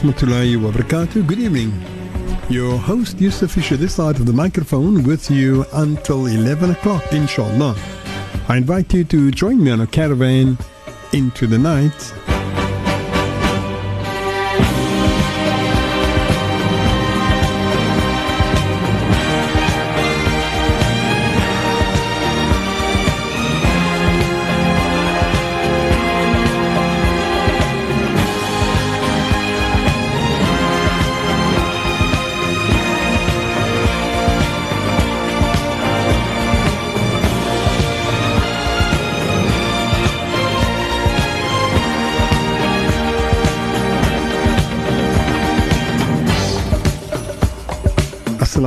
Rahmatullahi 0.00 0.56
wa 0.56 0.70
barakatuh. 0.70 1.26
Good 1.26 1.40
evening. 1.40 1.70
Your 2.48 2.78
host 2.78 3.20
Yusuf 3.20 3.50
Fisher 3.50 3.76
this 3.76 3.96
side 3.96 4.16
of 4.16 4.24
the 4.24 4.32
microphone 4.32 5.04
with 5.04 5.30
you 5.30 5.66
until 5.74 6.24
11 6.24 6.70
o'clock, 6.70 7.04
inshallah. 7.12 7.76
I 8.48 8.56
invite 8.56 8.94
you 8.94 9.04
to 9.04 9.30
join 9.30 9.62
me 9.62 9.70
on 9.70 9.82
a 9.82 9.86
caravan 9.86 10.56
into 11.12 11.46
the 11.46 11.58
night 11.58 12.14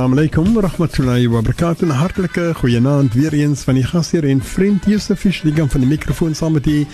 Assalamu 0.04 0.20
alaykum 0.20 0.54
wa 0.54 0.62
rahmatullahi 0.62 1.28
wa 1.28 1.40
barakatuh. 1.40 1.88
Hartlike 1.88 2.54
goeienaand 2.54 3.14
weer 3.14 3.32
eens 3.32 3.62
van 3.64 3.78
die 3.78 3.84
gasheer 3.84 4.26
en 4.28 4.42
vriend 4.42 4.84
Josef 4.84 5.20
Fischligam 5.20 5.70
van 5.70 5.80
die 5.80 5.88
mikrofoon 5.88 6.34
saam 6.34 6.52
met 6.52 6.66
u 6.66 6.84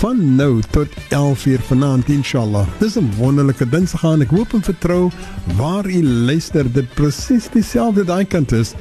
van 0.00 0.22
nou 0.36 0.62
tot 0.70 0.88
11 1.10 1.44
uur 1.46 1.60
vanaand 1.68 2.08
inshallah. 2.08 2.64
Dis 2.80 2.96
'n 2.96 3.12
wonderlike 3.18 3.68
dinsdag 3.68 4.04
aan. 4.04 4.22
Ek 4.22 4.30
hoop 4.30 4.54
en 4.54 4.62
vertrou 4.62 5.10
waar 5.56 5.86
u 5.86 6.02
luister 6.08 6.72
dit 6.72 6.94
presies 6.94 7.50
dieselfde 7.52 8.04
daai 8.04 8.24
kant 8.24 8.52
is 8.52 8.72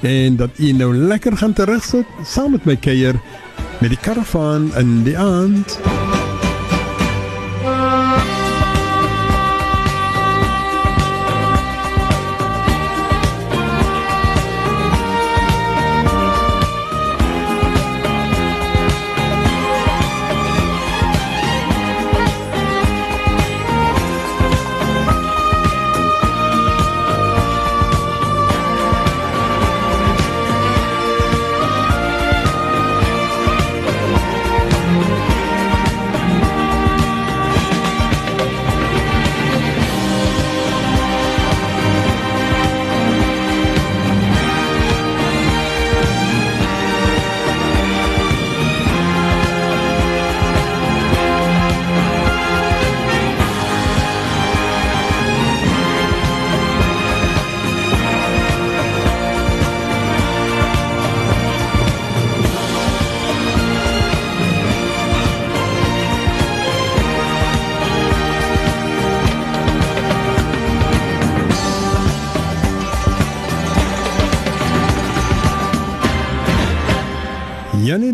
en 0.00 0.36
dat 0.36 0.50
u 0.58 0.72
nou 0.72 0.96
lekker 0.96 1.36
gaan 1.36 1.52
terugsit 1.52 2.06
saam 2.24 2.50
met 2.50 2.64
my 2.64 2.76
kuier 2.76 3.14
met 3.78 3.90
die 3.90 4.02
karavaan 4.02 4.74
in 4.74 5.02
die 5.04 5.18
aand. 5.18 5.78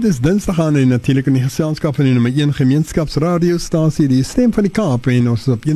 Dis 0.04 0.20
Dinsdag 0.20 0.60
aan 0.60 0.76
en 0.76 0.88
natuurlik 0.88 1.26
in 1.26 1.32
die 1.38 1.42
geselskap 1.42 1.94
van 1.97 2.04
die 2.04 2.12
nommer 2.12 2.32
1 2.37 2.54
gemeenskapsradiostasie, 2.54 4.09
die 4.09 4.22
stem 4.22 4.53
van 4.53 4.62
die 4.66 4.72
Kaap 4.72 5.06
en 5.09 5.28
ons 5.32 5.41
is 5.47 5.53
op 5.54 5.65
91.3 5.65 5.70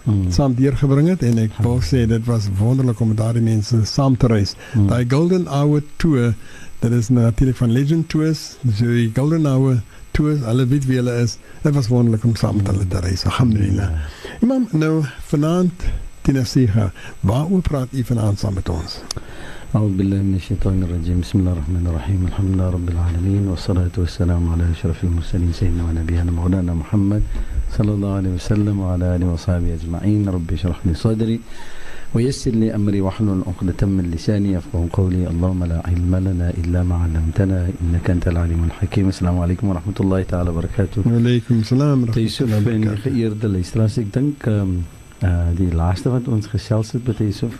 Mm. 0.06 0.30
saam 0.30 0.54
deurgebring 0.54 1.08
het 1.10 1.22
en 1.26 1.38
ek 1.42 1.56
wil 1.64 1.80
sê 1.82 2.04
dit 2.06 2.26
was 2.30 2.44
wonderlik 2.60 3.00
om 3.02 3.08
met 3.10 3.18
daardie 3.18 3.42
mense 3.42 3.80
saam 3.90 4.14
te 4.16 4.30
reis. 4.30 4.54
Mm. 4.74 4.86
Daai 4.92 5.04
Golden 5.10 5.48
Hour 5.50 5.82
tour, 5.96 6.34
dit 6.80 6.92
is 6.92 7.08
natuurlik 7.08 7.58
van 7.58 7.72
Legend 7.74 8.08
Tours, 8.08 8.44
so 8.62 8.86
die 8.86 9.10
Golden 9.16 9.46
Hour 9.50 9.82
tours, 10.14 10.42
alle 10.46 10.66
weet 10.66 10.86
wie 10.86 11.00
hulle 11.00 11.16
is. 11.24 11.38
Dit 11.62 11.74
was 11.74 11.90
wonderlik 11.90 12.24
om 12.24 12.36
saam 12.38 12.56
met 12.56 12.70
hulle 12.70 12.86
te 12.86 13.02
reis. 13.02 13.24
Alhamdulillah. 13.24 13.90
Imam, 14.40 14.68
nou 14.72 15.02
vanaand 15.32 15.90
Tinasiha, 16.22 16.92
waaroor 17.20 17.60
praat 17.66 17.88
u 17.90 18.04
vanaand 18.04 18.38
saam 18.38 18.54
met 18.54 18.68
ons? 18.68 19.00
أعوذ 19.74 19.96
بالله 19.96 20.22
من 20.22 20.34
الشيطان 20.34 20.82
الرجيم 20.82 21.20
بسم 21.20 21.38
الله 21.38 21.52
الرحمن 21.52 21.86
الرحيم 21.90 22.20
الحمد 22.30 22.50
لله 22.54 22.68
رب 22.70 22.88
العالمين 22.88 23.48
والصلاة 23.48 23.94
والسلام 23.98 24.42
على 24.52 24.64
أشرف 24.70 25.04
المرسلين 25.04 25.52
سيدنا 25.52 25.84
ونبينا 25.84 26.30
مولانا 26.30 26.74
محمد 26.74 27.22
صلى 27.77 27.91
الله 27.95 28.13
عليه 28.19 28.33
وسلم 28.39 28.75
وعلى 28.79 29.05
آله 29.15 29.27
وصحبه 29.33 29.73
أجمعين. 29.79 30.29
رب 30.29 30.49
اشرح 30.53 30.79
لي 30.85 30.93
صدري 30.93 31.39
ويسر 32.13 32.51
لي 32.51 32.75
أمري 32.75 33.01
واحلل 33.01 33.41
عقدة 33.47 33.87
من 33.87 34.11
لساني 34.11 34.49
يفقه 34.53 34.87
قولي. 34.93 35.27
اللهم 35.33 35.63
لا 35.63 35.79
علم 35.87 36.13
لنا 36.15 36.47
إلا 36.61 36.83
ما 36.83 36.95
علمتنا 37.03 37.59
إنك 37.81 38.09
أنت 38.09 38.27
العليم 38.27 38.61
الحكيم. 38.69 39.05
السلام 39.07 39.39
عليكم 39.39 39.65
ورحمة 39.69 39.97
الله 39.99 40.23
تعالى 40.23 40.49
وبركاته. 40.49 41.01
Wa 41.05 41.11
alaykum 41.11 41.63
salaam. 41.63 41.99
Yusuf 42.15 42.51
en 42.51 42.97
geëerde 42.97 43.47
luisteraars, 43.47 43.95
dink 43.95 44.43
ehm 44.47 44.59
um, 44.61 44.85
uh, 45.23 45.49
die 45.55 45.71
laaste 45.73 46.09
wat 46.09 46.27
ons 46.27 46.47
gesels 46.47 46.91
het 46.91 47.07
met 47.07 47.17
Yusuf 47.17 47.59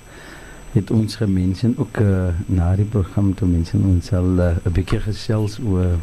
het 0.72 0.92
ons 0.92 1.16
gemensen 1.16 1.76
ook 1.78 2.00
uh, 2.00 2.32
na 2.46 2.76
die 2.76 2.86
program 2.86 3.34
toe 3.36 3.48
mense 3.48 3.78
ons 3.78 4.06
sal 4.06 4.24
'n 4.24 4.40
uh, 4.40 4.72
bietjie 4.74 5.00
gesels 5.00 5.60
oor 5.60 6.00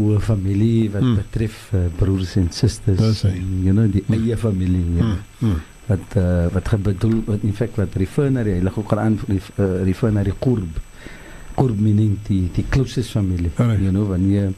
oor 0.00 0.20
familie 0.20 0.90
wat 0.90 1.02
Hmm. 1.02 1.14
betref 1.16 1.70
uh, 1.74 1.80
broers 1.96 2.36
en 2.36 2.48
susters 2.50 2.98
Dis 2.98 3.22
you 3.64 3.72
know 3.72 3.86
die 3.88 4.02
Hmm. 4.06 4.14
eie 4.18 4.36
familie 4.36 4.84
know, 4.84 5.02
Hmm, 5.04 5.18
hmm. 5.38 5.60
wat 5.86 6.16
uh, 6.16 6.46
wat 6.52 6.68
gebedoel 6.68 7.22
wat 7.26 7.42
in 7.42 7.52
feite 7.54 7.80
wat 7.80 7.94
refer 7.94 8.30
na 8.30 8.42
die 8.42 8.52
heilige 8.58 8.82
Koran 8.82 9.18
uh, 9.28 9.38
refer 9.84 10.12
na 10.12 10.22
die 10.22 10.34
qurb 10.38 10.80
qurb 11.56 11.80
meaning 11.80 12.18
die 12.28 12.48
die 12.54 12.64
closest 12.70 13.10
familie 13.10 13.50
Correct. 13.56 13.80
you 13.82 13.90
know 13.90 14.06
wanneer 14.08 14.52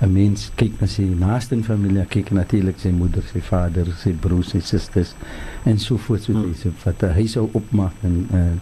'n 0.00 0.12
mens 0.12 0.50
kyk 0.56 0.80
na 0.80 0.86
sy 0.86 1.02
naaste 1.02 1.56
familie, 1.62 2.04
kyk 2.08 2.30
natuurlik 2.30 2.78
sy 2.78 2.90
moeder, 2.90 3.22
sy 3.32 3.40
vader, 3.40 3.86
sy 4.02 4.10
broers, 4.12 4.48
sy 4.50 4.58
susters 4.60 5.14
en 5.64 5.78
so 5.78 5.96
voort 5.96 6.22
so 6.22 6.32
Hmm. 6.32 6.42
deze 6.52 6.70
wat 6.84 7.02
uh, 7.02 7.12
hy 7.14 7.26
sou 7.26 7.48
opmaak 7.52 7.92
en 8.02 8.26
uh, 8.34 8.52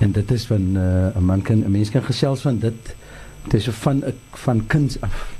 en 0.00 0.12
dit 0.12 0.30
is 0.30 0.46
van 0.46 0.76
uh, 0.76 1.10
'n 1.18 1.24
man 1.24 1.42
kan 1.42 1.58
'n 1.64 1.70
mens 1.70 1.90
kan 1.90 2.02
gesels 2.02 2.40
van 2.40 2.58
dit 2.58 2.94
dit 3.44 3.54
is 3.54 3.64
so 3.64 3.72
van 3.72 4.02
ek 4.02 4.38
van 4.44 4.66
kinds 4.66 5.00
af 5.00 5.34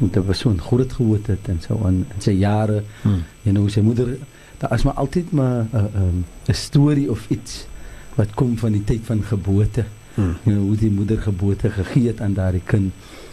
met 0.00 0.16
'n 0.16 0.24
persoon 0.24 0.60
groot 0.60 0.92
geword 0.92 1.26
het 1.26 1.48
en 1.48 1.58
so 1.60 1.80
aan 1.84 2.04
in 2.14 2.20
sy 2.20 2.30
jare 2.30 2.82
Hmm. 3.02 3.22
en 3.44 3.56
hoe 3.56 3.70
sy 3.70 3.80
moeder 3.80 4.16
daar 4.58 4.72
is 4.72 4.82
maar 4.82 4.94
altyd 4.94 5.32
maar 5.32 5.66
'n 5.72 5.76
uh, 5.76 5.82
'n 5.82 6.02
um, 6.02 6.24
'n 6.48 6.54
storie 6.54 7.10
of 7.10 7.26
iets 7.28 7.66
wat 8.14 8.34
kom 8.34 8.58
van 8.58 8.72
die 8.72 8.84
tyd 8.84 9.00
van 9.04 9.22
geboorte 9.22 9.84
Hmm. 10.14 10.36
know, 10.42 10.62
hoe 10.62 10.76
die 10.76 10.90
moeder 10.90 11.20
geboorte 11.22 11.70
gegee 11.70 12.06
het 12.06 12.20
aan 12.20 12.32
daardie 12.34 12.62
kind 12.64 12.92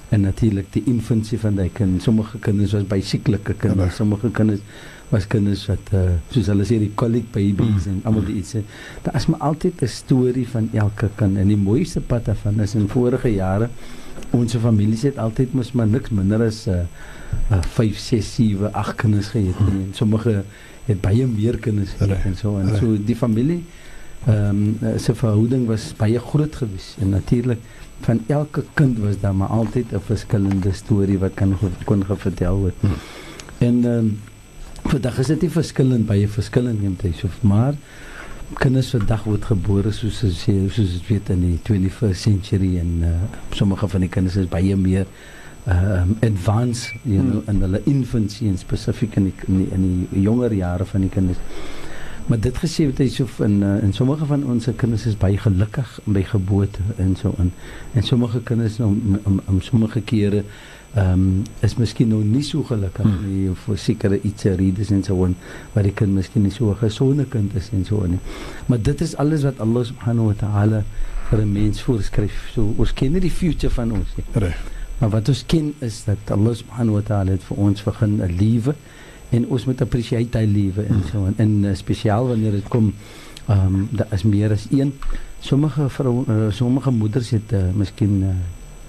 en 0.09 0.21
natuurlik 0.21 0.69
die 0.71 0.83
infansie 0.85 1.39
van 1.39 1.55
daai 1.55 1.69
kind. 1.73 2.01
Sommige 2.03 2.39
kinders 2.39 2.71
was 2.77 2.85
by 2.87 2.99
sieklike 3.03 3.53
kinders, 3.59 3.97
sommige 3.99 4.31
kinders 4.31 4.61
was 5.09 5.27
kinders 5.27 5.65
wat 5.71 5.91
uh, 5.95 6.01
soos 6.31 6.49
hulle 6.51 6.65
sê 6.67 6.77
die 6.81 6.91
colic 6.99 7.29
babies 7.31 7.87
mm. 7.87 7.91
en 7.91 7.99
almal 8.09 8.25
die 8.27 8.37
iets. 8.41 8.57
Daar 9.05 9.15
is 9.15 9.27
maar 9.31 9.39
altyd 9.49 9.81
'n 9.81 9.87
storie 9.91 10.47
van 10.47 10.69
elke 10.73 11.09
kind 11.15 11.37
en 11.37 11.47
die 11.47 11.57
mooiste 11.57 12.01
pad 12.01 12.25
daarvan 12.25 12.59
is 12.59 12.75
in 12.75 12.87
vorige 12.87 13.33
jare 13.33 13.69
ons 14.35 14.55
families 14.55 15.01
het 15.07 15.17
altyd 15.17 15.53
mos 15.53 15.71
maar 15.71 15.87
niks 15.87 16.09
minder 16.09 16.41
as 16.47 16.65
uh, 16.67 16.83
uh, 17.51 17.61
5, 17.61 17.97
6, 17.97 18.33
7, 18.35 18.73
8 18.73 18.95
kinders 18.95 19.27
gehad 19.27 19.59
nie. 19.59 19.83
En 19.87 19.91
sommige 19.93 20.43
het 20.85 21.01
baie 21.01 21.27
meer 21.27 21.57
kinders 21.57 21.95
gehad 21.97 22.25
en 22.25 22.35
so 22.35 22.57
en 22.59 22.71
so 22.79 22.95
die 23.05 23.15
familie 23.15 23.63
ehm 24.27 24.63
um, 24.83 24.99
se 24.99 25.13
verhouding 25.15 25.67
was 25.67 25.91
baie 25.97 26.19
groot 26.19 26.55
geweest 26.55 26.97
en 26.99 27.09
natuurlik 27.09 27.59
van 28.05 28.19
elke 28.27 28.63
kind 28.73 28.97
was 28.99 29.19
daar 29.19 29.35
maar 29.35 29.47
altyd 29.47 29.91
'n 29.91 29.99
verskillende 30.05 30.73
storie 30.73 31.19
wat 31.19 31.33
kan 31.33 31.55
kon 31.85 32.03
vertel 32.07 32.57
word. 32.57 32.73
Hmm. 32.79 32.97
En 33.57 33.75
ehm 33.85 33.97
um, 33.97 34.19
vandag 34.83 35.19
is 35.19 35.27
dit 35.27 35.41
nie 35.41 35.51
verskillend 35.51 36.05
baie 36.05 36.27
verskillend 36.27 36.81
neem 36.81 36.95
dit 37.01 37.15
so 37.15 37.27
maar 37.41 37.73
kinders 38.55 38.93
vandag 38.95 39.25
word 39.27 39.45
gebore 39.49 39.91
soos 39.91 40.21
as 40.23 40.45
jy 40.47 40.69
soos 40.71 40.93
dit 40.93 41.09
weet 41.09 41.31
in 41.33 41.41
die 41.43 41.57
21st 41.67 42.21
century 42.21 42.77
en 42.79 42.93
uh, 43.03 43.09
sommige 43.51 43.89
van 43.91 44.05
die 44.05 44.09
kinders 44.09 44.37
is 44.39 44.47
baie 44.47 44.75
meer 44.79 45.07
um, 45.67 46.15
advanced 46.23 46.93
you 47.03 47.19
know 47.19 47.41
hmm. 47.41 47.49
in 47.51 47.61
hulle 47.65 47.81
infancy 47.91 48.47
en 48.47 48.57
spesifiek 48.57 49.17
in 49.19 49.27
die, 49.29 49.35
in 49.47 49.57
die 49.59 49.67
in 49.75 49.83
die 49.89 50.23
jonger 50.23 50.55
jare 50.55 50.85
van 50.85 51.03
die 51.03 51.11
kinders. 51.11 51.41
Maar 52.27 52.39
dit 52.43 52.57
gesê 52.59 52.87
het 52.89 52.97
hy 52.99 53.07
so 53.11 53.27
in 53.43 53.59
uh, 53.63 53.75
in 53.83 53.93
sommige 53.95 54.25
van 54.27 54.45
ons 54.47 54.69
kinders 54.79 55.05
is 55.07 55.19
baie 55.19 55.37
gelukkig 55.39 55.99
by 56.05 56.23
geboorte 56.27 56.83
en 57.03 57.15
so 57.19 57.35
in 57.43 57.51
en 57.93 58.03
sommige 58.03 58.41
kinders 58.47 58.79
om 58.79 59.19
om, 59.23 59.41
om 59.47 59.61
sommige 59.61 60.01
kere 60.01 60.43
ehm 60.97 61.13
um, 61.13 61.43
is 61.61 61.75
miskien 61.77 62.07
nog 62.09 62.23
nie 62.25 62.43
so 62.43 62.63
gelukkig 62.63 63.05
hmm. 63.05 63.25
nie 63.29 63.51
vir 63.65 63.77
sekere 63.77 64.17
iets 64.25 64.47
redes 64.61 64.89
en 64.95 65.03
so 65.05 65.17
on 65.25 65.35
waar 65.73 65.85
die 65.85 65.93
kind 65.99 66.15
miskien 66.17 66.43
nie 66.47 66.53
so 66.55 66.71
'n 66.71 66.79
gesonde 66.79 67.25
kind 67.25 67.55
is 67.55 67.69
en 67.73 67.85
so 67.85 68.01
on 68.05 68.15
nie. 68.15 68.19
Maar 68.65 68.81
dit 68.81 69.01
is 69.01 69.15
alles 69.15 69.43
wat 69.43 69.59
Allah 69.59 69.85
subhanahu 69.85 70.27
wa 70.27 70.33
ta'ala 70.33 70.83
vir 71.29 71.41
'n 71.41 71.51
mens 71.51 71.81
voorskryf. 71.81 72.49
So 72.53 72.73
ons 72.77 72.93
ken 72.93 73.11
nie 73.11 73.21
die 73.21 73.31
future 73.31 73.73
van 73.73 73.91
ons 73.91 74.15
nie. 74.17 74.25
Reg. 74.33 74.57
Maar 74.99 75.09
wat 75.09 75.29
ons 75.29 75.45
ken 75.45 75.73
is 75.79 76.03
dat 76.03 76.31
Allah 76.31 76.55
subhanahu 76.55 76.93
wa 76.93 77.01
ta'ala 77.01 77.31
het 77.31 77.43
vir 77.43 77.57
ons 77.57 77.83
begin 77.83 78.21
'n 78.21 78.35
lewe 78.39 78.75
en 79.29 79.47
ons 79.47 79.65
moet 79.65 79.81
appreciate 79.81 80.37
hy 80.37 80.45
lewe 80.45 80.83
en 80.87 81.03
so 81.11 81.25
en, 81.25 81.33
en 81.37 81.63
uh, 81.63 81.75
spesiaal 81.75 82.27
wanneer 82.27 82.51
dit 82.51 82.67
kom 82.67 82.93
ehm 83.47 83.75
um, 83.75 83.89
daar 83.91 84.07
is 84.11 84.23
meer 84.23 84.51
as 84.51 84.67
een 84.71 84.93
sommige 85.39 85.89
vrou 85.89 86.23
uh, 86.27 86.51
sommige 86.51 86.91
moeders 86.91 87.29
het 87.29 87.53
uh, 87.53 87.59
miskien 87.75 88.21
uh, 88.23 88.35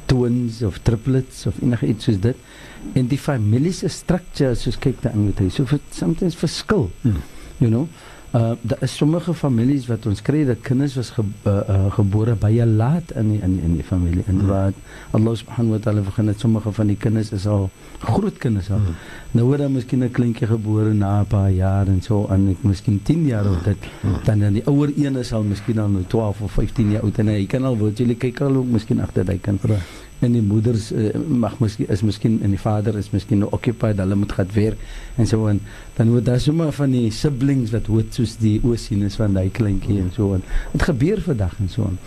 twins 0.08 0.62
of 0.66 0.80
triplets 0.86 1.46
of 1.50 1.58
enige 1.62 1.90
iets 1.92 2.08
soos 2.08 2.20
dit 2.24 2.96
en 2.98 3.08
die 3.10 3.20
familie 3.20 3.72
se 3.76 3.90
structure 3.92 4.54
soos 4.58 4.78
kyk 4.80 5.02
daai 5.04 5.16
met 5.18 5.42
hy 5.42 5.50
so 5.52 5.68
vir 5.68 5.82
sometimes 5.94 6.38
verskil 6.38 6.88
hmm. 7.02 7.20
you 7.58 7.70
know 7.70 7.86
Uh 8.32 8.52
daar 8.60 8.78
is 8.80 8.96
sommige 8.96 9.34
families 9.34 9.86
wat 9.88 10.06
ons 10.06 10.20
kry 10.22 10.42
dat 10.44 10.60
kinders 10.60 10.94
was 10.94 11.10
ge, 11.16 11.22
uh, 11.22 11.52
uh, 11.68 11.92
gebore 11.92 12.34
baie 12.36 12.66
laat 12.66 13.14
in 13.16 13.30
die, 13.32 13.38
in 13.40 13.54
in 13.64 13.76
die 13.78 13.84
familie 13.84 14.24
en 14.26 14.42
mm. 14.42 14.46
wat 14.46 14.74
Allah 15.16 15.36
subhanahu 15.36 15.72
wa 15.72 15.78
ta'ala 15.78 16.00
begin 16.04 16.28
het 16.28 16.40
sommige 16.40 16.72
van 16.72 16.86
die 16.92 16.96
kinders 16.96 17.32
is 17.32 17.46
al 17.46 17.70
groot 17.98 18.36
kinders 18.38 18.68
al. 18.70 18.82
Mm. 18.84 18.98
Nou 19.30 19.46
word 19.46 19.58
daar 19.64 19.70
miskien 19.70 20.04
'n 20.04 20.10
kleintjie 20.10 20.46
gebore 20.46 20.92
na 20.92 21.20
'n 21.20 21.26
paar 21.26 21.50
jaar 21.50 21.86
en 21.86 22.02
so 22.02 22.26
en 22.30 22.48
ek 22.48 22.62
miskien 22.62 23.00
10 23.02 23.24
jaar 23.26 23.48
of 23.50 23.62
dit 23.62 23.78
mm. 24.02 24.20
dan 24.24 24.38
dan 24.38 24.52
die 24.52 24.66
ouer 24.66 24.92
een 24.96 25.16
is 25.16 25.32
al 25.32 25.42
miskien 25.42 25.78
al 25.78 25.88
nou 25.88 26.04
12 26.06 26.40
of 26.40 26.52
15 26.52 26.90
jaar 26.90 27.02
oud 27.02 27.18
en 27.18 27.26
hy 27.26 27.46
kan 27.46 27.64
al 27.64 27.76
word 27.76 27.98
jy 27.98 28.14
kyk 28.14 28.40
al 28.40 28.56
ook 28.56 28.66
miskien 28.66 29.00
agter 29.00 29.24
daai 29.24 29.40
kind. 29.40 29.64
Right 29.64 30.07
en 30.24 30.34
die 30.34 30.42
moeders 30.42 30.90
uh, 30.92 31.10
mag 31.28 31.58
miskien 31.62 31.88
is 31.94 32.02
miskien 32.02 32.38
en 32.42 32.54
die 32.54 32.60
vader 32.60 32.96
is 32.98 33.10
miskien 33.14 33.42
nou 33.44 33.50
occupied 33.54 34.00
hulle 34.02 34.18
moet 34.18 34.32
gaan 34.34 34.54
werk 34.54 34.86
en 35.16 35.28
so 35.30 35.46
en 35.50 35.60
dan 35.98 36.12
word 36.14 36.26
daar 36.26 36.40
sommer 36.42 36.72
van 36.74 36.94
die 36.94 37.10
siblings 37.14 37.74
wat 37.74 37.90
hoort 37.92 38.14
soos 38.18 38.36
die 38.42 38.56
oosienes 38.64 39.18
van 39.20 39.36
daai 39.38 39.50
kleintjie 39.54 40.00
en 40.02 40.10
so 40.14 40.34
en 40.38 40.42
dit 40.72 40.86
gebeur 40.90 41.22
vandag 41.26 41.54
en 41.62 41.70
so 41.74 41.90
en 41.90 42.00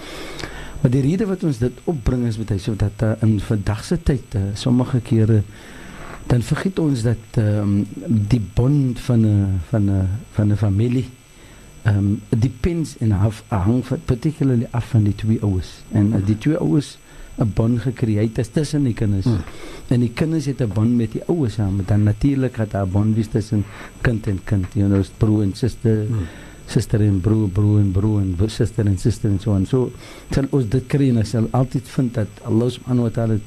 maar 0.82 0.92
die 0.92 1.04
rede 1.06 1.28
wat 1.30 1.44
ons 1.46 1.62
dit 1.62 1.86
opbring 1.92 2.26
is 2.28 2.40
met 2.42 2.52
hy 2.56 2.60
so 2.62 2.76
dat 2.76 3.06
uh, 3.06 3.14
in 3.22 3.38
vandag 3.46 3.86
se 3.86 4.00
tyd 4.02 4.36
uh, 4.40 4.50
sommige 4.60 5.00
kere 5.08 5.44
dan 6.32 6.44
vergiet 6.46 6.80
ons 6.80 7.02
dat 7.04 7.40
um, 7.42 7.82
die 8.32 8.42
bond 8.56 9.00
van 9.08 9.26
'n 9.26 9.60
van 9.70 9.90
'n 9.90 10.08
van 10.36 10.52
'n 10.52 10.58
familie 10.58 11.08
um, 11.84 12.22
depends 12.30 12.96
in 12.98 13.12
half 13.12 13.44
hang 13.48 13.84
particularly 14.06 14.68
af 14.72 14.90
van 14.90 15.04
die 15.04 15.16
twee 15.16 15.42
ouers. 15.42 15.82
En 15.92 16.14
uh, 16.14 16.26
die 16.26 16.38
twee 16.38 16.58
ouers 16.58 16.98
'n 17.40 17.52
band 17.56 17.82
gekreë 17.82 18.30
het 18.34 18.54
tussen 18.54 18.84
die 18.84 18.94
kinders. 18.94 19.26
Hmm. 19.26 19.44
En 19.88 20.00
die 20.00 20.12
kinders 20.12 20.46
het 20.46 20.62
'n 20.62 20.72
band 20.74 20.96
met 20.96 21.12
die 21.12 21.24
ouers 21.28 21.54
saam. 21.54 21.82
Dan 21.86 22.04
natuurlik 22.04 22.56
het 22.56 22.72
daar 22.72 22.86
'n 22.86 22.92
band 22.92 23.16
wees 23.16 23.28
tussen 23.28 23.64
kind 24.02 24.28
en 24.28 24.40
kind, 24.44 24.66
you 24.74 24.88
know, 24.88 25.04
broer 25.18 25.44
en 25.44 25.54
suster. 25.54 26.06
Hmm. 26.08 26.28
Suster 26.66 27.02
en 27.02 27.20
broer, 27.20 27.50
broer 27.50 27.80
en 27.80 27.92
broer 27.92 28.22
en 28.22 28.50
suster 28.50 28.86
en 28.86 28.98
suster 28.98 29.30
en 29.30 29.40
so 29.40 29.56
en 29.56 29.66
so. 29.66 29.92
Dan 30.30 30.48
ons 30.50 30.68
dit 30.70 30.86
kry 30.88 31.10
en 31.10 31.26
sal 31.26 31.48
altyd 31.52 31.88
vind 31.88 32.14
dat 32.14 32.28
Allah 32.44 32.70
subhanahu 32.70 33.04
wa 33.04 33.10
ta'ala 33.10 33.38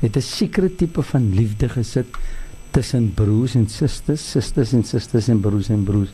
het 0.00 0.16
'n 0.16 0.20
sekere 0.20 0.74
tipe 0.74 1.02
van 1.02 1.34
liefde 1.34 1.68
gesit 1.68 2.06
tussen 2.70 3.12
broers 3.14 3.54
en 3.54 3.68
susters, 3.68 4.30
susters 4.30 4.72
en 4.72 4.84
susters 4.84 5.28
en 5.28 5.40
broers 5.40 5.68
en 5.68 5.84
broers. 5.84 6.10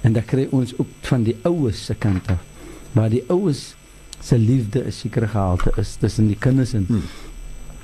En 0.00 0.12
dan 0.12 0.24
kry 0.24 0.46
ons 0.50 0.72
ook 0.78 0.86
van 1.00 1.22
die 1.22 1.36
ouers 1.42 1.84
se 1.84 1.94
kant 1.94 2.26
af. 2.26 2.38
Maar 2.92 3.10
die 3.10 3.24
ouers 3.28 3.74
se 4.20 4.38
liefde 4.38 4.84
'n 4.84 4.92
sekere 4.92 5.28
gehalte 5.28 5.72
is 5.76 5.96
tussen 6.00 6.26
die 6.26 6.36
kinders 6.36 6.72
en 6.72 6.84
hmm. 6.86 7.02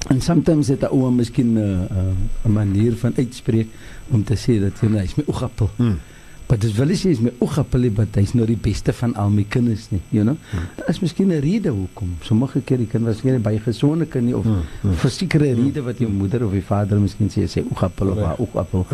en 0.08 0.20
sometimes 0.20 0.68
het 0.68 0.82
'n 0.82 0.92
ouma 0.92 1.10
miskien 1.10 1.54
'n 1.54 1.58
uh, 1.58 2.12
'n 2.44 2.52
manier 2.52 2.96
van 2.96 3.12
uitspreek 3.16 3.68
om 4.08 4.24
te 4.24 4.36
sê 4.36 4.60
dat 4.60 4.80
jy 4.80 4.88
nou 4.88 5.02
is 5.02 5.14
my 5.14 5.24
oogappel. 5.26 5.70
Hmm. 5.76 5.98
Maar 6.46 6.58
dit 6.60 6.74
wil 6.76 6.92
sê 6.92 7.10
is 7.14 7.20
my 7.24 7.32
oogappel 7.40 7.86
wat 7.96 8.18
hy's 8.20 8.34
nou 8.36 8.44
die 8.46 8.58
beste 8.60 8.92
van 8.92 9.14
al 9.20 9.30
my 9.32 9.46
kinders 9.48 9.86
nie, 9.90 10.00
you 10.12 10.24
know. 10.26 10.36
Hmm. 10.50 10.66
Daar 10.76 10.90
is 10.92 11.00
miskien 11.00 11.32
'n 11.32 11.40
rede 11.40 11.72
hoekom. 11.72 12.16
Sommige 12.20 12.60
keer 12.60 12.78
die 12.78 12.86
kinders 12.86 13.22
was 13.22 13.32
nie 13.32 13.38
baie 13.38 13.60
gesonde 13.60 14.06
kind 14.06 14.26
nie 14.26 14.36
of 14.36 14.44
hmm. 14.44 14.60
hmm. 14.82 14.94
vir 14.94 15.10
sekere 15.10 15.54
rede 15.54 15.82
wat 15.82 15.98
jou 15.98 16.10
moeder 16.10 16.44
of 16.44 16.52
die 16.52 16.62
vader 16.62 17.00
miskien 17.00 17.30
sê 17.32 17.48
sê 17.48 17.64
oogappel 17.64 18.12
of 18.12 18.18
haar 18.18 18.38
oogappel. 18.38 18.86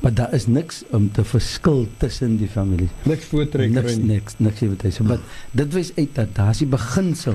Maar 0.00 0.14
daar 0.14 0.34
is 0.34 0.46
niks 0.46 0.84
om 0.92 1.10
te 1.12 1.24
verskil 1.24 1.86
tussen 1.96 2.36
die 2.36 2.48
families. 2.48 2.90
Niks 3.04 3.24
voortrek 3.24 3.70
niks, 3.70 3.96
niks 3.96 4.34
niks 4.38 4.60
wat 4.60 4.82
hy 4.82 4.90
sê. 4.90 5.02
Maar 5.02 5.18
dit 5.52 5.72
wys 5.72 5.92
uit 5.96 6.14
dat 6.14 6.34
daar 6.34 6.50
is 6.50 6.58
die 6.58 6.66
beginsel 6.66 7.34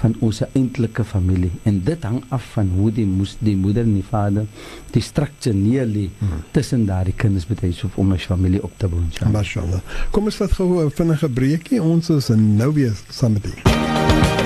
van 0.00 0.14
ons 0.20 0.42
eintlike 0.52 1.04
familie 1.04 1.50
en 1.62 1.80
dit 1.84 2.02
hang 2.04 2.22
af 2.28 2.44
van 2.54 2.70
hoe 2.76 2.90
die 2.92 3.06
moes 3.06 3.36
die 3.38 3.56
moeder 3.56 3.86
en 3.86 3.94
die 3.94 4.04
vader 4.10 4.46
die 4.94 5.02
struktuur 5.02 5.54
neerlê 5.54 6.08
hmm. 6.18 6.42
tussen 6.52 6.86
daardie 6.86 7.14
kinders 7.16 7.48
met 7.48 7.64
so 7.74 7.90
om 7.94 8.12
'n 8.12 8.18
familie 8.18 8.62
op 8.62 8.72
te 8.76 8.88
bou. 8.88 9.00
Mashallah. 9.32 9.80
Kom 10.10 10.24
ons 10.24 10.36
vat 10.36 10.52
gou 10.52 10.84
'n 10.84 10.90
vinnige 10.90 11.28
breekie. 11.28 11.82
Ons 11.82 12.10
is 12.10 12.28
nou 12.28 12.72
weer 12.72 12.94
saam 13.10 13.32
met 13.32 13.46
u. 13.46 14.45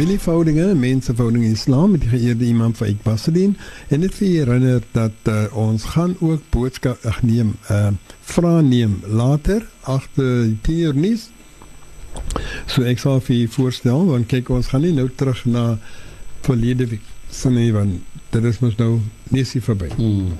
familieverhoudinge, 0.00 0.74
menseverhoudinge 0.74 1.44
in 1.44 1.52
Islam 1.52 1.90
met 1.90 2.00
die 2.00 2.08
geëerde 2.08 2.44
imam 2.44 2.72
van 2.74 2.86
Ikbasedin 2.86 3.50
en 3.88 4.00
dit 4.00 4.14
herinner 4.18 4.80
dat 4.96 5.28
uh, 5.28 5.42
ons 5.52 5.84
gaan 5.92 6.14
ook 6.24 6.40
boodskap 6.48 7.04
ag 7.04 7.18
neem, 7.22 7.50
uh 7.68 7.90
vra 8.30 8.60
neem 8.64 8.94
later 9.04 9.66
agter 9.82 10.46
die 10.46 10.56
tier 10.64 10.96
nuus. 10.96 11.26
So 12.70 12.86
ek 12.88 13.02
sal 13.02 13.20
vir 13.26 13.50
voorstel, 13.52 14.06
want 14.08 14.30
kyk 14.30 14.48
ons 14.54 14.70
gaan 14.72 14.86
nie 14.86 14.94
nou 14.96 15.08
terug 15.20 15.42
na 15.44 15.66
verlede 16.46 16.88
week 16.94 17.04
sien 17.28 17.60
want 17.76 18.00
dit 18.32 18.48
is 18.54 18.62
mos 18.64 18.80
nou 18.80 19.02
nie 19.28 19.44
se 19.44 19.60
verby. 19.60 19.90
Hmm. 19.98 20.32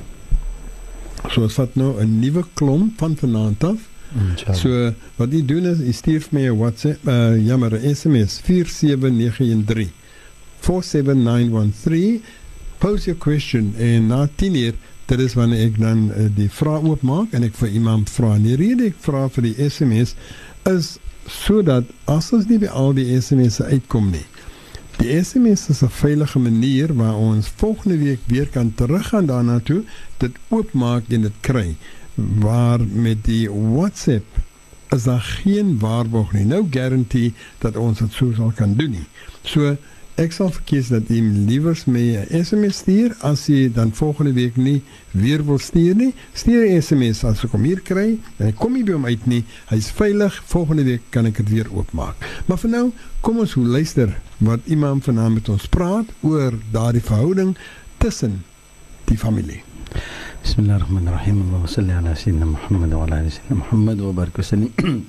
So 1.28 1.44
ons 1.44 1.60
vat 1.60 1.76
nou 1.76 1.98
'n 2.00 2.20
nuwe 2.22 2.46
klomp 2.54 2.96
van 3.04 3.18
vanaand 3.18 3.64
af 3.74 3.89
Mm, 4.10 4.54
so 4.58 4.92
wat 5.20 5.30
jy 5.30 5.44
doen 5.46 5.68
is 5.70 5.78
jy 5.78 5.92
stuur 5.94 6.24
my 6.34 6.48
'n 6.48 6.56
WhatsApp, 6.58 7.06
uh, 7.06 7.36
jammer, 7.38 7.70
SMS 7.78 8.40
47913 8.42 9.92
47913 10.60 12.22
post 12.78 13.06
your 13.06 13.18
question 13.18 13.74
en 13.78 14.06
na 14.06 14.26
10 14.36 14.54
uur 14.54 14.74
dit 15.06 15.20
is 15.20 15.34
wanneer 15.34 15.68
ek 15.68 15.78
dan 15.78 16.10
uh, 16.10 16.26
die 16.34 16.50
vraag 16.50 16.82
oopmaak 16.82 17.32
en 17.34 17.46
ek 17.46 17.54
vir 17.54 17.68
iemand 17.68 18.10
vra. 18.10 18.34
Die 18.38 18.56
rede 18.58 18.90
ek 18.90 18.98
vra 18.98 19.28
vir 19.28 19.46
die 19.46 19.54
SMS 19.68 20.14
is 20.66 20.98
sodat 21.30 21.86
as 22.10 22.32
ons 22.34 22.46
nie 22.50 22.58
by 22.58 22.66
al 22.66 22.92
die 22.98 23.06
SMS'e 23.14 23.70
uitkom 23.70 24.10
nie. 24.10 24.26
Die 24.98 25.14
SMS 25.22 25.68
is 25.70 25.82
'n 25.82 25.88
veilige 26.02 26.38
manier 26.38 26.94
waar 26.94 27.14
ons 27.14 27.48
volgende 27.62 27.98
week 27.98 28.20
weer 28.26 28.46
kan 28.46 28.74
teruggaan 28.74 29.26
daarna 29.26 29.60
toe, 29.60 29.82
dit 30.18 30.32
oopmaak 30.48 31.04
en 31.08 31.22
dit 31.22 31.36
kry 31.40 31.76
waar 32.38 32.80
met 32.80 33.24
die 33.24 33.50
WhatsApp 33.50 34.26
is 34.90 35.06
daar 35.06 35.20
geen 35.20 35.78
waarborg 35.78 36.32
nie. 36.32 36.44
Nou 36.44 36.66
garandeer 36.70 37.32
dat 37.58 37.76
ons 37.76 37.98
dit 37.98 38.12
sou 38.12 38.34
sal 38.34 38.52
kan 38.56 38.74
doen 38.74 38.90
nie. 38.90 39.06
So 39.42 39.76
Ek 40.20 40.34
sal 40.36 40.50
verkies 40.52 40.90
dat 40.92 41.08
jy 41.08 41.22
liewers 41.48 41.86
my 41.88 42.02
'n 42.20 42.42
SMS 42.44 42.82
stuur 42.82 43.14
as 43.24 43.46
jy 43.48 43.70
dan 43.72 43.92
volgende 43.96 44.34
week 44.36 44.56
nie 44.56 44.82
weer 45.12 45.40
wil 45.44 45.58
stuur 45.58 45.94
nie. 45.96 46.12
Stuur 46.34 46.66
'n 46.66 46.82
SMS 46.82 47.24
as 47.24 47.44
ek 47.44 47.52
hom 47.52 47.64
hier 47.64 47.80
kry 47.80 48.18
en 48.36 48.46
ek 48.48 48.56
kom 48.56 48.72
nie 48.72 48.84
by 48.84 48.92
hom 48.92 49.06
uit 49.06 49.26
nie. 49.26 49.44
Hy's 49.70 49.88
veilig. 49.90 50.42
Volgende 50.44 50.84
week 50.84 51.00
kan 51.10 51.26
ek 51.26 51.36
dit 51.36 51.48
weer 51.48 51.72
oopmaak. 51.72 52.16
Maar 52.46 52.58
vir 52.58 52.70
nou, 52.70 52.92
kom 53.20 53.38
ons 53.38 53.54
luister 53.54 54.20
wat 54.38 54.60
Imam 54.66 55.00
vanaand 55.00 55.34
met 55.34 55.48
ons 55.48 55.66
praat 55.66 56.06
oor 56.20 56.52
daardie 56.70 57.02
verhouding 57.02 57.56
tussen 57.98 58.44
die 59.04 59.18
familie. 59.18 59.62
Bismillahirrahmanirrahim. 60.42 61.42
Allahumma 61.42 61.68
salli 61.68 61.92
ala 61.92 62.16
sayyidina 62.16 62.46
Muhammad 62.48 62.94
wa 62.94 63.04
ala 63.04 63.16
ali 63.20 63.28
sayyidina 63.28 63.56
Muhammad 63.60 64.00
wa 64.00 64.12
barik 64.12 64.36
wasallim. 64.40 64.72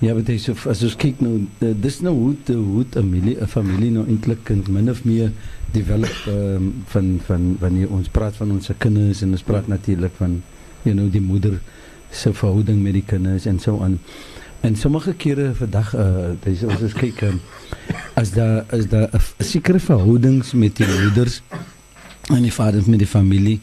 Ja, 0.00 0.14
wat 0.14 0.28
is 0.28 0.48
of 0.48 0.62
as 0.70 0.82
ons 0.86 0.94
kyk 0.94 1.18
nou 1.18 1.48
dis 1.58 1.96
nou 2.06 2.12
hoe 2.14 2.34
te, 2.46 2.54
hoe 2.54 2.84
'n 2.84 2.92
familie 2.92 3.34
'n 3.34 3.48
familie 3.50 3.90
nou 3.90 4.04
eintlik 4.06 4.44
kind 4.44 4.68
min 4.68 4.90
of 4.90 5.02
meer 5.04 5.32
develop 5.72 6.14
um, 6.28 6.84
van 6.86 7.18
van 7.26 7.56
wanneer 7.58 7.90
ons 7.90 8.08
praat 8.08 8.36
van 8.36 8.52
ons 8.52 8.70
kinders 8.78 9.22
en 9.22 9.34
ons 9.34 9.42
praat 9.42 9.66
natuurlik 9.66 10.12
van 10.20 10.42
you 10.84 10.94
know 10.94 11.10
die 11.10 11.20
moeder 11.20 11.58
se 12.10 12.30
verhouding 12.32 12.78
met 12.82 12.92
die 12.92 13.02
kinders 13.02 13.46
en 13.46 13.58
so 13.58 13.82
aan. 13.82 13.98
En 14.60 14.76
sommige 14.76 15.14
kere 15.14 15.54
vandag 15.54 15.96
uh 15.96 16.36
dis 16.44 16.62
ons 16.62 16.80
is 16.80 16.94
kyk 16.94 17.22
um, 17.22 17.40
as 18.14 18.30
daar 18.30 18.64
is 18.70 18.86
daar 18.86 19.08
'n 19.10 19.42
sekere 19.42 19.80
verhoudings 19.80 20.52
met 20.52 20.76
die 20.76 20.86
moeders 20.86 21.42
en 22.30 22.42
die 22.42 22.52
vaders 22.52 22.86
met 22.86 22.98
die 22.98 23.10
familie 23.10 23.60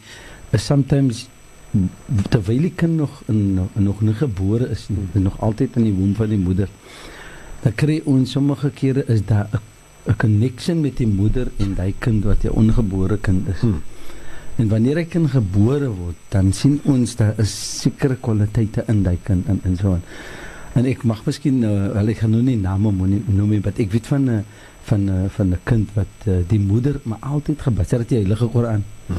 is 0.56 0.66
sometimes 0.66 1.26
terwyl 2.32 2.68
die 2.68 2.74
kind 2.80 2.98
nog 3.02 3.22
in, 3.32 3.60
nog 3.74 4.02
nie 4.02 4.16
gebore 4.16 4.70
is 4.72 4.88
nie, 4.90 5.08
is 5.14 5.24
nog 5.26 5.40
altyd 5.44 5.76
in 5.80 5.90
die 5.90 5.96
womb 5.96 6.16
van 6.20 6.32
die 6.32 6.40
moeder. 6.40 6.72
Dan 7.64 7.76
kry 7.76 7.98
ons 8.08 8.36
sommige 8.38 8.72
kere 8.76 9.04
is 9.12 9.26
daar 9.26 9.50
'n 10.06 10.16
connection 10.22 10.82
met 10.82 10.98
die 10.98 11.08
moeder 11.08 11.48
en 11.58 11.76
daai 11.76 11.94
kind 12.00 12.24
wat 12.24 12.46
'n 12.46 12.54
ongebore 12.54 13.18
kind 13.18 13.48
is. 13.48 13.60
Hmm. 13.60 13.82
En 14.56 14.68
wanneer 14.70 15.00
'n 15.00 15.08
kind 15.08 15.30
gebore 15.30 15.90
word, 15.90 16.16
dan 16.30 16.54
sien 16.54 16.80
ons 16.84 17.16
daar 17.16 17.34
is 17.38 17.82
sekere 17.82 18.16
kwaliteite 18.16 18.84
in 18.88 19.04
daai 19.04 19.18
kind 19.24 19.48
en 19.48 19.60
en 19.64 19.78
so 19.78 19.94
aan. 19.94 20.04
En 20.74 20.86
ek 20.86 21.04
mag 21.04 21.26
miskien 21.26 21.64
uh, 21.64 21.92
wel 21.94 22.08
ek 22.08 22.18
gaan 22.18 22.32
nou 22.32 22.42
nie 22.42 22.58
name 22.58 22.92
noem 22.92 23.50
nie, 23.50 23.60
maar 23.64 23.74
ek 23.76 23.92
weet 23.92 24.08
van 24.08 24.24
'n 24.24 24.30
uh, 24.30 24.40
van 24.86 25.10
uh, 25.10 25.30
van 25.30 25.48
'n 25.50 25.60
kind 25.64 25.90
wat 25.94 26.28
uh, 26.28 26.34
die 26.48 26.60
moeder 26.60 27.00
maar 27.04 27.18
altyd 27.20 27.62
gebaseer 27.62 28.00
het 28.00 28.10
die 28.10 28.18
Heilige 28.18 28.48
Koran. 28.48 28.84
Hmm. 29.06 29.16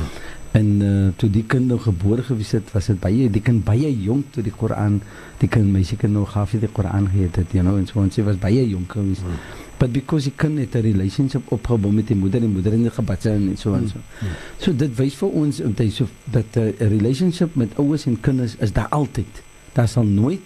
En 0.57 0.69
uh, 0.81 1.09
toe 1.21 1.29
die 1.33 1.45
kind 1.45 1.69
nou 1.69 1.77
gebore 1.83 2.23
gewees 2.25 2.55
het, 2.57 2.71
was 2.73 2.89
dit 2.89 2.99
baie 3.03 3.29
die 3.33 3.43
kind 3.45 3.65
baie 3.67 3.91
jonk 3.91 4.31
toe 4.33 4.45
die 4.47 4.55
Koran, 4.55 5.01
die 5.43 5.49
kind 5.53 5.69
meisie 5.73 5.99
kind 6.01 6.17
nog 6.17 6.33
half 6.37 6.55
die 6.57 6.71
Koran 6.73 7.11
gehet 7.13 7.37
het, 7.43 7.53
you 7.53 7.65
know, 7.65 7.77
en 7.77 7.89
so 7.91 8.01
en 8.01 8.13
sy 8.15 8.25
was 8.25 8.39
baie 8.41 8.63
jonk 8.65 8.97
gewees. 8.97 9.21
Mm. 9.21 9.41
But 9.77 9.93
because 9.93 10.31
die 10.31 10.33
kind 10.33 10.59
het 10.63 10.75
'n 10.75 10.87
relationship 10.87 11.53
opgebou 11.53 11.93
met 11.93 12.09
die 12.09 12.17
moeder 12.17 12.41
en 12.41 12.47
die 12.47 12.55
moeder 12.55 12.73
het 12.73 12.95
gebad 12.95 13.27
en 13.27 13.57
so 13.57 13.75
en 13.75 13.89
so. 13.89 13.99
Mm. 13.99 14.29
So 14.59 14.73
dit 14.73 14.97
wys 14.97 15.15
vir 15.15 15.29
ons 15.29 15.61
om 15.61 15.75
te 15.75 15.91
so 15.91 16.07
dat 16.25 16.57
'n 16.57 16.61
uh, 16.61 16.89
relationship 16.89 17.55
met 17.55 17.77
ouers 17.77 18.07
en 18.07 18.21
kinders 18.21 18.57
is 18.57 18.73
daar 18.73 18.89
altyd. 18.89 19.43
Daar 19.73 19.89
sal 19.89 20.05
nooit 20.05 20.41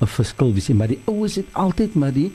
'n 0.00 0.06
verskil 0.06 0.52
wees 0.52 0.68
nie, 0.68 0.76
maar 0.76 0.88
die 0.88 1.00
ouers 1.04 1.34
het 1.34 1.46
altyd 1.52 1.94
maar 1.94 2.12
die 2.12 2.32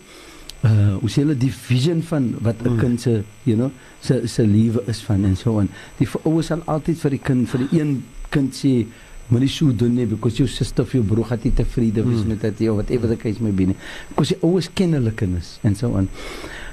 uh 0.65 0.95
hoe 1.01 1.09
sê 1.09 1.21
hulle 1.21 1.37
die 1.37 1.51
vision 1.53 2.01
van 2.01 2.35
wat 2.41 2.61
'n 2.63 2.69
mm. 2.73 2.79
kind 2.79 3.01
se 3.01 3.23
you 3.43 3.55
know 3.55 3.71
se 3.99 4.27
se 4.27 4.47
lewe 4.47 4.81
is 4.87 5.01
van 5.01 5.25
en 5.25 5.35
so 5.35 5.59
aan. 5.59 5.69
Die 5.97 6.07
ouers 6.23 6.47
sal 6.47 6.61
altyd 6.65 6.97
vir 6.97 7.11
die 7.11 7.23
kind 7.23 7.49
vir 7.49 7.59
die 7.67 7.79
een 7.79 8.03
kind 8.29 8.55
sê 8.55 8.85
moenie 9.27 9.49
so 9.49 9.71
doen 9.71 9.93
nie 9.93 10.05
because 10.05 10.37
your 10.37 10.49
sister 10.49 10.83
of 10.83 10.93
your 10.93 11.05
broer 11.05 11.29
het 11.29 11.43
nie 11.43 11.53
tevrede 11.53 12.03
wees 12.03 12.23
mm. 12.23 12.27
met 12.27 12.41
dit 12.41 12.69
of 12.69 12.75
whatever 12.75 13.07
the 13.07 13.17
case 13.17 13.43
may 13.43 13.51
be 13.51 13.65
nie. 13.65 13.75
Because 14.09 14.33
die 14.33 14.41
ouers 14.41 14.69
ken 14.73 14.93
hulle 14.93 15.11
kinders 15.11 15.59
en 15.61 15.75
so 15.75 15.95
aan. 15.95 16.09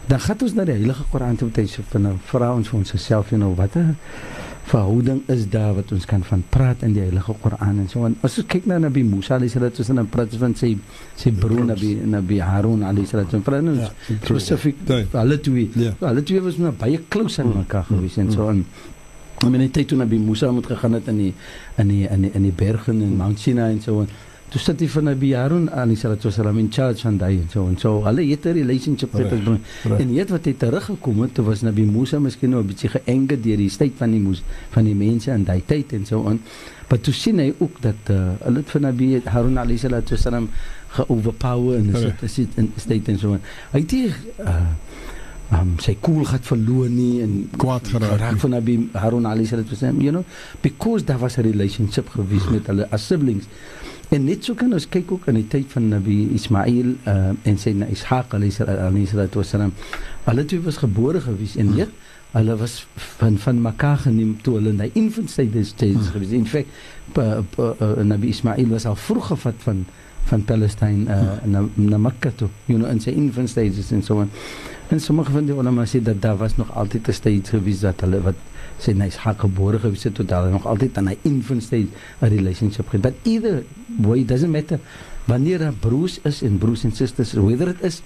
Dan 0.06 0.20
gaan 0.20 0.40
ons 0.40 0.54
na 0.54 0.64
die 0.64 0.72
Heilige 0.72 1.04
Koran 1.10 1.36
toe 1.36 1.50
en 1.54 1.68
sê 1.68 1.82
vir 1.82 2.00
nou 2.00 2.16
vra 2.30 2.54
ons 2.54 2.68
vir 2.68 2.78
onsself 2.78 3.30
you 3.30 3.40
know 3.40 3.54
watter 3.54 3.96
verhouding 4.64 5.22
is 5.28 5.44
daar 5.50 5.74
wat 5.76 5.92
ons 5.92 6.06
kan 6.08 6.22
van 6.24 6.42
praat 6.48 6.82
in 6.86 6.94
die 6.96 7.02
Heilige 7.04 7.34
Koran 7.42 7.82
en 7.82 7.88
so 7.88 8.06
en 8.08 8.16
as 8.24 8.38
ons 8.40 8.48
kyk 8.48 8.66
na 8.70 8.78
Nabi 8.80 9.02
Musa 9.04 9.36
alayhi 9.36 9.52
salatu 9.52 9.82
wasallam 9.82 10.08
praat 10.12 10.36
van 10.40 10.56
sy 10.56 10.72
sy 11.20 11.32
broer 11.44 11.66
Nabi 11.68 11.92
Nabi 12.14 12.40
Harun 12.40 12.82
alayhi 12.88 13.10
salatu 13.10 13.40
wasallam 13.40 13.78
ja, 13.82 13.90
spesifiek 14.14 14.80
hulle 14.88 15.38
twee 15.44 15.68
ja. 15.84 15.92
hulle 16.00 16.24
twee 16.24 16.40
was 16.44 16.58
nou 16.62 16.72
baie 16.80 17.02
close 17.08 17.42
aan 17.42 17.52
mekaar 17.52 17.84
mm, 17.84 17.92
gewees 17.92 18.20
en 18.24 18.32
so 18.32 18.48
en 18.52 18.64
I 19.44 19.50
mean, 19.50 19.60
hy 19.60 19.68
het 19.68 19.88
toe 19.90 19.98
Nabi 19.98 20.16
Musa 20.22 20.48
moet 20.54 20.66
gegaan 20.70 20.94
het 20.96 21.08
in 21.12 21.18
die 21.20 21.32
in 21.82 21.90
die 21.90 22.04
in 22.08 22.22
die 22.24 22.30
in 22.38 22.46
die 22.46 22.54
berge 22.54 22.94
in 22.94 23.16
Mount 23.18 23.42
Sinai 23.42 23.74
en 23.74 23.82
so 23.84 24.00
en 24.00 24.08
toe 24.48 24.60
sit 24.60 24.82
van 24.90 25.04
Nabi 25.04 25.32
Harun 25.34 25.68
alayhi 25.68 25.96
salatu 25.96 26.28
wasallam 26.28 26.58
in 26.58 26.68
charge 26.72 27.00
van 27.02 27.16
daai 27.18 27.38
en 27.38 27.48
so 27.50 27.66
en 27.66 27.78
so 27.78 28.02
hulle 28.04 28.26
het 28.30 28.46
'n 28.46 28.52
relationship 28.52 29.12
met 29.12 29.32
ons 29.32 29.42
bring 29.42 30.00
en 30.00 30.14
weet 30.14 30.30
wat 30.30 30.44
het 30.44 30.58
teruggekom 30.58 31.22
het 31.22 31.34
toe 31.34 31.44
was 31.44 31.62
Nabi 31.62 31.82
Musa 31.82 32.18
miskien 32.18 32.50
nou 32.50 32.62
'n 32.62 32.66
bietjie 32.66 32.90
geënge 32.90 33.40
deur 33.40 33.56
die 33.56 33.70
tyd 33.76 33.92
van 33.96 34.10
die 34.10 34.20
moes 34.20 34.42
van 34.70 34.84
die 34.84 34.94
mense 34.94 35.30
in 35.30 35.44
daai 35.44 35.62
tyd 35.66 35.92
en 35.92 36.06
so 36.06 36.28
en 36.28 36.40
maar 36.88 37.00
toe 37.00 37.14
sien 37.14 37.38
hy 37.38 37.54
ook 37.58 37.80
dat 37.80 38.10
uh, 38.10 38.32
hulle 38.44 38.62
van 38.64 38.80
Nabi 38.80 39.20
Harun 39.24 39.58
alayhi 39.58 39.78
salatu 39.78 40.14
wasallam 40.14 40.48
geoverpower 40.88 41.76
en 41.76 41.92
dit 41.92 42.22
is 42.22 42.34
dit 42.34 42.48
in 42.56 42.72
state 42.76 43.10
en 43.10 43.18
so 43.18 43.32
en 43.32 43.40
hy 43.72 43.80
het 43.80 43.90
hier 43.90 44.14
uh, 44.40 44.68
um, 45.52 45.74
sy 45.82 45.96
koel 46.00 46.24
gehad 46.24 46.46
verloor 46.48 46.88
nie 46.88 47.22
en 47.24 47.34
kwaad 47.60 47.88
geraak 47.92 48.38
van 48.42 48.54
Nabi 48.56 48.76
Harun 48.92 49.26
alayhi 49.26 49.48
salatu 49.50 49.74
wasallam 49.74 50.00
you 50.02 50.12
know? 50.12 50.24
Because 50.62 51.04
there 51.04 51.18
was 51.18 51.38
a 51.38 51.42
relationship 51.42 52.08
gewees 52.14 52.48
met 52.50 52.70
hulle 52.70 52.88
as 52.90 53.06
siblings 53.06 53.48
En 54.10 54.24
net 54.24 54.44
so 54.44 54.54
kan 54.54 54.72
ons 54.72 54.88
kyk 54.88 55.12
ook 55.12 55.28
in 55.32 55.38
die 55.40 55.48
tyd 55.48 55.70
van 55.72 55.88
Nabi 55.88 56.16
Ismail 56.36 56.94
uh, 57.08 57.32
en 57.48 57.58
sy 57.58 57.72
na 57.72 57.86
Ishaq 57.92 58.34
alayhi 58.36 59.06
salatu 59.08 59.40
wasalam. 59.40 59.72
Hulle 60.26 60.44
twee 60.44 60.64
was 60.64 60.80
gebore 60.82 61.22
gewees 61.24 61.56
en 61.56 61.72
weet 61.76 61.92
hulle 62.34 62.56
was 62.58 62.80
van 62.96 63.38
van 63.38 63.60
Makkah 63.62 63.98
geneem 64.02 64.34
toe 64.42 64.56
hulle 64.58 64.72
in 64.74 64.80
die 64.82 64.90
infant 64.98 65.30
stage 65.30 65.64
stage 65.64 66.10
gewees. 66.10 66.34
In 66.34 66.46
feite 66.50 67.28
uh, 67.62 68.02
Nabi 68.02 68.32
Ismail 68.34 68.72
was 68.72 68.86
al 68.90 68.98
vroeg 68.98 69.30
gevat 69.32 69.62
van 69.66 69.84
van 70.24 70.44
Palestine 70.44 71.04
uh, 71.12 71.36
na 71.44 71.62
na 71.74 71.98
Makkah 72.00 72.32
toe, 72.32 72.48
you 72.66 72.78
know, 72.78 72.90
in 72.90 73.00
sy 73.00 73.12
infant 73.12 73.50
stages 73.50 73.92
en 73.92 74.02
so 74.02 74.22
on. 74.24 74.30
En 74.88 75.00
sommige 75.00 75.32
van 75.32 75.46
die 75.46 75.54
ulama 75.54 75.84
sê 75.86 76.00
dat 76.02 76.22
daar 76.22 76.36
was 76.40 76.56
nog 76.56 76.72
altyd 76.74 77.08
'n 77.08 77.12
stage 77.12 77.56
gewees 77.56 77.80
dat 77.80 78.00
hulle 78.00 78.20
wat 78.22 78.34
hy 78.86 79.06
is 79.06 79.16
haar 79.16 79.36
gebore 79.38 79.78
gewees 79.78 80.04
het 80.04 80.14
tot 80.14 80.30
hulle 80.30 80.50
nog 80.50 80.66
altyd 80.66 80.98
aan 80.98 81.08
'n 81.08 81.18
infant 81.22 81.62
stage 81.62 81.88
'n 82.20 82.28
relationship 82.28 82.88
gehad. 82.88 83.02
But 83.02 83.14
either 83.22 83.64
way 83.98 84.20
it 84.20 84.28
doesn't 84.28 84.52
matter 84.52 84.78
wanneer 85.24 85.60
'n 85.62 85.78
broers 85.80 86.20
is 86.22 86.42
en 86.42 86.58
broers 86.58 86.84
en 86.84 86.92
susters 86.92 87.32
whether 87.32 87.68
it 87.68 87.82
is 87.82 88.02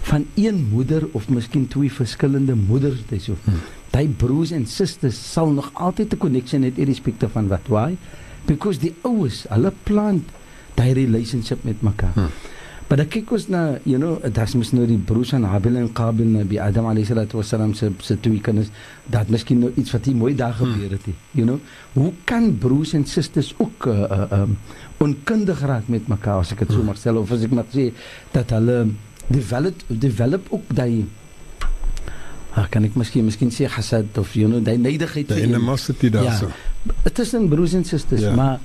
van 0.00 0.26
een 0.34 0.68
moeder 0.70 1.08
of 1.12 1.28
miskien 1.28 1.68
twee 1.68 1.92
verskillende 1.92 2.54
moeders 2.54 3.00
dis 3.08 3.24
so. 3.24 3.36
Hmm. 3.44 3.60
Daai 3.90 4.08
broers 4.08 4.50
en 4.50 4.66
susters 4.66 5.32
sal 5.32 5.50
nog 5.50 5.70
altyd 5.72 6.12
'n 6.12 6.18
connection 6.18 6.62
hê 6.62 6.72
irrespectief 6.74 7.30
van 7.32 7.48
wat 7.48 7.66
why 7.68 7.96
because 8.46 8.78
die 8.78 8.94
ouers 9.02 9.44
hulle 9.48 9.72
plant 9.82 10.24
daai 10.74 10.92
relationship 10.92 11.64
met 11.64 11.82
mekaar. 11.82 12.12
Hmm. 12.14 12.30
Maar 12.88 13.02
dan 13.02 13.08
kyk 13.12 13.32
ons 13.36 13.44
na, 13.52 13.62
you 13.84 13.98
know, 14.00 14.16
daar's 14.32 14.54
mos 14.56 14.70
nou 14.72 14.86
die 14.88 14.96
broers 14.96 15.34
van 15.34 15.44
Habil 15.44 15.76
en 15.76 15.90
Qabil 15.92 16.30
nabi 16.38 16.56
Adam 16.64 16.86
alayhi 16.88 17.04
salatu 17.10 17.36
wasalam 17.36 17.74
se 17.76 17.90
se 18.00 18.16
twee 18.24 18.40
kinders. 18.40 18.70
Dat 19.12 19.28
miskien 19.28 19.60
nou 19.60 19.72
iets 19.76 19.92
wat 19.92 20.08
hier 20.08 20.16
mooi 20.16 20.32
daar 20.34 20.56
gebeur 20.56 20.94
het, 20.96 21.04
you 21.36 21.44
know. 21.44 21.58
Hoe 21.92 22.14
kan 22.24 22.48
broers 22.58 22.94
en 22.96 23.04
susters 23.04 23.52
ook 23.58 23.86
uh 23.86 24.08
uh 24.08 24.40
um, 24.40 24.56
onkundig 25.04 25.60
raak 25.60 25.92
met 25.92 26.08
mekaar 26.08 26.40
as 26.40 26.54
ek 26.56 26.64
dit 26.64 26.72
so 26.72 26.82
mag 26.82 26.96
sê 26.96 27.12
of 27.12 27.32
as 27.36 27.44
ek 27.44 27.52
mag 27.60 27.68
sê 27.76 27.90
dat 28.32 28.56
hulle 28.56 28.80
develop 29.28 29.84
develop 29.88 30.48
ook 30.50 30.74
daai 30.74 31.04
Ag 32.58 32.72
kan 32.72 32.88
ek 32.88 32.96
miskien 32.98 33.26
miskien 33.28 33.52
sê 33.54 33.68
hasad 33.70 34.16
of 34.18 34.32
you 34.34 34.48
know 34.48 34.64
daai 34.64 34.78
neidigheid 34.80 35.30
'n 35.30 35.60
massity 35.60 36.08
daarso. 36.10 36.48
Ja, 36.48 36.92
dit 37.04 37.18
is 37.18 37.34
'n 37.36 37.48
broers 37.48 37.74
en 37.74 37.84
susters, 37.84 38.22
ja. 38.22 38.34
maar 38.34 38.58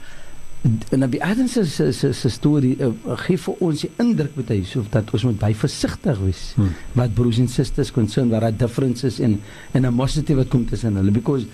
Nabi 0.96 1.20
Adam 1.20 1.48
se 1.48 1.66
se 1.66 1.92
se 1.92 2.14
se 2.14 2.30
storie 2.30 2.78
uh, 2.80 2.94
gee 3.26 3.38
vir 3.38 3.64
ons 3.66 3.82
die 3.84 3.90
indruk 4.00 4.38
met 4.40 4.52
hy 4.54 4.62
so 4.64 4.86
dat 4.94 5.10
ons 5.12 5.26
moet 5.28 5.40
baie 5.42 5.56
versigtig 5.60 6.22
wees. 6.24 6.44
Hmm. 6.56 6.70
wat 6.96 7.14
broers 7.18 7.42
en 7.44 7.50
susters 7.52 7.92
concern 7.92 8.30
waar 8.32 8.48
daar 8.48 8.56
differences 8.58 9.20
in 9.20 9.42
en 9.74 9.86
'n 9.86 9.94
mosity 9.94 10.34
wat 10.34 10.48
kom 10.48 10.66
tussen 10.66 10.96
hulle. 10.96 11.12
Because 11.12 11.46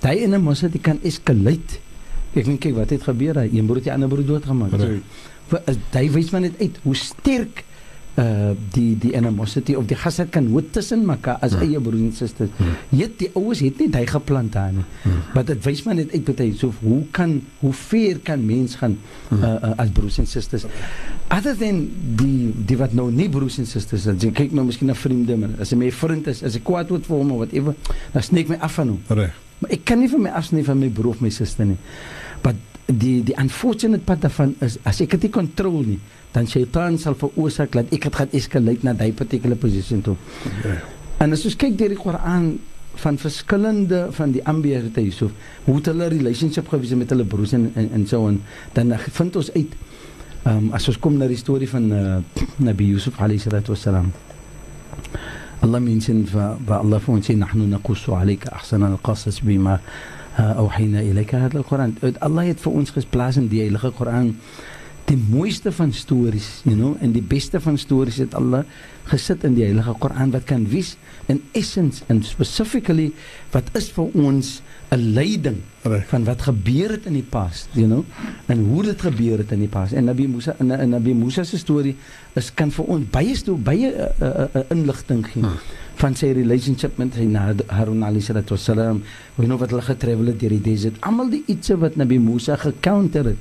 daai 0.00 0.18
in 0.20 0.34
'n 0.34 0.42
mosity 0.42 0.78
kan 0.78 0.98
escalate. 1.02 1.80
Ek 2.34 2.44
dink 2.44 2.60
kyk 2.60 2.74
wat 2.74 2.90
het 2.90 3.02
gebeur? 3.02 3.40
Hy 3.40 3.48
een 3.52 3.64
broer 3.64 3.76
het 3.76 3.84
die 3.84 3.92
ander 3.92 4.08
broer 4.08 4.26
doodgemaak. 4.26 4.72
Right. 4.72 5.02
so 5.48 5.56
hy 5.92 6.10
wys 6.10 6.30
maar 6.30 6.40
net 6.40 6.60
uit 6.60 6.76
hoe 6.82 6.94
sterk 6.94 7.64
uh 8.18 8.52
die 8.74 8.96
die 8.98 9.12
animosity 9.16 9.74
of 9.78 9.86
die 9.86 9.96
hasad 9.96 10.32
kan 10.34 10.46
hoe 10.50 10.62
tussen 10.74 11.04
mekaar 11.06 11.38
as 11.44 11.54
hmm. 11.54 11.62
eie 11.62 11.80
broers 11.80 12.02
en 12.02 12.12
susters. 12.16 12.50
Hmm. 12.58 12.74
Jy 12.90 13.08
die 13.20 13.28
ouers 13.38 13.62
het 13.62 13.78
nie 13.78 13.88
hy 13.94 14.04
geplant 14.10 14.52
daar 14.56 14.72
nie. 14.74 14.84
Hmm. 15.04 15.20
Maar 15.34 15.46
dit 15.52 15.62
wys 15.68 15.82
maar 15.86 15.98
net 16.00 16.14
uit 16.16 16.42
hy 16.42 16.48
so 16.58 16.72
hoe 16.82 17.00
kan 17.14 17.36
hoe 17.60 17.72
ver 17.72 18.18
kan 18.26 18.42
mens 18.44 18.74
gaan 18.80 18.98
hmm. 19.28 19.42
uh, 19.42 19.54
uh, 19.54 19.74
as 19.84 19.92
broers 19.94 20.18
en 20.18 20.26
susters. 20.26 20.66
Other 21.30 21.54
than 21.58 21.84
die 22.18 22.50
die 22.66 22.78
wat 22.80 22.96
nou 22.98 23.10
nie 23.14 23.28
broers 23.30 23.60
en 23.62 23.68
susters 23.70 24.08
is, 24.10 24.22
jy 24.24 24.32
kyk 24.34 24.56
nou 24.56 24.66
miskien 24.66 24.90
na 24.90 24.98
vriende 24.98 25.36
man. 25.38 25.54
As 25.62 25.74
hy 25.74 25.78
my 25.84 25.92
vriend 25.94 26.30
is, 26.32 26.42
as 26.42 26.58
ek 26.58 26.66
kwaad 26.66 26.90
word 26.90 27.06
vir 27.06 27.20
hom 27.20 27.36
of 27.36 27.44
whatever, 27.44 27.76
dan 28.14 28.26
sneek 28.26 28.50
my 28.50 28.58
af 28.64 28.80
van 28.80 28.96
hom. 28.96 29.02
Reg. 29.20 29.44
Maar 29.58 29.74
ek 29.74 29.84
kan 29.90 30.02
nie 30.02 30.10
vir 30.10 30.22
my 30.22 30.32
afsny 30.38 30.62
van 30.66 30.78
my 30.78 30.90
broer 30.94 31.14
of 31.14 31.22
my 31.22 31.30
suster 31.34 31.66
nie. 31.66 31.78
But 32.42 32.58
die 32.88 33.20
die 33.22 33.34
unfortunate 33.36 34.06
part 34.08 34.22
daarvan 34.24 34.54
is 34.64 34.78
as 34.88 35.02
ek 35.04 35.16
dit 35.18 35.28
nie 35.28 35.34
kontrol 35.34 35.82
nie 35.84 35.98
dan 36.37 36.47
Satan 36.49 36.97
sal 36.97 37.15
veroorsaak 37.15 37.71
dat 37.77 37.91
ek 37.93 38.07
dit 38.09 38.15
gaan 38.15 38.31
escalate 38.31 38.85
na 38.85 38.93
daai 38.97 39.13
particular 39.13 39.57
position 39.57 40.01
toe. 40.01 40.15
Okay. 40.59 40.77
En 41.21 41.31
as 41.31 41.45
ons 41.45 41.55
kyk 41.55 41.77
deur 41.77 41.93
die 41.93 41.99
Koran 41.99 42.55
van 43.03 43.17
verskillende 43.17 44.07
van 44.13 44.33
die 44.33 44.41
aanbidders 44.45 44.93
te 44.93 45.01
Yusuf, 45.05 45.31
hoe 45.65 45.75
het 45.77 45.89
hulle 45.89 46.09
relationship 46.13 46.67
gewees 46.69 46.93
met 46.97 47.09
hulle 47.13 47.25
broers 47.25 47.53
en 47.57 47.71
en, 47.75 47.89
en 47.99 48.07
so 48.07 48.27
en 48.27 48.41
dan 48.73 48.93
vind 48.97 49.35
ons 49.35 49.51
uit 49.53 49.73
um, 50.45 50.69
as 50.73 50.87
ons 50.87 50.99
kom 50.99 51.17
na 51.17 51.29
die 51.29 51.39
storie 51.39 51.69
van 51.69 51.89
uh, 51.91 52.17
Nabi 52.57 52.91
Yusuf 52.93 53.19
alayhi 53.21 53.41
salatu 53.41 53.73
wassalam. 53.73 54.11
Allah 55.63 55.79
mention 55.79 56.25
فالله 56.67 56.97
فونسي 56.97 57.35
نحن 57.35 57.69
نقص 57.69 58.09
عليك 58.09 58.47
أحسن 58.47 58.83
القصص 58.83 59.39
بما 59.39 59.79
أوحينا 60.39 60.99
إليك 60.99 61.35
هذا 61.35 61.57
القرآن 61.57 61.93
الله 62.23 62.43
het 62.43 62.59
vir 62.59 62.73
ons 62.73 62.91
gesplaas 62.91 63.37
in 63.37 63.47
die 63.47 63.61
heilige 63.61 63.91
Koran 63.91 64.35
die 65.08 65.16
mooiste 65.16 65.72
van 65.72 65.92
stories, 65.96 66.60
you 66.68 66.76
know, 66.76 66.94
en 67.00 67.14
die 67.14 67.24
beste 67.24 67.60
van 67.64 67.78
stories 67.80 68.18
het 68.20 68.34
Allah 68.36 68.64
gesit 69.08 69.44
in 69.48 69.54
die 69.56 69.64
heilige 69.64 69.94
Koran 70.02 70.34
wat 70.34 70.44
kan 70.48 70.66
wys 70.68 70.96
in 71.32 71.40
essence 71.56 72.04
en 72.12 72.20
specifically 72.26 73.08
wat 73.54 73.70
is 73.78 73.88
vir 73.96 74.12
ons 74.12 74.60
'n 74.92 75.12
leiding 75.16 75.60
van 76.08 76.24
wat 76.24 76.42
gebeur 76.42 76.90
het 76.90 77.06
in 77.06 77.12
die 77.12 77.24
past, 77.24 77.68
you 77.72 77.86
know, 77.86 78.04
en 78.46 78.64
hoe 78.68 78.82
dit 78.82 79.00
gebeur 79.00 79.38
het 79.38 79.52
in 79.52 79.60
die 79.60 79.68
past. 79.68 79.92
En 79.92 80.04
Nabi 80.04 80.26
Musa 80.28 80.54
en, 80.58 80.70
en 80.70 80.88
Nabi 80.88 81.14
Musa 81.14 81.44
se 81.44 81.58
storie 81.58 81.96
is 82.34 82.54
kan 82.54 82.70
vir 82.70 82.84
ons 82.84 83.04
baie 83.10 83.36
sto 83.36 83.56
baie 83.56 83.92
uh, 83.92 84.08
uh, 84.20 84.44
uh, 84.54 84.62
inligting 84.70 85.26
gee 85.26 85.42
Hmm. 85.42 85.56
van 85.98 86.14
sy 86.14 86.32
relationship 86.32 86.98
met 86.98 87.14
sy 87.14 87.26
Harun 87.66 88.02
alayhi 88.02 88.22
salatu 88.22 88.54
wasalam. 88.54 89.02
We 89.36 89.44
know 89.44 89.58
wat 89.58 89.70
hulle 89.70 89.82
getravel 89.82 90.26
het 90.26 90.40
deur 90.40 90.50
die 90.50 90.60
desert. 90.60 91.00
Almal 91.00 91.30
die 91.30 91.42
ietsie 91.46 91.76
wat 91.76 91.96
Nabi 91.96 92.18
Musa 92.18 92.56
gecounter 92.56 93.24
het. 93.24 93.36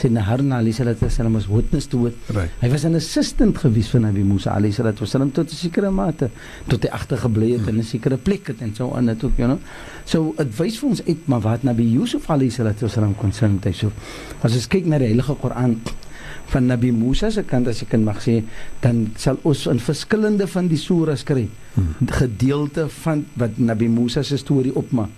Sy 0.00 0.08
na 0.08 0.22
Harun 0.24 0.52
alayhi 0.56 0.72
salatu 0.72 1.04
wasalam 1.04 1.34
was 1.36 1.46
witness 1.46 1.86
to 1.92 2.06
it. 2.08 2.14
Reg. 2.32 2.48
Hy 2.62 2.68
was 2.72 2.84
'n 2.86 2.94
assistant 2.96 3.58
gewees 3.58 3.90
van 3.92 4.02
Nabi 4.08 4.22
Musa 4.24 4.50
alayhi 4.56 4.72
salatu 4.72 5.04
wasalam 5.04 5.30
tot 5.30 5.46
'n 5.52 5.56
sekere 5.56 5.90
mate 5.90 6.30
tot 6.68 6.82
hy 6.82 6.88
agtergebly 6.88 7.52
het 7.52 7.68
in 7.68 7.78
'n 7.78 7.82
sekere 7.84 8.16
plek 8.16 8.46
het 8.46 8.62
en 8.62 8.74
so 8.74 8.92
aan 8.94 9.06
dit 9.06 9.24
ook, 9.24 9.36
you 9.36 9.46
know. 9.48 9.58
So 10.06 10.32
dit 10.38 10.56
wys 10.56 10.78
vir 10.78 10.88
ons 10.88 11.02
uit 11.06 11.28
maar 11.28 11.40
wat 11.40 11.62
Nabi 11.62 11.84
Yusuf 11.92 12.30
alayhi 12.30 12.50
salatu 12.50 12.86
wasalam 12.86 13.14
konsern 13.14 13.60
het. 13.62 13.74
So 13.76 13.92
as 14.42 14.54
ons 14.54 14.66
kyk 14.68 14.86
na 14.86 14.98
die 14.98 15.06
heilige 15.12 15.34
Koran 15.34 15.80
van 16.46 16.66
Nabi 16.66 16.90
Musa 16.92 17.30
se 17.30 17.42
kant 17.42 17.68
as 17.68 17.82
ek 17.82 17.90
kan 17.90 18.04
mag 18.04 18.20
sê, 18.22 18.42
dan 18.80 19.12
sal 19.16 19.38
ons 19.42 19.66
in 19.66 19.78
verskillende 19.78 20.46
van 20.46 20.66
die 20.68 20.78
suras 20.78 21.22
kry 21.24 21.48
Hmm. 21.74 21.94
gedeelte 22.06 22.88
van 22.88 23.24
wat 23.34 23.58
Nabi 23.58 23.88
Musa 23.88 24.22
se 24.22 24.36
storie 24.36 24.74
opmaak. 24.74 25.08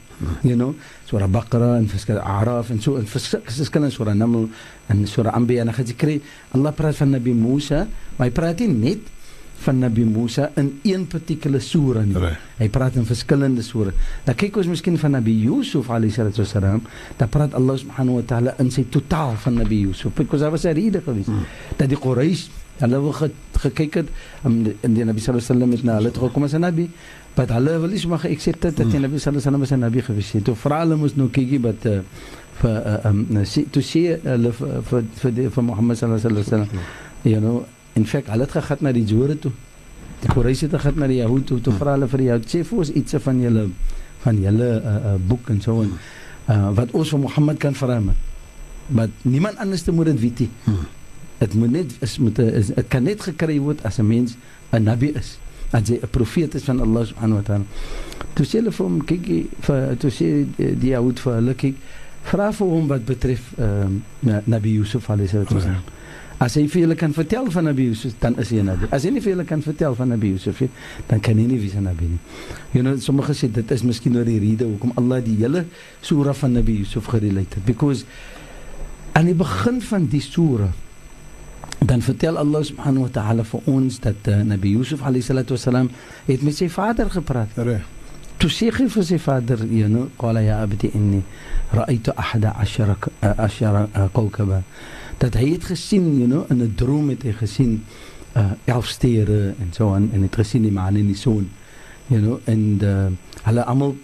You 0.42 0.56
know, 0.56 0.74
surah 1.06 1.28
Baqarah 1.28 1.76
en 1.78 1.88
verskillende 1.88 2.24
Araf 2.26 2.70
en 2.70 2.80
so 2.80 2.96
en 2.96 3.06
vers- 3.06 3.36
verskillende 3.44 3.92
surah 3.94 4.14
Naml 4.14 4.48
en 4.88 5.06
surah 5.06 5.34
Anbiya 5.34 5.60
en 5.60 5.66
dan 5.66 5.74
gaan 5.74 5.86
jy 5.86 5.94
kry 5.96 6.20
Allah 6.54 6.72
praat 6.72 6.96
van 6.96 7.10
Nabi 7.10 7.32
Musa, 7.34 7.86
maar 8.16 8.28
hy 8.28 8.32
praat 8.32 8.58
nie 8.60 8.68
net 8.68 8.98
van 9.62 9.78
Nabi 9.78 10.02
Musa 10.04 10.50
in 10.56 10.80
een 10.82 11.06
particular 11.06 11.60
surah 11.62 12.02
nie. 12.04 12.16
Hy 12.58 12.68
praat 12.68 12.96
in 12.98 13.04
verskillende 13.06 13.62
surah. 13.62 13.92
Dan 14.24 14.34
kyk 14.34 14.56
ons 14.56 14.66
miskien 14.66 14.98
van 14.98 15.10
Nabi 15.14 15.36
Yusuf 15.44 15.86
alayhi 15.90 16.10
salatu 16.12 16.42
wasalam, 16.42 16.82
dan 17.16 17.28
praat 17.28 17.54
Allah 17.54 17.76
subhanahu 17.78 18.16
wa 18.18 18.22
ta'ala 18.26 18.54
in 18.58 18.70
sy 18.74 18.82
totaal 18.90 19.36
van 19.36 19.54
Nabi 19.54 19.84
Yusuf. 19.86 20.12
Because 20.14 20.42
daar 20.42 20.50
was 20.50 20.64
'n 20.66 20.74
rede 20.74 21.00
geweest 21.00 21.28
Hmm. 21.28 21.46
dat 21.76 21.88
die 21.88 21.98
Quraysh 21.98 22.48
hulle 22.82 23.00
wou 23.02 23.12
ge, 23.16 23.30
gekyk 23.62 23.94
het 24.00 24.08
um, 24.44 24.60
in 24.82 24.94
die 24.96 25.04
Nabi 25.06 25.20
sallallahu 25.22 25.42
alaihi 25.42 25.48
wasallam 25.48 25.70
met 25.74 25.84
na 25.86 25.96
hulle 26.00 26.10
toe 26.14 26.30
kom 26.34 26.44
as 26.44 26.54
'n 26.54 26.60
nabi, 26.60 26.90
maar 27.36 27.48
hulle 27.56 27.78
wil 27.80 27.90
nie 27.90 27.98
sommer 27.98 28.18
geaccept 28.18 28.62
het 28.62 28.76
dat 28.76 28.86
die 28.90 28.98
Hmm. 28.98 29.02
Nabi 29.06 29.18
sallallahu 29.18 29.48
alaihi 29.48 29.60
wasallam 29.60 29.82
'n 29.82 29.86
nabi 29.86 30.02
gewees 30.02 30.32
het. 30.32 30.44
Toe 30.44 30.54
vra 30.54 30.80
hulle 30.82 30.96
mos 30.96 31.14
nou 31.16 31.28
kykie 31.28 31.60
wat 31.60 31.86
uh, 31.86 32.00
vir 32.60 32.76
uh, 32.86 33.10
um, 33.10 33.26
toe 33.70 33.82
sê 33.82 34.02
hulle 34.22 34.52
vir 34.52 35.02
vir 35.20 35.50
vir 35.50 35.62
Mohammed 35.62 35.96
sallallahu 35.96 36.28
alaihi 36.28 36.44
wasallam, 36.44 36.68
you 37.22 37.40
know, 37.40 37.64
in 37.94 38.06
feite 38.06 38.30
hulle 38.30 38.42
het 38.42 38.52
gegaan 38.52 38.78
na 38.80 38.92
die 38.92 39.04
Jode 39.04 39.38
toe. 39.38 39.52
Die 40.22 40.28
Quraysh 40.28 40.60
het 40.62 40.70
gegaan 40.70 40.98
na 40.98 41.06
die 41.06 41.20
Jahud 41.22 41.46
toe. 41.46 41.60
Toe 41.60 41.72
Hmm. 41.72 41.80
vra 41.80 41.92
hulle 41.94 42.08
vir 42.08 42.18
die 42.18 42.26
Jahud, 42.26 42.46
sê 42.46 42.64
vir 42.64 42.78
ons 42.78 42.90
iets 42.90 43.14
van 43.18 43.40
julle 43.40 43.68
van 44.22 44.36
julle 44.38 44.68
uh, 44.82 44.94
uh, 44.94 45.14
boek 45.26 45.48
en 45.50 45.60
so 45.60 45.82
en 45.82 45.92
uh, 46.48 46.70
wat 46.74 46.90
ons 46.92 47.08
van 47.08 47.20
Mohammed 47.20 47.58
kan 47.58 47.74
verander. 47.74 48.14
Maar 48.86 49.08
niemand 49.22 49.56
anders 49.56 49.82
te 49.82 49.92
moet 49.92 50.06
dit 50.06 50.20
weet 50.20 50.38
nie. 50.38 50.50
Hmm. 50.64 50.86
Dit 51.42 51.54
moet 51.58 51.70
net 51.74 51.90
is 52.06 52.18
moet 52.22 52.38
'n- 52.38 52.52
dit 52.74 52.88
kan 52.88 53.02
net 53.02 53.20
gekry 53.22 53.58
word 53.60 53.82
as 53.84 53.98
'n 53.98 54.06
mens 54.06 54.36
'n 54.70 54.82
nabi 54.82 55.10
is. 55.14 55.38
As 55.72 55.88
jy 55.88 55.98
'n 56.02 56.08
profeet 56.10 56.54
is 56.54 56.62
van 56.64 56.80
Allah 56.80 57.06
subhanahu 57.06 57.40
wa 57.40 57.42
taala. 57.42 57.64
Toe 58.34 58.46
sê 58.46 58.58
hulle 58.60 58.70
vir 58.72 58.86
hom 58.86 59.00
kyk 59.04 59.26
jy, 59.26 59.46
vir 59.60 59.96
toe 59.98 60.10
sê 60.10 60.46
die, 60.56 60.90
Jood 60.90 61.18
vir 61.20 61.34
hulle 61.34 61.54
kyk 61.54 61.74
vra 62.22 62.52
vir 62.52 62.66
hom 62.66 62.86
wat 62.88 63.04
betref 63.04 63.52
ehm 63.58 64.00
uh, 64.28 64.38
Nabi 64.46 64.70
Yusuf 64.78 65.10
alayhi 65.10 65.36
wasallam. 65.44 65.82
As 66.38 66.54
hy 66.54 66.66
vir 66.68 66.80
julle 66.82 66.94
kan 66.94 67.12
vertel 67.12 67.50
van 67.50 67.64
Nabi 67.64 67.84
Yusuf, 67.86 68.12
dan 68.20 68.38
is 68.38 68.50
hy 68.50 68.58
'n 68.58 68.64
nabi. 68.64 68.86
As 68.90 69.02
hy 69.04 69.10
nie 69.10 69.20
vir 69.20 69.32
julle 69.32 69.44
kan 69.44 69.62
vertel 69.62 69.94
van 69.94 70.08
Nabi 70.08 70.28
Yusuf 70.28 70.60
nie, 70.60 70.70
dan 71.06 71.20
kan 71.20 71.36
hy 71.38 71.46
nie 71.46 71.58
wees 71.58 71.74
'n 71.74 71.82
nabi 71.82 72.04
nie. 72.04 72.18
You 72.72 72.82
know, 72.82 72.96
sommige 72.98 73.32
sê 73.34 73.50
dit 73.52 73.70
is 73.70 73.82
miskien 73.82 74.16
oor 74.16 74.24
die 74.24 74.38
rede 74.38 74.64
hoekom 74.64 74.92
Allah 74.96 75.20
die 75.24 75.36
hele 75.36 75.64
surah 76.00 76.34
van 76.34 76.52
Nabi 76.52 76.78
Yusuf 76.78 77.06
gerelate 77.06 77.54
het 77.56 77.64
because 77.64 78.04
aan 79.12 79.24
die 79.26 79.34
begin 79.34 79.80
van 79.82 80.06
die 80.06 80.20
surah 80.20 80.72
dan 81.86 82.02
vertel 82.02 82.36
Allah 82.38 82.62
subhanahu 82.62 83.02
wa 83.08 83.12
ta'ala 83.12 83.44
vir 83.44 83.60
ons 83.66 83.98
dat 84.00 84.28
uh, 84.28 84.42
Nabi 84.46 84.70
Yusuf 84.76 85.02
alayhi 85.02 85.22
salatu 85.26 85.54
wasalam 85.56 85.90
het 86.26 86.42
met 86.42 86.54
sy 86.56 86.68
vader 86.70 87.10
gepraat. 87.10 87.48
Reg. 87.56 87.82
Toe 88.38 88.50
sê 88.50 88.70
hy 88.74 88.86
vir 88.90 89.04
sy 89.06 89.18
vader, 89.22 89.64
you 89.70 89.88
know, 89.88 90.08
qala 90.18 90.42
ya 90.42 90.60
abdi 90.62 90.90
inni 90.94 91.22
ra'aytu 91.72 92.14
ahada 92.16 92.54
ashara 92.58 92.96
uh, 93.22 93.34
ashara 93.38 93.88
uh, 93.94 94.06
kawkaba. 94.14 94.62
Dat 95.18 95.34
hy 95.38 95.52
het 95.54 95.64
gesien, 95.64 96.06
you 96.18 96.26
know, 96.26 96.46
in 96.50 96.62
'n 96.62 96.74
droom 96.76 97.08
het 97.10 97.22
hy 97.22 97.32
gesien 97.32 97.82
uh, 98.36 98.52
elf 98.64 98.86
sterre 98.88 99.54
en 99.60 99.72
so 99.72 99.92
aan 99.94 100.10
en 100.12 100.22
het 100.22 100.34
gesien 100.34 100.62
die 100.62 100.72
maan 100.72 100.96
en 100.96 101.06
die 101.06 101.16
son. 101.18 101.50
You 102.08 102.20
know, 102.20 102.38
en 102.44 102.78
uh, 102.82 103.10
hulle 103.44 103.64
almal 103.64 103.96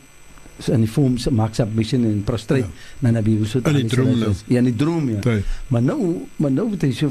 so 0.59 0.73
in 0.73 0.81
die 0.81 0.91
vorm 0.91 1.17
maak 1.31 1.55
submission 1.55 2.05
en 2.05 2.23
prostrate 2.25 2.67
Ja. 2.67 2.69
na 3.01 3.11
Nabi 3.11 3.39
Yusuf. 3.39 3.67
In 3.67 3.75
die 3.75 3.85
droom 3.87 4.19
nou. 4.19 4.33
Ja, 4.47 4.59
in 4.59 4.65
die 4.65 4.77
droom 4.77 5.09
ja. 5.11 5.39
Maar 5.69 5.83
nou, 5.83 6.27
maar 6.37 6.51
nou 6.51 6.71
het 6.71 6.83
hy 6.83 6.93
so 6.93 7.11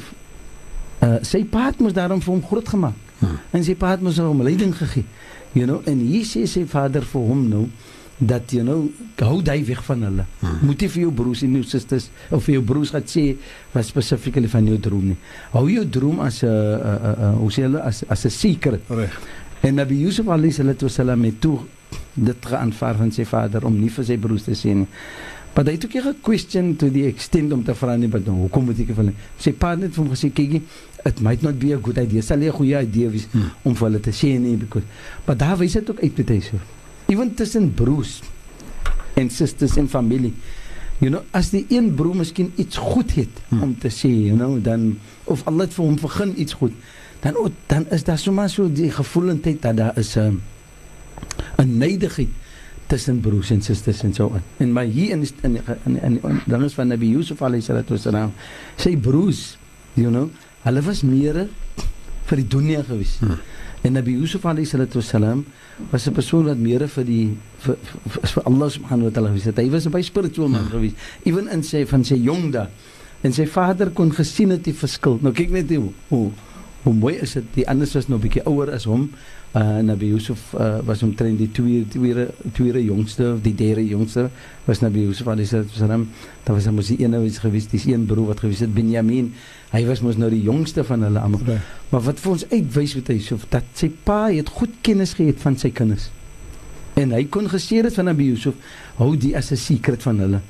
uh, 1.02 1.18
sy 1.22 1.44
paat 1.46 1.80
moes 1.80 1.94
daarom 1.94 2.22
vir 2.24 2.34
hom 2.34 2.44
groot 2.44 2.68
gemaak. 2.68 3.06
Hmm. 3.20 3.38
En 3.52 3.64
sy 3.66 3.76
paat 3.76 4.02
moes 4.02 4.20
hom 4.22 4.44
leiding 4.46 4.74
gegee. 4.78 5.06
You 5.54 5.66
know, 5.66 5.82
en 5.90 6.02
hier 6.04 6.26
sê 6.28 6.46
sy 6.50 6.66
vader 6.70 7.06
vir 7.08 7.30
hom 7.30 7.48
nou 7.50 7.68
dat 8.18 8.50
you 8.52 8.64
know, 8.66 8.88
hou 9.22 9.42
jy 9.46 9.58
weg 9.68 9.82
van 9.86 10.04
hulle. 10.08 10.26
Hmm. 10.42 10.60
Moet 10.66 10.86
nie 10.86 10.90
vir 10.90 11.02
jou 11.04 11.14
broers 11.20 11.44
en 11.46 11.58
jou 11.60 11.64
susters 11.70 12.10
of 12.34 12.44
vir 12.48 12.58
jou 12.58 12.64
broers 12.66 12.94
gaan 12.96 13.06
sê 13.06 13.26
wat 13.76 13.86
spesifiek 13.86 14.42
van 14.50 14.66
jou 14.66 14.78
droom 14.82 15.12
nie. 15.14 15.18
Hou 15.54 15.68
jou 15.70 15.86
droom 15.86 16.20
as 16.26 16.44
'n 16.44 17.38
hoe 17.38 17.52
sê 17.52 17.68
hulle 17.70 17.82
as 17.82 18.04
as 18.10 18.26
'n 18.26 18.30
secret. 18.30 18.82
Reg. 18.90 19.14
En 19.62 19.76
Nabi 19.76 19.96
Yusuf 20.02 20.28
alayhi 20.28 20.54
salatu 20.54 20.86
wasalam 20.86 21.24
het 21.24 21.42
toe 21.42 21.60
dit 22.14 22.46
geaanvaar 22.46 22.96
van 22.96 23.12
sy 23.12 23.26
vader 23.26 23.66
om 23.66 23.80
nie 23.80 23.90
vir 23.90 24.06
sy 24.06 24.18
broers 24.18 24.44
te 24.44 24.56
sê 24.58 24.74
nie. 24.74 24.88
Maar 25.58 25.66
hy 25.66 25.74
het 25.74 25.86
ook 25.88 25.96
nie 25.98 26.14
question 26.22 26.76
to 26.78 26.92
the 26.94 27.08
extent 27.10 27.50
om 27.56 27.64
te 27.66 27.74
vra 27.74 27.96
nie, 27.98 28.08
maar 28.14 28.22
nou, 28.22 28.36
hoekom 28.44 28.68
moet 28.70 28.78
ek 28.84 28.92
vir 28.92 29.00
hulle? 29.02 29.14
Sy 29.42 29.56
pa 29.58 29.72
het 29.72 29.80
net 29.82 29.96
vir 29.96 30.04
hom 30.04 30.12
gesê, 30.14 30.30
kyk, 30.30 30.52
it 31.10 31.22
might 31.26 31.42
not 31.42 31.58
be 31.58 31.72
a 31.74 31.80
good 31.82 31.98
idea. 31.98 32.22
Sal 32.22 32.38
nie 32.38 32.50
'n 32.52 32.54
goeie 32.54 32.82
idee 32.86 33.10
wees 33.10 33.26
Hmm. 33.32 33.50
om 33.64 33.74
vir 33.76 33.88
hulle 33.88 34.00
te 34.00 34.12
sê 34.12 34.38
nie 34.40 34.56
because 34.56 34.86
maar 35.26 35.36
daar 35.38 35.58
wys 35.58 35.74
dit 35.74 35.90
ook 35.90 36.00
uit 36.04 36.30
hy 36.30 36.40
so. 36.42 36.58
Ewen 37.08 37.34
tussen 37.34 37.74
broers 37.74 38.22
en 39.16 39.30
susters 39.30 39.78
en 39.78 39.88
familie. 39.90 40.34
You 41.00 41.10
know, 41.12 41.24
as 41.32 41.50
die 41.50 41.66
een 41.70 41.96
broer 41.96 42.16
miskien 42.16 42.52
iets 42.56 42.78
goed 42.78 43.16
het 43.16 43.42
Hmm. 43.50 43.62
om 43.64 43.78
te 43.80 43.90
sê, 43.90 44.10
you 44.10 44.36
know, 44.36 44.64
dan 44.64 45.00
of 45.26 45.42
Allah 45.48 45.66
het 45.66 45.74
vir 45.74 45.86
hom 45.86 45.96
begin 45.96 46.40
iets 46.40 46.54
goed, 46.54 46.74
dan 47.22 47.36
o, 47.36 47.50
dan 47.68 47.86
is 47.90 48.04
daar 48.04 48.18
sommer 48.18 48.50
so 48.50 48.72
die 48.72 48.92
gevoelendheid 48.92 49.62
dat 49.62 49.78
daar 49.78 49.98
is 49.98 50.16
'n 50.16 50.20
um, 50.20 50.42
'n 51.58 51.78
neidigheid 51.78 52.30
tussen 52.88 53.20
broers 53.20 53.50
en 53.52 53.62
susters 53.62 54.04
en 54.04 54.14
so 54.14 54.32
aan. 54.34 54.44
En 54.58 54.72
maar 54.72 54.84
hier 54.86 55.12
in 55.12 55.28
in 55.44 55.60
in 55.86 56.02
in 56.02 56.14
die- 56.14 56.42
dan 56.46 56.64
is 56.64 56.74
van 56.74 56.88
Nabi 56.88 57.10
Yusuf 57.10 57.42
alayhi 57.42 57.62
salatu 57.64 57.94
wasalam, 57.94 58.32
sy 58.76 58.96
broers, 58.98 59.58
you 59.94 60.10
know, 60.10 60.30
hulle 60.64 60.82
was 60.82 61.02
meer 61.04 61.48
vir 62.26 62.38
die 62.38 62.48
dunia 62.48 62.84
gewees. 62.84 63.18
Hmm. 63.20 63.38
En 63.84 63.94
Nabi 63.94 64.12
Yusuf 64.18 64.46
alayhi 64.46 64.66
salatu 64.66 65.00
wasalam 65.00 65.46
was 65.92 66.08
'n 66.08 66.14
persoon 66.14 66.46
wat 66.46 66.58
meer 66.58 66.88
vir 66.88 67.04
die 67.04 67.38
vir, 67.60 67.76
vir, 68.08 68.28
vir 68.28 68.44
Allah 68.44 68.70
subhanahu 68.70 69.04
wa 69.04 69.12
taala 69.12 69.28
gewees 69.28 69.46
het. 69.46 69.58
Hy 69.58 69.70
was 69.70 69.86
'n 69.86 69.92
baie 69.92 70.04
spirituele 70.04 70.50
man 70.50 70.66
gewees, 70.70 70.94
ewen 71.24 71.48
in 71.50 71.64
sy 71.64 71.86
van 71.86 72.04
sy 72.04 72.16
jong 72.16 72.52
dae. 72.52 72.68
En 73.24 73.34
sy 73.34 73.46
vader 73.48 73.90
kon 73.90 74.12
gesien 74.12 74.50
het 74.50 74.64
die 74.64 74.74
verskil. 74.74 75.20
Nou 75.22 75.34
kyk 75.34 75.50
net 75.50 75.70
hoe 75.70 75.92
hoe, 76.10 76.32
hoe 76.84 76.94
mooi 76.94 77.16
is 77.16 77.34
dit. 77.34 77.44
Die 77.54 77.68
anders 77.68 77.94
was 77.94 78.08
nou 78.08 78.18
'n 78.20 78.22
bietjie 78.22 78.46
ouer 78.46 78.72
as 78.72 78.84
hom. 78.86 79.10
Uh 79.56 79.80
Nabi 79.82 80.08
Yusuf 80.12 80.54
uh, 80.54 80.80
was 80.86 81.04
omtrent 81.04 81.38
die 81.40 81.52
tweede 81.52 81.88
tweede 81.88 82.28
tweede 82.54 82.84
jongste 82.84 83.34
of 83.34 83.42
die 83.42 83.56
derde 83.56 83.86
jongste 83.88 84.30
was 84.66 84.82
Nabi 84.82 85.06
Yusuf 85.08 85.28
alayhi 85.28 85.64
wasalam. 85.72 86.10
Daar 86.44 86.56
was 86.56 86.68
mos 86.70 86.88
die 86.88 86.98
ene 87.00 87.22
was 87.24 87.38
gewees, 87.38 87.68
dis 87.72 87.86
een 87.86 88.06
broer 88.06 88.28
wat 88.28 88.40
gewees 88.44 88.60
het 88.60 88.74
Benjamin. 88.74 89.34
Hy 89.72 89.86
was 89.88 90.02
mos 90.02 90.18
nou 90.20 90.30
die 90.30 90.42
jongste 90.44 90.84
van 90.84 91.02
hulle 91.08 91.20
almal. 91.20 91.42
Reg. 91.48 91.64
Maar 91.90 92.02
wat 92.02 92.20
vir 92.20 92.32
ons 92.32 92.46
uitwys 92.52 92.96
met 93.00 93.08
hy 93.08 93.18
so 93.24 93.40
dat 93.50 93.64
sy 93.74 93.90
pa 94.04 94.28
het 94.28 94.50
goed 94.50 94.76
kennis 94.82 95.16
gehad 95.18 95.40
van 95.40 95.58
sy 95.58 95.72
kinders. 95.72 96.10
En 96.98 97.12
hy 97.16 97.24
kon 97.32 97.48
gesê 97.50 97.80
het 97.86 97.94
van 97.94 98.10
Nabi 98.12 98.32
Yusuf, 98.34 98.56
hou 98.98 99.16
die 99.16 99.36
as 99.38 99.52
'n 99.52 99.58
secret 99.58 100.04
van 100.04 100.20
hulle. 100.20 100.42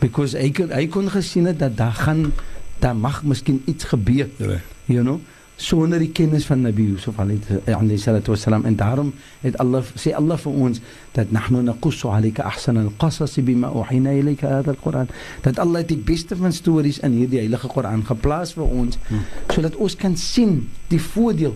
Because 0.00 0.36
hy 0.36 0.50
kon 0.50 0.70
hy 0.72 0.86
kon 0.86 1.08
gesien 1.08 1.46
het 1.46 1.58
dat 1.58 1.76
daar 1.76 1.92
gaan 1.92 2.32
daar 2.80 2.96
mag 2.96 3.22
miskien 3.22 3.62
iets 3.66 3.84
gebeur, 3.84 4.28
Reg. 4.38 4.62
you 4.86 5.02
know. 5.02 5.20
Sonder 5.60 6.00
die 6.00 6.10
kennis 6.16 6.46
van 6.48 6.62
Nabi 6.64 6.86
Yusuf 6.88 7.18
alayhi 7.20 7.98
salatu 8.00 8.32
wasalam 8.32 8.64
en 8.64 8.76
daarom 8.80 9.12
het 9.42 9.58
Allah 9.60 9.84
sê 9.94 10.14
Allah 10.16 10.38
vir 10.40 10.52
ons 10.66 10.80
dat 11.16 11.32
nahnu 11.36 11.60
naqussu 11.66 12.08
alayka 12.08 12.46
ahsana 12.48 12.86
al-qasas 12.86 13.36
bima 13.44 13.68
uhina 13.68 14.14
ilayka 14.16 14.48
hadha 14.48 14.72
al-Quran. 14.72 15.12
Dat 15.44 15.58
Allah 15.58 15.84
die 15.86 15.98
beste 15.98 16.36
van 16.36 16.52
stories 16.52 17.02
in 17.04 17.12
hierdie 17.12 17.42
heilige 17.42 17.68
Koran 17.68 18.06
geplaas 18.08 18.54
vir 18.56 18.64
ons 18.64 18.96
hmm. 19.10 19.26
sodat 19.52 19.76
ons 19.76 19.96
kan 19.96 20.16
sien 20.16 20.62
die 20.88 21.02
voordeel 21.10 21.54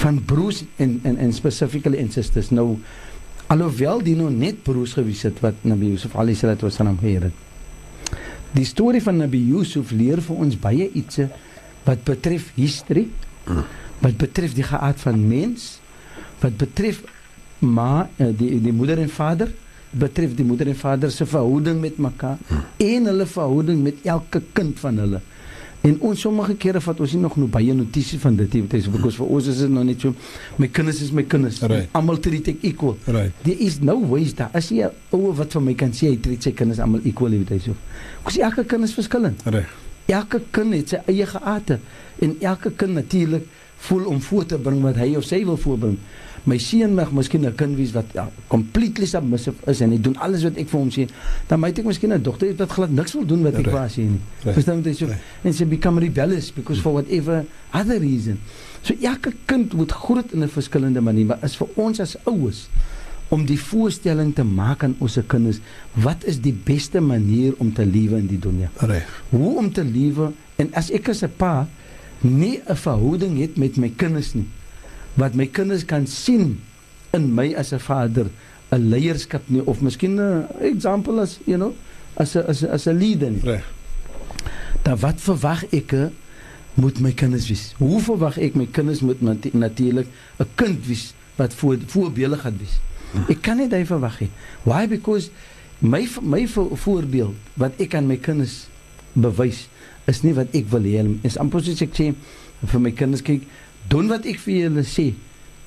van 0.00 0.22
broers 0.24 0.64
en 0.78 1.00
en 1.04 1.20
en 1.20 1.36
specifically 1.36 2.00
en 2.00 2.10
sisters. 2.10 2.50
Nou 2.50 2.78
alhoewel 3.52 4.02
die 4.02 4.16
nou 4.16 4.30
net 4.32 4.62
broers 4.62 4.96
gewees 4.96 5.26
het 5.28 5.44
wat 5.44 5.60
Nabi 5.62 5.92
Yusuf 5.92 6.16
alayhi 6.16 6.38
salatu 6.40 6.70
wasalam 6.70 6.96
geheer 7.04 7.28
het 7.28 7.46
die 8.56 8.64
storie 8.66 9.02
van 9.02 9.20
Nabi 9.20 9.38
Yusuf 9.46 9.92
leer 9.94 10.22
vir 10.24 10.42
ons 10.42 10.56
baie 10.58 10.88
ietsie 10.98 11.28
wat 11.84 12.04
betref 12.04 12.50
history, 12.54 13.06
wat 14.00 14.16
betref 14.20 14.54
die 14.56 14.66
geaard 14.66 15.00
van 15.00 15.22
mens, 15.28 15.80
wat 16.40 16.56
betref 16.60 17.02
ma 17.60 18.08
eh, 18.16 18.30
die 18.36 18.60
die 18.60 18.72
moeder 18.72 19.00
en 19.02 19.10
vader, 19.12 19.50
betref 19.90 20.36
die 20.38 20.46
moeder 20.46 20.70
en 20.70 20.78
vader 20.78 21.10
se 21.10 21.26
verhouding 21.26 21.80
met 21.82 21.98
mekaar 21.98 22.38
en 22.78 23.10
hulle 23.10 23.26
verhouding 23.26 23.82
met 23.82 24.06
elke 24.06 24.42
kind 24.52 24.78
van 24.78 25.02
hulle. 25.02 25.20
En 25.80 25.96
ons 26.04 26.20
sommige 26.20 26.54
kere 26.60 26.80
vat 26.84 26.98
ons 27.00 27.12
nie 27.16 27.22
nog 27.22 27.38
nou 27.40 27.46
baie 27.48 27.72
notisies 27.74 28.20
van 28.20 28.36
dit 28.36 28.52
nie, 28.52 28.60
want 28.66 28.74
dit 28.76 29.06
is 29.08 29.16
vir 29.16 29.30
ons 29.32 29.46
is 29.48 29.62
dit 29.64 29.70
nog 29.72 29.86
net 29.88 30.02
so 30.04 30.12
my 30.60 30.68
kinders 30.68 31.00
is 31.00 31.12
my 31.16 31.24
kinders. 31.24 31.62
Right. 31.64 31.88
Almal 31.96 32.20
treat 32.20 32.50
ek 32.52 32.66
equal. 32.68 32.98
Right. 33.08 33.32
There 33.46 33.56
is 33.56 33.80
no 33.80 33.96
ways 34.10 34.34
daar 34.36 34.52
as 34.56 34.68
jy 34.74 34.90
ou 35.16 35.32
wat 35.38 35.56
vir 35.56 35.64
my 35.64 35.76
kan 35.80 35.94
sê 35.96 36.12
hy 36.12 36.18
treat 36.20 36.44
sy 36.44 36.52
kinders 36.56 36.82
almal 36.84 37.00
equal, 37.08 37.32
weet 37.32 37.54
jy 37.56 37.62
so. 37.70 37.78
Ons 38.28 38.36
elke 38.44 38.66
kind 38.68 38.84
is 38.84 38.96
verskillend. 38.96 39.40
Reg. 39.48 39.72
Elke 40.10 40.40
kind 40.50 40.74
het 40.74 40.94
sy 40.94 41.00
eie 41.10 41.26
geate 41.26 41.78
en 42.24 42.36
elke 42.40 42.72
kind 42.74 42.98
natuurlik 42.98 43.46
voel 43.86 44.08
om 44.10 44.20
voor 44.20 44.46
te 44.46 44.58
bring 44.58 44.82
wat 44.84 44.98
hy 45.00 45.14
of 45.16 45.24
sy 45.24 45.40
wil 45.46 45.56
voorbring. 45.60 45.96
My 46.48 46.56
seun 46.60 46.94
mag 46.96 47.12
miskien 47.12 47.44
'n 47.44 47.54
kind 47.54 47.76
wees 47.76 47.92
wat 47.92 48.06
ja, 48.14 48.30
completely 48.48 49.06
submissive 49.06 49.56
is 49.66 49.80
en 49.80 49.90
hy 49.90 49.98
doen 50.00 50.16
alles 50.16 50.42
wat 50.42 50.56
ek 50.56 50.68
vir 50.68 50.80
hom 50.80 50.90
sê. 50.90 51.06
Dan 51.48 51.60
moet 51.60 51.78
ek 51.78 51.84
miskien 51.84 52.12
'n 52.12 52.22
dogter 52.22 52.48
hê 52.48 52.56
wat 52.56 52.70
glad 52.70 52.90
niks 52.90 53.12
wil 53.12 53.26
doen 53.26 53.42
wat 53.42 53.54
ek 53.54 53.68
vir 53.68 53.78
haar 53.78 53.90
sê 53.90 54.08
nie. 54.08 54.20
Verstaan 54.42 54.82
jy 54.82 54.94
so? 54.94 55.08
En 55.44 55.52
sy 55.52 55.64
become 55.64 56.00
rebellious 56.00 56.50
because 56.50 56.80
for 56.80 56.92
whatever 56.92 57.44
other 57.72 57.98
reason. 57.98 58.40
So 58.82 58.94
elke 59.02 59.32
kind 59.46 59.72
moet 59.74 59.92
groot 59.92 60.32
in 60.32 60.42
'n 60.42 60.48
verskillende 60.48 61.00
manier, 61.00 61.26
maar 61.26 61.38
is 61.42 61.56
vir 61.56 61.68
ons 61.76 62.00
as 62.00 62.16
ouers 62.24 62.68
om 63.30 63.44
die 63.46 63.58
voorstelling 63.60 64.32
te 64.34 64.44
maak 64.44 64.82
aan 64.84 64.96
ons 64.98 65.18
kinders 65.30 65.60
wat 66.02 66.24
is 66.30 66.40
die 66.42 66.54
beste 66.54 67.00
manier 67.00 67.54
om 67.62 67.70
te 67.74 67.86
lewe 67.86 68.18
in 68.18 68.26
die 68.30 68.38
dunia. 68.42 68.70
Reg. 68.82 69.06
Hoe 69.30 69.56
om 69.58 69.70
te 69.72 69.84
lewe 69.86 70.32
en 70.58 70.72
as 70.74 70.90
ek 70.90 71.08
as 71.08 71.22
'n 71.22 71.32
pa 71.36 71.68
nie 72.20 72.60
'n 72.66 72.76
verhouding 72.76 73.38
het 73.38 73.56
met 73.56 73.76
my 73.76 73.88
kinders 73.96 74.34
nie 74.34 74.48
wat 75.14 75.34
my 75.34 75.46
kinders 75.46 75.84
kan 75.84 76.06
sien 76.06 76.60
in 77.12 77.34
my 77.34 77.54
as 77.54 77.72
'n 77.72 77.78
vader 77.78 78.26
'n 78.72 78.88
leierskap 78.90 79.42
nie 79.46 79.62
of 79.66 79.80
miskien 79.80 80.18
'n 80.18 80.46
example 80.60 81.20
as 81.20 81.38
you 81.46 81.56
know 81.56 81.74
as 82.14 82.36
'n 82.36 82.44
as 82.46 82.62
'n 82.62 82.70
as 82.70 82.86
'n 82.86 82.98
leader 82.98 83.30
nie. 83.30 83.42
Reg. 83.42 83.64
Dan 84.82 84.98
wat 84.98 85.20
verwag 85.20 85.64
ek 85.70 86.10
moet 86.74 87.00
my 87.00 87.12
kinders 87.12 87.48
wees? 87.48 87.74
Hoe 87.78 88.00
verwag 88.00 88.38
ek 88.38 88.54
my 88.54 88.66
kinders 88.66 89.00
moet 89.00 89.20
natuurlik 89.52 90.06
'n 90.38 90.46
kind 90.54 90.86
wees 90.86 91.14
wat 91.36 91.54
voor 91.54 91.78
voorbeeldig 91.86 92.40
gaan 92.40 92.58
wees? 92.58 92.80
Ek 93.28 93.40
kan 93.42 93.58
nie 93.58 93.68
dit 93.70 93.86
verwag 93.88 94.20
nie. 94.20 94.30
Why 94.64 94.86
because 94.90 95.30
my 95.80 96.04
my 96.22 96.44
voorbeeld 96.48 97.34
wat 97.60 97.80
ek 97.80 97.96
aan 97.96 98.06
my 98.10 98.18
kinders 98.20 98.68
bewys 99.14 99.66
is 100.10 100.22
nie 100.22 100.34
wat 100.36 100.52
ek 100.54 100.68
wil 100.70 100.84
hê 100.84 101.02
is 101.26 101.38
amper 101.40 101.64
soos 101.64 101.80
ek 101.82 101.96
sê 101.96 102.12
vir 102.60 102.82
my 102.82 102.92
kinders 102.92 103.24
kyk 103.24 103.46
doen 103.90 104.10
wat 104.12 104.28
ek 104.28 104.40
vir 104.44 104.66
julle 104.66 104.84
sê 104.86 105.10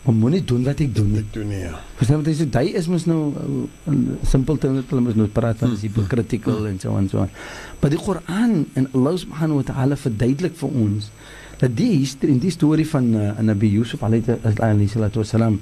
maar 0.03 0.15
moenie 0.19 0.41
doen 0.43 0.65
wat 0.67 0.81
ek 0.83 0.89
doen 0.91 1.13
nie. 1.13 1.21
Ek 1.23 1.29
doen 1.31 1.47
nie. 1.47 1.61
Ja. 1.61 1.77
Verstaan 1.95 2.19
wat 2.19 2.27
jy 2.27 2.33
sê? 2.41 2.47
Hy 2.51 2.73
is 2.75 2.89
mos 2.91 3.05
nou 3.07 3.19
uh, 3.31 3.93
simpel 4.27 4.59
te 4.59 4.71
net 4.71 4.89
hulle 4.91 5.03
mos 5.05 5.15
nou 5.15 5.29
praat 5.31 5.61
van 5.63 5.77
is 5.77 5.85
hypocritical 5.87 6.67
en 6.67 6.75
so 6.81 6.97
en 6.99 7.07
so. 7.11 7.23
Maar 7.79 7.93
die 7.93 8.01
Koran 8.01 8.57
en 8.75 8.89
Allah 8.91 9.15
subhanahu 9.21 9.61
wa 9.61 9.67
ta'ala 9.71 9.97
verduidelik 10.01 10.59
vir 10.59 10.75
ons 10.83 11.07
dat 11.61 11.71
die 11.77 11.93
history, 12.01 12.35
die 12.43 12.51
storie 12.51 12.87
van 12.89 13.07
uh, 13.15 13.29
Nabi 13.47 13.71
Yusuf 13.77 14.03
alayhi 14.03 14.89
salatu 14.91 15.21
wasalam 15.21 15.61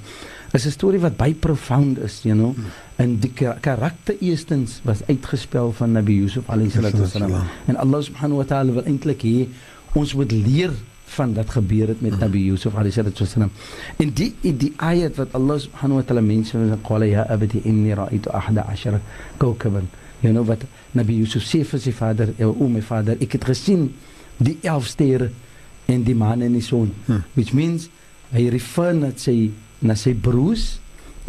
is 0.52 0.66
'n 0.66 0.70
storie 0.70 1.00
wat 1.00 1.16
baie 1.16 1.34
profound 1.34 1.98
is, 1.98 2.20
you 2.22 2.36
know. 2.36 2.54
En 2.96 3.18
die 3.18 3.32
karakter 3.60 4.14
eerstens 4.20 4.80
was 4.84 5.00
uitgespel 5.06 5.72
van 5.72 5.92
Nabi 5.92 6.14
Yusuf 6.14 6.48
alayhi 6.48 6.70
salatu 6.70 7.00
wasalam. 7.00 7.32
En 7.66 7.76
Allah 7.76 8.02
subhanahu 8.02 8.36
wa 8.36 8.44
ta'ala 8.44 8.72
wil 8.72 8.84
eintlik 8.84 9.22
hê 9.22 9.48
ons 9.92 10.14
moet 10.14 10.32
leer 10.32 10.70
van 11.04 11.34
wat 11.34 11.50
gebeur 11.50 11.88
het 11.88 12.00
met. 12.00 12.18
Nabi 12.18 12.44
Yusuf 12.44 12.74
alayhi 12.74 12.92
salatu 12.92 13.24
wasalam. 13.24 13.50
En 13.96 14.12
die 14.12 14.34
die 14.40 14.72
ayat 14.76 15.16
wat 15.16 15.32
Allah 15.32 15.58
subhanahu 15.58 16.00
wa 16.00 16.02
ta'ala 16.02 16.20
mense 16.20 16.58
in 16.58 16.78
qala 16.82 17.06
ya 17.06 17.26
abati 17.28 17.60
inni 17.64 17.94
ra'aytu 17.94 18.30
ahada 18.30 18.66
ashara 18.68 19.00
kawkaban. 19.36 19.88
You 20.20 20.32
know 20.32 20.44
wat 20.44 20.64
Nabi 20.92 21.16
Yusuf 21.16 21.42
sê 21.42 21.64
vir 21.64 21.80
sy 21.80 21.92
vader, 21.92 22.28
o 22.44 22.68
my 22.68 22.82
vader, 22.82 23.16
ek 23.20 23.32
het 23.32 23.44
gesien 23.44 23.94
die 24.36 24.58
11 24.62 24.86
sterre 24.86 25.30
en 25.86 26.04
die 26.04 26.14
maan 26.14 26.42
en 26.42 26.52
die 26.52 26.62
son. 26.62 26.92
Hmm. 27.06 27.24
Which 27.34 27.52
means 27.52 27.88
hy 28.32 28.48
refer 28.50 28.92
na 28.94 29.10
sy 29.16 29.50
na 29.82 29.94
sy 29.98 30.14
broers 30.14 30.78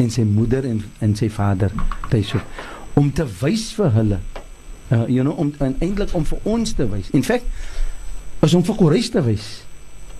en 0.02 0.10
sy 0.10 0.24
moeder 0.26 0.64
en 0.64 0.82
en 1.04 1.14
sy 1.16 1.28
vader 1.28 1.74
Yusuf 2.10 2.42
om 2.94 3.10
te 3.12 3.26
wys 3.40 3.72
vir 3.74 3.90
hulle 3.94 4.20
uh, 4.90 5.04
you 5.08 5.22
know 5.22 5.34
om 5.38 5.52
eintlik 5.58 6.14
om 6.14 6.24
vir 6.24 6.38
ons 6.44 6.74
te 6.76 6.86
wys. 6.90 7.10
In 7.12 7.26
feite 7.26 7.46
as 8.44 8.54
om 8.54 8.64
vir 8.66 8.76
Quraysh 8.78 9.10
te 9.14 9.22
wys 9.24 9.46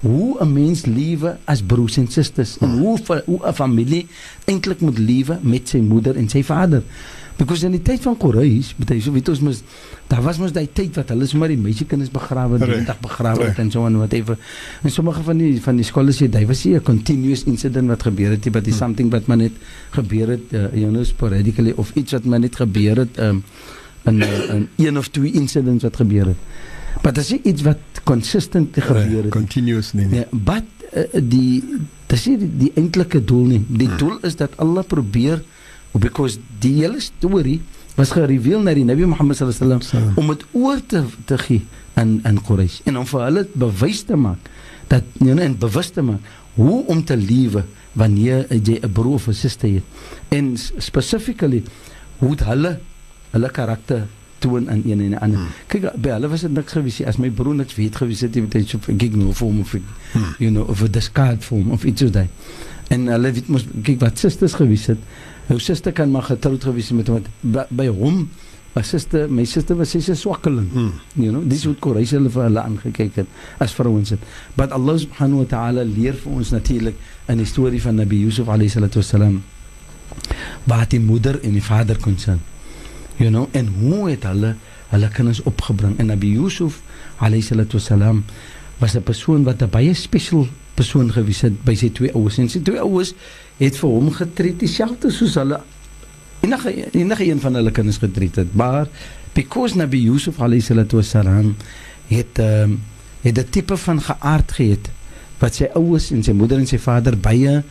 hoe 0.05 0.37
'n 0.41 0.53
mens 0.53 0.85
lewe 0.85 1.37
as 1.45 1.63
broers 1.63 1.97
en 1.97 2.09
susters 2.09 2.59
en 2.61 2.79
hoe 2.79 2.99
hoe 3.27 3.41
'n 3.47 3.55
familie 3.55 4.07
eintlik 4.45 4.81
moet 4.81 4.99
lewe 4.99 5.39
met 5.43 5.69
sy 5.69 5.79
moeder 5.79 6.17
en 6.17 6.29
sy 6.29 6.43
vader 6.43 6.83
because 7.37 7.67
in 7.67 7.75
die 7.75 7.83
tyd 7.83 8.03
van 8.05 8.17
Quraysh 8.21 8.75
betuie 8.79 9.03
so 9.03 9.15
weet 9.15 9.29
ons 9.33 9.41
mos 9.43 9.63
daar 10.11 10.23
was 10.23 10.39
mos 10.39 10.53
daai 10.55 10.69
tyd 10.73 10.95
wat 11.01 11.11
hulle 11.11 11.27
sommer 11.27 11.51
die 11.51 11.59
meisiekinders 11.59 12.13
begrawe 12.15 12.61
eendag 12.63 13.01
begrawe 13.03 13.49
het 13.49 13.59
en 13.59 13.71
so 13.75 13.87
en 13.87 13.99
whatever. 13.99 14.39
En 14.83 14.91
sommige 14.91 15.23
van 15.27 15.41
die 15.43 15.61
van 15.63 15.81
die 15.81 15.87
skole 15.87 16.15
sê 16.15 16.29
dit 16.29 16.47
was 16.49 16.65
nie 16.65 16.75
'n 16.77 16.83
continuous 16.83 17.45
incident 17.45 17.89
wat 17.89 18.03
gebeur 18.03 18.31
het 18.31 18.51
but 18.53 18.67
it's 18.67 18.79
hmm. 18.79 18.87
something 18.87 19.11
wat 19.11 19.27
maar 19.27 19.37
net 19.37 19.53
gebeur 19.91 20.29
het 20.29 20.53
uh, 20.53 20.73
you 20.73 20.91
know 20.91 21.05
sporadically 21.05 21.73
of 21.77 21.91
iets 21.95 22.13
wat 22.13 22.25
maar 22.25 22.41
net 22.41 22.57
gebeur 22.57 22.97
het 22.97 23.19
um, 23.19 23.43
in 24.05 24.21
uh, 24.21 24.61
een 24.77 24.99
of 24.99 25.09
twee 25.09 25.33
incidents 25.33 25.83
wat 25.83 25.97
gebeur 25.97 26.27
het. 26.27 26.37
Maar 27.03 27.13
dit 27.13 27.25
is 27.25 27.31
iets 27.31 27.63
wat 27.63 27.79
consistent 28.05 28.77
gebeur 28.79 29.23
het 29.23 29.33
continuous 29.33 29.93
nie, 29.93 30.07
nie. 30.07 30.19
Ja, 30.19 30.27
but 30.31 30.65
uh, 30.93 31.03
die 31.23 31.65
dit 32.07 32.19
is 32.19 32.23
die, 32.23 32.51
die 32.59 32.73
eintlike 32.75 33.25
doel 33.25 33.45
nie. 33.45 33.65
Die 33.67 33.89
hmm. 33.89 33.99
doel 33.99 34.19
is 34.23 34.37
dat 34.37 34.57
Allah 34.57 34.85
probeer 34.87 35.43
because 35.99 36.39
die 36.59 36.75
hele 36.83 37.01
storie 37.01 37.61
was 37.95 38.11
gereveal 38.11 38.63
na 38.63 38.75
die 38.75 38.85
Nabi 38.85 39.07
Muhammad 39.07 39.37
sallallahu 39.37 39.63
alaihi 39.63 39.87
wasallam 39.87 40.19
om 40.19 40.33
dit 40.35 40.45
oor 40.53 40.81
te 40.87 41.05
te 41.25 41.39
gee 41.39 41.63
aan 41.95 42.19
aan 42.27 42.41
Quraysh 42.43 42.81
en 42.85 42.99
om 42.99 43.07
vir 43.07 43.27
hulle 43.29 43.47
bewys 43.55 44.03
te 44.09 44.17
maak 44.17 44.51
dat 44.91 45.05
nee 45.23 45.39
en 45.41 45.59
bewus 45.59 45.93
te 45.95 46.03
maak 46.03 46.33
hoe 46.59 46.83
om 46.91 47.05
te 47.05 47.17
lewe 47.17 47.65
wanneer 47.93 48.47
jy 48.51 48.81
'n 48.83 48.93
broer 48.93 49.15
of 49.21 49.29
'n 49.29 49.33
suster 49.33 49.71
het 49.71 49.85
en 50.29 50.57
specifically 50.59 51.63
hoe 52.19 52.35
hulle 52.45 52.79
hulle 53.31 53.51
karakter 53.51 54.07
toon 54.39 54.69
in 54.71 54.83
een 54.87 55.01
en 55.01 55.11
'n 55.11 55.19
ander. 55.19 55.39
Hmm. 55.39 55.49
Kyk 55.67 55.93
by 55.97 56.09
hulle 56.09 56.29
was 56.29 56.41
dit 56.41 56.51
niks 56.51 56.73
gewees 56.73 57.05
as 57.05 57.17
my 57.17 57.31
broer 57.31 57.55
niks 57.55 57.75
weet 57.75 57.97
gewees 57.97 58.21
het 58.21 58.35
jy 58.35 58.45
weet 58.49 58.69
so 58.69 58.79
gek 58.87 59.15
nou 59.17 59.33
vir 59.33 59.47
hom 59.47 59.61
of 59.61 59.73
hmm. 59.73 60.35
you 60.39 60.51
know 60.51 60.69
of 60.69 60.83
'n 60.83 60.91
discard 60.91 61.45
vir 61.45 61.59
hom 61.59 61.71
of 61.71 61.85
iets 61.85 62.01
so 62.01 62.11
daai. 62.11 62.29
En 62.89 63.07
hulle 63.07 63.33
weet 63.33 63.49
mos 63.49 63.65
kyk 63.83 64.01
wat 64.01 64.19
susters 64.19 64.55
gewees 64.55 64.87
het. 64.87 64.99
Jou 65.49 65.61
suster 65.61 65.93
kan 65.93 66.11
maar 66.11 66.23
getroud 66.23 66.65
gewees 66.65 66.89
het 66.89 66.97
met 66.97 67.09
hom 67.13 67.25
by, 67.41 67.65
by 67.69 67.87
hom. 67.93 68.29
My 68.75 68.83
suster, 68.83 69.29
my 69.31 69.45
suster 69.47 69.77
was 69.79 69.93
sy 69.95 70.15
swakkeling. 70.19 70.67
Hmm. 70.73 70.95
You 71.15 71.31
know, 71.31 71.45
dis 71.47 71.63
wat 71.69 71.79
Quraysh 71.85 72.15
hulle 72.17 72.31
vir 72.33 72.49
hulle 72.49 72.63
aangekyk 72.63 73.21
het 73.21 73.61
as 73.63 73.75
vrouens 73.77 74.11
het. 74.17 74.25
But 74.59 74.75
Allah 74.75 74.99
subhanahu 74.99 75.45
wa 75.45 75.51
ta'ala 75.53 75.85
leer 75.87 76.17
vir 76.19 76.33
ons 76.41 76.51
natuurlik 76.55 76.99
in 77.31 77.39
die 77.39 77.47
storie 77.47 77.83
van 77.83 78.01
Nabi 78.01 78.25
Yusuf 78.25 78.51
alayhi 78.51 78.73
salatu 78.75 78.99
wasalam 79.03 79.43
wat 80.71 80.91
die 80.91 81.01
moeder 81.01 81.39
en 81.45 81.55
die 81.55 81.63
vader 81.63 82.01
kon 82.03 82.19
sien. 82.19 82.41
You 83.21 83.31
know, 83.31 83.47
en 83.53 83.71
hoe 83.79 84.09
het 84.11 84.27
hulle 84.27 84.57
hulle 84.91 85.09
kinders 85.15 85.43
opgebring 85.47 85.95
en 86.03 86.11
Nabi 86.11 86.33
Yusuf 86.35 86.81
alayhi 87.23 87.47
salatu 87.47 87.79
wasalam 87.79 88.25
was 88.83 88.97
'n 88.97 89.03
persoon 89.03 89.45
wat 89.45 89.63
'n 89.63 89.71
baie 89.71 89.95
special 89.95 90.49
persoon 90.75 91.13
gewees 91.13 91.45
het 91.47 91.57
by 91.67 91.75
sy 91.79 91.91
twee 91.95 92.13
ouers 92.15 92.39
en 92.43 92.51
sy 92.51 92.63
twee 92.67 92.81
ouers 92.83 93.15
het 93.61 93.79
vir 93.79 93.95
hom 93.97 94.11
getree 94.15 94.57
dieselfde 94.59 95.13
soos 95.15 95.37
hulle 95.41 95.61
enige 96.45 96.75
enige 96.93 97.29
een 97.29 97.41
van 97.41 97.55
hulle 97.61 97.73
kinders 97.75 98.01
getree 98.03 98.33
het 98.35 98.55
maar 98.59 98.89
because 99.35 99.79
Nabi 99.79 100.03
Yusuf 100.05 100.41
alayhi 100.41 100.63
salatu 100.63 101.01
wasalam 101.01 101.55
het 102.11 102.39
um, 102.39 102.81
het 103.23 103.39
'n 103.39 103.51
tipe 103.51 103.77
van 103.77 104.01
geaard 104.03 104.53
gehad 104.53 104.91
wat 105.39 105.55
sy 105.55 105.69
ouers 105.75 106.11
en 106.11 106.23
sy 106.23 106.33
moeder 106.33 106.59
en 106.59 106.67
sy 106.67 106.79
vader 106.79 107.17
baie 107.19 107.63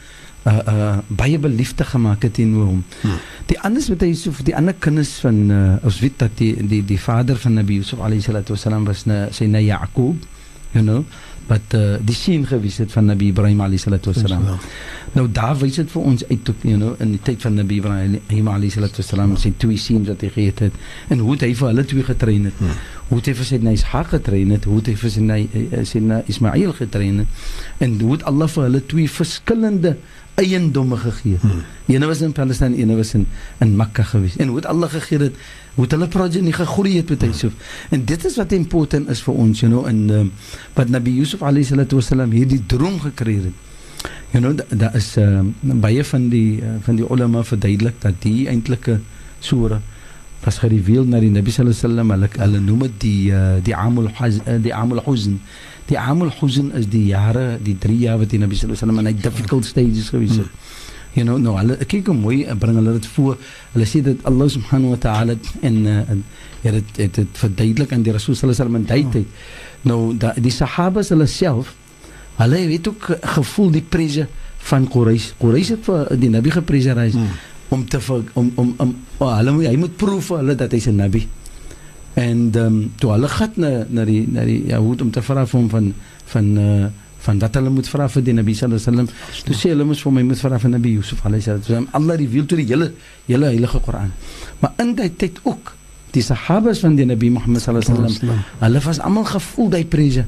uh 0.43 0.59
uh 0.67 0.97
baie 1.07 1.39
beliefde 1.39 1.83
gemaak 1.87 2.23
het 2.23 2.33
teenoor 2.33 2.65
hom. 2.65 2.83
Hmm. 3.01 3.19
Die 3.47 3.59
anders 3.59 3.87
met 3.89 4.01
Yusuf, 4.01 4.41
die 4.43 4.55
ander 4.55 4.73
kinders 4.73 5.13
van 5.23 5.51
uh 5.51 5.75
ons 5.83 5.99
weet 5.99 6.17
dat 6.19 6.31
die 6.35 6.67
die 6.67 6.81
die 6.85 6.99
vader 6.99 7.37
van 7.37 7.53
Nabi 7.53 7.79
Yusuf 7.79 7.99
alayhi 7.99 8.21
salatu 8.21 8.53
wasalam 8.53 8.83
was 8.85 9.05
na 9.05 9.27
sy 9.31 9.45
na 9.45 9.59
Jakob, 9.59 10.25
you 10.73 10.83
know 10.83 11.05
wat 11.47 11.75
uh, 11.75 11.97
die 12.01 12.15
seun 12.15 12.45
gewys 12.47 12.79
het 12.83 12.91
van 12.91 13.09
Nabi 13.11 13.31
Ibrahim 13.33 13.61
alayhi 13.65 13.81
salatu 13.83 14.13
wasalam. 14.13 14.45
Nou 15.13 15.25
daar 15.31 15.57
wys 15.59 15.75
dit 15.81 15.91
vir 15.91 16.07
ons 16.13 16.23
uit 16.29 16.43
tot 16.47 16.63
you 16.63 16.77
know 16.77 16.93
in 17.03 17.11
die 17.17 17.21
tyd 17.21 17.43
van 17.43 17.57
Nabi 17.59 17.81
Ibrahim 17.81 18.47
alayhi 18.47 18.71
salatu 18.73 19.03
wasalam 19.03 19.35
sy 19.37 19.53
twee 19.57 19.77
seuns 19.77 20.07
wat 20.11 20.23
hy 20.23 20.31
gehad 20.33 20.63
het 20.67 20.77
en 21.13 21.23
hoe 21.25 21.35
hy 21.41 21.51
vir 21.53 21.67
hulle 21.69 21.85
twee 21.85 22.05
getrein 22.07 22.49
het. 22.49 22.61
Hmm. 22.63 22.79
Hoe 23.09 23.19
hy 23.25 23.33
vir 23.35 23.45
sy 23.45 23.59
Ishaq 23.59 24.13
getrein 24.13 24.51
het, 24.55 24.65
hoe 24.65 24.81
hy 24.85 24.95
vir 24.97 25.11
sy 25.11 25.21
sy 25.85 26.01
Ismail 26.31 26.73
getrein 26.77 27.23
het 27.23 27.83
en 27.83 27.99
hoe 28.01 28.17
Allah 28.23 28.47
vir 28.49 28.63
hulle 28.67 28.81
twee 28.89 29.09
verskillende 29.09 29.97
eiendomme 30.35 30.97
gegee. 30.97 31.37
Hmm. 31.41 31.61
Eene 31.85 32.07
was 32.09 32.21
in 32.21 32.31
Palestina, 32.31 32.75
eene 32.75 32.95
was 32.95 33.13
in 33.13 33.27
in 33.59 33.75
Mekka 33.77 34.03
gewees. 34.03 34.37
En 34.37 34.47
hoe 34.47 34.55
het 34.55 34.65
Allah 34.65 34.89
gegee 34.89 35.17
dit 35.17 35.35
hoe 35.75 35.85
hulle 35.89 36.07
progeny 36.07 36.51
gegroei 36.51 36.95
het 36.97 37.09
met 37.09 37.21
hmm. 37.21 37.31
Yusuf. 37.31 37.53
En 37.89 38.05
dit 38.05 38.25
is 38.25 38.37
wat 38.37 38.51
important 38.51 39.09
is 39.09 39.21
vir 39.21 39.33
ons, 39.33 39.59
you 39.59 39.71
know, 39.71 39.85
en 39.87 40.09
um, 40.09 40.31
wat 40.73 40.89
Nabi 40.89 41.13
Yusuf 41.19 41.41
alayhi 41.41 41.69
salatu 41.69 41.95
wasalam 41.95 42.31
hierdie 42.31 42.61
droom 42.65 42.99
gekry 42.99 43.35
het. 43.43 44.09
You 44.33 44.41
know, 44.41 44.57
daar 44.79 44.95
is 44.95 45.17
uh, 45.17 45.43
baie 45.61 46.03
van 46.03 46.29
die 46.29 46.61
uh, 46.61 46.77
van 46.81 46.97
die 46.97 47.05
ulama 47.05 47.43
verduidelik 47.43 48.01
dat 48.01 48.21
die 48.25 48.47
eintlike 48.49 48.99
sura 49.39 49.81
was 50.45 50.59
gereveal 50.63 51.05
na 51.05 51.19
die 51.19 51.31
Nabi 51.31 51.51
sallallahu 51.51 51.85
alaihi 51.87 52.09
wasallam, 52.09 52.41
hulle 52.45 52.59
noem 52.59 52.87
dit 52.87 52.97
die 53.03 53.31
uh, 53.31 53.59
die 53.63 53.75
amul 53.75 54.09
huzn, 54.19 54.41
uh, 54.47 54.57
die 54.61 54.73
amul 54.75 55.01
huzn. 55.05 55.39
Die 55.89 55.99
amul 55.99 56.31
huzn 56.39 56.71
is 56.79 56.87
die 56.87 57.05
jare, 57.11 57.57
die 57.63 57.75
3 57.79 57.97
jaar 57.99 58.19
wat 58.21 58.31
die 58.31 58.39
Nabi 58.39 58.55
sallallahu 58.55 58.83
alaihi 58.83 58.97
wasallam 58.97 59.15
in 59.15 59.23
difficult 59.23 59.65
stages 59.65 60.09
gewees 60.13 60.37
het. 60.41 60.47
Hmm. 60.47 60.71
You 61.13 61.25
know, 61.27 61.37
nou 61.37 61.53
hulle 61.59 61.77
kyk 61.85 62.07
hoe 62.09 62.17
mooi 62.17 62.39
bring 62.59 62.79
hulle 62.79 62.95
dit 62.97 63.07
voor. 63.15 63.37
Hulle 63.75 63.85
sê 63.85 64.01
dat 64.05 64.23
Allah 64.29 64.49
subhanahu 64.49 64.95
wa 64.95 65.01
ta'ala 65.01 65.35
en 65.61 66.23
ja 66.63 66.71
dit 66.71 66.95
dit 66.97 67.15
dit 67.21 67.41
verduidelik 67.43 67.93
aan 67.93 68.05
die 68.05 68.15
Rasul 68.15 68.35
sallallahu 68.35 68.65
alaihi 68.65 68.87
wasallam 68.89 69.13
tyd. 69.13 69.49
Nou 69.83 69.99
da, 70.17 70.33
die 70.39 70.53
sahabas 70.53 71.11
hulle 71.13 71.27
self 71.29 71.75
hulle 72.39 72.63
het 72.71 72.87
ook 72.89 73.11
gevoel 73.37 73.75
die 73.75 73.85
prese 73.85 74.27
van 74.69 74.87
Quraysh. 74.89 75.33
Quraysh 75.37 75.75
het 75.75 75.85
vir 75.85 76.15
die 76.17 76.31
Nabi 76.33 76.53
gepresereis 76.55 77.13
hmm. 77.13 77.35
Om 77.73 77.85
te 77.89 77.99
om 78.33 78.51
om 78.55 78.73
om 78.77 78.95
oh, 79.17 79.31
hulle 79.37 79.55
hy 79.67 79.77
moet 79.81 79.95
proef 79.97 80.31
vir 80.31 80.43
hulle 80.43 80.55
dat 80.59 80.71
hy's 80.75 80.87
'n 80.87 80.99
Nabi. 81.01 81.27
En 82.13 82.49
ehm 82.53 82.65
um, 82.65 82.91
toe 83.01 83.11
hulle 83.11 83.27
gat 83.27 83.57
na 83.57 83.71
na 83.89 84.05
die 84.05 84.25
na 84.29 84.45
die 84.45 84.61
Jahud 84.69 85.01
om 85.01 85.11
te 85.11 85.21
vra 85.21 85.45
van 85.45 85.69
van 85.69 85.93
van 86.33 86.57
uh, 86.57 86.85
van 87.25 87.39
wat 87.39 87.55
hulle 87.55 87.69
moet 87.69 87.87
vra 87.89 88.07
vir 88.15 88.23
die 88.23 88.33
Nabi 88.33 88.53
sallallahu 88.53 88.89
alaihi 88.89 89.07
wasallam. 89.07 89.45
Toe 89.47 89.55
sê 89.55 89.71
hulle 89.73 89.87
mos 89.89 90.03
vir 90.03 90.13
my 90.17 90.23
moet 90.29 90.41
vra 90.45 90.59
vir 90.59 90.69
Nabi 90.75 90.91
Yusuf 90.97 91.25
alaihi 91.25 91.49
wasallam. 91.49 91.87
Allah 91.91 92.17
reveal 92.19 92.45
toe 92.45 92.57
die 92.57 92.67
hele 92.67 92.91
hele 93.25 93.45
heilige 93.45 93.79
Koran. 93.79 94.11
Maar 94.59 94.73
in 94.83 94.95
daai 94.95 95.11
tyd 95.17 95.39
ook 95.43 95.75
die 96.11 96.21
sahabas 96.21 96.79
van 96.85 96.95
die 96.95 97.05
Nabi 97.05 97.29
Muhammad 97.29 97.61
sallallahu 97.61 97.97
alaihi 97.97 98.13
wasallam. 98.13 98.43
Hulle 98.59 98.79
was 98.85 98.99
almal 98.99 99.25
gevoel 99.25 99.69
daai 99.69 99.85
prese. 99.85 100.25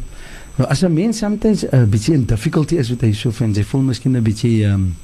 Nou 0.58 0.70
as 0.70 0.84
'n 0.84 0.94
mens 0.94 1.18
soms 1.18 1.44
'n 1.44 1.68
uh, 1.76 1.84
bietjie 1.84 2.14
in 2.14 2.26
difficulty 2.26 2.76
is 2.76 2.90
met 2.90 3.02
hy 3.02 3.12
so 3.14 3.32
van 3.32 3.54
sy 3.54 3.64
voel 3.64 3.82
miskien 3.82 4.16
'n 4.16 4.24
bietjie 4.24 4.66
um, 4.66 4.96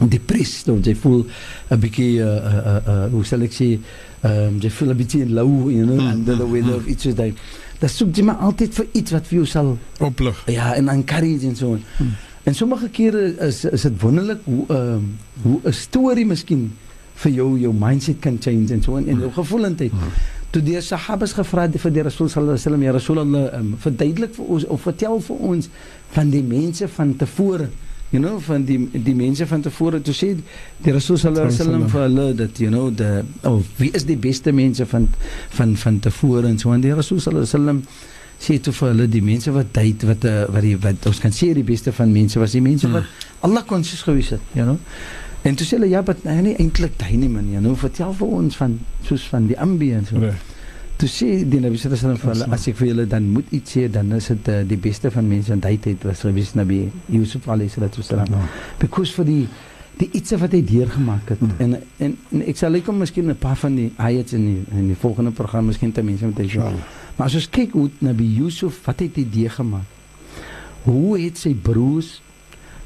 depressed 0.00 0.68
of 0.68 0.84
jy 0.86 0.94
voel 0.94 1.26
'n 1.70 1.78
bietjie 1.80 2.18
uh, 2.18 2.26
uh, 2.26 2.80
uh, 2.86 3.06
hoe 3.12 3.24
sal 3.24 3.42
ek 3.42 3.52
sê 3.54 3.78
um, 4.22 4.58
jy 4.60 4.70
voel 4.70 4.90
'n 4.90 4.96
bietjie 4.96 5.26
low 5.28 5.70
you 5.70 5.86
know 5.86 6.00
mm, 6.00 6.12
under 6.12 6.36
the 6.36 6.46
weather 6.46 6.74
mm, 6.74 6.80
of 6.82 6.88
each 6.88 7.14
day 7.14 7.34
dan 7.80 7.90
soek 7.92 8.14
jy 8.16 8.24
maar 8.26 8.42
altyd 8.46 8.74
vir 8.74 8.86
iets 8.92 9.14
wat 9.14 9.26
vir 9.28 9.40
jou 9.40 9.48
sal 9.48 9.74
oplig. 10.04 10.38
Ja, 10.52 10.74
en 10.78 10.88
encourage 10.88 11.46
en 11.48 11.56
so. 11.58 11.78
Hmm. 11.98 12.14
En 12.44 12.54
sommige 12.54 12.88
kere 12.92 13.26
is 13.46 13.64
is 13.64 13.82
dit 13.82 14.00
wonderlik 14.00 14.40
hoe 14.44 14.64
ehm 14.68 14.78
uh, 14.78 15.42
hoe 15.42 15.58
'n 15.64 15.72
storie 15.72 16.26
miskien 16.26 16.72
vir 17.14 17.32
jou 17.32 17.58
jou 17.58 17.72
mindset 17.72 18.18
kan 18.20 18.36
change 18.40 18.72
en 18.72 18.82
so 18.82 18.96
en, 18.96 19.06
en 19.06 19.18
jou 19.18 19.30
hmm. 19.30 19.32
gevoelendheid. 19.32 19.90
Hmm. 19.90 20.10
Toe 20.50 20.62
die 20.62 20.80
sahabas 20.80 21.32
gevra 21.32 21.62
het 21.62 21.80
vir 21.80 21.92
die 21.92 22.02
Rasul 22.02 22.28
sallallahu 22.28 22.54
alaihi 22.54 22.64
wasallam, 22.64 22.82
ja 22.82 22.92
Rasulullah, 22.92 23.58
um, 23.58 23.74
verduidelik 23.78 24.34
vir 24.34 24.44
ons 24.44 24.64
of 24.64 24.80
vertel 24.80 25.20
vir 25.20 25.36
ons 25.36 25.68
van 26.10 26.30
die 26.30 26.42
mense 26.42 26.88
van 26.88 27.16
tevore 27.16 27.68
you 28.10 28.22
know 28.22 28.38
van 28.40 28.64
die 28.64 28.78
die 28.92 29.14
mense 29.14 29.46
van 29.46 29.62
tevore 29.62 30.00
toe 30.00 30.14
sê 30.14 30.30
die 30.84 30.92
Rasul 30.92 31.18
sallallahu 31.18 31.48
alaihi 31.48 31.58
wasallam 31.58 31.88
vir 31.94 32.02
hulle 32.06 32.26
dat 32.40 32.60
you 32.62 32.70
know 32.70 32.90
the 32.90 33.24
oh 33.42 33.60
wie 33.78 33.90
is 33.90 34.06
die 34.06 34.16
beste 34.16 34.52
mense 34.52 34.86
van 34.86 35.08
van 35.58 35.76
van 35.76 35.98
tevore 36.00 36.46
en 36.48 36.58
so 36.58 36.72
en 36.72 36.84
die 36.84 36.94
Rasul 36.94 37.20
sallallahu 37.20 37.48
alaihi 37.48 37.56
wasallam 37.56 37.82
sê 38.44 38.60
toe 38.60 38.74
vir 38.76 38.88
hulle 38.92 39.08
die 39.10 39.24
mense 39.24 39.52
wat 39.56 39.72
tyd 39.72 40.06
wat 40.08 40.24
eh, 40.30 40.44
wat 40.54 40.62
die 40.62 40.76
wat 40.86 41.10
ons 41.10 41.20
kan 41.22 41.34
sê 41.34 41.52
die 41.56 41.66
beste 41.66 41.92
van 41.92 42.12
mense 42.12 42.40
was 42.42 42.56
die 42.56 42.64
mense 42.64 42.90
wat 42.92 43.06
hmm. 43.06 43.36
Allah 43.48 43.66
konsies 43.68 44.02
gewees 44.02 44.34
het 44.36 44.56
you 44.56 44.64
know. 44.64 44.78
En 45.44 45.56
toe 45.56 45.66
sê 45.66 45.76
hulle 45.76 45.90
ja 45.92 46.00
maar 46.06 46.16
nee, 46.24 46.42
nie 46.50 46.56
eintlik 46.56 46.98
daai 46.98 47.16
nie 47.20 47.28
man 47.28 47.50
you 47.52 47.60
know. 47.60 47.76
Vertel 47.76 48.14
vir 48.20 48.34
ons 48.40 48.56
van 48.56 48.78
soos 49.08 49.26
van 49.32 49.48
die 49.50 49.58
ambiance 49.60 50.14
so. 50.14 50.20
right 50.20 50.53
toe 50.96 51.08
sê 51.10 51.28
die 51.42 51.60
Nabi 51.60 51.78
sallallahu 51.78 52.14
alaihi 52.14 52.26
wasallam 52.28 52.56
as 52.56 52.66
ek 52.70 52.76
vir 52.78 52.88
julle 52.92 53.06
dan 53.10 53.28
moet 53.34 53.52
iets 53.56 53.76
sê 53.76 53.86
dan 53.90 54.12
is 54.14 54.28
dit 54.30 54.50
uh, 54.52 54.62
die 54.68 54.78
beste 54.78 55.10
van 55.10 55.28
mense. 55.28 55.52
En 55.52 55.62
hy 55.66 55.76
het 55.82 56.04
was 56.06 56.24
gewees 56.26 56.54
Nabi 56.54 56.84
Yusuf 57.08 57.48
alaihi 57.48 57.72
wasallam 57.80 58.30
no. 58.30 58.42
because 58.78 59.14
vir 59.14 59.28
die 59.30 59.44
die 59.98 60.08
iets 60.18 60.34
wat 60.42 60.54
hy 60.54 60.60
deurgemaak 60.66 61.28
het 61.30 61.42
mm. 61.42 61.50
en, 61.62 61.74
en 62.02 62.16
en 62.34 62.40
ek 62.50 62.58
sal 62.58 62.74
ek 62.74 62.88
miskien 62.90 63.30
'n 63.30 63.38
paar 63.38 63.56
van 63.56 63.76
die 63.78 63.92
ayats 63.96 64.34
in 64.34 64.46
die, 64.48 64.62
in 64.74 64.88
die 64.90 64.98
volgende 64.98 65.30
program 65.30 65.68
miskien 65.70 65.92
te 65.94 66.02
mense 66.02 66.26
met 66.26 66.38
hy 66.42 66.48
sê 66.50 66.70
maar 67.16 67.26
as 67.26 67.36
ons 67.38 67.46
kyk 67.50 67.76
hoe 67.78 67.90
Nabi 68.02 68.26
Yusuf 68.40 68.80
wat 68.86 69.00
het 69.00 69.14
hy 69.16 69.26
deurgemaak? 69.30 69.86
Hoe 70.84 71.18
het 71.18 71.38
sy 71.38 71.54
broers 71.54 72.20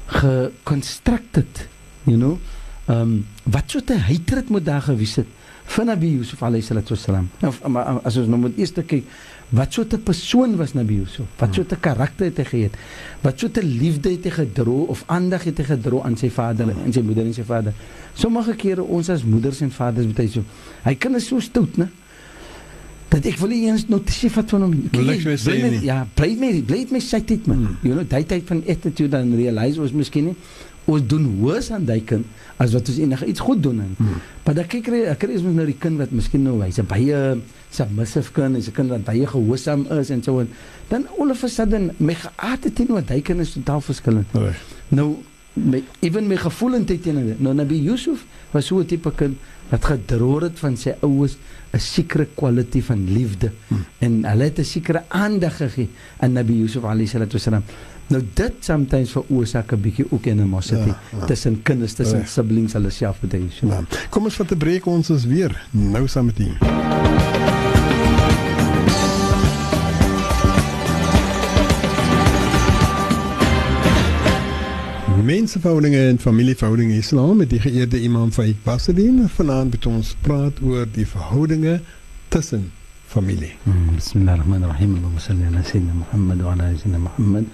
geconstructed 0.05 1.67
you 2.05 2.17
know? 2.17 2.37
Um, 2.89 3.25
wat 3.45 3.69
so 3.69 3.81
te 3.81 3.97
hyterd 3.97 4.49
moet 4.49 4.65
daar 4.65 4.81
gewees 4.81 5.15
het 5.21 5.38
van 5.69 5.85
Nabi 5.85 6.13
Yusuf 6.17 6.41
alayhi 6.43 6.65
salatu 6.65 6.95
wasalam. 6.95 7.27
Nou 7.43 7.51
as 8.07 8.17
ons 8.17 8.29
nou 8.29 8.39
moet 8.41 8.57
eers 8.57 8.73
kyk 8.73 9.05
wat 9.53 9.73
so 9.73 9.83
'n 9.83 10.01
persoon 10.03 10.55
was 10.57 10.73
Nabi 10.73 10.95
Yusuf? 10.95 11.25
Wat 11.37 11.53
so 11.53 11.61
'n 11.61 11.79
karakter 11.79 12.25
het 12.25 12.37
hy 12.37 12.43
gehad? 12.43 12.73
Wat 13.21 13.39
so 13.39 13.47
'n 13.47 13.65
liefde 13.65 14.09
het 14.09 14.23
hy 14.23 14.31
gedro 14.31 14.85
of 14.89 15.03
aandag 15.07 15.43
het 15.43 15.57
hy 15.57 15.63
gedro 15.63 16.01
aan 16.01 16.17
sy 16.17 16.29
vader 16.29 16.69
en 16.69 16.93
sy 16.93 17.01
moeder 17.01 17.25
en 17.25 17.33
sy 17.33 17.43
vader? 17.43 17.73
Sommige 18.13 18.55
kere 18.55 18.83
ons 18.83 19.09
as 19.09 19.23
moeders 19.23 19.61
en 19.61 19.71
vaders 19.71 20.05
moet 20.05 20.17
hy 20.17 20.27
so 20.27 20.43
hy 20.83 20.95
kan 20.95 21.15
is 21.15 21.27
so 21.27 21.39
stout, 21.39 21.77
né? 21.77 21.89
Dat 23.09 23.25
ek 23.25 23.37
wil 23.37 23.51
eens 23.51 23.87
notisie 23.87 24.29
vat 24.29 24.49
van 24.49 24.61
hom. 24.61 24.89
Ja, 25.81 26.07
bly 26.13 26.35
my 26.39 26.61
bly 26.61 26.87
my 26.91 26.99
sê 26.99 27.25
dit 27.25 27.47
man. 27.47 27.57
Hmm. 27.57 27.77
You 27.81 27.95
know, 27.95 28.05
daai 28.07 28.25
tyd 28.25 28.43
van 28.45 28.63
attitude 28.67 29.09
dan 29.09 29.35
realize 29.35 29.81
ons 29.81 29.91
miskien 29.91 30.25
nie 30.25 30.35
ons 30.89 31.07
doen 31.07 31.25
hoes 31.39 31.71
aan 31.71 31.85
daai 31.85 32.01
kind 32.05 32.25
as 32.57 32.73
wat 32.75 32.89
ons 32.91 32.99
enige 32.99 33.25
iets 33.25 33.39
goed 33.39 33.63
doen. 33.63 33.81
Hmm. 33.97 34.19
Maar 34.45 34.55
dan 34.59 34.67
kyk 34.67 34.89
jy 34.91 35.15
kry 35.21 35.35
is 35.37 35.45
mos 35.45 35.55
nou 35.55 35.65
die 35.69 35.77
kind 35.79 35.99
wat 36.01 36.11
miskien 36.11 36.43
nou 36.43 36.57
hy's 36.61 36.79
'n 36.79 36.87
baie 36.89 37.37
submissive 37.71 38.33
kind, 38.33 38.55
hy's 38.55 38.67
'n 38.67 38.75
kind 38.75 38.89
wat 38.89 39.03
baie 39.05 39.25
gehoorsaam 39.25 39.85
is 39.99 40.09
en 40.09 40.23
so 40.23 40.39
en 40.39 40.49
dan 40.89 41.07
all 41.19 41.29
of 41.29 41.43
a 41.43 41.47
sudden 41.47 41.91
my 41.97 42.13
geaardheid 42.13 42.75
teenoor 42.75 43.05
daai 43.05 43.21
kind 43.21 43.39
is 43.39 43.53
totaal 43.53 43.81
verskillend. 43.81 44.33
Nee. 44.33 44.51
Nou 44.89 45.17
my 45.53 45.83
ewen 46.01 46.27
my 46.27 46.37
gevoelendheid 46.37 47.03
teenoor 47.03 47.35
nou 47.37 47.53
Nabi 47.53 47.81
Yusuf 47.81 48.25
was 48.51 48.65
so 48.65 48.79
'n 48.79 48.85
tipe 48.85 49.11
kind 49.15 49.37
wat 49.69 49.85
gedroor 49.85 50.41
het 50.41 50.59
van 50.59 50.77
sy 50.77 50.95
ouers 51.01 51.37
'n 51.73 51.79
sekere 51.79 52.27
kwaliteit 52.35 52.83
van 52.83 53.05
liefde 53.13 53.51
hmm. 53.67 53.85
en 53.99 54.25
hulle 54.25 54.43
het 54.43 54.59
'n 54.59 54.63
sekere 54.65 55.03
aandag 55.07 55.57
gegee 55.57 55.89
aan 56.17 56.33
Nabi 56.33 56.53
Yusuf 56.59 56.83
alayhi 56.83 57.07
salatu 57.07 57.37
wasalam. 57.37 57.63
Nou 58.09 58.23
dit 58.33 58.53
soms 58.65 59.11
veroorsaak 59.11 59.71
'n 59.71 59.81
bietjie 59.81 60.05
ook 60.09 60.27
animosity 60.27 60.87
ja, 60.89 60.99
ja. 61.19 61.25
tussen 61.25 61.61
kinders, 61.61 61.93
tussen 61.93 62.19
ja. 62.19 62.25
siblings 62.25 62.73
hulle 62.73 62.89
self 62.89 63.19
betuig. 63.19 63.59
Ja. 63.61 63.83
Kom 64.09 64.23
ons 64.23 64.35
vat 64.35 64.51
'n 64.51 64.57
breek 64.57 64.85
ons 64.85 65.09
is 65.09 65.25
weer 65.25 65.65
nou 65.71 66.07
saam 66.07 66.25
met 66.25 66.39
u. 66.39 66.49
Menseverhoudinge 75.23 76.07
en 76.07 76.19
familieverhoudinge 76.19 76.97
Islam 76.97 77.37
met 77.37 77.49
die 77.49 77.59
geëerde 77.59 78.01
Imam 78.01 78.31
Faik 78.31 78.55
Basedin 78.63 79.29
vanaand 79.29 79.71
met 79.71 79.85
ons 79.85 80.15
praat 80.21 80.53
oor 80.61 80.87
die 80.91 81.07
verhoudinge 81.07 81.81
tussen 82.27 82.71
familie. 83.05 83.53
Hmm, 83.63 83.95
Bismillahirrahmanirrahim. 83.95 84.95
Allahumma 84.95 85.19
salli 85.19 85.45
ala 85.45 85.63
sayyidina 85.63 85.93
Muhammad 85.93 86.41
wa 86.41 86.51
ala 86.51 86.63
ali 86.63 86.77
sayyidina 86.77 86.97
Muhammad. 86.97 87.45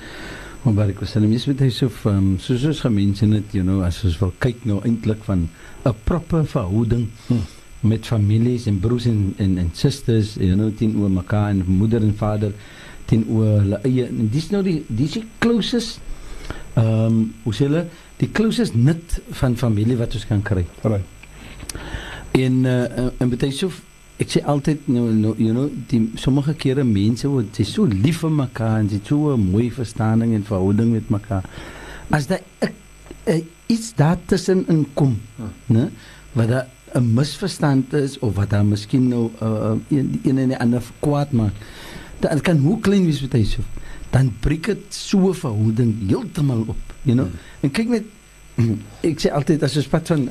Mubarak 0.65 0.97
wasallam. 1.03 1.33
Jy 1.35 1.51
weet 1.51 1.59
hy 1.61 1.67
so 1.69 1.91
um, 2.09 2.31
soos 2.41 2.63
ons 2.65 2.79
gemention 2.81 3.35
het, 3.37 3.51
you 3.53 3.61
know, 3.61 3.83
as 3.85 3.99
ons 4.07 4.15
wil 4.17 4.31
kyk 4.41 4.63
nou 4.65 4.79
eintlik 4.87 5.21
van 5.27 5.45
'n 5.85 5.93
proper 6.09 6.45
verhouding 6.45 7.05
hmm. 7.27 7.43
met 7.85 8.05
families 8.05 8.65
en 8.65 8.79
broers 8.81 9.05
en 9.05 9.35
en, 9.37 9.57
en 9.61 9.69
susters, 9.73 10.35
you 10.41 10.55
know, 10.55 10.71
teenoor 10.73 11.11
mekaar 11.11 11.49
en 11.49 11.61
moeder 11.67 12.01
en 12.01 12.15
vader 12.17 12.53
teenoor 13.05 13.59
hulle 13.61 13.79
eie 13.85 14.07
en 14.07 14.29
dis 14.33 14.49
nou 14.49 14.63
die 14.65 14.81
dis 14.87 15.19
die 15.19 15.25
closest 15.37 16.01
ehm 16.75 17.05
um, 17.05 17.33
hoe 17.43 17.53
sê 17.53 17.69
hulle 17.69 17.85
die 18.17 18.31
closest 18.31 18.73
nut 18.73 19.19
van 19.41 19.55
familie 19.55 19.97
wat 19.97 20.15
ons 20.17 20.25
kan 20.25 20.41
kry. 20.41 20.65
Right. 20.83 21.05
En 22.31 22.65
uh, 22.65 23.11
en 23.21 23.29
baie 23.29 23.51
so 23.51 23.69
ek 24.15 24.31
sê 24.31 24.41
altyd 24.47 24.85
nou, 24.87 25.09
nou 25.11 25.33
you 25.37 25.51
know 25.51 25.67
die 25.91 25.99
sommige 26.21 26.53
kere 26.55 26.85
mense 26.87 27.27
word 27.27 27.57
jy 27.59 27.65
so 27.67 27.87
lief 27.89 28.21
vir 28.23 28.31
mekaar 28.31 28.77
en 28.79 28.87
jy 28.91 29.01
so 29.03 29.33
'n 29.33 29.49
mooi 29.51 29.69
verstaaning 29.69 30.33
en 30.37 30.45
verhouding 30.47 30.93
met 30.95 31.09
mekaar 31.09 31.43
as 32.11 32.27
daai 32.27 32.39
iets 33.67 33.93
daar 33.95 34.17
tussen 34.25 34.63
in 34.69 34.85
kom 34.93 35.17
hm. 35.37 35.51
né 35.67 35.89
wat 36.33 36.47
daar 36.47 36.67
'n 36.95 37.13
misverstand 37.13 37.93
is 37.93 38.19
of 38.19 38.35
wat 38.35 38.49
daar 38.49 38.65
miskien 38.65 39.07
nou 39.07 39.31
uh, 39.41 39.75
een, 39.89 40.19
een 40.23 40.37
en 40.37 40.47
die 40.47 40.57
ander 40.57 40.83
kwaad 40.99 41.31
maak 41.31 41.53
dan 42.19 42.41
kan 42.41 42.57
hoe 42.57 42.79
klein 42.79 43.05
wees 43.05 43.21
met 43.21 43.33
hy 43.33 43.43
so 43.43 43.61
dan 44.11 44.31
breek 44.39 44.65
dit 44.65 44.83
so 44.89 45.27
'n 45.29 45.33
verhouding 45.33 46.07
heeltemal 46.07 46.63
op 46.67 46.83
you 47.03 47.15
know 47.15 47.27
hmm. 47.27 47.39
en 47.61 47.71
kyk 47.71 47.89
net 47.89 48.05
ek 49.09 49.19
sê 49.19 49.27
altyd 49.35 49.63
as 49.63 49.75
jy 49.75 49.81
spat 49.83 50.07
van 50.07 50.29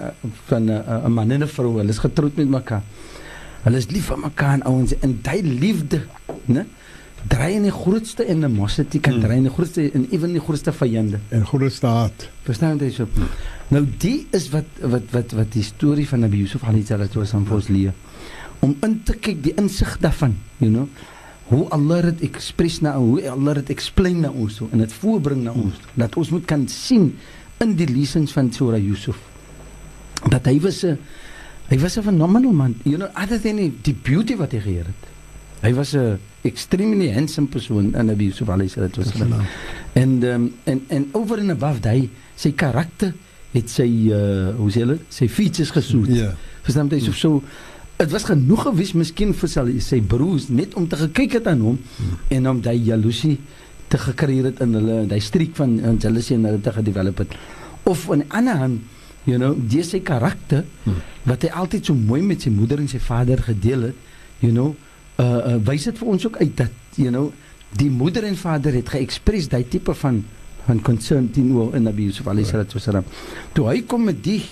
van 0.49 0.71
'n 0.73 1.13
man 1.13 1.31
en 1.31 1.43
'n 1.43 1.53
vrou 1.53 1.77
hulle 1.77 1.93
is 1.93 2.01
getroud 2.01 2.37
met 2.37 2.49
mekaar 2.49 2.83
hulle 3.65 3.81
is 3.81 3.91
lief 3.91 4.11
vir 4.13 4.21
mekaar 4.27 4.59
en 4.59 4.67
ouens 4.71 4.95
en 5.01 5.19
daai 5.25 5.43
liefde 5.43 6.05
né 6.47 6.67
draai 7.29 7.55
in 7.57 7.65
die 7.65 7.73
grootste 7.73 8.27
en 8.29 8.43
die 8.45 8.51
mossity 8.53 9.01
kan 9.01 9.17
hmm. 9.17 9.25
draai 9.25 9.39
in 9.41 9.47
die 9.49 9.53
grootste 9.55 9.87
en 9.97 10.05
ewen 10.13 10.35
die 10.37 10.43
grootste 10.45 10.75
vyande. 10.77 11.21
En 11.33 11.47
grootste 11.49 11.89
haat 11.89 12.27
verstaan 12.45 12.81
jy 12.83 12.91
so 12.93 13.09
nou 13.73 13.83
die 14.03 14.27
is 14.37 14.51
wat 14.53 14.69
wat 14.83 15.09
wat 15.15 15.33
wat 15.39 15.53
die 15.55 15.65
storie 15.65 16.05
van 16.09 16.25
Nabi 16.27 16.43
Yusuf 16.45 16.67
alayhi 16.69 16.85
salatu 16.91 17.25
vir 17.25 17.57
ons 17.57 17.71
leer. 17.73 17.95
Om 18.61 18.77
in 18.85 18.99
te 19.09 19.17
kyk 19.17 19.41
die 19.45 19.55
insig 19.61 19.97
daarvan 20.05 20.37
you 20.61 20.71
know 20.71 20.89
hoe 21.49 21.65
Allah 21.77 22.03
dit 22.11 22.25
ekspres 22.31 22.81
na 22.85 22.95
hoe 22.97 23.21
Allah 23.29 23.59
dit 23.61 23.71
explain 23.75 24.23
na 24.25 24.31
ons 24.33 24.55
so, 24.61 24.69
en 24.73 24.81
dit 24.81 24.93
voorbring 25.01 25.43
na 25.45 25.53
ons 25.53 25.81
dat 26.01 26.17
ons 26.17 26.31
moet 26.33 26.45
kan 26.49 26.65
sien 26.69 27.11
in 27.61 27.75
die 27.77 27.89
lesings 27.89 28.33
van 28.33 28.51
Surah 28.53 28.81
Yusuf. 28.81 29.17
Dat 30.29 30.47
hy 30.49 30.59
was 30.61 30.85
'n 30.85 30.99
hy 31.69 31.79
was 31.81 31.97
'n 31.97 32.03
phenomenal 32.03 32.53
man. 32.53 32.75
You 32.85 32.97
know 32.97 33.09
other 33.15 33.41
than 33.41 33.57
die 33.83 33.97
beauty 34.03 34.37
wat 34.37 34.53
hy 34.53 34.61
gehad 34.61 34.87
het. 34.87 35.03
Hy 35.65 35.73
was 35.73 35.95
'n 35.95 36.19
extremely 36.43 37.11
handsome 37.13 37.49
persoon 37.49 37.95
in 37.95 38.07
Nabi 38.07 38.25
Yusuf 38.25 38.49
alayhi 38.49 38.69
sallam 38.69 39.45
en 39.93 40.23
um, 40.23 40.55
en 40.65 40.85
en 40.89 41.09
over 41.13 41.39
and 41.39 41.51
above 41.51 41.81
daai 41.81 42.11
sy 42.37 42.53
karakter 42.53 43.15
het 43.55 43.71
sy 43.71 44.11
uh, 44.11 44.51
hoe 44.59 44.71
sê 44.71 44.83
hulle 44.83 44.99
sy 45.09 45.29
features 45.29 45.71
gesoet. 45.71 46.09
Ja. 46.09 46.15
Yeah. 46.15 46.35
verstaan 46.67 46.91
jy? 46.91 47.01
So 47.01 47.13
so 47.13 47.43
dit 47.97 48.11
was 48.11 48.25
genoeg 48.25 48.63
gewees 48.67 48.93
miskien 48.93 49.35
vir 49.35 49.49
sy, 49.49 49.79
sy 49.79 50.01
broers 50.01 50.49
net 50.49 50.75
om 50.75 50.89
te 50.89 50.97
gekyk 50.97 51.39
het 51.39 51.47
aan 51.47 51.61
hom 51.61 51.79
hmm. 51.79 52.17
en 52.37 52.49
om 52.51 52.61
daai 52.61 52.81
jaloesie 52.83 53.39
te 53.89 53.99
gekreëer 53.99 54.51
het 54.51 54.61
in 54.65 54.75
hulle 54.75 55.05
daai 55.07 55.21
streek 55.21 55.55
van 55.57 55.79
jealousy 56.03 56.35
en 56.35 56.49
hulle 56.49 56.61
te 56.61 56.73
gedevelop 56.73 57.23
het. 57.23 57.37
Of 57.85 58.11
aan 58.11 58.25
die 58.25 58.33
ander 58.35 58.57
hand 58.57 58.81
you 59.25 59.39
know? 59.39 59.55
Die 59.57 59.83
sy 59.87 60.01
karakter 60.05 60.65
hmm. 60.85 61.01
wat 61.29 61.47
hy 61.47 61.53
altyd 61.63 61.91
so 61.91 61.95
mooi 61.95 62.23
met 62.23 62.45
sy 62.45 62.53
moeder 62.55 62.83
en 62.83 62.89
sy 62.91 63.01
vader 63.03 63.43
gedeel 63.43 63.91
het 63.91 64.43
you 64.45 64.53
know? 64.53 64.75
Uh, 65.19 65.55
uh 65.55 65.59
wys 65.67 65.87
dit 65.91 65.99
vir 65.99 66.09
ons 66.17 66.27
ook 66.27 66.41
uit 66.43 66.57
dat 66.59 66.99
you 67.01 67.11
know 67.11 67.31
die 67.79 67.91
moeder 67.91 68.27
en 68.27 68.37
vader 68.39 68.75
het 68.75 68.91
geëxpress 68.95 69.51
daai 69.53 69.65
tipe 69.71 69.95
van 69.95 70.25
van 70.65 70.81
concern 70.81 71.29
teenoor 71.31 71.75
Nabi 71.81 72.09
Yusuf 72.09 72.29
alayhi 72.31 72.49
salatu 72.49 72.79
wasalam 72.79 73.07
toe 73.53 73.69
hy 73.69 73.83
kom 73.89 74.07
met 74.09 74.23
die 74.25 74.43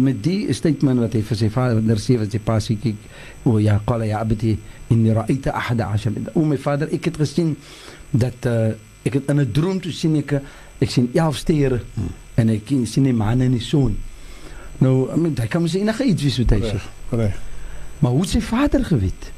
met 0.00 0.22
die 0.24 0.52
statement 0.56 1.02
wat 1.02 1.14
hy 1.16 1.22
vir 1.26 1.36
sy 1.36 1.50
vader 1.52 2.00
sê 2.00 2.16
wat 2.20 2.32
sy 2.32 2.40
pa 2.44 2.56
sê 2.64 2.78
kyk 2.80 3.02
o 3.48 3.58
ja 3.60 3.76
qala 3.86 4.08
ya 4.08 4.22
abti 4.24 4.54
inni 4.90 5.12
ra'ayta 5.14 5.52
ahada 5.54 5.90
ashar. 5.94 6.12
O 6.34 6.44
my 6.44 6.56
vader 6.58 6.88
ek 6.92 7.10
het 7.10 7.20
gesien 7.20 7.54
dat 8.10 8.46
uh, 8.48 8.72
ek 9.04 9.20
het 9.20 9.28
in 9.30 9.40
'n 9.40 9.52
droom 9.52 9.80
toe 9.80 9.92
sien 9.92 10.16
ek 10.16 10.40
ek 10.80 10.90
sien 10.90 11.10
11 11.14 11.36
sterre 11.36 11.80
hmm. 11.94 12.14
en 12.40 12.54
ek 12.56 12.72
sien 12.88 13.04
die 13.08 13.16
maan 13.16 13.40
en 13.44 13.52
die 13.56 13.64
son 13.64 13.96
nou 14.80 15.10
I 15.12 15.18
mean 15.20 15.34
daai 15.36 15.48
kan 15.48 15.62
mens 15.64 15.76
enige 15.76 16.04
iets 16.08 16.24
wys 16.28 16.40
wat 16.42 16.56
hy 16.56 16.60
sê 16.64 16.80
reg 17.20 17.36
maar 18.00 18.16
hoe 18.16 18.26
sy 18.26 18.40
vader 18.40 18.84
geweet 18.84 19.32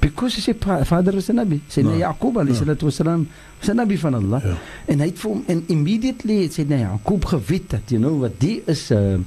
because 0.00 0.40
sy 0.40 0.54
vader 0.88 1.14
was 1.14 1.28
'n 1.28 1.36
nabi 1.36 1.60
sy 1.68 1.82
no. 1.82 1.96
Jakob 1.96 2.36
alayhi 2.40 2.56
no. 2.56 2.64
salatu 2.64 2.88
wasalam 2.88 3.26
was 3.60 3.68
'n 3.68 3.76
nabi 3.76 3.96
van 3.96 4.14
Allah 4.14 4.40
ja. 4.44 4.56
en 4.86 5.00
hy 5.00 5.06
het 5.06 5.18
vir 5.18 5.30
hom 5.30 5.44
en 5.46 5.64
immediately 5.68 6.42
het 6.44 6.52
sy 6.52 6.64
na 6.68 6.76
Jakob 6.76 7.24
geweet 7.24 7.70
dat 7.70 7.90
you 7.90 8.00
know 8.00 8.20
wat 8.20 8.40
die 8.40 8.62
is 8.66 8.90
'n 8.90 8.96
uh, 8.96 9.18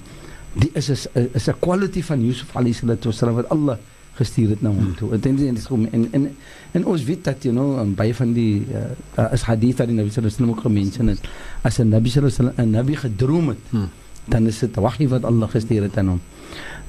die 0.53 0.71
is 0.73 0.89
is 0.89 1.07
is 1.33 1.47
'n 1.49 1.59
quality 1.59 2.01
van 2.01 2.21
Yusuf 2.21 2.55
alayhi 2.55 2.73
salatu 2.73 3.09
wasalam 3.09 3.35
wat 3.35 3.49
Allah 3.49 3.77
gestuur 4.15 4.49
het 4.49 4.61
na 4.61 4.69
hom 4.69 4.93
toe 4.95 5.13
en 5.13 5.21
en 5.23 5.37
en 5.37 5.89
en, 5.91 6.07
en 6.11 6.27
en 6.71 6.85
ons 6.85 7.03
weet 7.03 7.23
dat 7.23 7.43
you 7.43 7.55
know 7.55 7.95
baie 7.95 8.13
van 8.15 8.33
die 8.33 8.65
uh, 8.73 9.25
as 9.31 9.43
hadith 9.49 9.77
dat 9.77 9.87
die 9.87 9.95
Nabi 9.95 10.09
sallallahu 10.09 10.35
alaihi 10.35 10.53
wasallam 10.53 10.61
gemention 10.61 11.07
het 11.07 11.21
as 11.61 11.79
'n 11.79 11.89
Nabi 11.89 12.09
sallallahu 12.09 12.39
alaihi 12.39 12.53
wasallam 12.53 12.69
'n 12.69 12.77
Nabi 12.77 12.95
gedroom 12.95 13.47
het 13.47 13.63
hmm. 13.69 13.89
dan 14.25 14.47
is 14.47 14.59
dit 14.59 14.75
wahi 14.75 15.07
wat 15.07 15.23
Allah 15.23 15.49
gestuur 15.49 15.81
het 15.83 15.97
aan 15.97 16.07
hom 16.07 16.21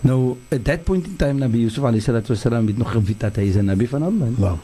Nou, 0.05 0.37
at 0.53 0.65
that 0.65 0.85
point 0.85 1.07
in 1.07 1.17
time, 1.17 1.41
Nabi 1.41 1.63
Yusuf 1.65 1.85
alayhi 1.85 2.05
salatu 2.05 2.35
wasalam 2.35 2.67
het 2.69 2.77
nog 2.77 2.91
geweet 2.93 3.21
dat 3.25 3.39
hy 3.41 3.47
is 3.49 3.55
een 3.57 3.65
Nabi 3.65 3.87
van 3.89 4.03
Allah. 4.05 4.29
Wow. 4.37 4.59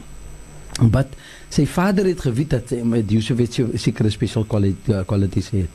But 0.93 1.15
sy 1.49 1.65
vader 1.65 2.05
het 2.05 2.21
geweet 2.21 2.53
dat 2.53 2.73
met 2.85 3.09
Yusuf 3.09 3.41
het 3.41 3.57
sekere 3.81 4.09
special 4.13 4.45
uh, 4.45 5.01
qualities 5.05 5.49
het. 5.49 5.69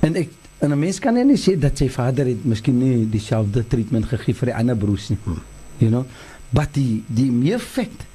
En 0.00 0.14
ek 0.14 0.36
en 0.58 0.70
'n 0.70 0.78
mens 0.78 0.98
kan 0.98 1.14
nie 1.14 1.36
sê 1.36 1.56
dat 1.58 1.78
sy 1.78 1.88
vader 1.88 2.26
het 2.26 2.44
miskien 2.44 2.78
nie 2.78 3.08
dieselfde 3.08 3.66
treatment 3.66 4.04
gegee 4.06 4.34
vir 4.34 4.46
die 4.46 4.54
ander 4.54 4.76
broers 4.76 5.08
nie. 5.08 5.18
Hmm. 5.24 5.40
You 5.82 5.90
know? 5.90 6.06
But 6.52 6.74
die 6.76 7.02
die 7.06 7.30
meer 7.32 7.58
feit 7.58 8.06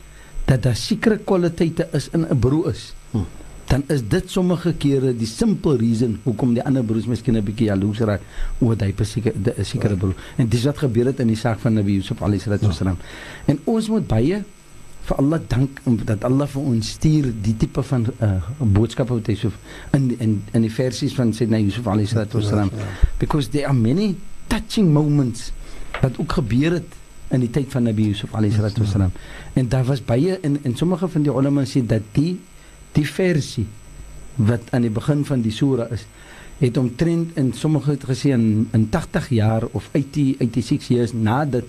dat 0.48 0.64
daar 0.64 0.78
sekere 0.80 1.18
kwaliteite 1.18 1.90
is 1.94 2.10
in 2.14 2.26
'n 2.26 2.40
broer 2.40 2.72
is. 2.72 2.94
Hmm 3.12 3.28
dan 3.68 3.84
is 3.92 4.02
dit 4.08 4.30
sommige 4.32 4.72
kere 4.80 5.12
die 5.16 5.28
simple 5.28 5.76
reason 5.80 6.16
hoekom 6.24 6.54
die 6.56 6.64
ander 6.64 6.86
broers 6.88 7.08
miskien 7.12 7.36
'n 7.36 7.44
bietjie 7.44 7.68
jaloers 7.68 8.00
raak 8.00 8.22
oor 8.60 8.76
daai 8.76 8.94
sekere 9.04 9.64
sekere 9.64 9.96
broer. 9.96 10.16
En 10.38 10.48
dis 10.48 10.64
wat 10.64 10.78
gebeur 10.78 11.06
het 11.06 11.20
in 11.20 11.28
die 11.28 11.36
saak 11.36 11.60
van 11.60 11.74
Nabi 11.74 11.98
Yusuf 12.00 12.22
alayhi 12.22 12.40
salatu 12.40 12.68
wasalam. 12.68 12.98
Ja. 13.02 13.54
En 13.54 13.60
ons 13.66 13.90
moet 13.90 14.08
baie 14.08 14.44
vir 15.08 15.18
Allah 15.18 15.40
dank 15.48 15.80
dat 16.06 16.24
Allah 16.24 16.48
vir 16.48 16.62
ons 16.62 16.90
stuur 16.90 17.34
die 17.42 17.56
tipe 17.58 17.84
van 17.84 18.08
uh, 18.20 18.32
boodskappe 18.60 19.14
wat 19.14 19.28
hy 19.28 19.36
so 19.36 19.52
in 19.94 20.16
in 20.20 20.44
in 20.54 20.62
die 20.62 20.72
versies 20.72 21.14
van 21.14 21.34
Sayyidina 21.34 21.60
Yusuf 21.60 21.88
alayhi 21.88 22.08
salatu 22.08 22.40
wasalam. 22.40 22.72
Ja, 22.72 22.80
ja. 22.80 23.10
Because 23.20 23.50
there 23.50 23.68
are 23.68 23.76
many 23.76 24.16
touching 24.48 24.94
moments 24.94 25.52
wat 26.02 26.20
ook 26.20 26.32
gebeur 26.32 26.72
het 26.72 26.97
in 27.30 27.44
die 27.44 27.50
tyd 27.52 27.72
van 27.72 27.84
Nabi 27.84 28.08
Yusuf 28.12 28.36
alayhi 28.36 28.56
salatu 28.56 28.84
wasalam. 28.84 29.12
En 29.54 29.68
daar 29.70 29.86
was 29.86 30.04
baie 30.04 30.38
in 30.42 30.60
in 30.64 30.76
sommige 30.76 31.08
van 31.08 31.24
die 31.24 31.32
ulama 31.32 31.66
sê 31.66 31.86
dat 31.86 32.02
die 32.12 32.40
die 32.92 33.08
versie 33.08 33.68
wat 34.36 34.72
aan 34.72 34.82
die 34.82 34.94
begin 34.94 35.26
van 35.26 35.42
die 35.42 35.52
sura 35.52 35.88
is 35.92 36.06
het 36.58 36.78
omtrent 36.78 37.36
in 37.38 37.54
sommige 37.54 37.92
het 37.92 38.04
gesê 38.10 38.32
in, 38.34 38.68
in 38.74 38.90
80 38.90 39.30
jaar 39.30 39.64
of 39.72 39.90
80 39.92 40.38
86 40.40 40.88
years 40.88 41.14
nadat 41.14 41.66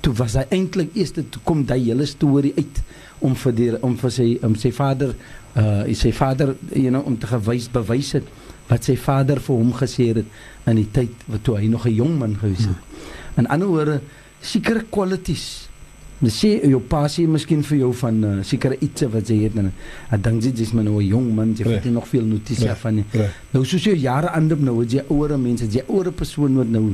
toe 0.00 0.14
was 0.16 0.36
hy 0.38 0.46
eintlik 0.48 0.94
eers 0.96 1.12
toe 1.12 1.42
kom 1.44 1.64
daai 1.68 1.82
hele 1.82 2.06
storie 2.08 2.52
uit 2.56 2.80
om 3.20 3.34
vir 3.36 3.52
die, 3.52 3.70
om 3.84 3.96
vir 4.00 4.14
sy 4.14 4.28
om 4.46 4.54
sy 4.56 4.72
vader 4.72 5.12
uh 5.60 5.82
sy 5.92 6.12
vader 6.16 6.54
you 6.72 6.88
know 6.88 7.04
om 7.04 7.18
te 7.18 7.28
gewys 7.28 7.68
bewys 7.72 8.14
het 8.16 8.28
wat 8.70 8.86
sy 8.86 8.96
vader 8.96 9.40
vir 9.42 9.60
hom 9.60 9.74
gesê 9.76 10.12
het 10.14 10.24
in 10.70 10.78
die 10.78 10.88
tyd 10.94 11.26
wat 11.26 11.44
toe 11.44 11.58
hy 11.58 11.68
nog 11.68 11.86
'n 11.86 11.94
jong 11.94 12.18
man 12.18 12.36
gewees 12.38 12.64
het. 12.70 12.78
Hmm. 12.78 13.44
In 13.44 13.46
ander 13.48 13.68
woorde 13.68 14.00
sekere 14.40 14.86
qualities 14.90 15.70
Mens 16.20 16.36
sê 16.36 16.50
jou 16.68 16.82
pa 16.84 17.06
sê 17.08 17.22
miskien 17.24 17.62
vir 17.64 17.78
jou 17.78 17.94
van 17.96 18.16
uh, 18.28 18.32
sekere 18.44 18.76
iets 18.84 19.06
wat 19.08 19.30
jy 19.32 19.38
het 19.46 19.54
en 19.56 19.70
ek 20.12 20.20
dink 20.20 20.44
jy 20.44 20.52
is 20.60 20.74
maar 20.76 20.84
nou 20.84 21.00
'n 21.00 21.06
jong 21.08 21.30
man, 21.34 21.54
jy 21.56 21.64
het 21.64 21.86
nog 21.88 22.06
veel 22.08 22.26
notisie 22.28 22.68
van 22.76 22.94
nie. 22.94 23.04
Nou 23.54 23.64
soos 23.64 23.84
jy 23.84 23.94
jare 23.96 24.28
aandop 24.28 24.60
nou, 24.60 24.84
jy 24.84 25.00
ouer 25.08 25.38
mense, 25.38 25.64
jy 25.64 25.82
ouer 25.88 26.12
persoon 26.12 26.56
wat 26.56 26.68
nou 26.68 26.92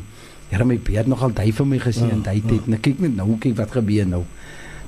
Here 0.51 0.65
my 0.65 0.77
beerd 0.79 1.09
nogal 1.11 1.33
daai 1.35 1.51
vir 1.51 1.67
my 1.67 1.79
gesê 1.83 2.07
en 2.07 2.23
daai 2.23 2.41
tyd. 2.47 2.69
Nou 2.71 2.79
kyk 2.79 3.01
net 3.03 3.17
nou 3.19 3.35
kyk 3.43 3.57
wat 3.59 3.73
gebeur 3.75 4.07
nou. 4.07 4.23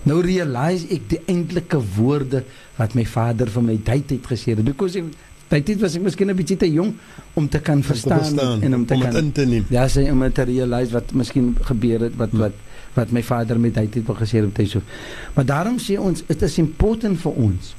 Nou 0.07 0.21
realize 0.23 0.87
ek 0.95 1.09
die 1.11 1.19
eintlike 1.27 1.81
woorde 1.97 2.45
wat 2.77 2.95
my 2.95 3.03
vader 3.05 3.51
vir 3.51 3.65
my 3.67 3.75
daai 3.83 4.05
tyd 4.07 4.23
gesê 4.23 4.55
het. 4.55 4.63
Because 4.65 4.95
ek 5.49 5.55
daai 5.55 5.65
tyd 5.65 5.81
was 5.81 5.97
ek 5.97 6.03
miskien 6.05 6.29
'n 6.29 6.37
bietjie 6.37 6.59
te 6.61 6.69
jong 6.69 6.93
om 7.35 7.49
te 7.49 7.59
kan 7.59 7.83
verstaan, 7.83 8.21
verstaan 8.21 8.63
en 8.63 8.75
om 8.75 8.85
te 8.85 8.95
om 8.95 9.01
kan 9.01 9.17
in 9.17 9.33
te 9.33 9.47
neem. 9.47 9.65
Ja, 9.71 9.89
sê 9.89 10.11
om 10.13 10.21
te 10.33 10.43
realize 10.43 10.93
wat 10.93 11.13
miskien 11.13 11.57
gebeur 11.63 12.01
het 12.01 12.17
wat 12.17 12.31
hmm. 12.31 12.41
wat 12.41 12.53
wat 12.95 13.11
my 13.11 13.23
vader 13.23 13.61
met 13.61 13.77
hy 13.77 13.89
het 13.89 14.05
gesê 14.05 14.45
op 14.45 14.55
tyd 14.55 14.69
so. 14.69 14.83
Maar 15.35 15.47
daarom 15.47 15.79
sê 15.79 15.97
ons 15.97 16.23
dit 16.27 16.43
is 16.43 16.59
important 16.59 17.19
vir 17.21 17.33
ons 17.33 17.75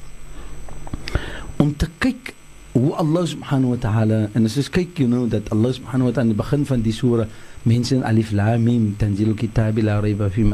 om 1.57 1.76
te 1.76 1.88
kyk 1.99 2.34
hoe 2.72 2.93
Allah 2.95 3.26
subhanahu 3.28 3.76
wa 3.76 3.78
ta'ala 3.78 4.30
en 4.34 4.45
as 4.45 4.55
jy 4.55 4.65
kyk 4.72 4.99
you 5.03 5.09
know 5.09 5.28
dat 5.30 5.51
Allah 5.51 5.74
subhanahu 5.74 6.09
wa 6.09 6.13
ta'ala 6.13 6.30
aan 6.30 6.34
die 6.34 6.41
begin 6.41 6.65
van 6.65 6.82
die 6.82 6.93
sura 6.93 7.28
mense 7.64 7.95
in 7.95 8.03
alif 8.03 8.32
lam 8.32 8.64
mim 8.64 8.95
tanzilul 8.97 9.36
kitab 9.36 9.78
la 9.84 9.99
rayba 9.99 10.30
fi 10.30 10.45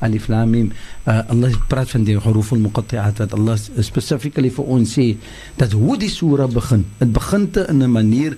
alif 0.00 0.28
lam 0.28 0.50
mim. 0.50 0.72
Allah 1.06 1.50
praat 1.68 1.90
van 1.90 2.04
die 2.04 2.16
huruf 2.16 2.52
al 2.52 2.58
muqatti'at 2.58 3.18
wat 3.18 3.34
Allah 3.34 3.56
specifically 3.80 4.50
vir 4.50 4.64
ons 4.64 4.94
sê 4.98 5.16
dat 5.56 5.72
hoe 5.72 5.98
die 5.98 6.10
sura 6.10 6.46
begin. 6.46 6.84
Dit 6.98 7.12
begin 7.12 7.50
te 7.50 7.66
in 7.68 7.82
'n 7.82 7.90
manier 7.90 8.36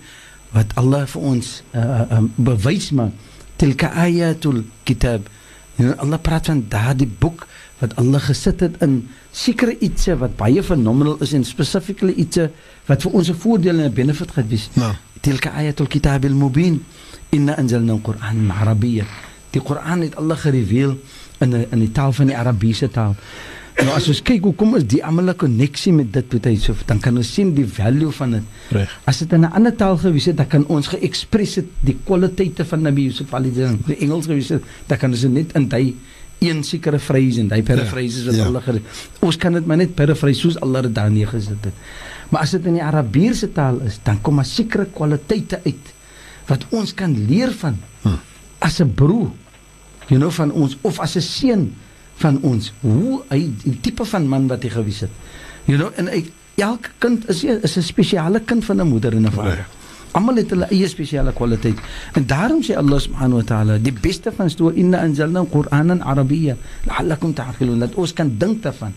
wat 0.55 0.75
Allah 0.79 1.07
vir 1.07 1.23
ons 1.23 1.63
uh, 1.75 1.81
uh, 1.81 2.23
bewys 2.37 2.91
maak. 2.95 3.13
Tilka 3.57 3.91
ayatul 3.91 4.65
kitab. 4.85 5.29
En 5.77 5.99
Allah 5.99 6.19
praat 6.23 6.47
van 6.47 6.65
daardie 6.69 7.11
boek 7.11 7.47
wat 7.83 7.97
Allah 7.99 8.23
gesit 8.23 8.61
het 8.61 8.79
in 8.83 9.09
sekere 9.35 9.75
ietsie 9.83 10.15
wat 10.21 10.37
baie 10.39 10.63
phenomenal 10.63 11.19
is 11.27 11.35
en 11.35 11.45
specifically 11.45 12.15
ietsie 12.23 12.49
wat 12.87 13.03
vir 13.03 13.13
ons 13.13 13.29
'n 13.29 13.35
voordeel 13.35 13.79
en 13.79 13.91
'n 13.91 13.95
benefit 13.95 14.31
gaan 14.31 14.49
wees. 14.49 14.69
Nou, 14.75 14.95
tilka 15.21 15.51
ayatul 15.51 15.87
kitab 15.87 16.25
al-mubin 16.25 16.85
inna 17.35 17.57
anzalna 17.59 17.93
al-Qur'an 17.97 18.51
arabiyya. 18.51 19.05
Die 19.55 19.63
Qur'an 19.63 20.07
het 20.07 20.17
Allah 20.21 20.39
gereveal 20.39 20.97
in 21.41 21.51
'n 21.51 21.67
in 21.71 21.79
die 21.79 21.93
taal 21.93 22.13
van 22.13 22.27
die 22.27 22.37
Arabiese 22.37 22.89
taal. 22.89 23.17
Nou 23.75 23.91
as 23.97 24.07
ons 24.09 24.23
kyk 24.23 24.45
hoekom 24.47 24.77
is 24.79 24.85
die 24.87 25.03
almal 25.03 25.31
'n 25.31 25.37
koneksie 25.37 25.93
met 25.93 26.13
dit 26.13 26.33
met 26.33 26.45
Yusuf, 26.45 26.85
dan 26.87 27.01
kan 27.01 27.17
ons 27.17 27.33
sien 27.35 27.55
die 27.55 27.67
value 27.67 28.11
van 28.11 28.31
dit. 28.31 28.43
Reg. 28.71 29.01
As 29.05 29.19
dit 29.19 29.33
in 29.33 29.41
'n 29.41 29.53
ander 29.53 29.75
taal 29.75 29.97
gewees 29.97 30.27
het, 30.27 30.37
dan 30.37 30.47
kan 30.47 30.67
ons 30.67 30.87
geëkspres 30.87 31.55
het 31.55 31.67
die 31.81 31.97
kwaliteite 32.05 32.65
van 32.65 32.83
Nabi 32.83 33.03
Yusuf 33.03 33.29
salam. 33.29 33.79
Die 33.87 33.97
Engels 33.97 34.27
gewees 34.27 34.49
het, 34.49 34.63
dan 34.87 34.99
kan 34.99 35.11
ons 35.11 35.21
dit 35.21 35.33
net 35.33 35.53
in 35.55 35.69
hy 35.71 35.95
een 36.39 36.63
sekere 36.63 36.99
phrase 36.99 37.41
en 37.41 37.51
hy 37.51 37.63
paraphrases 37.63 38.25
wat 38.25 38.35
ja. 38.35 38.45
Allah 38.45 38.63
gedoen. 38.63 38.83
Ons 39.21 39.37
kan 39.37 39.53
dit 39.53 39.67
maar 39.67 39.77
net 39.77 39.95
paraphrase 39.95 40.41
soos 40.41 40.61
Allah 40.61 40.83
dit 40.83 40.95
daar 40.95 41.11
neergesit 41.11 41.65
het. 41.65 41.75
Maar 42.31 42.41
as 42.43 42.51
dit 42.51 42.67
in 42.67 42.79
die 42.79 42.83
Arabiese 42.83 43.53
taal 43.53 43.81
is, 43.87 43.99
dan 44.03 44.21
kom 44.21 44.41
'n 44.41 44.45
sekere 44.45 44.87
kwaliteite 44.87 45.61
uit 45.65 45.95
wat 46.47 46.65
ons 46.71 46.95
kan 46.95 47.27
leer 47.27 47.53
van 47.53 47.79
Hm. 48.03 48.09
as 48.59 48.81
'n 48.81 48.95
broer. 48.95 49.31
You 50.09 50.21
know 50.21 50.31
van 50.31 50.53
ons 50.53 50.77
of 50.81 50.99
as 51.01 51.17
'n 51.17 51.21
seun 51.21 51.75
van 52.15 52.39
ons. 52.43 52.73
Hoe 52.81 53.23
hy 53.29 53.51
die 53.63 53.81
tipe 53.81 54.05
van 54.05 54.29
man 54.29 54.47
wat 54.47 54.63
hy 54.63 54.69
gewees 54.69 55.01
het. 55.01 55.11
You 55.65 55.79
know 55.79 55.91
en 55.97 56.07
hy, 56.07 56.31
elke 56.57 56.89
kind 56.99 57.29
is 57.29 57.45
is 57.45 57.77
'n 57.77 57.83
spesiale 57.83 58.41
kind 58.41 58.65
van 58.65 58.81
'n 58.81 58.89
moeder 58.89 59.13
en 59.13 59.27
'n 59.27 59.33
vader. 59.33 59.55
Reg. 59.55 59.69
Almal 60.15 60.37
het 60.37 60.51
hulle 60.51 60.67
eie 60.71 60.89
spesiale 60.89 61.33
kwaliteit. 61.33 61.79
En 62.13 62.27
daarom 62.27 62.63
sê 62.63 62.77
Allah 62.77 63.01
subhanahu 63.01 63.43
wa 63.43 63.43
ta'ala, 63.43 63.79
die 63.79 63.93
beste 63.93 64.33
van 64.33 64.51
stoor 64.51 64.73
inna 64.75 65.01
anzalna 65.03 65.45
Qur'anan 65.51 66.03
Arabiyya 66.03 66.57
la'allakum 66.87 67.33
ta'qilun. 67.35 67.79
Dat 67.79 67.95
ons 67.95 68.13
kan 68.13 68.35
dink 68.39 68.63
daarvan. 68.63 68.95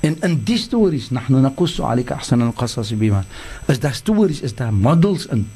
En 0.00 0.16
in 0.20 0.40
die 0.44 0.58
stories, 0.58 1.10
nahnu 1.10 1.40
naqussu 1.40 1.82
'alayka 1.82 2.14
ahsana 2.14 2.44
al-qasas 2.44 2.96
bima. 2.96 3.24
Is 3.66 3.80
daar 3.80 3.94
stories, 3.94 4.40
is 4.40 4.54
daar 4.54 4.72
models 4.72 5.26
in 5.26 5.48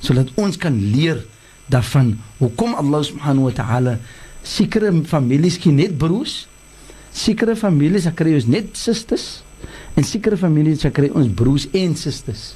sodat 0.00 0.30
ons 0.36 0.56
kan 0.56 0.74
leer 0.74 1.24
daarvan 1.68 2.16
hoekom 2.38 2.74
Allah 2.74 3.02
subhanahu 3.04 3.50
wa 3.50 3.54
ta'ala 3.54 3.98
sekere 4.42 4.92
families 5.04 5.58
gee 5.60 5.74
net 5.74 5.98
broers, 5.98 6.46
sekere 7.12 7.56
families 7.58 8.08
kry 8.16 8.34
ons 8.38 8.48
net 8.48 8.76
susters 8.78 9.42
en 9.98 10.06
sekere 10.06 10.38
families 10.38 10.86
kry 10.94 11.10
ons 11.12 11.28
broers 11.28 11.68
en 11.76 11.96
susters. 11.98 12.54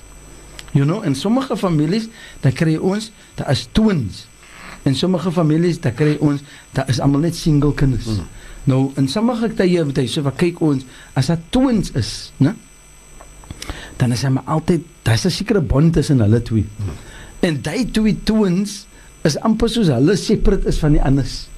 You 0.72 0.86
know, 0.86 1.02
in 1.04 1.14
sommige 1.14 1.56
families 1.60 2.08
dan 2.40 2.54
kry 2.56 2.78
ons 2.80 3.10
daar 3.36 3.50
is 3.52 3.66
twins. 3.76 4.26
In 4.88 4.96
sommige 4.96 5.32
families 5.32 5.80
dan 5.82 5.94
kry 5.94 6.16
ons 6.20 6.40
daar 6.72 6.88
is 6.88 7.00
almal 7.02 7.26
net 7.26 7.36
single 7.36 7.74
kinders. 7.76 8.08
Mm. 8.08 8.28
Nou 8.70 8.82
in 8.96 9.08
sommige 9.10 9.52
tye 9.58 9.84
wat 9.84 10.00
hy 10.00 10.06
sê 10.08 10.24
wat 10.24 10.38
kyk 10.40 10.62
ons 10.64 10.86
as 11.18 11.28
daar 11.28 11.42
twins 11.52 11.92
is, 11.98 12.32
né? 12.40 12.54
Dan 14.00 14.14
is 14.16 14.22
hy 14.24 14.32
maar 14.32 14.48
altyd 14.56 14.86
daar's 15.04 15.26
'n 15.26 15.30
sekere 15.30 15.60
bond 15.60 15.92
tussen 15.92 16.20
hulle 16.20 16.42
twee. 16.42 16.64
Mm. 16.64 17.11
En 17.42 17.58
daai 17.62 17.84
twee 17.90 18.16
twins 18.28 18.84
is 19.26 19.36
amper 19.46 19.68
soos 19.70 19.90
hulle 19.92 20.14
separate 20.18 20.66
is 20.70 20.78
van 20.82 20.94
die 20.96 21.02
anders. 21.02 21.48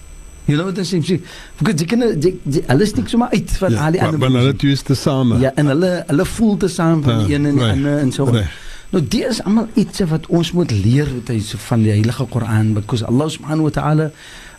You 0.47 0.59
know 0.59 0.67
what 0.69 0.77
I'm 0.79 0.85
saying? 0.85 1.23
Because 1.57 1.81
jy 1.81 1.87
kan 1.89 2.03
jy, 2.21 2.35
hulle 2.69 2.87
steek 2.89 3.09
sommer 3.09 3.31
uit 3.33 3.51
van 3.61 3.73
Ja, 3.73 3.87
al 3.87 3.93
die 3.97 4.01
maar- 4.01 4.09
ander 4.13 4.21
maar 4.21 4.31
broers. 4.31 4.45
hulle 4.45 4.57
twee 4.61 4.73
is 4.77 4.83
te 4.83 4.95
same. 4.95 5.39
Ja, 5.41 5.53
en 5.57 5.67
hulle 5.73 5.93
hulle 6.07 6.25
voel 6.35 6.57
te 6.57 6.69
saam 6.69 7.03
van 7.03 7.21
Ja, 7.21 7.27
die 7.27 7.35
een 7.35 7.47
en 7.47 7.55
die 7.57 7.65
reg, 7.65 7.73
ander 7.73 7.99
en 7.99 8.13
so. 8.13 8.25
reg. 8.25 8.51
Nou 8.91 9.03
dit 9.09 9.25
is 9.29 9.43
almal 9.43 9.69
iets 9.75 10.01
wat 10.11 10.27
ons 10.29 10.53
moet 10.53 10.71
leer 10.71 11.09
wat 11.15 11.29
hy 11.33 11.39
so 11.41 11.57
van 11.59 11.83
die 11.83 11.91
Heilige 11.91 12.27
Koran 12.31 12.75
because 12.75 13.05
Allah 13.07 13.29
subhanahu 13.31 13.63
wa 13.71 13.71
ta'ala 13.71 14.11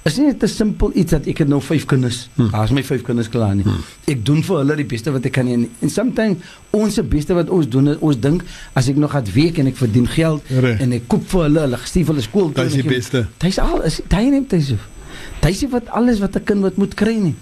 is 0.05 0.17
nie 0.17 0.27
net 0.27 0.43
'n 0.43 0.47
simpel 0.47 0.91
iets 0.93 1.11
dat 1.11 1.25
ek 1.27 1.37
het 1.37 1.47
nou 1.47 1.61
5 1.61 1.85
kinders. 1.85 2.29
Hmm. 2.35 2.49
Daar's 2.51 2.71
my 2.71 2.83
5 2.83 3.01
kinders 3.01 3.29
klaar 3.29 3.55
nie. 3.55 3.63
Hmm. 3.63 3.81
Ek 4.07 4.25
doen 4.25 4.43
vir 4.43 4.57
hulle 4.57 4.75
die 4.75 4.85
beste 4.85 5.11
wat 5.11 5.25
ek 5.25 5.31
kan 5.31 5.47
en, 5.47 5.69
en 5.81 5.89
sometimes 5.89 6.37
ons 6.71 6.93
se 6.93 7.03
beste 7.03 7.33
wat 7.33 7.49
ons 7.49 7.67
doen 7.69 7.87
is 7.87 7.97
ons 7.99 8.19
dink 8.19 8.43
as 8.73 8.87
ek 8.87 8.95
nog 8.95 9.11
gaan 9.11 9.25
werk 9.33 9.57
en 9.57 9.67
ek 9.67 9.75
verdien 9.77 10.07
geld 10.07 10.41
Reg. 10.49 10.79
en 10.79 10.93
ek 10.93 11.07
koop 11.07 11.23
vir 11.29 11.41
hulle, 11.41 11.59
hulle 11.59 11.77
vir 11.77 12.05
hulle 12.05 12.21
skool 12.21 12.51
toe. 12.51 12.63
Dit 12.63 12.65
is 12.65 12.73
en 12.77 12.81
die 12.81 12.89
beste. 12.89 13.27
Dis 13.39 13.57
al 13.59 13.81
is 13.81 14.01
hy 14.09 14.29
neem 14.29 14.45
dit 14.47 14.63
so. 14.63 14.75
Dis 15.41 15.61
nie 15.61 15.69
wat 15.71 15.87
alles 15.89 16.19
wat 16.19 16.35
'n 16.35 16.43
kind 16.43 16.61
wat 16.61 16.77
moet 16.77 16.93
kry 16.95 17.15
nie. 17.17 17.35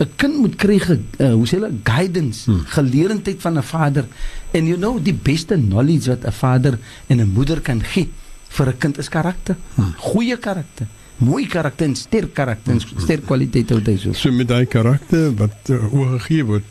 'n 0.00 0.06
Kind 0.16 0.36
moet 0.38 0.56
kry 0.56 0.78
ge, 0.78 0.98
uh, 1.18 1.32
hoe 1.34 1.46
sê 1.46 1.58
hulle 1.58 1.72
guidance, 1.84 2.46
Hmm. 2.46 2.54
hmm. 2.58 2.66
geleerdheid 2.66 3.40
van 3.40 3.58
'n 3.58 3.62
vader. 3.62 4.04
En 4.52 4.66
you 4.66 4.76
know 4.76 4.98
die 5.02 5.14
beste 5.14 5.54
knowledge 5.54 6.08
wat 6.10 6.24
'n 6.24 6.32
vader 6.32 6.78
en 7.08 7.20
'n 7.20 7.30
moeder 7.32 7.60
kan 7.60 7.82
gee 7.82 8.08
vir 8.48 8.66
'n 8.68 8.78
kind 8.78 8.98
is 8.98 9.08
karakter. 9.08 9.56
Hmm. 9.74 9.94
Goeie 9.98 10.36
karakter, 10.36 10.86
mooi 11.18 11.46
karakter 11.50 11.86
en 11.86 11.96
sterk 11.96 12.34
karakter 12.34 12.72
en 12.72 12.80
sterk 13.02 13.24
kwaliteite 13.26 13.74
wat 13.74 13.86
hy 13.90 13.96
so. 14.14 14.30
Met 14.32 14.48
daai 14.48 14.66
karakter 14.66 15.32
wat 15.38 15.70
uh, 15.74 15.80
oorgegee 15.94 16.44
word. 16.44 16.64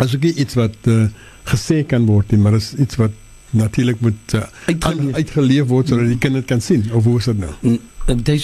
As 0.00 0.14
ek 0.16 0.24
iets 0.32 0.54
wat 0.58 0.76
uh, 0.90 1.06
gesê 1.50 1.82
kan 1.86 2.06
word, 2.06 2.30
nie, 2.32 2.40
maar 2.40 2.54
is 2.58 2.72
iets 2.78 2.96
wat 2.96 3.12
natuurlik 3.54 4.00
moet 4.00 4.34
uh, 4.34 4.42
Uitgeleef. 4.66 5.14
uitgeleef 5.14 5.66
word 5.70 5.88
sodat 5.88 6.08
die 6.10 6.18
kind 6.18 6.34
dit 6.40 6.44
kan 6.50 6.60
sien. 6.60 6.86
Of 6.92 7.04
hoe 7.04 7.18
is 7.18 7.24
dit 7.30 7.38
nou? 7.38 7.52
Mm, 7.62 7.78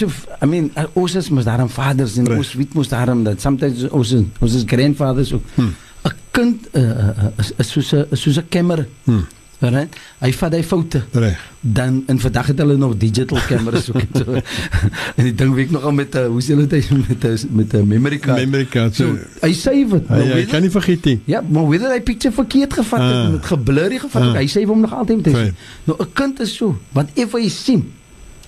of 0.06 0.26
I 0.42 0.46
mean 0.46 0.70
ons 0.94 1.14
is 1.14 1.28
mos 1.30 1.44
daarom 1.44 1.68
vaders 1.68 2.16
en 2.16 2.26
Reg. 2.28 2.38
ons 2.38 2.52
weet 2.54 2.74
mos 2.74 2.88
daarom 2.88 3.24
dat 3.24 3.40
sometimes 3.40 3.88
ons 3.90 4.12
is- 4.12 4.24
ons 4.40 4.54
is 4.54 4.62
grandfathers 4.66 5.32
ook. 5.32 5.44
Hmm. 5.54 5.74
'n 6.04 6.12
Kind 6.30 6.68
uh, 6.78 7.26
is, 7.38 7.50
is 7.58 7.70
soos 7.70 7.92
'n 7.92 8.06
soos 8.16 8.36
'n 8.38 8.46
kamera. 8.48 8.84
Hmm. 9.04 9.26
Right? 9.60 9.92
Hy 10.24 10.30
vat 10.32 10.54
hy 10.56 10.62
foute. 10.64 11.02
Reg. 11.12 11.40
Dan 11.60 11.98
in 12.08 12.20
vandag 12.20 12.46
het 12.46 12.58
hulle 12.62 12.76
nog 12.80 12.94
digital 12.96 13.38
cameras 13.46 13.90
ook 13.92 14.00
en 14.00 14.08
so. 14.24 14.32
en 15.20 15.24
die 15.26 15.34
ding 15.36 15.52
werk 15.54 15.70
nogal 15.70 15.92
met 15.92 16.14
'n 16.16 16.30
hoe 16.32 16.40
sê 16.40 16.54
hulle 16.56 16.66
dit 16.66 16.88
met 17.08 17.24
'n 17.28 17.48
met 17.50 17.74
'n 17.74 17.86
memory 17.86 18.18
card. 18.18 18.38
Memory 18.40 18.64
card. 18.66 18.94
so, 18.94 19.18
hy 19.44 19.52
save 19.52 19.88
dit. 20.00 20.08
hy, 20.08 20.22
hy 20.32 20.44
kan 20.48 20.62
nie 20.64 20.70
vergeet 20.70 21.04
nie. 21.04 21.20
Ja, 21.24 21.42
maar 21.48 21.68
whether 21.68 21.92
hy 21.92 22.00
picture 22.00 22.32
verkeerd 22.34 22.72
gevat 22.72 23.00
het 23.00 23.12
Ah. 23.16 23.24
en 23.24 23.32
met 23.32 23.44
geblurry 23.44 23.98
gevat 23.98 24.22
het, 24.22 24.32
Ah. 24.34 24.40
hy 24.40 24.48
sê 24.48 24.64
hom 24.66 24.80
nog 24.80 24.94
altyd 24.94 25.16
met 25.16 25.26
hy. 25.26 25.32
Right. 25.32 25.54
Nou 25.84 25.98
'n 26.02 26.12
kind 26.12 26.40
is 26.40 26.54
so, 26.56 26.78
want 26.92 27.10
if 27.14 27.32
hy 27.32 27.48
sien, 27.48 27.92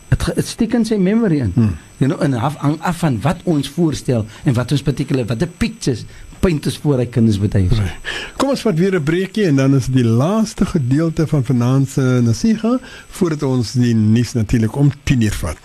dit 0.08 0.34
dit 0.34 0.46
steek 0.46 0.72
in 0.74 0.84
sy 0.84 0.96
memory 0.96 1.38
in. 1.40 1.52
Hmm. 1.54 1.76
You 1.98 2.08
know, 2.10 2.22
en 2.22 2.34
af 2.34 2.56
hang 2.56 2.80
af 2.80 2.96
van 2.98 3.20
wat 3.20 3.40
ons 3.44 3.68
voorstel 3.68 4.26
en 4.44 4.54
wat 4.54 4.72
ons 4.72 4.82
particular 4.82 5.26
wat 5.26 5.38
die 5.38 5.48
pictures 5.48 6.04
paint 6.42 6.66
is 6.66 6.76
voor 6.82 6.98
hy 6.98 7.06
kinders 7.06 7.38
betuig. 7.38 7.70
Kom 8.40 8.50
ons 8.50 8.64
vat 8.66 8.78
weer 8.78 8.96
'n 8.98 9.04
breekie 9.06 9.46
en 9.46 9.60
dan 9.62 9.74
is 9.78 9.86
die 9.86 10.04
laaste 10.04 10.66
gedeelte 10.66 11.26
van 11.26 11.86
se 11.86 12.00
Nasiga 12.22 12.78
voordat 13.08 13.42
ons 13.42 13.72
die 13.72 13.94
nuus 13.94 14.32
natuurlik 14.32 14.76
om 14.76 14.90
10 15.04 15.20
uur 15.22 15.36
vat. 15.42 15.60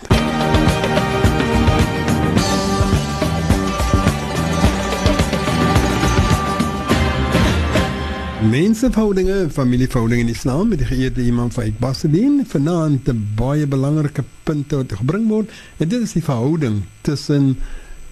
Menseverhoudinge, 8.50 9.50
familieverhoudinge 9.50 10.20
in 10.20 10.28
Islam 10.28 10.68
met 10.68 10.78
die 10.78 10.86
geëerde 10.86 11.24
imam 11.26 11.50
van 11.50 11.64
Iqbasidin. 11.64 12.44
Vanaand 12.46 13.08
'n 13.08 13.28
baie 13.34 13.66
belangrike 13.66 14.24
punt 14.42 14.70
wat 14.70 14.92
gebring 14.92 15.28
word 15.28 15.50
en 15.76 15.88
dit 15.88 16.02
is 16.02 16.12
die 16.12 16.24
verhouding 16.24 16.82
tussen 17.00 17.58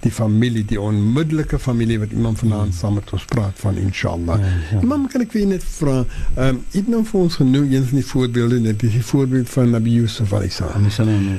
die 0.04 0.12
familie, 0.12 0.64
die 0.64 0.80
onmiddellike 0.80 1.58
familie 1.58 1.98
wat 2.02 2.12
iemand 2.14 2.38
vanaand 2.38 2.74
saam 2.74 2.98
met 2.98 3.12
ons 3.16 3.24
praat 3.32 3.58
van 3.62 3.78
inshallah. 3.80 4.38
Ja, 4.40 4.80
Imam, 4.82 5.06
kan 5.10 5.24
ek 5.24 5.32
vir 5.34 5.42
jou 5.42 5.50
net 5.54 5.66
vra, 5.76 5.98
ehm 6.36 6.56
um, 6.56 6.62
het 6.74 6.88
nou 6.92 7.02
vir 7.08 7.20
ons 7.20 7.38
genoem 7.40 7.70
een 7.72 7.86
van 7.90 8.00
die 8.00 8.06
voorbeelde, 8.12 8.60
net 8.60 8.80
die 8.84 9.04
voorbeeld 9.12 9.50
van 9.50 9.70
Nabi 9.74 9.96
Yusuf 10.00 10.32
alayhi 10.36 10.52
salam. 10.52 11.38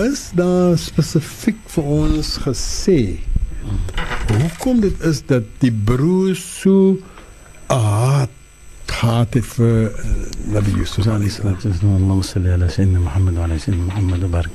Is 0.00 0.30
daar 0.34 0.78
spesifiek 0.80 1.60
vir 1.74 1.90
ons 2.00 2.36
gesê 2.46 3.00
hoekom 4.32 4.80
dit 4.82 5.02
is 5.06 5.20
dat 5.28 5.46
die 5.62 5.72
broers 5.72 6.42
so 6.60 6.96
haat 7.70 8.30
haat 9.02 9.34
het 9.34 9.46
vir 9.56 9.88
uh, 9.88 10.16
Nabi 10.54 10.74
Yusuf 10.78 11.06
alayhi 11.06 11.30
salam? 11.30 11.56
Allahumma 11.64 12.22
salli 12.26 12.52
ala 12.54 12.68
sayyidina 12.70 13.00
Muhammad 13.02 13.38
wa 13.38 13.46
ala 13.48 13.58
sayyidina 13.58 13.88
Muhammad 13.88 14.26
wa 14.26 14.28
barik 14.36 14.52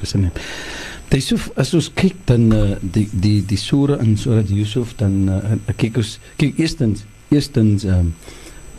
wasallam. 1.09 1.17
Yusuf 1.17 1.51
as 1.55 1.73
ons 1.73 1.91
kyk 1.93 2.15
dan 2.25 2.51
uh, 2.51 2.75
die 2.81 3.07
die 3.11 3.45
die 3.45 3.57
sura 3.57 3.97
in 4.03 4.17
surat 4.17 4.49
Yusuf 4.49 4.95
dan 4.97 5.29
uh, 5.29 5.55
kyk 5.75 5.97
ons 5.97 6.19
kyk 6.37 6.59
eerstens 6.59 7.05
eerstens 7.29 7.83
ehm 7.83 7.99
um, 7.99 8.13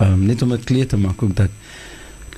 um, 0.01 0.27
net 0.27 0.43
om 0.43 0.49
dit 0.55 0.65
klaar 0.65 0.87
te 0.87 0.97
maak 0.97 1.23
ook 1.23 1.37
dat 1.37 1.51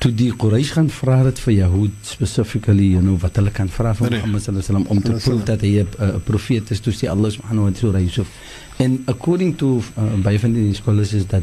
toe 0.00 0.12
die 0.16 0.30
Quraysh 0.32 0.72
gaan 0.76 0.88
vra 0.88 1.18
dit 1.26 1.40
vir 1.44 1.54
Jood 1.58 2.08
specifically 2.08 2.86
you 2.94 3.02
know 3.04 3.18
wat 3.20 3.36
hulle 3.36 3.52
kan 3.52 3.68
vra 3.68 3.92
van 3.94 4.08
Nee. 4.08 4.20
Muhammad 4.20 4.42
sallallahu 4.42 4.64
alaihi 4.64 4.86
wasallam 4.86 4.96
om 4.96 5.02
te 5.02 5.24
proef 5.26 5.44
dat 5.44 5.60
hy 5.60 5.72
'n 5.82 5.88
uh, 6.00 6.16
profeet 6.24 6.70
is 6.70 6.80
toe 6.80 6.92
sê 6.92 7.10
Allah 7.10 7.30
subhanahu 7.30 7.68
wa 7.68 7.74
ta'ala 7.80 8.00
Yusuf 8.00 8.28
en 8.78 9.02
according 9.06 9.56
to 9.56 9.82
uh, 9.98 10.14
baie 10.24 10.38
van 10.38 10.52
die 10.52 10.74
scholars 10.74 11.12
is 11.12 11.26
dat 11.26 11.42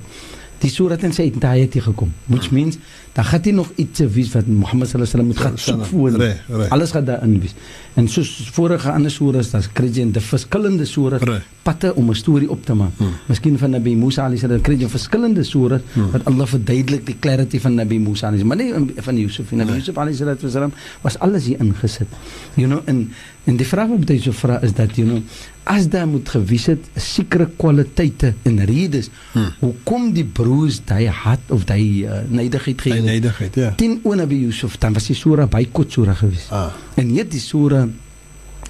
die 0.60 0.72
surat 0.74 1.04
in 1.04 1.14
sy 1.14 1.30
entirety 1.30 1.80
gekom 1.80 2.14
which 2.26 2.50
means 2.52 2.78
dan 3.18 3.26
gaan 3.26 3.42
jy 3.44 3.52
nog 3.58 3.70
iets 3.82 4.00
wees 4.14 4.30
wat 4.36 4.46
Mohammed 4.46 4.88
sallallahu 4.90 5.10
alaihi 5.10 5.10
wasallam 5.10 5.28
moet 5.28 5.42
gaan 5.42 5.58
soek 5.58 5.86
voor 5.90 6.12
Reg, 6.22 6.42
reg. 6.48 6.70
alles 6.76 6.92
gaan 6.94 7.06
daarin 7.08 7.40
wees 7.42 7.56
en 7.98 8.08
soos 8.14 8.30
vorige 8.54 8.92
ander 8.94 9.12
suras 9.12 9.50
dan 9.52 9.64
kry 9.74 9.90
jy 9.90 10.02
in 10.06 10.12
die 10.14 10.22
verskillende 10.22 10.86
Reg. 11.26 11.42
patte 11.64 11.96
om 11.96 12.10
'n 12.10 12.16
storie 12.16 12.50
op 12.50 12.62
te 12.66 12.74
maak 12.74 12.92
Hmm. 12.98 13.14
miskien 13.28 13.58
van 13.58 13.70
Nabi 13.72 13.96
Musa 13.96 14.22
alayhi 14.26 14.40
salam 14.42 14.62
kry 14.62 14.76
jy 14.78 14.88
verskillende 14.90 15.44
suras 15.44 15.82
Hmm. 15.94 16.12
wat 16.12 16.26
Allah 16.26 16.48
verduidelik 16.48 17.06
die 17.06 17.16
clarity 17.20 17.60
van 17.60 17.74
Nabi 17.76 17.98
Musa 18.00 18.28
alayhi 18.28 18.44
salam 18.44 18.58
maar 18.74 18.86
nie 18.86 18.94
van 19.02 19.18
Yusuf 19.18 19.52
nie 19.52 19.60
Nabi. 19.66 19.74
Yusuf 19.80 19.98
alayhi 19.98 20.50
salam 20.50 20.72
was 21.02 21.18
alles 21.20 21.46
hier 21.46 21.60
ingesit 21.60 22.08
you 22.56 22.68
know 22.68 22.82
en 22.86 23.10
en 23.46 23.56
die 23.58 23.66
vraag 23.66 23.90
wat 23.90 24.10
jy 24.10 24.20
so 24.22 24.32
vra 24.32 24.60
is 24.62 24.74
dat 24.74 24.96
you 24.96 25.08
know 25.08 25.22
as 25.64 25.88
daar 25.90 26.08
moet 26.08 26.30
gewys 26.30 26.66
het 26.66 26.80
sekere 26.96 27.50
kwaliteite 27.58 28.34
en 28.44 28.66
redes 28.66 29.10
Hmm. 29.34 29.52
hoekom 29.60 30.14
die 30.14 30.24
broers 30.26 30.82
daai 30.86 31.08
haat 31.08 31.40
of 31.50 31.66
daai 31.66 32.06
uh, 32.06 32.12
neidigheid 32.30 32.82
gee 32.82 32.94
nederigheid, 33.08 33.56
ja. 33.56 33.72
teen 33.80 34.00
oor 34.04 34.20
Nabi 34.20 34.42
Yusuf 34.44 34.78
dan 34.82 34.94
was 34.98 35.08
die 35.10 35.16
sura 35.18 35.48
baie 35.48 35.72
kort 35.72 35.92
sura 35.96 36.14
geweest 36.18 36.52
Ah, 36.52 36.70
en 36.96 37.16
hier 37.16 37.28
die 37.30 37.44
sura 37.44 37.86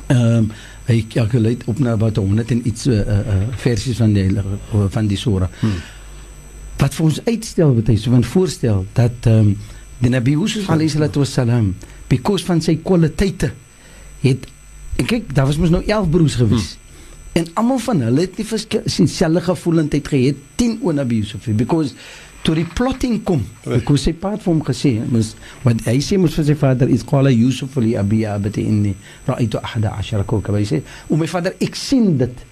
Ehm 0.08 0.48
um, 0.48 0.52
hy 0.88 1.02
calculate 1.12 1.66
op 1.68 1.80
na 1.84 1.92
about 1.98 2.16
100 2.16 2.52
en 2.52 2.62
iets 2.68 2.86
uh, 2.88 2.96
uh, 2.96 3.34
versies 3.60 3.98
van 4.00 4.14
die 4.16 4.30
van 4.90 5.08
die 5.08 5.18
sura. 5.20 5.50
Hmm. 5.60 5.82
Wat 6.80 6.96
vir 6.96 7.06
ons 7.10 7.18
uitstel 7.26 7.74
wat 7.76 7.90
hy 7.92 7.96
so 8.00 8.14
van 8.16 8.24
voorstel 8.24 8.86
dat 8.96 9.28
ehm 9.28 9.50
um, 9.50 9.58
die 10.00 10.12
Nabi 10.14 10.38
Yusuf 10.38 10.70
alayhi 10.70 10.94
salatu 10.94 11.20
wassalam 11.20 11.74
because 12.08 12.46
van 12.46 12.62
sy 12.64 12.78
kwaliteite 12.86 13.50
het 14.22 14.48
en 14.96 15.10
kyk 15.10 15.34
daar 15.36 15.50
was 15.50 15.58
mos 15.60 15.74
nou 15.74 15.84
11 15.84 16.10
broers 16.14 16.40
gewees. 16.40 16.70
Hmm. 16.78 17.42
En 17.42 17.52
almal 17.60 17.84
van 17.84 18.06
hulle 18.08 18.24
het 18.24 18.40
nie 18.40 18.48
dieselfde 18.48 19.42
gevoelendheid 19.50 20.08
gehad 20.08 20.40
teenoor 20.56 20.94
Nabi 20.94 21.20
Yusuf 21.20 21.52
because 21.60 22.00
toe 22.48 22.56
die 22.56 22.68
plotting 22.80 23.20
kom 23.28 23.42
because 23.66 24.06
sy 24.08 24.14
pa 24.16 24.32
het 24.32 24.44
vir 24.46 24.54
hom 24.54 24.62
gesê 24.64 24.94
mos 25.12 25.34
wat 25.66 25.82
hy 25.90 25.98
sê 26.04 26.16
mos 26.22 26.36
vir 26.40 26.46
sy 26.48 26.56
vader 26.62 26.92
is 26.96 27.04
qala 27.08 27.34
Yusuf 27.34 27.76
li 27.84 27.98
abi 28.00 28.22
abati 28.24 28.64
inni 28.72 28.94
ra'aytu 29.28 29.60
ahada 29.60 29.92
ashara 30.00 30.24
kawkaba 30.24 30.62
hy 30.64 30.70
sê 30.70 30.80
o 31.12 31.20
my 31.20 31.28
vader 31.28 31.58
ek 31.60 31.76
sien 31.76 32.14
dit 32.22 32.47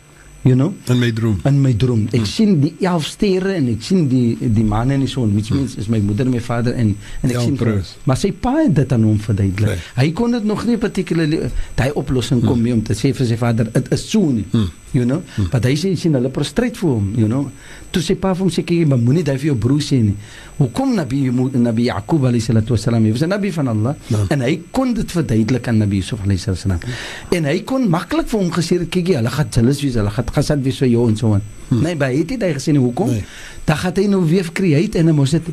you 0.45 0.53
know 0.55 0.73
in 0.93 0.99
my 1.01 1.09
droom 1.19 1.39
in 1.49 1.57
my 1.61 1.73
droom 1.83 2.03
ek 2.11 2.19
hmm. 2.21 2.29
sien 2.29 2.51
die 2.61 2.71
11 2.85 3.07
sterre 3.09 3.55
en 3.57 3.69
ek 3.73 3.81
sien 3.87 4.05
die 4.11 4.37
die 4.59 4.65
maan 4.73 4.93
en 4.93 5.01
die 5.05 5.09
son 5.09 5.33
which 5.37 5.49
means 5.55 5.73
is 5.81 5.89
my 5.89 5.99
moeder 6.05 6.29
my 6.29 6.41
vader 6.49 6.77
en 6.77 6.93
en 7.23 7.29
ek 7.31 7.35
ja, 7.39 7.43
sien 7.47 7.57
broers. 7.59 7.95
maar 8.05 8.19
sy 8.21 8.29
pa 8.45 8.53
het 8.61 8.75
dit 8.77 8.93
aan 8.95 9.07
hom 9.09 9.17
verduidelik 9.25 9.73
nee. 9.73 9.83
hy 9.97 10.07
kon 10.21 10.37
dit 10.37 10.45
nog 10.53 10.65
nie 10.69 10.77
particularly 10.87 11.49
daai 11.81 11.89
oplossing 12.03 12.45
kom 12.45 12.53
hmm. 12.59 12.65
mee 12.69 12.77
om 12.77 12.85
te 12.85 12.97
sê 13.01 13.13
vir 13.17 13.31
sy 13.33 13.39
vader 13.41 13.73
dit 13.73 13.93
is 13.97 14.09
so 14.13 14.29
nie 14.29 14.45
hmm 14.53 14.73
you 14.95 15.05
know 15.05 15.21
hmm. 15.35 15.49
but 15.51 15.65
hy 15.67 15.75
sê 15.79 15.91
sien 15.99 16.15
hulle 16.15 16.31
prostrate 16.33 16.79
vir 16.79 16.91
hom 16.95 17.09
you 17.19 17.27
know 17.31 17.43
toe 17.93 18.01
sê 18.03 18.15
pa 18.19 18.31
vir 18.35 18.45
hom 18.45 18.51
sê 18.55 18.63
kyk 18.67 18.87
maar 18.91 19.01
moenie 19.01 19.23
daai 19.27 19.35
vir 19.41 19.49
jou 19.51 19.57
broer 19.65 19.83
sê 19.83 19.99
nie 20.03 20.15
hoekom 20.59 20.93
nabi 20.95 21.19
nabi 21.67 21.87
Yaqub 21.89 22.27
alayhi 22.29 22.45
salatu 22.47 22.75
wasalam 22.75 23.03
hy 23.07 23.11
was 23.15 23.23
'n 23.27 23.33
nabi 23.35 23.51
van 23.57 23.67
Allah 23.73 23.95
no. 24.09 24.17
Ja. 24.17 24.27
en 24.35 24.45
hy 24.47 24.53
kon 24.71 24.93
dit 24.93 25.15
verduidelik 25.17 25.67
aan 25.67 25.79
nabi 25.83 25.99
Yusuf 26.01 26.23
alayhi 26.23 26.39
hmm. 26.39 26.95
en 27.37 27.49
hy 27.51 27.57
kon 27.71 27.89
maklik 27.97 28.27
vir 28.31 28.39
hom 28.39 28.51
gesê 28.57 28.79
kyk 28.95 29.13
hulle 29.19 29.33
gaan 29.37 29.51
jealous 29.57 29.81
wees 29.83 29.99
hulle 29.99 30.13
gaan 30.17 30.31
gesad 30.35 30.63
wees 30.65 30.79
vir 30.83 30.91
jou 30.91 31.07
en 31.09 31.17
so 31.17 31.33
aan 31.33 31.43
hmm. 31.69 31.81
nee 31.83 31.95
by 31.99 32.11
het 32.15 32.35
hy 32.37 32.53
gesê 32.57 32.75
nie 32.75 32.83
hoekom 32.83 33.11
nee. 33.13 33.25
dan 33.67 33.81
gaan 33.83 33.99
hy 34.01 34.07
nou 34.11 34.23
weer 34.27 34.51
create 34.53 34.99
en 34.99 35.11
hy 35.11 35.15
mos 35.15 35.35
dit 35.35 35.51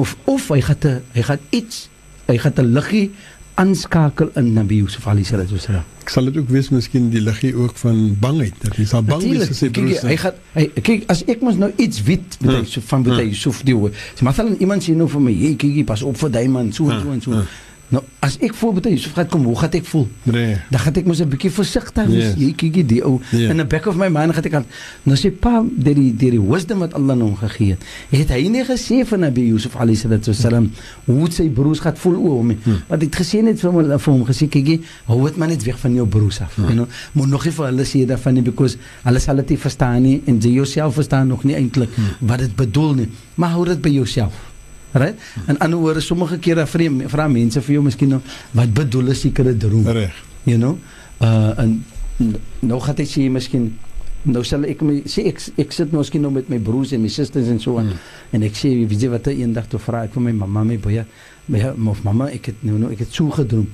of 0.00 0.16
of 0.24 0.48
hy 0.54 0.60
gaan 0.70 1.00
hy 1.14 1.28
gaan 1.30 1.48
iets 1.50 1.88
hy 2.28 2.38
gaan 2.40 2.60
'n 2.64 2.72
liggie 2.74 3.10
aanskakel 3.54 4.30
in 4.34 4.52
Nabi 4.54 4.80
Yusuf 4.82 5.06
alayhi 5.06 5.28
salatu 5.28 5.54
wasalam. 5.54 5.84
Ek 6.02 6.10
sal 6.10 6.26
dit 6.26 6.38
ook 6.40 6.48
wees 6.50 6.70
miskien 6.74 7.06
die 7.12 7.20
liggie 7.22 7.52
ook 7.54 7.76
van 7.78 8.00
bangheid 8.20 8.56
dat 8.64 8.74
hy 8.80 8.86
sal 8.90 9.04
bang 9.06 9.22
wees 9.22 9.52
sy 9.54 9.68
broers. 9.70 10.00
Kyk, 10.00 10.08
hy 10.10 10.16
gaan 10.22 10.40
hy 10.56 10.64
kyk 10.88 11.04
as 11.14 11.22
ek 11.30 11.44
mos 11.46 11.60
nou 11.60 11.70
iets 11.78 12.02
weet 12.08 12.38
met 12.42 12.56
hy 12.56 12.64
so 12.72 12.82
van 12.90 13.04
met 13.06 13.20
hy 13.20 13.28
Yusuf 13.28 13.62
die 13.68 13.76
hoor. 13.78 13.94
So 14.18 14.26
maar 14.26 14.34
dan 14.40 14.56
iemand 14.58 14.86
sê 14.86 14.96
nou 14.98 15.06
vir 15.12 15.22
my, 15.28 15.36
hey 15.44 15.54
kyk, 15.60 15.84
pas 15.86 16.02
op 16.02 16.18
vir 16.18 16.34
daai 16.34 16.48
man 16.50 16.72
so 16.74 16.90
en 16.90 17.04
so 17.04 17.14
en 17.14 17.22
so. 17.22 17.44
Nou 17.92 18.02
as 18.24 18.38
ek 18.40 18.54
voel 18.56 18.72
baie 18.78 18.96
so 18.98 19.12
gaan 19.12 19.28
kom, 19.28 19.44
hoe 19.44 19.56
gaan 19.58 19.74
ek 19.76 19.84
voel? 19.88 20.06
Nee. 20.24 20.56
Dan 20.72 20.80
gaan 20.80 20.96
ek 21.00 21.08
mos 21.08 21.20
'n 21.20 21.28
bietjie 21.28 21.50
versigtig 21.52 22.06
wees. 22.08 22.32
Yes. 22.32 22.38
Jy 22.40 22.52
kyk 22.56 22.88
die 22.88 23.02
ou 23.04 23.20
yeah. 23.30 23.50
in 23.50 23.56
the 23.60 23.64
back 23.64 23.86
of 23.86 23.96
my 23.96 24.08
mind 24.08 24.32
gaan 24.34 24.44
ek 24.44 24.54
aan. 24.54 24.66
Nou 25.04 25.16
sê 25.16 25.30
pa, 25.30 25.62
deur 25.62 25.94
die 25.94 26.14
deur 26.16 26.30
die 26.38 26.40
wisdom 26.40 26.78
wat 26.80 26.94
Allah 26.94 27.18
hom 27.20 27.36
gegee 27.36 27.76
het, 27.76 27.82
het 28.10 28.30
hy 28.30 28.48
nie 28.48 28.64
gesê 28.64 29.04
van 29.04 29.20
Nabi 29.20 29.48
Yusuf 29.48 29.76
alayhi 29.76 29.98
sallam 29.98 30.70
hoe 31.04 31.30
sy 31.30 31.48
broers 31.48 31.80
gaan 31.80 31.96
voel 31.96 32.16
oor 32.16 32.38
hom 32.40 32.48
nie. 32.48 32.58
Hmm. 32.64 32.80
Want 32.88 33.02
hy 33.02 33.08
het 33.08 33.20
gesê 33.20 33.42
net 33.42 33.60
vir 33.60 33.70
hom 33.70 33.98
vir 33.98 34.12
hom 34.12 34.24
gesê 34.24 34.48
kyk, 34.48 34.80
hou 35.06 35.20
dit 35.28 35.36
maar 35.36 35.48
net 35.48 35.62
weg 35.64 35.78
van 35.78 35.94
jou 35.94 36.06
broers 36.06 36.40
af. 36.40 36.56
Hmm. 36.56 36.64
You 36.64 36.74
know, 36.74 36.88
moet 37.12 37.28
nog 37.28 37.44
nie 37.44 37.52
vir 37.52 37.66
hulle 37.66 37.84
sê 37.84 38.06
daarvan 38.06 38.34
nie 38.34 38.42
because 38.42 38.78
hulle 39.04 39.20
sal 39.20 39.36
dit 39.36 39.58
verstaan 39.60 40.02
nie 40.02 40.22
en 40.26 40.40
jy 40.40 40.56
jouself 40.56 40.94
verstaan 40.94 41.28
nog 41.28 41.44
nie 41.44 41.54
eintlik 41.54 41.92
hmm. 41.94 42.26
wat 42.28 42.38
dit 42.38 42.56
bedoel 42.56 42.94
nie. 42.94 43.08
Maar 43.36 43.50
hou 43.50 43.64
dit 43.68 43.80
by 43.82 43.90
jouself. 43.90 44.53
Right? 44.94 45.18
En 45.50 45.58
ander 45.58 45.78
woorde 45.78 46.00
sommige 46.00 46.38
kere 46.38 46.66
vra 46.70 46.90
vra 47.10 47.26
mense 47.28 47.60
vir 47.66 47.74
jou 47.74 47.82
miskien 47.82 48.14
nou 48.14 48.20
wat 48.54 48.74
bedoel 48.74 49.10
'n 49.10 49.14
sekere 49.14 49.56
droom. 49.56 49.86
Reg. 49.86 50.14
You 50.44 50.58
know? 50.58 50.78
Uh 51.18 51.58
en 51.58 51.84
nou 52.60 52.80
gaan 52.80 52.94
jy 52.96 53.06
sê 53.06 53.30
miskien 53.30 53.72
nou 54.22 54.44
sal 54.44 54.64
ek 54.64 54.82
my 54.82 55.02
sê 55.04 55.26
ek 55.26 55.40
ek 55.58 55.72
sit 55.72 55.92
nou 55.92 56.00
miskien 56.00 56.22
nou 56.22 56.30
met 56.30 56.48
my 56.48 56.58
broers 56.58 56.92
en 56.92 57.02
my 57.02 57.08
susters 57.08 57.48
en 57.48 57.58
so 57.60 57.78
aan 57.78 57.90
hmm. 57.90 57.98
en 58.32 58.42
ek 58.42 58.54
sê 58.54 58.70
wie 58.88 58.98
jy 58.98 59.10
wat 59.12 59.26
eendag 59.26 59.66
toe 59.68 59.80
vra 59.80 60.04
ek 60.04 60.14
vir 60.14 60.22
my 60.22 60.32
mamma 60.32 60.64
my 60.64 60.78
baie 60.78 61.04
my 61.48 61.60
of 61.90 62.04
mamma 62.04 62.30
ek 62.30 62.52
het 62.52 62.62
nou 62.62 62.78
nou 62.78 62.92
ek 62.92 63.04
het 63.04 63.12
so 63.12 63.30
gedroom. 63.30 63.66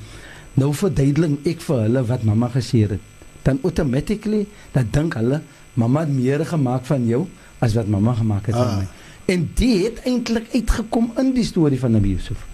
Nou 0.58 0.72
verduidelik 0.74 1.46
ek 1.46 1.60
vir 1.60 1.84
hulle 1.84 2.02
wat 2.08 2.24
mamma 2.24 2.48
gesê 2.50 2.86
het. 2.88 3.00
Dan 3.44 3.60
automatically 3.62 4.46
dan 4.72 4.88
dink 4.92 5.14
hulle 5.14 5.42
mamma 5.74 6.00
het 6.00 6.14
meer 6.16 6.44
gemaak 6.46 6.88
van 6.88 7.06
jou 7.06 7.26
as 7.60 7.76
wat 7.76 7.86
mamma 7.86 8.14
gemaak 8.14 8.46
het 8.50 8.56
ah. 8.56 8.64
van 8.64 8.82
my. 8.82 8.88
En 9.24 9.50
dit 9.54 9.84
het 9.84 10.00
eintlik 10.08 10.46
uitgekom 10.52 11.12
in 11.18 11.32
die 11.34 11.44
storie 11.44 11.78
van 11.78 11.90
Nabi 11.96 12.14
Yusuf. 12.16 12.46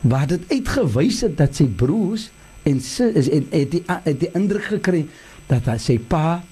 Waar 0.00 0.26
dit 0.26 0.42
uitgewys 0.48 1.20
het 1.20 1.36
dat 1.36 1.56
sy 1.56 1.66
broers 1.66 2.30
en 2.62 2.80
sy 2.82 3.10
is 3.14 3.30
en 3.30 3.46
het 3.50 3.70
die 3.70 3.82
het 3.86 4.20
die 4.20 4.30
indruk 4.34 4.70
gekry 4.76 5.06
dat 5.50 5.68
hy 5.70 5.76
sy 5.82 5.98
pa 5.98 6.42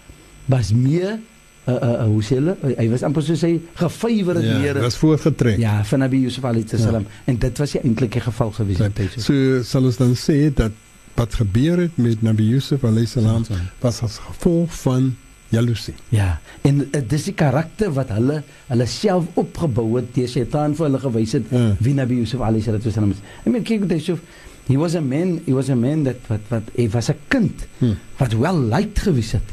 was 0.51 0.73
meer 0.77 1.19
uh 1.65 1.75
uh, 1.75 2.05
hoe 2.05 2.21
sê 2.23 2.37
hulle 2.37 2.55
hy 2.77 2.87
was 2.93 3.03
amper 3.07 3.25
so 3.25 3.39
sê 3.41 3.55
gefavor 3.81 4.37
het 4.37 4.45
ja, 4.45 4.59
meer. 4.61 4.77
Ja, 4.77 4.85
was 4.85 4.99
voorgetrek. 5.01 5.59
Ja, 5.59 5.79
van 5.89 6.05
Nabi 6.05 6.21
Yusuf 6.27 6.45
alayhi 6.45 6.69
salam 6.69 7.07
ja. 7.09 7.23
en 7.33 7.39
dit 7.41 7.63
was 7.63 7.73
die 7.73 7.81
eintlike 7.81 8.21
geval 8.21 8.53
gewees 8.59 8.83
het 8.85 9.01
hy 9.01 9.07
so. 9.15 9.25
So 9.25 9.63
sal 9.65 9.89
ons 9.89 10.01
dan 10.01 10.13
sê 10.19 10.37
dat 10.55 10.77
wat 11.17 11.39
gebeur 11.41 11.81
het 11.87 11.97
met 11.97 12.23
Nabi 12.27 12.51
Yusuf 12.53 12.85
alayhi 12.85 13.09
salam 13.09 13.47
was 13.81 14.03
as 14.05 14.19
gevolg 14.27 14.75
van 14.83 15.15
jaloesie. 15.55 15.95
Ja, 16.15 16.39
en 16.63 16.85
uh, 16.85 17.03
dis 17.09 17.29
die 17.31 17.37
karakter 17.39 17.93
wat 17.97 18.13
hulle 18.15 18.43
hulle 18.69 18.87
self 18.91 19.29
opgebou 19.41 19.87
het 19.97 20.13
deur 20.17 20.31
Satan 20.31 20.77
vir 20.79 20.89
hulle 20.89 21.03
gewys 21.03 21.37
het 21.39 21.51
ja. 21.51 21.67
wie 21.85 21.95
Nabi 21.97 22.21
Yusuf 22.23 22.43
alayhi 22.45 22.67
salatu 22.67 22.91
wasallam 22.91 23.15
is. 23.17 23.23
I 23.47 23.51
mean, 23.53 23.65
kyk 23.67 23.87
wat 23.87 23.97
Yusuf 23.99 24.23
he 24.67 24.77
was 24.81 24.95
a 24.95 25.01
man, 25.01 25.39
he 25.45 25.53
was 25.53 25.69
a 25.69 25.77
man 25.77 26.05
that 26.09 26.21
wat 26.31 26.41
wat 26.53 26.71
hy 26.77 26.89
was 26.93 27.11
'n 27.11 27.19
kind 27.29 27.67
hmm. 27.79 27.97
wat 28.19 28.33
wel 28.33 28.59
liked 28.59 28.99
gewees 28.99 29.33
het. 29.37 29.49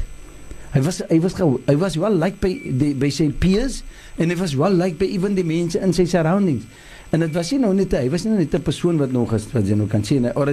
Hy 0.72 0.80
was 0.80 1.02
hy 1.08 1.18
was 1.20 1.36
hy 1.36 1.76
was 1.76 1.96
wel 2.00 2.14
liked 2.16 2.40
by 2.40 2.52
die 2.80 2.94
by 2.96 3.10
sy 3.12 3.28
peers 3.28 3.82
en 4.16 4.30
hy 4.32 4.36
was 4.36 4.54
wel 4.56 4.72
liked 4.72 4.98
by 4.98 5.08
even 5.08 5.36
die 5.36 5.44
mense 5.44 5.78
in 5.78 5.92
sy 5.92 6.04
surroundings. 6.08 6.64
En 7.12 7.20
dit 7.20 7.34
was 7.36 7.50
nie 7.52 7.58
nou 7.60 7.74
net 7.76 7.92
hy 7.92 8.06
was 8.12 8.24
nie 8.24 8.38
net 8.38 8.54
'n 8.54 8.62
persoon 8.62 8.96
wat 8.96 9.12
nog 9.12 9.34
is 9.34 9.44
wat 9.52 9.66
jy 9.68 9.74
nou 9.76 9.86
kan 9.86 10.04
sien 10.04 10.24
of 10.34 10.48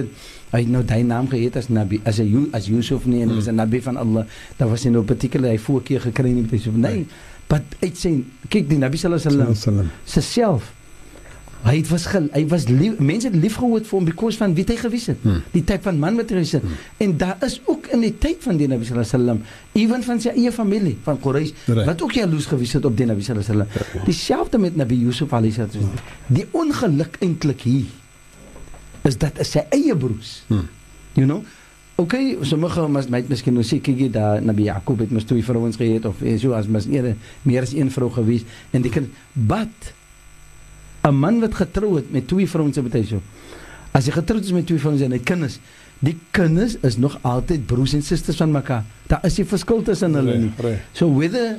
hy 0.52 0.64
nou 0.68 0.82
daai 0.84 1.02
naam 1.02 1.28
gehet 1.28 1.56
as 1.56 1.68
Nabi 1.68 2.00
as 2.04 2.18
hy 2.18 2.48
as 2.52 2.66
Yusuf 2.66 3.06
nie 3.06 3.22
en 3.22 3.30
hy 3.30 3.34
was 3.34 3.48
'n 3.48 3.54
Nabi 3.54 3.80
van 3.80 3.96
Allah. 3.96 4.26
Daar 4.58 4.68
was 4.68 4.84
nie 4.84 4.92
nou 4.92 5.02
particular 5.02 5.50
hy 5.50 5.58
voorkeur 5.58 6.00
gekry 6.00 6.32
nie 6.32 6.42
met 6.42 6.50
Yusuf 6.50 6.74
nie. 6.74 6.82
Nee, 6.82 7.06
but 7.48 7.62
uit 7.80 7.96
sy 7.96 8.24
kyk 8.48 8.68
die 8.68 8.78
Nabi 8.78 8.96
sallallahu 8.96 9.28
alaihi 9.28 9.48
wasallam 9.48 9.90
se 10.04 10.20
self 10.20 10.72
Hy 11.60 11.82
was 11.90 12.06
gel, 12.08 12.28
hy 12.32 12.42
was 12.48 12.64
lief, 12.70 12.98
mense 13.04 13.28
het 13.28 13.36
lief 13.36 13.58
gehad 13.60 13.84
vir 13.84 13.98
hom 13.98 14.06
because 14.08 14.40
van 14.40 14.54
wie 14.56 14.64
hy 14.64 14.76
gewees 14.80 15.06
het. 15.12 15.20
Hmm. 15.22 15.42
Die 15.52 15.62
tyd 15.68 15.84
van 15.84 15.98
man 16.00 16.16
wat 16.16 16.32
hy 16.32 16.40
is. 16.40 16.54
Hmm. 16.56 16.78
En 17.04 17.16
daar 17.20 17.36
is 17.44 17.58
ook 17.68 17.90
in 17.92 18.04
die 18.06 18.14
tyd 18.18 18.40
van 18.46 18.56
die 18.56 18.68
Nabi 18.70 18.88
sallallahu 18.88 19.12
alaihi 19.12 19.26
wasallam 19.26 19.82
ewen 19.82 20.06
van 20.08 20.22
sy 20.24 20.32
eie 20.32 20.52
familie 20.56 20.96
van 21.04 21.20
Quraysh 21.20 21.52
right. 21.68 21.84
wat 21.90 22.02
ook 22.06 22.16
jaloes 22.16 22.48
gewees 22.48 22.72
het 22.78 22.88
op 22.88 22.96
die 22.96 23.06
Nabi 23.10 23.26
sallallahu 23.26 23.52
alaihi 23.52 23.68
wasallam. 23.76 24.08
Dieselfde 24.08 24.62
met 24.62 24.76
Nabi 24.80 25.00
Yusuf 25.04 25.32
alaihi 25.36 25.56
wasallam. 25.60 26.02
Die 26.32 26.46
ongeluk 26.56 27.20
eintlik 27.20 27.66
hier 27.68 29.08
is 29.08 29.16
dat 29.20 29.40
is 29.40 29.52
sy 29.56 29.66
eie 29.68 29.96
broers. 29.96 30.42
Hmm. 30.48 30.68
You 31.18 31.26
know? 31.26 31.44
Okay, 32.00 32.38
sommige 32.48 32.86
mas 32.88 33.10
my 33.12 33.20
miskien 33.28 33.52
nou 33.52 33.64
sê 33.66 33.76
kyk 33.84 33.98
jy 34.06 34.06
daar 34.12 34.40
Nabi 34.40 34.70
Jakob 34.70 35.02
het 35.04 35.10
mos 35.12 35.26
twee 35.28 35.44
vrouens 35.44 35.76
gehad 35.76 36.06
of 36.08 36.22
so 36.40 36.56
as 36.56 36.68
mas 36.72 36.86
meer 36.88 37.12
meer 37.44 37.66
as 37.66 37.74
een 37.76 37.90
vrou 37.92 38.08
gewees 38.14 38.46
en 38.72 38.80
die 38.80 38.92
kind 38.92 39.10
but 39.34 39.90
'n 41.02 41.14
man 41.14 41.40
wat 41.40 41.54
getrou 41.54 41.96
het 41.96 42.12
met 42.12 42.28
twee 42.28 42.48
vrouens 42.48 42.76
in 42.76 42.82
betyds. 42.82 43.14
As 43.90 44.06
jy 44.06 44.12
getroud 44.12 44.44
is 44.44 44.52
met 44.52 44.66
twee 44.66 44.78
vrouens 44.78 45.00
en 45.00 45.12
hy 45.12 45.18
kinders, 45.18 45.58
die 45.98 46.16
kinders 46.30 46.76
is 46.86 46.96
nog 46.96 47.18
altyd 47.22 47.66
broers 47.66 47.92
en 47.92 48.02
susters 48.02 48.36
van 48.36 48.50
mekaar. 48.50 48.84
Daar 49.06 49.24
is 49.24 49.36
nie 49.36 49.46
verskil 49.46 49.82
tussen 49.82 50.14
hulle 50.14 50.38
nie. 50.38 50.52
So 50.92 51.08
whether 51.16 51.58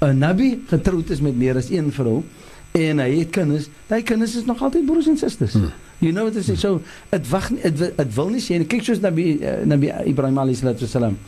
'n 0.00 0.18
nabi 0.18 0.62
getroud 0.68 1.10
is 1.10 1.20
met 1.20 1.36
meer 1.36 1.56
as 1.56 1.70
een 1.70 1.92
vrou 1.92 2.24
en 2.72 2.98
hy 2.98 3.18
het 3.18 3.30
kinders, 3.30 3.68
daai 3.86 4.02
kinders 4.02 4.36
is 4.36 4.44
nog 4.44 4.62
altyd 4.62 4.86
broers 4.86 5.06
en 5.06 5.16
susters. 5.16 5.52
Hmm. 5.52 5.72
You 5.98 6.12
know 6.12 6.24
what 6.24 6.36
I 6.36 6.42
say? 6.42 6.56
So 6.56 6.80
dit 7.10 7.28
wag 7.28 7.48
dit 7.48 8.14
wil 8.14 8.28
nie 8.28 8.40
sê 8.40 8.66
kyk 8.66 8.84
soos 8.84 9.00
nabi 9.00 9.38
uh, 9.42 9.64
nabi 9.66 9.90
Ibrahim 10.06 10.38
alayhi 10.38 10.86
salam 10.86 11.18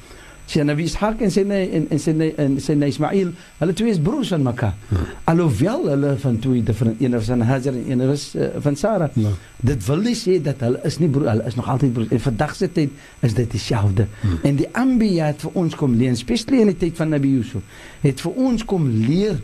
sy 0.51 0.65
Nabi 0.67 0.87
Ishaq 0.89 1.23
en 1.23 1.31
sy 1.31 1.45
en, 1.47 1.87
en 1.93 2.01
sy 2.03 2.15
en 2.43 2.57
sy 2.63 2.75
Ismail, 2.89 3.31
hulle 3.61 3.75
twee 3.79 3.93
is 3.95 4.01
broers 4.03 4.33
van 4.35 4.43
mekaar. 4.47 4.75
Hmm. 4.89 5.13
Alhoewel 5.31 5.87
hulle 5.93 6.15
van 6.25 6.41
twee 6.43 6.65
different 6.67 7.01
een 7.03 7.15
was 7.15 7.31
van 7.31 7.45
Hajar 7.47 7.77
en 7.79 7.87
een 7.91 8.07
was 8.11 8.25
uh, 8.35 8.51
van 8.65 8.77
Sarah. 8.77 9.13
Hmm. 9.15 9.39
Dit 9.63 9.87
wil 9.87 10.03
nie 10.09 10.17
sê 10.19 10.41
dat 10.43 10.65
hulle 10.67 10.81
is 10.89 10.99
nie 11.03 11.11
broer, 11.13 11.31
hulle 11.35 11.47
is 11.47 11.59
nog 11.59 11.71
altyd 11.71 11.95
broers. 11.95 12.11
En 12.17 12.25
vandag 12.27 12.57
se 12.59 12.71
tyd 12.73 12.99
is 13.27 13.37
dit 13.39 13.51
dieselfde. 13.51 14.09
Hmm. 14.21 14.43
En 14.51 14.59
die 14.59 14.69
Anbiya 14.73 15.31
het 15.31 15.47
vir 15.47 15.63
ons 15.63 15.79
kom 15.79 15.95
leer, 16.01 16.19
spesiaal 16.19 16.65
in 16.65 16.75
die 16.75 16.81
tyd 16.83 16.99
van 16.99 17.15
Nabi 17.15 17.37
Yusuf, 17.37 17.87
het 18.03 18.23
vir 18.25 18.45
ons 18.51 18.67
kom 18.67 18.91
leer 19.07 19.39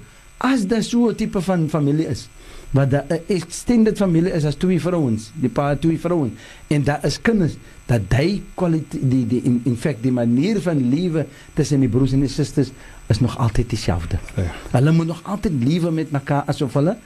as 0.44 0.66
daar 0.68 0.82
so 0.82 1.08
'n 1.08 1.14
tipe 1.14 1.40
van 1.40 1.68
familie 1.68 2.06
is 2.06 2.28
wat 2.70 2.92
'n 2.92 3.20
extended 3.26 3.96
familie 3.96 4.32
is 4.32 4.44
as 4.44 4.54
twee 4.54 4.80
vrouens, 4.80 5.30
die 5.34 5.48
pa 5.48 5.76
twee 5.76 5.98
vrouens 5.98 6.32
en 6.66 6.84
daar 6.84 7.04
is 7.04 7.20
kinders 7.20 7.56
dat 7.86 8.00
hy 8.10 8.42
kwaliteit 8.54 9.10
die 9.10 9.26
die 9.26 9.42
in, 9.42 9.60
in 9.64 9.76
fact 9.76 10.02
die 10.02 10.12
manier 10.12 10.60
van 10.60 10.88
lewe 10.90 11.26
tussen 11.54 11.80
die 11.80 11.88
broers 11.88 12.12
en 12.12 12.20
die 12.20 12.28
susters 12.28 12.70
is 13.06 13.20
nog 13.20 13.38
altyd 13.38 13.70
dieselfde. 13.70 14.18
Ja. 14.36 14.50
Hulle 14.70 14.92
moet 14.92 15.06
nog 15.06 15.22
altyd 15.24 15.52
lewe 15.64 15.90
met 15.90 16.10
mekaar 16.10 16.42
asof 16.46 16.74
hulle 16.74 16.96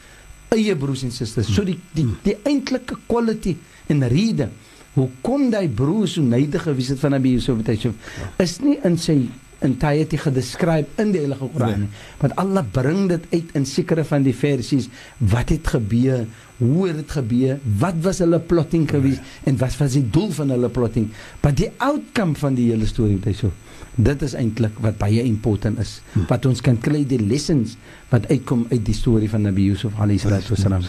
eie 0.48 0.76
broers 0.76 1.02
en 1.02 1.12
susters. 1.12 1.54
So 1.54 1.64
die 1.64 1.78
die 1.92 2.04
die, 2.04 2.16
die 2.22 2.36
eintlike 2.42 2.96
quality 3.06 3.56
en 3.86 4.08
rede 4.08 4.48
Hoe 4.94 5.06
kon 5.22 5.50
daai 5.52 5.68
broer 5.68 6.08
so 6.10 6.22
neidig 6.22 6.64
gewees 6.66 6.90
het 6.90 6.98
van 6.98 7.14
Nabi 7.14 7.36
Yusuf 7.36 7.56
met 7.60 7.68
Yusuf? 7.70 7.94
Is 8.42 8.58
nie 8.62 8.78
in 8.86 8.96
sy 8.98 9.20
entirety 9.64 10.18
gedescribe 10.20 10.88
in 11.02 11.12
die 11.14 11.22
Heilige 11.22 11.48
Koran. 11.52 11.86
Nie. 11.86 11.88
Want 12.20 12.36
Allah 12.40 12.64
bring 12.72 13.08
dit 13.12 13.26
uit 13.30 13.56
in 13.58 13.66
sekere 13.66 14.04
van 14.04 14.24
die 14.26 14.34
versies. 14.36 14.88
Wat 15.18 15.48
het 15.52 15.66
gebeur, 15.74 16.26
hoe 16.60 16.86
het 16.86 17.00
dit 17.00 17.16
gebeur, 17.16 17.58
wat 17.80 17.98
was 18.04 18.20
hulle 18.22 18.40
plotting 18.40 18.86
gewees 18.90 19.18
en 19.48 19.58
wat 19.60 19.76
was 19.80 19.96
die 19.96 20.06
doel 20.12 20.30
van 20.36 20.52
hulle 20.54 20.68
plotting? 20.68 21.10
Maar 21.40 21.56
die 21.56 21.70
outcome 21.76 22.36
van 22.38 22.54
die 22.54 22.70
hele 22.70 22.86
storie 22.86 23.18
met 23.18 23.32
Yusuf 23.32 23.56
Dit 23.98 24.22
is 24.22 24.36
eintlik 24.38 24.76
wat 24.84 25.00
baie 25.00 25.22
important 25.26 25.80
is. 25.82 25.98
Hm. 26.12 26.26
Wat 26.30 26.46
ons 26.46 26.60
kan 26.64 26.76
kry 26.80 27.02
die 27.08 27.18
lessons 27.20 27.74
wat 28.12 28.28
uitkom 28.30 28.62
uit 28.70 28.84
die 28.86 28.94
storie 28.94 29.28
van 29.30 29.42
Nabi 29.46 29.66
Yusuf 29.66 29.96
alayhi 29.98 30.20
salatu 30.22 30.54
wasalam. 30.54 30.84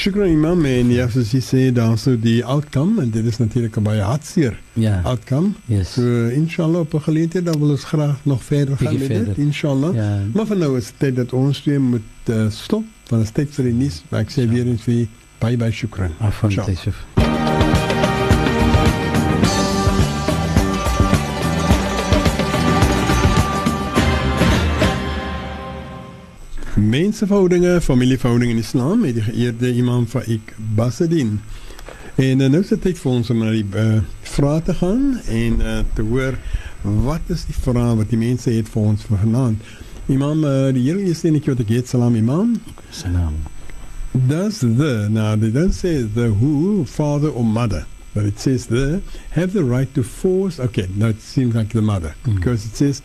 Shukran 0.00 0.32
imam 0.32 0.64
en 0.68 0.90
ja, 0.94 1.06
soos 1.12 1.32
jy 1.36 1.40
sê, 1.44 1.62
dan 1.76 1.98
so 2.00 2.16
die 2.16 2.40
outcome 2.44 3.02
en 3.04 3.12
dit 3.12 3.26
is 3.28 3.38
natuurlik 3.40 3.76
baie 3.84 4.02
hartseer. 4.04 4.56
Ja. 4.80 5.00
Outcome. 5.08 5.52
Yes. 5.68 5.94
So 5.98 6.28
inshallah 6.32 6.86
op 6.86 6.94
'n 6.94 7.04
geleentheid 7.08 7.44
dan 7.44 7.58
wil 7.58 7.76
ons 7.76 7.84
graag 7.84 8.16
nog 8.24 8.42
verder 8.42 8.76
gaan 8.76 8.98
met 8.98 9.08
dit, 9.08 9.36
inshallah. 9.38 9.94
Ja. 9.94 10.24
Maar 10.34 10.46
vir 10.46 10.56
nou 10.56 10.76
is 10.76 10.92
dit 10.98 11.16
dat 11.16 11.32
ons 11.32 11.64
weer 11.64 11.80
moet 11.80 12.28
uh, 12.28 12.50
stop 12.50 12.84
van 13.10 13.20
'n 13.20 13.32
tyd 13.32 13.50
vir 13.54 13.64
die 13.64 13.74
nuus. 13.74 14.02
Ek 14.14 14.30
sê 14.30 14.44
ja. 14.44 14.48
weer 14.48 14.66
eens 14.66 14.82
vir 14.86 15.08
bye 15.42 15.56
bye 15.56 15.72
shukran. 15.72 16.12
Afwan 16.18 16.50
Yusuf. 16.50 17.06
Menseverhoudinge, 26.76 27.80
familieverhoudinge 27.80 28.52
in 28.52 28.58
Islam 28.58 29.00
met 29.00 29.14
die 29.14 29.22
geëerde 29.22 29.74
imam 29.74 30.06
Faik 30.06 30.54
Basadin. 30.56 31.40
En 32.14 32.40
uh, 32.40 32.48
nou 32.48 32.62
is 32.62 32.68
dit 32.68 32.80
tyd 32.80 32.98
vir 32.98 33.12
ons 33.12 33.30
om 33.30 33.38
na 33.42 33.50
die 33.50 33.66
uh, 33.74 34.00
vrae 34.22 34.62
te 34.62 34.74
gaan 34.74 35.20
en 35.26 35.60
uh, 35.60 35.78
te 35.94 36.02
hoor 36.02 36.38
wat 36.82 37.28
is 37.28 37.44
die 37.44 37.56
vrae 37.58 37.94
wat 37.96 38.10
die 38.10 38.18
mense 38.18 38.50
het 38.50 38.68
vir 38.70 38.82
ons 38.82 39.04
vir 39.04 39.18
vanaand. 39.18 39.70
Imam, 40.10 40.44
uh, 40.44 40.72
die 40.74 40.82
hele 40.88 41.06
eerste 41.06 41.30
netjie 41.30 41.52
wat 41.52 41.62
ek 41.62 41.68
het, 41.70 41.88
salam 41.88 42.16
imam. 42.18 42.56
Salam. 42.90 43.36
Does 44.26 44.58
the, 44.58 45.08
now 45.08 45.36
they 45.36 45.50
don't 45.50 45.72
say 45.72 46.02
the 46.02 46.30
who, 46.40 46.84
father 46.84 47.28
or 47.28 47.44
mother, 47.44 47.86
but 48.12 48.24
it 48.24 48.40
says 48.40 48.66
the, 48.66 49.02
have 49.38 49.52
the 49.52 49.62
right 49.62 49.92
to 49.94 50.02
force, 50.02 50.58
okay, 50.58 50.88
now 50.96 51.08
it 51.14 51.20
seems 51.20 51.54
like 51.54 51.70
the 51.70 51.82
mother, 51.82 52.16
mm. 52.24 52.34
because 52.34 52.66
it 52.66 52.74
says, 52.74 53.02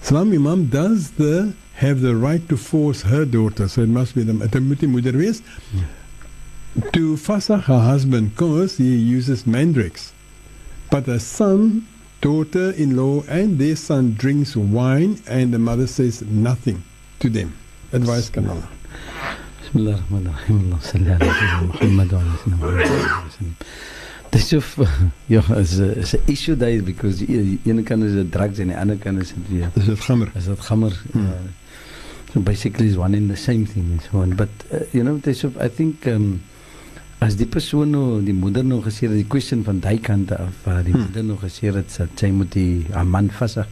salam 0.00 0.32
imam, 0.32 0.66
does 0.66 1.10
the 1.12 1.52
have 1.74 2.00
the 2.00 2.16
right 2.16 2.48
to 2.48 2.56
force 2.56 3.02
her 3.02 3.26
daughter, 3.26 3.68
so 3.68 3.82
it 3.82 3.90
must 3.90 4.14
be 4.14 4.22
the, 4.22 4.32
moet 4.32 5.04
die 5.04 5.42
to 6.92 7.16
fasach 7.16 7.64
her 7.64 7.80
husband 7.80 8.30
because 8.30 8.78
he 8.78 8.96
uses 8.96 9.46
mandrakes. 9.46 10.12
But 10.90 11.04
the 11.06 11.20
son, 11.20 11.86
daughter-in-law 12.22 13.24
and 13.28 13.58
their 13.58 13.76
son 13.76 14.14
drinks 14.16 14.56
wine 14.56 15.20
and 15.28 15.52
the 15.52 15.58
mother 15.58 15.86
says 15.86 16.22
nothing 16.22 16.82
to 17.18 17.28
them. 17.28 17.52
Advice 17.92 18.30
kan 18.30 18.48
Allah. 18.48 18.68
Bismillahirrahmanirrahim. 19.60 20.72
Allah 20.72 20.80
salli 20.80 21.10
ala 21.12 21.66
Muhammad 21.66 22.12
wa 22.12 22.20
ala 22.22 23.52
Dis 24.32 24.52
of 24.54 24.78
ja, 25.28 25.42
is 25.60 25.76
'n 25.78 26.22
issue 26.26 26.56
daar 26.56 26.80
because 26.80 27.18
die 27.20 27.58
ene 27.68 27.82
kant 27.82 28.04
is 28.04 28.14
dit 28.14 28.32
drugs 28.32 28.58
en 28.58 28.68
die 28.72 28.78
ander 28.78 28.96
kant 28.96 29.20
is 29.20 29.34
dit 29.36 29.48
weer. 29.50 29.68
Dis 29.74 29.84
dit 29.84 30.00
gammer. 30.00 30.32
Is 30.34 30.46
dit 30.46 30.60
gammer? 30.60 30.94
Hmm. 31.12 31.26
Uh, 31.26 31.52
So 32.32 32.40
basically, 32.40 32.86
it's 32.88 32.96
one 32.96 33.14
and 33.14 33.30
the 33.30 33.36
same 33.36 33.66
thing 33.66 33.90
and 33.92 34.00
so 34.00 34.20
on. 34.20 34.30
But 34.34 34.48
uh, 34.72 34.78
you 34.92 35.04
know, 35.04 35.20
so 35.34 35.52
I 35.60 35.68
think 35.68 36.06
um, 36.06 36.40
as 37.22 37.36
die 37.38 37.46
persoon 37.46 37.92
nou 37.94 38.06
die 38.24 38.34
moeder 38.34 38.64
nou 38.66 38.80
gesê 38.82 39.06
het 39.06 39.14
die 39.16 39.28
question 39.30 39.62
van 39.66 39.80
daai 39.82 39.98
kant 40.02 40.32
af 40.34 40.64
waar 40.66 40.82
die 40.82 40.94
hmm. 40.94 41.06
moeder 41.06 41.26
nou 41.28 41.38
gesê 41.40 41.70
het 41.72 41.92
dat 41.98 42.24
sy 42.24 42.32
moet 42.34 42.50
die 42.54 42.86
haar 42.92 43.06
man 43.06 43.30
vashou. 43.30 43.66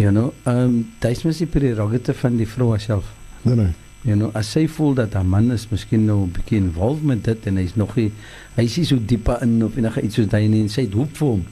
You 0.00 0.10
know, 0.10 0.32
um 0.48 0.80
dis 1.04 1.24
mos 1.26 1.42
die 1.42 1.50
prerogative 1.50 2.18
van 2.18 2.38
die 2.40 2.48
vrou 2.48 2.72
self. 2.80 3.12
Nee 3.44 3.56
nee. 3.56 3.72
You 4.02 4.16
know, 4.16 4.32
as 4.34 4.48
sy 4.50 4.64
voel 4.66 4.96
dat 4.98 5.14
haar 5.14 5.26
man 5.26 5.52
is 5.54 5.68
miskien 5.70 6.06
nou 6.06 6.24
'n 6.24 6.32
bietjie 6.34 6.58
involved 6.58 7.04
met 7.04 7.24
dit 7.24 7.46
en 7.46 7.56
hy's 7.56 7.76
nog 7.76 7.94
nie 7.96 8.10
hy's 8.56 8.76
nie 8.76 8.86
so 8.86 8.98
diep 8.98 9.28
in 9.40 9.62
of 9.64 9.76
enige 9.76 10.02
iets 10.02 10.14
soos 10.14 10.26
daai 10.28 10.48
nie 10.48 10.62
en 10.62 10.68
sy 10.68 10.88
het 10.88 10.94
hoop 10.94 11.16
vir 11.16 11.28
hom. 11.28 11.44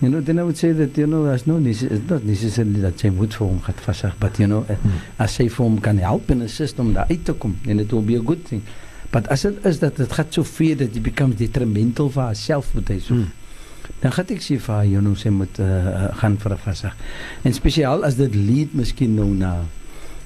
You 0.00 0.10
know, 0.10 0.20
then 0.20 0.38
I 0.38 0.42
would 0.42 0.58
say 0.58 0.72
that, 0.72 0.96
you 0.98 1.06
know, 1.06 1.24
there's 1.24 1.46
no 1.46 1.56
it's 1.56 1.82
not 2.08 2.22
necessarily 2.22 2.80
that 2.80 3.00
sy 3.00 3.08
moet 3.08 3.32
vir 3.34 3.46
hom 3.46 3.60
gaan 3.60 3.74
vasig, 3.80 4.12
but 4.20 4.38
you 4.38 4.46
know, 4.46 4.60
hmm. 4.62 4.98
as 5.18 5.36
sy 5.36 5.48
vir 5.48 5.64
hom 5.64 5.80
kan 5.80 5.98
help 5.98 6.30
en 6.30 6.42
assist 6.42 6.78
om 6.78 6.92
daar 6.92 7.08
uit 7.08 7.24
te 7.24 7.32
kom, 7.32 7.56
then 7.64 7.80
it 7.80 7.92
will 7.92 8.02
be 8.02 8.16
a 8.16 8.20
good 8.20 8.44
thing. 8.44 8.62
But 9.10 9.28
as 9.28 9.44
it 9.44 9.64
is 9.64 9.78
dat 9.78 9.96
dit 9.96 10.12
gaat 10.12 10.34
so 10.34 10.42
ver 10.42 10.76
dat 10.76 10.94
it 10.94 11.02
becomes 11.02 11.36
detrimental 11.36 12.10
vir 12.10 12.22
haarself 12.22 12.74
met 12.74 12.88
hy 12.88 12.98
so. 12.98 13.14
Hmm. 13.14 13.32
Dan 14.02 14.12
gaan 14.12 14.30
ek 14.34 14.42
sê 14.42 14.58
vir 14.58 14.74
haar, 14.74 14.86
you 14.86 15.00
know, 15.00 15.14
sy 15.14 15.30
moet 15.30 15.58
uh, 15.62 16.10
gaan 16.20 16.36
vir 16.42 16.52
'n 16.52 16.62
vasig. 16.64 16.94
En 17.42 17.54
spesiaal 17.54 18.04
as 18.04 18.16
dit 18.18 18.34
lead 18.34 18.74
miskien 18.74 19.14
nou 19.14 19.30
na 19.34 19.62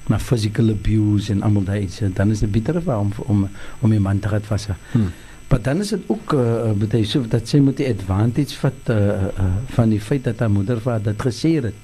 na 0.09 0.17
physical 0.19 0.69
abuse 0.73 1.31
en 1.31 1.43
almal 1.45 1.63
daai 1.63 1.83
iets, 1.85 2.01
dan 2.13 2.31
is 2.31 2.39
dit 2.39 2.51
beter 2.51 2.81
vir 2.81 2.95
hom 2.95 3.11
om 3.17 3.43
om 3.43 3.49
om 3.81 3.93
'n 3.93 4.01
man 4.01 4.19
te 4.19 4.27
gaan 4.27 4.41
vasig. 4.41 4.77
Hmm. 4.91 5.11
Maar 5.51 5.61
dan 5.61 5.79
is 5.79 5.89
dit 5.89 5.99
ook 6.07 6.33
uh, 6.33 6.71
betuig 6.71 7.05
so 7.05 7.27
dat 7.27 7.47
sy 7.47 7.59
moet 7.59 7.77
die 7.77 7.87
advantage 7.87 8.55
vat 8.55 8.89
uh, 8.89 8.95
uh, 8.95 9.45
van 9.75 9.89
die 9.89 9.99
feit 9.99 10.23
dat 10.23 10.39
haar 10.39 10.51
moeder 10.51 10.79
vir 10.79 10.91
haar 10.91 11.03
dit 11.03 11.21
gesê 11.21 11.51
het. 11.59 11.75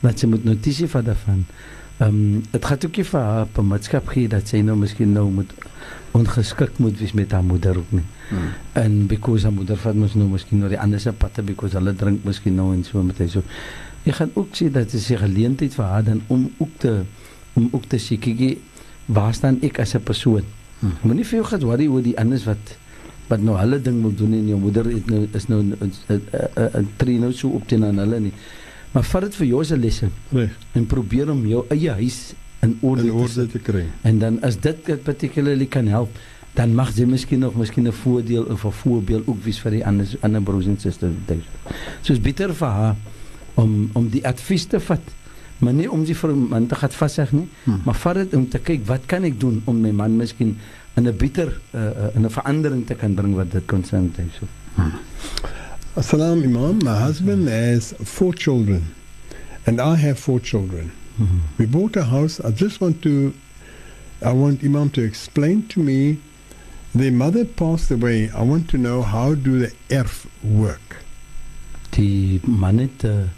Dat 0.00 0.18
sy 0.20 0.26
moet 0.26 0.44
notisie 0.44 0.88
vat 0.88 1.04
daarvan. 1.04 1.46
Ehm 1.96 2.08
um, 2.08 2.42
dit 2.50 2.64
gaan 2.64 2.78
ook 2.86 2.96
nie 2.96 3.04
vir 3.04 3.20
haar 3.20 3.46
permitskap 3.46 4.08
gee 4.12 4.28
dat 4.28 4.48
sy 4.48 4.58
nou 4.60 4.76
miskien 4.76 5.12
nou 5.16 5.30
moet 5.32 5.52
ongeskik 6.16 6.78
moet 6.78 6.98
wees 7.00 7.12
met 7.12 7.32
haar 7.32 7.44
moeder 7.44 7.78
ook 7.78 7.92
nie. 7.96 8.04
Hmm. 8.28 8.50
En 8.72 9.06
because 9.06 9.46
haar 9.46 9.54
moeder 9.56 9.76
vat 9.80 9.96
mos 9.96 10.14
nou 10.14 10.28
miskien 10.28 10.60
nou 10.60 10.68
die 10.72 10.80
ander 10.80 11.00
se 11.00 11.12
patte 11.12 11.42
because 11.42 11.76
hulle 11.76 11.94
drink 11.94 12.24
miskien 12.24 12.54
nou 12.54 12.72
en 12.74 12.84
so 12.84 13.02
met 13.02 13.18
hy 13.18 13.28
so. 13.32 13.42
Jy 14.04 14.12
gaan 14.18 14.34
ook 14.34 14.52
sê 14.52 14.68
dat 14.72 14.90
dit 14.92 15.10
'n 15.10 15.22
geleentheid 15.24 15.74
vir 15.74 15.84
haar 15.84 16.04
dan 16.04 16.22
om 16.26 16.50
ook 16.58 16.74
te 16.78 17.02
om 17.54 17.68
ook 17.72 17.84
te 17.88 17.96
kyk 17.96 18.58
waar 19.06 19.34
staan 19.34 19.58
ek 19.62 19.78
as 19.78 19.94
'n 19.94 20.02
persoon. 20.02 20.44
Hmm. 20.80 20.92
Moenie 21.02 21.24
vir 21.24 21.38
jou 21.38 21.44
gaan 21.44 21.60
worry 21.60 21.86
oor 21.86 22.02
die 22.02 22.18
anders 22.18 22.44
wat 22.44 22.76
wat 23.28 23.40
nou 23.40 23.56
hulle 23.58 23.80
ding 23.82 24.02
wil 24.02 24.14
doen 24.14 24.32
en 24.32 24.48
jou 24.48 24.58
moeder 24.58 24.84
het 24.84 25.06
nou 25.10 25.26
is 25.32 25.46
nou 25.48 25.62
'n 25.62 26.88
tree 26.96 27.18
nou 27.18 27.32
so 27.32 27.48
op 27.48 27.68
teen 27.68 27.84
aan 27.84 27.98
hulle 27.98 28.20
nie. 28.20 28.32
Maar 28.96 29.04
vat 29.04 29.26
dit 29.26 29.34
vir 29.36 29.46
jou 29.46 29.60
as 29.60 29.70
'n 29.72 29.80
lesse. 29.80 30.08
Reg. 30.32 30.56
En 30.72 30.86
probeer 30.86 31.30
om 31.30 31.46
jou 31.46 31.64
eie 31.68 31.90
huis 31.90 32.32
in 32.60 32.78
orde, 32.80 33.02
in 33.02 33.12
orde 33.12 33.32
te, 33.32 33.46
te 33.46 33.58
kry. 33.58 33.84
En 34.02 34.18
dan 34.18 34.42
as 34.42 34.56
dit 34.60 35.02
particularly 35.02 35.66
kan 35.66 35.86
help, 35.86 36.08
dan 36.54 36.74
mag 36.74 36.94
jy 36.96 37.04
miskien 37.04 37.38
nog 37.38 37.54
miskien 37.54 37.86
'n 37.86 37.92
voordeel 37.92 38.42
of 38.42 38.64
'n 38.64 38.70
voorbeeld 38.70 39.26
ook 39.26 39.42
wees 39.44 39.58
vir 39.58 39.70
die 39.70 39.86
ander 39.86 40.06
ander 40.20 40.42
broers 40.42 40.66
en 40.66 40.80
susters. 40.80 41.12
So 42.00 42.12
is 42.12 42.20
bitter 42.20 42.54
vir 42.54 42.68
haar 42.68 42.96
om 43.54 43.90
om 43.92 44.08
die 44.08 44.26
advies 44.26 44.64
te 44.64 44.80
vat 44.80 45.14
maar 45.58 45.72
nie 45.72 45.88
om 45.90 46.04
die 46.04 46.16
vir 46.16 46.34
man 46.36 46.66
te 46.66 46.74
gaan 46.74 46.92
vasheg 46.92 47.32
nie 47.32 47.46
hmm. 47.64 47.80
maar 47.84 47.94
vat 47.94 48.14
dit 48.20 48.34
om 48.34 48.48
te 48.48 48.58
kyk 48.58 48.84
wat 48.88 49.06
kan 49.06 49.24
ek 49.24 49.38
doen 49.40 49.62
om 49.64 49.80
my 49.80 49.92
man 49.96 50.16
miskien 50.16 50.56
in 50.96 51.08
'n 51.08 51.16
beter 51.16 51.48
uh, 51.74 51.80
uh, 51.80 52.14
in 52.14 52.24
'n 52.24 52.30
verandering 52.30 52.86
te 52.86 52.94
kan 52.94 53.14
bring 53.14 53.34
wat 53.34 53.50
dit 53.52 53.66
konsent 53.66 54.16
het 54.16 54.32
so. 54.38 54.46
Hmm. 54.74 54.92
Assalam 55.96 56.44
imam, 56.44 56.78
my 56.84 56.94
husband 56.94 57.48
has 57.48 57.94
four 58.04 58.34
children 58.34 58.94
and 59.66 59.80
I 59.80 59.94
have 59.94 60.18
four 60.18 60.38
children. 60.40 60.92
Mm-hmm. 61.18 61.38
We 61.56 61.64
bought 61.64 61.96
a 61.96 62.04
house. 62.04 62.38
I 62.38 62.50
just 62.50 62.82
want 62.82 63.00
to 63.04 63.32
I 64.20 64.32
want 64.32 64.62
imam 64.62 64.90
to 64.90 65.02
explain 65.02 65.66
to 65.68 65.80
me 65.80 66.18
the 66.94 67.10
mother 67.10 67.46
passed 67.46 67.90
away. 67.90 68.28
I 68.28 68.42
want 68.42 68.68
to 68.72 68.76
know 68.76 69.00
how 69.00 69.34
do 69.34 69.58
the 69.58 69.72
erf 69.88 70.26
work? 70.44 71.00
Die 71.96 72.42
man 72.44 72.76
het 72.84 73.04
uh, 73.04 73.32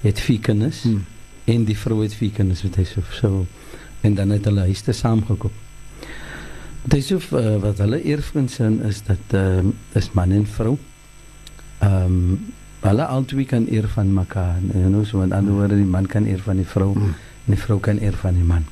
het 0.00 0.20
vier 0.20 0.40
kinders 0.40 0.82
hmm. 0.88 1.04
en 1.44 1.68
die 1.68 1.76
vrou 1.76 2.02
het 2.02 2.16
vier 2.16 2.32
kinders 2.32 2.64
hy 2.80 2.88
so, 2.88 3.46
en 4.00 4.14
dan 4.14 4.32
het 4.32 4.48
hulle 4.48 4.70
huis 4.72 4.80
te 4.80 4.96
saamgekoop. 4.96 5.52
Dit 6.88 7.02
is 7.04 7.12
of 7.12 7.32
uh, 7.36 7.58
wat 7.60 7.84
hulle 7.84 8.00
is 8.00 9.02
dat 9.04 9.34
uh, 9.34 9.60
is 9.92 10.14
man 10.16 10.32
en 10.32 10.46
vrou. 10.46 10.78
Ehm 11.78 12.04
um, 12.04 12.38
hulle 12.80 13.04
albei 13.10 13.44
kan 13.44 13.66
eer 13.70 13.88
van 13.90 14.12
mekaar. 14.14 14.58
You 14.72 14.88
know, 14.88 15.04
so 15.04 15.18
met 15.18 15.32
ander 15.32 15.52
woorde 15.52 15.76
die 15.76 15.88
man 15.88 16.06
kan 16.06 16.26
eer 16.26 16.38
van 16.44 16.56
die 16.56 16.66
vrou 16.66 16.92
mm. 16.94 17.14
en 17.44 17.54
die 17.54 17.58
vrou 17.58 17.78
kan 17.82 17.98
eer 18.00 18.14
van 18.16 18.34
die 18.38 18.46
man. 18.46 18.66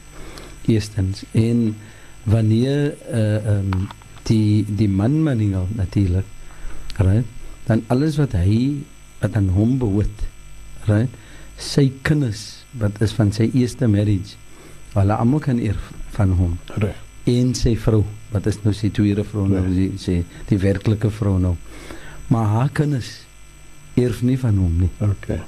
Eerstens 0.66 1.24
en 1.32 1.74
wanneer 2.22 2.94
uh, 3.10 3.56
um, 3.56 3.88
die 4.30 4.64
die 4.68 4.88
man 4.88 5.22
maningel 5.22 5.66
natuurlik. 5.74 6.26
Right? 6.96 7.26
Dan 7.66 7.82
alles 7.86 8.16
wat 8.16 8.32
hy 8.38 8.86
wat 9.20 9.36
aan 9.36 9.50
hom 9.54 9.78
behoort. 9.82 10.26
Right? 10.86 11.10
Sy 11.58 11.90
kinders 12.06 12.64
wat 12.78 13.02
is 13.02 13.12
van 13.16 13.34
sy 13.34 13.50
eerste 13.52 13.90
marriage. 13.90 14.38
Hulle 14.94 15.18
almal 15.18 15.42
kan 15.42 15.58
eer 15.58 15.78
van 16.14 16.32
hom. 16.38 16.54
Reg 16.78 17.02
en 17.26 17.54
sy 17.58 17.74
vrou 17.78 18.04
wat 18.30 18.46
is 18.46 18.60
nou 18.62 18.72
sy 18.76 18.90
tweede 18.94 19.24
vrou 19.26 19.46
nou 19.50 19.62
ja. 19.66 19.88
sy 19.98 20.20
die 20.46 20.58
werklike 20.62 21.10
vrou 21.10 21.36
nou 21.42 21.56
maar 22.32 22.46
haar 22.54 22.72
kinders 22.72 23.12
erf 23.94 24.22
nie 24.22 24.38
van 24.38 24.58
hom 24.58 24.80
nie 24.80 24.90
okay 25.00 25.40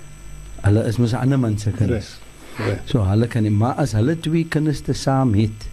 hulle 0.63 0.87
is 0.89 0.99
mos 0.99 1.13
'n 1.13 1.23
ander 1.25 1.39
man 1.39 1.59
se 1.59 1.71
kinders 1.71 2.19
reg 2.59 2.81
so 2.85 3.05
hulle 3.05 3.27
kan 3.27 3.43
nie 3.43 3.55
maar 3.55 3.75
as 3.85 3.93
hulle 3.93 4.17
twee 4.21 4.45
kinders 4.45 4.81
te 4.81 4.93
saam 4.93 5.35
het 5.35 5.69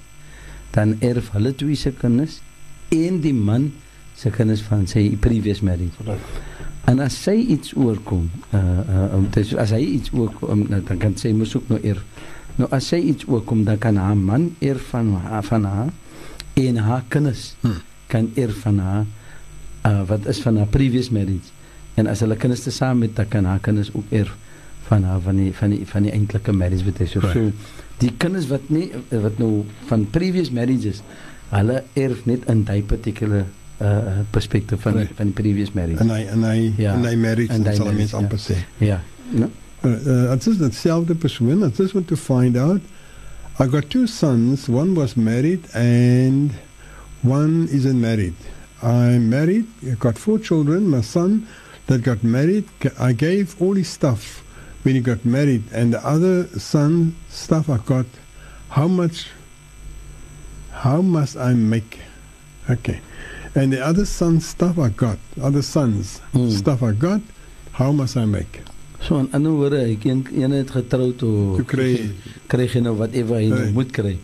dan 0.75 0.95
erf 0.99 1.31
hulle 1.31 1.55
twee 1.55 1.75
se 1.75 1.91
kinders 1.91 2.41
en 2.89 3.21
die 3.21 3.33
man 3.33 3.71
se 4.15 4.31
kinders 4.31 4.63
van 4.69 4.85
sy 4.87 5.09
previous 5.19 5.61
marriage. 5.65 6.03
Right. 6.07 6.41
En 6.85 7.01
as 7.03 7.17
sy 7.17 7.35
iets 7.55 7.73
oorkom, 7.75 8.29
uh 8.53 8.59
uh 8.59 9.15
um, 9.17 9.27
dis, 9.33 9.55
as 9.59 9.73
hy 9.75 9.81
iets 9.97 10.13
oorkom, 10.13 10.67
nou, 10.69 10.81
dan 10.87 11.01
kan 11.01 11.15
sy 11.19 11.33
mos 11.35 11.55
ook 11.57 11.67
nou 11.71 11.79
eer. 11.83 11.99
Nou 12.59 12.69
as 12.75 12.87
sy 12.93 13.01
iets 13.11 13.27
oorkom, 13.27 13.65
dan 13.67 13.79
kan 13.81 13.97
haar 13.99 14.15
man 14.17 14.51
eer 14.63 14.79
van 14.91 15.15
haar 15.25 15.43
van 15.43 15.65
haar 15.65 15.93
en 16.55 16.77
haar 16.77 17.03
kinders 17.11 17.55
Hmm. 17.61 17.81
kan 18.07 18.29
eer 18.35 18.53
van 18.53 18.79
haar 18.79 19.05
uh 19.85 20.01
wat 20.07 20.25
is 20.25 20.39
van 20.41 20.57
haar 20.57 20.67
previous 20.67 21.09
marriage. 21.09 21.51
En 21.95 22.07
as 22.07 22.19
hulle 22.19 22.35
kinders 22.35 22.63
te 22.63 22.71
saam 22.71 22.97
met, 22.99 23.15
dan 23.15 23.27
kan 23.27 23.45
haar 23.45 23.59
kinders 23.59 23.89
ook 23.93 24.05
eer 24.11 24.31
van 24.87 25.03
haar 25.03 25.19
van 25.21 25.35
die 25.35 25.53
van 25.53 25.69
die 25.69 25.85
van 25.87 26.03
die 26.03 26.11
eintlike 26.11 26.51
marriage 26.53 26.85
wat 26.85 26.99
is. 26.99 27.11
So, 27.11 27.19
Right. 27.19 27.33
so 27.33 27.51
die 27.97 28.11
kinders 28.17 28.47
wat 28.47 28.69
nie 28.69 28.91
wat 29.09 29.37
nou 29.37 29.63
van 29.85 30.07
previous 30.09 30.51
marriages, 30.51 31.01
hulle 31.49 31.83
erf 31.93 32.25
net 32.25 32.45
in 32.49 32.63
daai 32.63 32.81
particular 32.83 33.45
uh 33.81 34.19
perspektief 34.31 34.81
van 34.81 34.93
Right. 34.93 35.11
van 35.15 35.25
die 35.31 35.33
previous 35.33 35.71
marriage. 35.71 35.99
En 36.03 36.09
hy 36.09 36.25
en 36.31 36.43
hy 36.43 36.73
Ja. 36.77 36.93
en 36.93 37.05
hy 37.05 37.15
married 37.15 37.49
En 37.49 37.65
sal 37.75 37.93
mens 37.93 38.11
ja. 38.11 38.17
amper 38.17 38.39
sê. 38.39 38.55
Ja. 38.77 39.01
No? 39.31 39.49
Uh, 39.85 39.91
uh, 40.07 40.33
I 40.33 40.37
just 40.37 40.59
hetzelfde 40.59 41.15
persoon. 41.15 41.63
I 41.63 41.69
just 41.77 41.93
want 41.93 42.07
to 42.07 42.15
find 42.15 42.57
out. 42.57 42.81
I 43.59 43.67
got 43.67 43.89
two 43.89 44.07
sons. 44.07 44.67
One 44.67 44.93
was 44.93 45.13
married 45.15 45.65
and 45.73 46.51
one 47.21 47.67
isn't 47.71 47.99
married. 47.99 48.33
I'm 48.85 49.29
married. 49.29 49.65
Got 49.99 50.17
four 50.17 50.37
children. 50.39 50.87
My 50.87 51.01
son 51.01 51.47
that 51.87 52.03
got 52.03 52.23
married, 52.23 52.65
I 52.99 53.13
gave 53.13 53.59
all 53.61 53.73
his 53.73 53.89
stuff 53.89 54.43
when 54.83 54.93
he 54.95 55.01
got 55.01 55.25
married, 55.25 55.63
and 55.73 55.93
the 55.93 56.01
other 56.05 56.45
son 56.59 57.15
stuff 57.29 57.69
I 57.69 57.77
got. 57.77 58.05
How 58.69 58.87
much? 58.87 59.27
How 60.71 61.01
must 61.01 61.35
I 61.37 61.53
make? 61.53 61.99
Okay, 62.69 62.99
and 63.55 63.73
the 63.73 63.81
other 63.81 64.05
son 64.05 64.39
stuff 64.39 64.77
I 64.77 64.89
got. 64.89 65.17
Other 65.41 65.61
sons 65.63 66.21
Hmm. 66.33 66.49
stuff 66.49 66.83
I 66.83 66.91
got. 66.93 67.21
How 67.71 67.91
must 67.91 68.17
I 68.17 68.25
make? 68.25 68.61
So 69.01 69.17
in 69.19 69.29
ander 69.33 69.51
woorde, 69.51 69.81
ek 69.81 70.03
een 70.03 70.25
een 70.33 70.51
het 70.51 70.71
getroud 70.71 71.17
Toe 71.17 71.63
kry 71.65 72.09
kry 72.47 72.69
nou 72.81 72.95
whatever 72.97 73.35
hy 73.37 73.49
nou 73.49 73.59
Right. 73.61 73.73
moet 73.73 73.91
kry. 73.91 74.17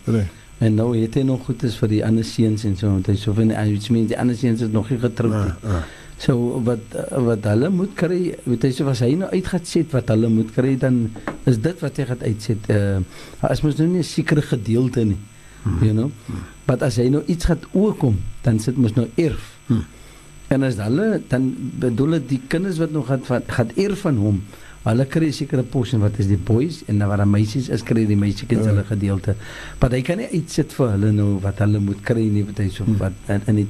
En 0.62 0.76
nou 0.78 0.92
het 0.94 1.16
hy 1.18 1.24
nog 1.26 1.42
goed 1.48 1.64
is 1.66 1.74
vir 1.80 1.90
die 1.90 2.04
ander 2.06 2.26
seuns 2.26 2.62
en 2.68 2.76
so 2.78 2.92
want 2.92 3.08
hy 3.10 3.16
so 3.18 3.34
van 3.34 3.50
iets 3.50 3.90
meen 3.90 4.06
die 4.10 4.18
ander 4.18 4.38
seuns 4.38 4.62
is 4.62 4.70
nog 4.70 4.90
nie 4.92 5.00
getroud 5.02 5.34
nie. 5.34 5.54
Ah, 5.66 5.76
ah. 5.78 5.82
So 6.22 6.60
wat 6.62 6.94
wat 7.26 7.48
hulle 7.50 7.70
moet 7.74 7.96
kry, 7.98 8.20
weet 8.46 8.68
jy 8.68 8.70
so 8.76 8.90
as 8.92 9.02
hy 9.02 9.16
nou 9.18 9.30
uit 9.32 9.48
gaan 9.50 9.64
set 9.66 9.94
wat 9.96 10.12
hulle 10.14 10.30
moet 10.30 10.52
kry 10.54 10.76
dan 10.78 11.00
is 11.50 11.58
dit 11.64 11.82
wat 11.82 11.98
hy 11.98 12.06
gaan 12.12 12.22
uitset. 12.22 12.70
Uh 12.70 13.48
as 13.48 13.64
mens 13.66 13.80
nou 13.80 13.88
nie 13.90 14.04
'n 14.04 14.06
sekere 14.06 14.44
gedeelte 14.52 15.04
nie. 15.04 15.18
Hmm. 15.62 15.82
You 15.82 15.94
know. 15.94 16.10
Maar 16.66 16.86
as 16.86 16.96
hy 16.96 17.08
nou 17.10 17.22
iets 17.26 17.44
gaan 17.44 17.66
oorkom, 17.72 18.20
dan 18.42 18.58
sit 18.58 18.76
mos 18.76 18.94
nou 18.94 19.08
erf. 19.16 19.58
Hmm. 19.66 19.84
En 20.48 20.62
as 20.62 20.78
hulle 20.78 21.22
dan 21.28 21.54
bedoel 21.78 22.18
dit 22.20 22.28
die 22.28 22.42
kinders 22.46 22.78
wat 22.78 22.90
nog 22.90 23.06
gaan 23.06 23.42
gaan 23.46 23.70
erf 23.74 24.06
van 24.06 24.16
hom. 24.16 24.42
Hulle 24.84 25.04
kry 25.06 25.30
sekere 25.30 25.62
portion 25.62 26.00
wat 26.00 26.18
is 26.18 26.26
die 26.26 26.36
boys 26.36 26.82
en 26.88 26.98
dan 26.98 27.08
wat 27.08 27.18
die 27.22 27.26
meisies 27.30 27.68
is 27.68 27.82
kry 27.86 28.04
die 28.06 28.16
meisiekinders 28.16 28.66
Ja. 28.66 28.72
hulle 28.72 28.84
gedeelte. 28.84 29.34
Maar 29.80 29.90
hy 29.90 30.02
kan 30.02 30.18
nie 30.18 30.28
uitsit 30.32 30.72
vir 30.72 30.90
hulle 30.90 31.12
nou 31.12 31.38
wat 31.40 31.58
hulle 31.58 31.78
moet 31.78 32.00
kry 32.02 32.24
nie, 32.28 32.42
wat 32.44 32.58
hy 32.58 32.68
so 32.68 32.84
Hmm. 32.84 32.96
wat 32.98 33.12
in 33.28 33.42
in 33.46 33.68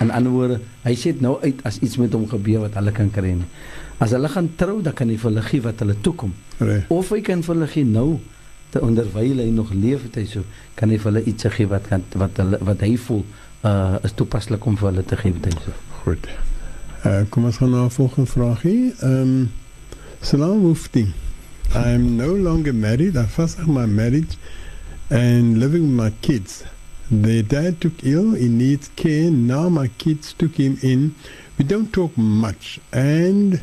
in 0.00 0.10
ander 0.10 0.30
woorde, 0.32 0.60
hy 0.84 0.94
sê 0.94 1.14
nou 1.20 1.38
uit 1.42 1.60
as 1.64 1.78
iets 1.78 1.96
met 1.96 2.12
hom 2.12 2.26
gebeur 2.28 2.60
wat 2.60 2.74
hulle 2.74 2.92
kan 2.92 3.10
kry 3.10 3.32
nie. 3.34 3.44
As 4.00 4.10
hulle 4.10 4.28
gaan 4.28 4.48
trou, 4.56 4.82
dan 4.82 4.92
kan 4.92 5.08
hy 5.08 5.16
vir 5.16 5.30
hulle 5.30 5.42
gee 5.42 5.60
wat 5.62 5.78
hulle 5.80 5.94
toekom. 6.02 6.32
Right. 6.58 6.84
Of 6.90 7.10
hy 7.10 7.20
kan 7.20 7.42
vir 7.42 7.54
hulle 7.54 7.66
gee 7.68 7.84
nou 7.84 8.18
te 8.70 8.80
onderwyl 8.80 9.38
hy 9.38 9.50
nog 9.50 9.72
leef 9.72 10.02
het 10.02 10.16
hy 10.16 10.24
so 10.26 10.42
kan 10.74 10.90
hy 10.90 10.98
vir 10.98 11.12
hulle 11.12 11.24
iets 11.24 11.44
gee 11.48 11.66
wat 11.66 11.86
kan 11.88 12.02
wat 12.16 12.36
hulle 12.36 12.58
wat 12.60 12.80
hy 12.80 12.96
voel 12.96 13.24
uh 13.64 13.96
is 14.04 14.12
toepaslik 14.12 14.66
om 14.66 14.76
vir 14.76 14.90
hulle 14.90 15.04
te 15.04 15.16
gee 15.16 15.32
hy 15.32 15.50
so. 15.64 15.72
Goed. 16.04 16.26
Uh, 17.06 17.22
kom 17.30 17.44
ons 17.44 17.56
gaan 17.56 17.70
na 17.70 17.84
'n 17.84 17.90
volgende 17.90 18.30
vraagie. 18.30 18.92
Ehm 19.00 19.22
um, 19.22 19.48
Salam 20.22 20.62
Mufti. 20.64 21.12
I'm 21.74 22.16
no 22.16 22.32
longer 22.32 22.72
married. 22.72 23.16
I 23.16 23.26
fasted 23.26 23.68
my 23.68 23.86
marriage 23.86 24.36
and 25.10 25.58
living 25.58 25.82
with 25.82 25.90
my 25.90 26.10
kids. 26.20 26.64
Their 27.10 27.42
dad 27.42 27.80
took 27.80 28.02
ill. 28.02 28.34
He 28.34 28.48
needs 28.48 28.90
care. 28.96 29.30
Now 29.30 29.68
my 29.68 29.88
kids 29.98 30.32
took 30.32 30.56
him 30.56 30.78
in. 30.82 31.14
We 31.58 31.64
don't 31.64 31.92
talk 31.92 32.16
much 32.16 32.80
and 32.92 33.62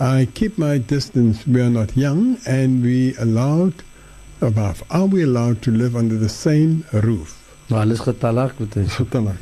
I 0.00 0.28
keep 0.34 0.58
my 0.58 0.78
distance. 0.78 1.46
We 1.46 1.60
are 1.60 1.70
not 1.70 1.96
young 1.96 2.38
and 2.46 2.82
we 2.82 3.14
allowed 3.16 3.74
above. 4.40 4.82
Are 4.90 5.06
we 5.06 5.22
allowed 5.22 5.62
to 5.62 5.70
live 5.70 5.94
under 5.96 6.16
the 6.16 6.28
same 6.28 6.84
roof? 6.92 7.36
Nou 7.68 7.80
alles 7.80 8.00
getalak 8.02 8.58
wat 8.58 8.74
hy 8.74 8.86
so. 8.88 9.04
Vertel 9.04 9.22
maar. 9.22 9.38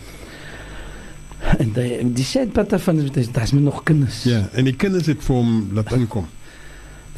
En 1.58 1.70
die 1.72 2.02
die 2.12 2.26
sê 2.26 2.42
wat 2.52 2.74
van 2.82 2.98
is 3.00 3.12
dit 3.14 3.30
daar's 3.34 3.52
nog 3.52 3.82
kinders. 3.88 4.24
Ja, 4.28 4.48
en 4.52 4.66
die 4.68 4.76
kinders 4.76 5.06
het 5.06 5.22
vir 5.24 5.38
hom 5.38 5.54
laat 5.72 5.94
inkom. 5.96 6.26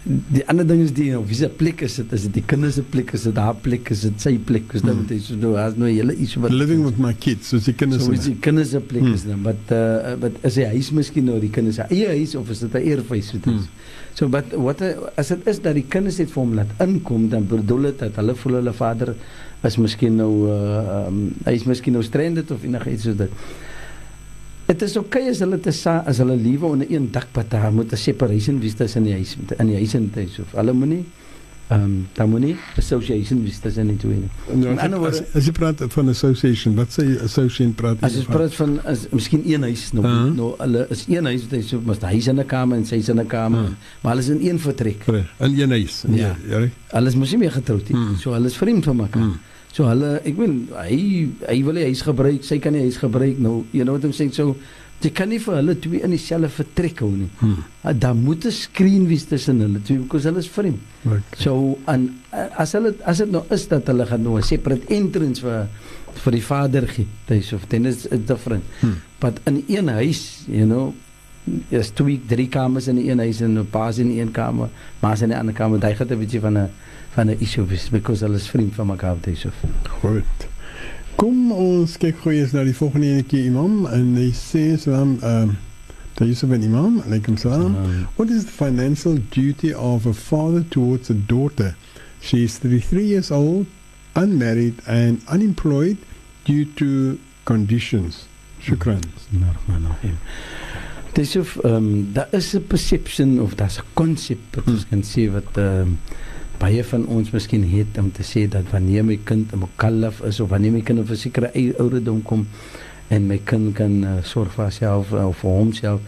Die 0.07 0.45
ander 0.47 0.63
ding 0.69 0.85
is 0.85 0.93
die 0.95 1.09
nou, 1.11 1.25
wie 1.27 1.35
se 1.35 1.49
plek 1.51 1.81
is 1.83 1.97
dit? 1.99 2.13
Is 2.15 2.23
dit 2.29 2.35
die 2.37 2.43
kinders 2.47 2.77
se 2.79 2.83
plek? 2.87 3.09
Is 3.17 3.25
dit 3.27 3.39
haar 3.43 3.57
plek? 3.59 3.89
Is 3.91 4.05
dit 4.07 4.21
sy 4.23 4.37
plek? 4.39 4.69
Is 4.79 4.85
dit 4.85 4.93
Hmm. 4.93 5.01
wat 5.03 5.11
hy 5.11 5.19
so 5.19 5.35
nou 5.35 5.57
as 5.59 5.75
nou 5.81 5.89
hele 5.91 6.15
iets 6.15 6.37
wat 6.39 6.53
living 6.55 6.85
with 6.85 7.01
my 7.03 7.11
kids 7.25 7.49
soos 7.51 7.65
die 7.67 7.75
kinders 7.75 8.05
so 8.07 8.13
die 8.15 8.37
kinders 8.39 8.71
se 8.71 8.79
plek 8.81 9.03
Hmm. 9.03 9.15
is 9.19 9.25
dan 9.27 9.43
wat 9.43 9.73
uh 9.75 10.15
wat 10.23 10.39
is 10.47 10.57
hy 10.63 10.69
huis 10.77 10.93
miskien 10.95 11.27
nou 11.27 11.41
die 11.43 11.51
kinders 11.51 11.81
se 11.81 11.89
eie 11.91 12.07
huis 12.15 12.37
of 12.39 12.51
is 12.55 12.61
dit 12.63 12.75
'n 12.75 12.87
erfhuis 12.95 13.33
wat 13.35 13.47
is? 13.47 13.67
Hmm. 13.67 13.67
So 14.15 14.29
wat 14.31 14.55
wat 14.55 14.81
as 15.17 15.29
dit 15.35 15.47
is 15.47 15.59
dat 15.61 15.75
die 15.75 15.87
kinders 15.89 16.19
net 16.19 16.31
vir 16.31 16.43
hom 16.43 16.55
laat 16.55 16.71
inkom 16.87 17.29
dan 17.29 17.47
bedoel 17.49 17.83
dit 17.91 17.99
dat 17.99 18.15
hulle 18.23 18.35
voel 18.35 18.55
hulle 18.63 18.73
vader 18.73 19.15
is 19.65 19.77
miskien 19.77 20.17
nou 20.17 20.47
uh 20.47 21.07
um, 21.09 21.35
hy 21.45 21.53
is 21.59 21.65
miskien 21.67 21.93
nou 21.99 22.03
stranded 22.05 22.51
of 22.51 22.63
enigiets 22.63 23.03
soos 23.03 23.17
dit. 23.17 23.31
Dit 24.67 24.83
is 24.83 24.97
oukei 24.99 25.21
okay 25.23 25.31
as 25.31 25.39
hulle 25.45 25.59
te 25.63 25.71
sa 25.73 26.01
as 26.11 26.19
hulle 26.19 26.35
lewe 26.37 26.67
onder 26.67 26.87
een 26.91 27.11
dak 27.15 27.29
wat 27.35 27.51
daar 27.51 27.73
moet 27.73 27.93
'n 27.93 27.97
separation 27.97 28.59
wees 28.61 28.75
tussen 28.75 29.05
die 29.05 29.13
huis 29.13 29.37
in 29.59 29.67
die 29.67 29.77
huis 29.77 29.95
en 29.95 30.11
die 30.15 30.23
huis 30.25 30.39
of 30.41 30.53
hulle 30.59 30.73
moenie 30.73 31.05
ehm 31.69 31.83
um, 31.83 32.07
dan 32.15 32.29
moenie 32.31 32.57
association 32.79 33.43
wees 33.43 33.59
tussen 33.59 33.87
die 33.89 33.97
twee 33.97 34.15
nie. 34.17 34.29
Nou, 34.55 34.75
as, 34.75 34.83
ander 34.83 34.99
woorde- 34.99 35.19
as, 35.23 35.35
as 35.35 35.45
jy 35.47 35.53
praat 35.53 35.81
van 35.89 36.09
association, 36.09 36.75
wat 36.75 36.89
sê 36.91 37.05
association 37.25 37.75
praat 37.75 37.97
As 38.03 38.13
jy 38.13 38.19
ons 38.19 38.27
van? 38.27 38.35
praat 38.37 38.55
van 38.55 38.81
as 38.85 39.07
miskien 39.13 39.43
een 39.47 39.63
huis 39.63 39.93
nou 39.93 40.05
Uh-huh. 40.07 40.35
nou 40.37 40.55
hulle 40.59 40.87
is 40.91 41.05
een 41.09 41.25
huis 41.25 41.43
wat 41.43 41.51
hy 41.51 41.63
so 41.63 41.81
mos 41.85 41.99
hy 42.03 42.17
is 42.17 42.27
in 42.27 42.39
'n 42.41 42.47
kamer 42.47 42.77
en 42.79 42.85
sy 42.87 42.95
is 42.97 43.09
in 43.09 43.19
'n 43.21 43.27
kamer 43.27 43.61
Uh. 43.61 43.69
maar 44.03 44.13
hulle 44.17 44.23
is 44.23 44.29
in 44.29 44.41
een 44.49 44.59
vertrek. 44.59 45.03
Reg, 45.07 45.27
in 45.41 45.59
een 45.61 45.71
huis. 45.71 46.05
in 46.05 46.15
Ja. 46.15 46.37
een- 46.49 46.61
ja. 46.63 46.69
Hulle 46.91 47.09
is 47.09 47.15
mos 47.15 47.31
nie 47.31 47.39
meer 47.39 47.53
getroud 47.53 47.89
nie. 47.89 47.99
Hmm. 47.99 48.17
So 48.17 48.33
hulle 48.33 48.47
is 48.47 48.57
vreemd 48.57 48.85
van 48.85 48.97
mekaar. 48.97 49.23
Hmm. 49.23 49.39
So 49.77 49.85
hulle 49.91 50.17
ek 50.25 50.39
meen 50.41 50.57
hy 50.73 50.99
hy 51.45 51.61
wil 51.67 51.77
die 51.77 51.85
huis 51.91 52.01
gebruik, 52.07 52.45
sy 52.47 52.57
kan 52.65 52.73
nie 52.73 52.87
huis 52.87 52.97
gebruik 53.03 53.41
nou. 53.43 53.59
You 53.77 53.85
know 53.85 53.99
what 53.99 54.07
I'm 54.09 54.15
saying? 54.17 54.33
So 54.33 54.55
jy 55.05 55.11
kan 55.13 55.29
nie 55.29 55.39
vir 55.43 55.59
hulle 55.59 55.75
twee 55.85 56.01
in 56.07 56.15
dieselfde 56.15 56.49
vertrek 56.55 57.03
hou 57.05 57.11
nie. 57.13 57.29
Hmm. 57.43 57.59
Uh, 57.85 57.93
Daar 57.93 58.17
moet 58.17 58.47
'n 58.47 58.57
screen 58.57 59.05
wees 59.07 59.27
tussen 59.29 59.61
hulle 59.61 59.83
twee 59.85 59.99
because 59.99 60.25
hulle 60.25 60.41
is 60.41 60.49
vreemd. 60.49 60.81
Okay. 61.05 61.21
So 61.37 61.77
en 61.87 62.09
uh, 62.33 62.49
as 62.57 62.73
hulle 62.73 62.95
as 63.05 63.19
dit 63.19 63.31
nou 63.31 63.45
is 63.51 63.69
dat 63.69 63.87
hulle 63.93 64.07
gaan 64.07 64.23
nou 64.23 64.39
'n 64.39 64.43
separate 64.43 64.89
entrance 64.89 65.41
vir 65.45 65.69
vir 66.25 66.33
die 66.33 66.43
vader 66.43 66.89
gee, 66.89 67.07
dis 67.29 67.53
of 67.53 67.69
dan 67.69 67.85
is 67.85 68.07
it 68.07 68.27
different. 68.27 68.65
Hmm. 68.81 68.97
But 69.21 69.41
in 69.45 69.65
een 69.69 69.89
huis, 69.89 70.45
you 70.49 70.65
know, 70.65 70.95
is 71.69 71.91
twee 71.91 72.21
drie 72.27 72.49
kamers 72.49 72.89
in 72.89 72.99
een 72.99 73.19
huis 73.19 73.41
en 73.41 73.59
'n 73.59 73.71
paas 73.71 73.99
in 73.99 74.11
een 74.19 74.31
kamer, 74.31 74.69
maar 75.01 75.23
in 75.23 75.29
'n 75.29 75.39
ander 75.39 75.55
kamer, 75.55 75.79
daai 75.79 75.95
gaan 75.95 76.07
'n 76.11 76.19
bietjie 76.19 76.41
van 76.41 76.59
'n 76.59 76.71
van 77.15 77.31
'n 77.31 77.37
issue 77.39 77.67
wees 77.67 77.89
because 77.91 78.25
hulle 78.25 78.37
is 78.37 78.49
vriend 78.49 78.75
van 78.75 78.99
dis 79.21 79.45
of. 79.45 79.55
Goed. 80.01 80.49
Kom 81.17 81.53
ons 81.53 81.97
kyk 81.97 82.17
gou 82.17 82.35
eens 82.35 82.53
na 82.53 82.65
die 82.65 82.77
volgende 82.77 83.07
enetjie 83.07 83.45
imam 83.45 83.87
en 83.87 84.17
hy 84.17 84.33
sê 84.33 84.77
salam 84.79 85.19
uh, 85.23 85.49
Yusuf 86.25 86.49
ben 86.49 86.63
Imam, 86.63 87.01
alaykum 87.01 87.37
salam. 87.39 87.75
What 88.17 88.31
is 88.31 88.47
the 88.47 88.51
financial 88.51 89.19
duty 89.31 89.75
of 89.75 90.07
a 90.07 90.15
father 90.15 90.63
towards 90.63 91.11
a 91.11 91.15
daughter? 91.15 91.77
She 92.21 92.45
is 92.45 92.59
33 92.59 93.05
years 93.05 93.31
old, 93.31 93.67
unmarried 94.15 94.81
and 94.87 95.21
unemployed 95.29 95.99
due 96.45 96.65
to 96.77 97.19
conditions. 97.45 98.29
Shukran. 98.63 99.05
Dis 101.17 101.37
of 101.41 101.57
ehm 101.65 101.75
um, 101.75 102.09
daar 102.13 102.29
is 102.31 102.53
'n 102.55 102.67
perception 102.67 103.41
of 103.41 103.55
daar's 103.55 103.79
'n 103.79 103.89
konsep 103.95 104.39
wat 104.55 104.67
ons 104.69 104.87
kan 104.89 105.03
sê 105.03 105.31
wat 105.33 105.57
ehm 105.57 105.81
um, 105.81 105.99
baie 106.59 106.85
van 106.85 107.07
ons 107.07 107.31
miskien 107.31 107.65
het 107.71 107.99
om 107.99 108.13
te 108.13 108.23
sê 108.23 108.49
dat 108.49 108.65
wanneer 108.71 109.05
my 109.05 109.19
kind 109.25 109.53
'n 109.53 109.59
mukallaf 109.59 110.21
is 110.21 110.41
of 110.41 110.49
wanneer 110.49 110.73
my 110.73 110.81
kind 110.81 110.99
op 110.99 111.11
'n 111.11 111.17
sekere 111.17 111.51
ou- 111.55 111.77
ouderdom 111.79 112.23
kom 112.23 112.47
en 113.09 113.27
my 113.27 113.41
kind 113.45 113.75
kan 113.75 114.05
uh, 114.05 114.11
sorg 114.23 114.53
vir 114.53 114.65
homself 114.65 115.13
of 115.13 115.37
vir 115.39 115.51
homself 115.51 116.01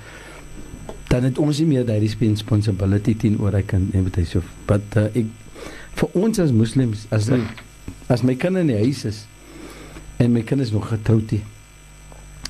dan 1.08 1.24
het 1.24 1.38
ons 1.38 1.58
nie 1.58 1.66
meer 1.66 1.86
daai 1.88 2.00
responsibility 2.04 3.14
teenoor 3.16 3.52
hy 3.56 3.62
kind 3.62 3.92
nie, 3.94 4.02
weet 4.04 4.16
jy 4.16 4.24
so. 4.24 4.42
But 4.68 4.96
uh, 4.96 5.08
ek 5.16 5.26
vir 5.98 6.08
ons 6.14 6.38
as 6.38 6.52
moslems 6.52 7.06
as 7.14 7.30
ek, 7.32 7.62
as 8.12 8.22
my 8.22 8.34
kind 8.34 8.60
in 8.60 8.66
die 8.66 8.76
huis 8.76 9.04
is 9.08 9.22
en 10.18 10.32
my 10.34 10.42
kind 10.42 10.60
is 10.60 10.72
nog 10.74 10.88
getroud 10.88 11.32
nie. 11.32 11.42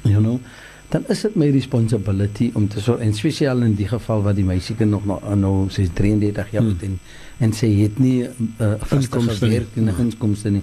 You 0.04 0.20
know, 0.20 0.40
dan 0.89 1.05
is 1.09 1.20
dit 1.20 1.34
my 1.36 1.51
responsibility 1.51 2.51
om 2.55 2.68
te 2.68 2.80
sorg 2.80 3.01
en 3.01 3.12
spesiaal 3.14 3.62
in 3.62 3.74
die 3.74 3.89
geval 3.89 4.22
wat 4.22 4.36
die 4.36 4.45
meisiekind 4.45 4.91
nog 4.91 5.05
nou, 5.07 5.18
nou 5.36 5.68
sy 5.70 5.82
is 5.82 5.91
33 5.95 6.51
jaar 6.51 6.62
Hmm. 6.62 6.70
oud 6.70 6.82
en 6.82 6.99
en 7.41 7.53
sy 7.53 7.66
het 7.82 7.99
nie 7.99 8.22
'n 8.24 8.55
uh, 8.61 8.74
vaste 8.78 8.97
Inkomste 9.18 9.47
gewerk 9.47 9.76
en 9.76 9.89
Hmm. 9.89 10.01
inkomste 10.11 10.51
nie. 10.51 10.62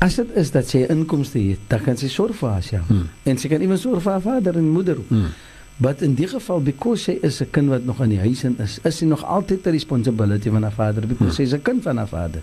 As 0.00 0.14
dit 0.16 0.26
is 0.36 0.50
dat 0.50 0.68
sy 0.68 0.78
inkomste 0.88 1.38
het, 1.38 1.58
dan 1.68 1.80
kan 1.82 1.96
sy 1.96 2.08
sorg 2.08 2.36
vir 2.36 2.48
haarself. 2.50 2.86
Hmm. 2.86 3.08
En 3.24 3.38
sy 3.38 3.48
kan 3.48 3.60
ewen 3.60 3.78
sorg 3.78 4.02
vir 4.02 4.12
haar 4.12 4.20
vader 4.20 4.56
en 4.56 4.68
moeder. 4.68 4.96
Hmm. 5.08 5.26
But 5.80 6.02
in 6.02 6.14
die 6.14 6.26
geval 6.28 6.60
because 6.60 7.02
sy 7.04 7.18
is 7.22 7.40
'n 7.40 7.50
kind 7.50 7.68
wat 7.68 7.84
nog 7.84 8.00
in 8.02 8.08
die 8.08 8.18
huis 8.18 8.44
in 8.44 8.56
is, 8.58 8.78
is 8.84 8.96
sy 8.96 9.04
nog 9.04 9.24
altyd 9.24 9.66
'n 9.66 9.70
responsibility 9.70 10.50
van 10.50 10.62
haar 10.62 10.72
vader 10.72 11.06
because 11.06 11.34
sy 11.34 11.42
is 11.42 11.52
'n 11.52 11.62
kind 11.62 11.82
van 11.82 11.96
haar 11.96 12.08
vader. 12.08 12.40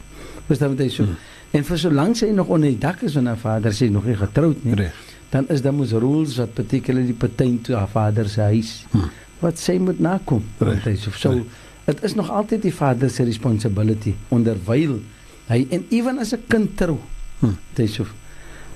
Verstaan 0.48 0.70
wat 0.70 0.80
hy 0.80 0.90
sê? 0.90 1.06
En 1.52 1.64
vir 1.64 1.78
solank 1.78 2.16
sy 2.16 2.26
nog 2.26 2.48
onder 2.48 2.70
die 2.70 2.78
dak 2.78 3.02
is 3.02 3.14
van 3.14 3.26
haar 3.26 3.38
vader, 3.38 3.74
sy 3.74 3.86
nog 3.88 4.06
nie 4.06 4.16
getroud 4.16 4.64
nie. 4.64 4.74
Reg. 4.76 4.94
Dan 5.30 5.48
is 5.50 5.62
daar 5.62 5.74
mos 5.74 5.92
rules 5.92 6.38
wat 6.38 6.54
particularly 6.54 7.14
pertain 7.14 7.62
to 7.62 7.74
haar 7.76 7.90
vader 7.92 8.30
se 8.30 8.42
huis 8.42 8.86
Hmm. 8.92 9.10
wat 9.40 9.60
sy 9.60 9.78
moet 9.78 10.00
nakom. 10.00 10.44
Want 10.58 10.84
hy 10.84 10.96
sê 10.96 11.12
so 11.12 11.46
dit 11.86 12.04
is 12.04 12.16
nog 12.16 12.30
altyd 12.30 12.62
die 12.62 12.74
vader 12.74 13.10
se 13.10 13.24
responsibility 13.24 14.16
onderwyl 14.30 15.00
hy 15.48 15.68
en 15.70 15.86
ewen 15.90 16.20
as 16.20 16.34
'n 16.34 16.44
kind 16.48 16.78
trou. 16.78 16.98
Hmm. 17.40 17.58
Dit 17.76 17.90
is 17.90 17.94
so 17.96 18.06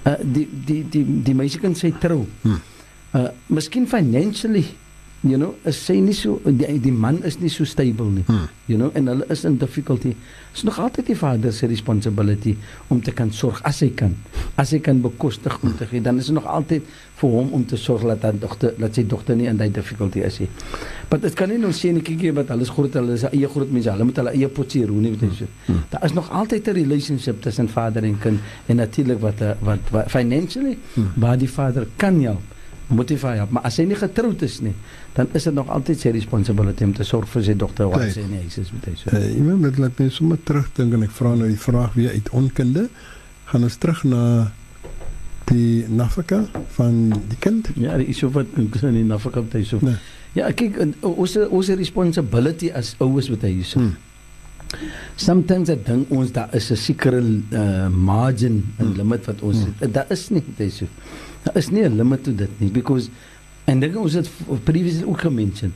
uh, 0.06 0.14
die 0.22 0.48
die 0.66 0.84
die 0.90 1.06
die 1.24 1.34
meisie 1.36 1.60
kan 1.60 1.76
sy 1.76 1.92
trou. 2.00 2.26
Hmm. 2.42 2.62
Uh 3.14 3.30
miskien 3.48 3.88
financially 3.88 4.66
you 5.22 5.38
know, 5.38 5.56
is 5.68 5.80
sy 5.84 5.98
nie 6.00 6.14
so 6.16 6.38
die, 6.46 6.78
die 6.80 6.94
man 6.96 7.18
is 7.28 7.40
nie 7.42 7.50
so 7.52 7.66
stable 7.68 8.08
nie. 8.14 8.24
Hmm. 8.28 8.46
You 8.70 8.78
know, 8.78 8.92
en 8.96 9.10
hulle 9.12 9.26
is 9.34 9.44
in 9.48 9.58
difficulty. 9.60 10.14
Is 10.56 10.64
nog 10.64 10.80
altyd 10.80 11.10
die 11.12 11.18
vader 11.18 11.54
se 11.54 11.68
responsibility 11.68 12.56
om 12.88 13.02
te 13.04 13.12
kan 13.12 13.32
sorg 13.36 13.60
as 13.68 13.82
hy 13.84 13.90
kan. 14.00 14.16
As 14.60 14.72
hy 14.76 14.80
kan 14.84 15.02
bekostig 15.04 15.58
om 15.64 15.74
te 15.78 15.88
gee, 15.90 16.02
dan 16.02 16.22
is 16.22 16.30
dit 16.30 16.38
nog 16.38 16.48
altyd 16.48 16.88
vir 17.20 17.34
hom 17.36 17.52
om 17.58 17.66
te 17.68 17.78
sorg 17.78 18.06
dat 18.08 18.24
haar 18.24 18.38
dogter 18.40 18.78
dat 18.80 18.96
sy 18.96 19.04
dogter 19.12 19.36
nie 19.36 19.50
in 19.52 19.60
daai 19.60 19.70
difficulty 19.76 20.24
is 20.24 20.40
nie. 20.40 20.48
Maar 21.10 21.24
dit 21.26 21.36
kan 21.36 21.52
nie 21.52 21.58
nou 21.60 21.72
sê 21.76 21.92
net 21.96 22.06
kyk 22.08 22.24
wat 22.38 22.54
hulle 22.54 22.64
is 22.68 22.72
groot, 22.76 22.96
hulle 23.00 23.18
is 23.20 23.26
eie 23.28 23.50
groot 23.50 23.72
mense, 23.76 23.92
hulle 23.92 24.08
moet 24.08 24.22
hulle 24.22 24.36
eie 24.38 24.52
potjie 24.60 24.86
roer 24.88 25.04
nie, 25.04 25.12
weet 25.16 25.26
jy 25.28 25.42
so. 25.42 25.50
Hmm. 25.66 25.82
Daar 25.92 26.06
is 26.08 26.16
nog 26.16 26.30
altyd 26.32 26.68
'n 26.68 26.78
relationship 26.80 27.42
tussen 27.42 27.68
vader 27.68 28.04
en 28.04 28.18
kind 28.20 28.40
en 28.68 28.76
natuurlik 28.76 29.20
wat 29.20 29.44
wat, 29.62 29.80
wat 29.92 30.08
financially 30.12 30.78
Hmm. 30.96 31.12
waar 31.16 31.38
die 31.38 31.50
vader 31.50 31.88
kan 31.98 32.22
help 32.22 32.42
motiveer 32.90 33.36
help. 33.42 33.52
Maar 33.56 33.64
as 33.70 33.78
hy 33.78 33.86
nie 33.90 33.98
getroud 34.00 34.42
is 34.46 34.60
nie, 34.66 34.74
dan 35.16 35.28
is 35.38 35.44
dit 35.44 35.54
nog 35.54 35.70
altyd 35.70 36.00
sy 36.00 36.12
responsibility 36.16 36.84
om 36.88 36.94
te 36.98 37.04
sorg 37.08 37.28
vir 37.30 37.44
sy 37.44 37.56
dogter 37.56 37.90
wat 37.92 38.12
sy 38.14 38.24
in 38.26 38.34
die 38.36 38.42
huis 38.46 38.58
is 38.62 38.72
met 38.76 38.86
hy 38.90 38.96
so. 39.00 39.10
Uh, 39.14 39.24
iemand 39.38 39.66
wat 39.66 39.78
laat 39.78 40.00
my 40.00 40.10
sommer 40.10 40.40
terugdink 40.44 40.94
en 40.98 41.04
ek 41.04 41.12
vra 41.12 41.36
nou 41.36 41.48
die 41.52 41.60
vraag 41.60 41.94
weer 41.98 42.12
uit 42.18 42.30
onkunde. 42.34 42.88
Gaan 43.52 43.64
ons 43.64 43.78
terug 43.82 44.04
na 44.10 44.24
die 45.50 45.86
nafaka 45.90 46.44
van 46.78 47.00
die 47.30 47.40
kind? 47.42 47.70
Ja, 47.76 47.98
die 47.98 48.10
iso 48.14 48.30
wat 48.34 48.46
in 48.58 48.70
die 48.94 49.04
met 49.06 49.54
hy 49.54 49.64
so. 49.64 49.80
Nee. 49.82 49.98
Ja, 50.38 50.52
kyk 50.54 50.78
ons 51.02 51.38
ons 51.38 51.70
responsibility 51.70 52.70
as 52.72 52.96
ouers 53.02 53.30
met 53.30 53.42
hy 53.48 53.56
so. 53.64 53.80
Hmm. 53.80 53.96
Sometimes 55.18 55.70
ek 55.74 55.82
dink 55.88 56.12
ons 56.14 56.32
daar 56.32 56.54
is 56.54 56.70
'n 56.72 56.76
sekere 56.78 57.20
uh, 57.22 57.88
margin 57.90 58.64
en 58.78 58.86
Hmm. 58.86 58.96
limit 58.98 59.26
wat 59.26 59.42
ons 59.42 59.58
Hmm. 59.66 59.92
Daar 59.92 60.06
is 60.10 60.30
nie 60.30 60.44
dit 60.58 60.72
so. 60.72 60.86
Daar 61.44 61.58
is 61.58 61.70
nie 61.72 61.84
'n 61.84 61.96
limit 61.96 62.24
tot 62.24 62.38
dit 62.38 62.50
nie 62.60 62.70
because 62.72 63.10
en 63.66 63.80
dink 63.80 63.96
ons 63.98 64.14
het 64.14 64.30
previously 64.64 65.06
ook 65.06 65.22
gemention. 65.22 65.74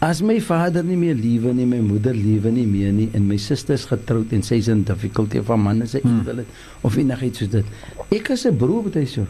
As 0.00 0.20
my 0.22 0.40
vader 0.40 0.84
nie 0.84 0.96
meer 0.96 1.14
lewe 1.14 1.52
nie, 1.54 1.64
my 1.66 1.78
moeder 1.80 2.14
lewe 2.14 2.50
nie 2.50 2.66
meer 2.66 2.92
nie 2.92 3.08
en 3.14 3.26
my 3.26 3.36
suster 3.36 3.74
is 3.74 3.84
getroud 3.86 4.32
en 4.32 4.42
sy 4.42 4.54
is 4.56 4.68
in 4.68 4.82
difficulty 4.82 5.38
of 5.38 5.48
'n 5.50 5.60
man 5.62 5.82
is 5.82 5.94
'n 5.94 6.00
Hmm. 6.02 6.18
invalid 6.18 6.46
of 6.82 6.96
enigiets 6.96 7.38
soos 7.38 7.48
dit. 7.50 7.64
Ek 8.10 8.30
as 8.30 8.44
'n 8.46 8.56
broer 8.56 8.82
wat 8.84 8.94
hy 8.94 9.04
so. 9.06 9.26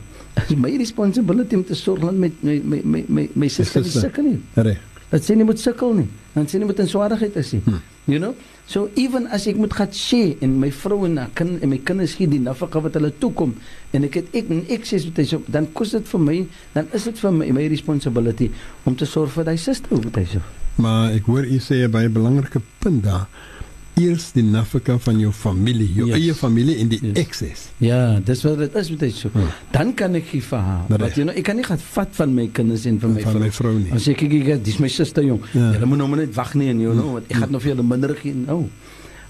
Is 0.49 0.57
my 0.57 0.77
responsibility 0.77 1.55
om 1.55 1.65
te 1.65 1.75
sorg 1.75 2.01
dat 2.01 2.15
my 2.15 2.33
my 2.43 2.61
my 2.65 2.81
my 2.85 3.05
my, 3.09 3.29
my 3.35 3.49
suster 3.49 3.81
nie 3.83 3.91
suster. 3.91 4.11
sukkel 4.11 4.25
nie. 4.25 4.41
Reg. 4.55 4.79
Dat 5.11 5.23
sy 5.25 5.35
nie 5.35 5.45
moet 5.45 5.61
sukkel 5.61 5.95
nie. 5.95 6.09
Dan 6.35 6.49
sy 6.51 6.59
nie 6.59 6.67
moet 6.67 6.83
in 6.83 6.91
swaarheid 6.91 7.37
is 7.41 7.53
nie. 7.55 7.63
Hmm. 7.65 7.81
You 8.11 8.19
know? 8.19 8.35
So 8.67 8.89
even 9.01 9.27
as 9.33 9.47
ek 9.47 9.57
moet 9.61 9.75
gaan 9.77 9.93
share 9.93 10.37
en 10.45 10.59
my 10.61 10.71
vrou 10.73 11.05
en 11.07 11.19
haar 11.21 11.33
kind 11.37 11.63
en 11.63 11.71
my 11.73 11.79
kinders 11.85 12.17
gee 12.19 12.29
die 12.29 12.41
nafaka 12.41 12.81
wat 12.85 12.97
hulle 12.99 13.13
toekom 13.21 13.55
en 13.93 14.07
ek 14.09 14.21
het 14.21 14.37
ek 14.41 14.51
en 14.53 14.63
ek 14.73 14.89
sê 14.89 15.01
dit 15.05 15.21
is 15.25 15.35
op 15.37 15.47
dan 15.53 15.69
kos 15.77 15.93
dit 15.97 16.13
vir 16.13 16.23
my 16.27 16.37
dan 16.75 16.89
is 16.97 17.09
dit 17.11 17.21
vir 17.25 17.35
my 17.39 17.51
my 17.61 17.67
responsibility 17.73 18.51
om 18.89 18.97
te 18.97 19.09
sorg 19.09 19.35
vir 19.37 19.51
daai 19.51 19.59
suster 19.61 20.01
wat 20.01 20.21
hy 20.21 20.25
so. 20.33 20.45
Maar 20.81 21.13
ek 21.19 21.29
hoor 21.31 21.45
u 21.45 21.59
sê 21.61 21.85
'n 21.85 22.13
belangrike 22.13 22.61
punt 22.81 23.05
daar. 23.05 23.29
Eers 23.95 24.33
die 24.35 24.43
nafaka 24.43 24.97
van 24.99 25.19
jou 25.21 25.31
familie, 25.33 25.87
jou 25.95 26.09
Yes. 26.09 26.17
eie 26.19 26.35
familie 26.35 26.77
en 26.79 26.89
die 26.89 26.99
Yes. 27.03 27.17
excess. 27.17 27.61
Ja, 27.79 28.19
dis 28.25 28.43
wat 28.43 28.59
dit 28.59 28.75
is 28.75 28.91
wat 28.91 29.01
hy 29.01 29.11
so. 29.11 29.29
Hmm. 29.33 29.47
Dan 29.71 29.95
kan 29.95 30.15
ek 30.15 30.25
gee 30.27 30.41
vir 30.43 30.59
haar. 30.59 30.85
Want 30.89 31.15
jy 31.15 31.23
know, 31.23 31.35
ek 31.37 31.45
kan 31.45 31.57
nie 31.57 31.63
gaan 31.65 31.79
vat 31.79 32.09
van 32.13 32.35
my 32.35 32.49
kinders 32.53 32.87
en 32.87 32.99
van 33.01 33.13
my 33.15 33.21
van 33.23 33.33
vrou. 33.33 33.43
my 33.45 33.51
vrou 33.51 33.75
nie. 33.79 33.93
As 33.93 34.09
ek 34.09 34.17
kyk, 34.19 34.65
dis 34.65 34.79
my 34.79 34.89
suster 34.89 35.23
jong. 35.23 35.41
Ja. 35.53 35.73
Julle 35.73 35.87
moet 35.87 35.99
nou 35.99 36.09
maar 36.09 36.19
net 36.19 36.35
wag 36.35 36.55
nie 36.55 36.69
en 36.71 36.81
jy 36.81 36.91
know, 36.91 37.13
want 37.13 37.25
ek 37.31 37.37
gaan 37.37 37.51
nou 37.51 37.61
vir 37.61 37.75
julle 37.75 37.83
minder 37.87 38.15
gee 38.17 38.35
nou. 38.35 38.69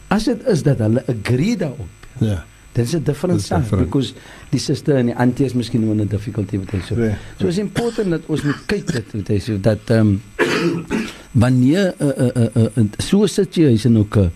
As 0.09 0.25
dit 0.25 0.47
is 0.47 0.63
dat 0.63 0.79
hulle 0.79 1.05
agree 1.09 1.57
daarop, 1.57 1.89
Ja. 2.21 2.45
dan 2.73 2.85
is 2.85 2.91
dit 2.91 3.05
different 3.07 3.41
saak 3.43 3.69
because 3.71 4.15
die 4.51 4.59
suster 4.61 4.97
en 4.97 5.07
die 5.07 5.15
auntie 5.15 5.45
is 5.47 5.53
miskien 5.55 5.81
nou 5.81 5.93
in 5.93 6.01
'n 6.01 6.09
difficulty 6.09 6.59
wat 6.59 6.71
hy 6.71 6.81
so. 6.89 6.95
Reg. 6.95 7.19
So 7.39 7.47
is 7.47 7.59
important 7.59 8.11
dat 8.11 8.23
ons 8.27 8.43
moet 8.43 8.67
kyk 8.67 8.93
dit 8.93 9.13
wat 9.13 9.29
hy 9.29 9.39
sê 9.41 9.61
dat 9.61 9.91
ehm 9.91 10.01
um, 10.01 10.23
wanneer 11.43 11.95
'n 11.99 12.05
uh, 12.05 12.27
uh, 12.37 12.47
uh, 12.57 12.67
uh, 12.77 12.85
so 12.99 13.23
'n 13.23 13.29
situation 13.29 13.99
ook 13.99 14.17
uh, 14.17 14.27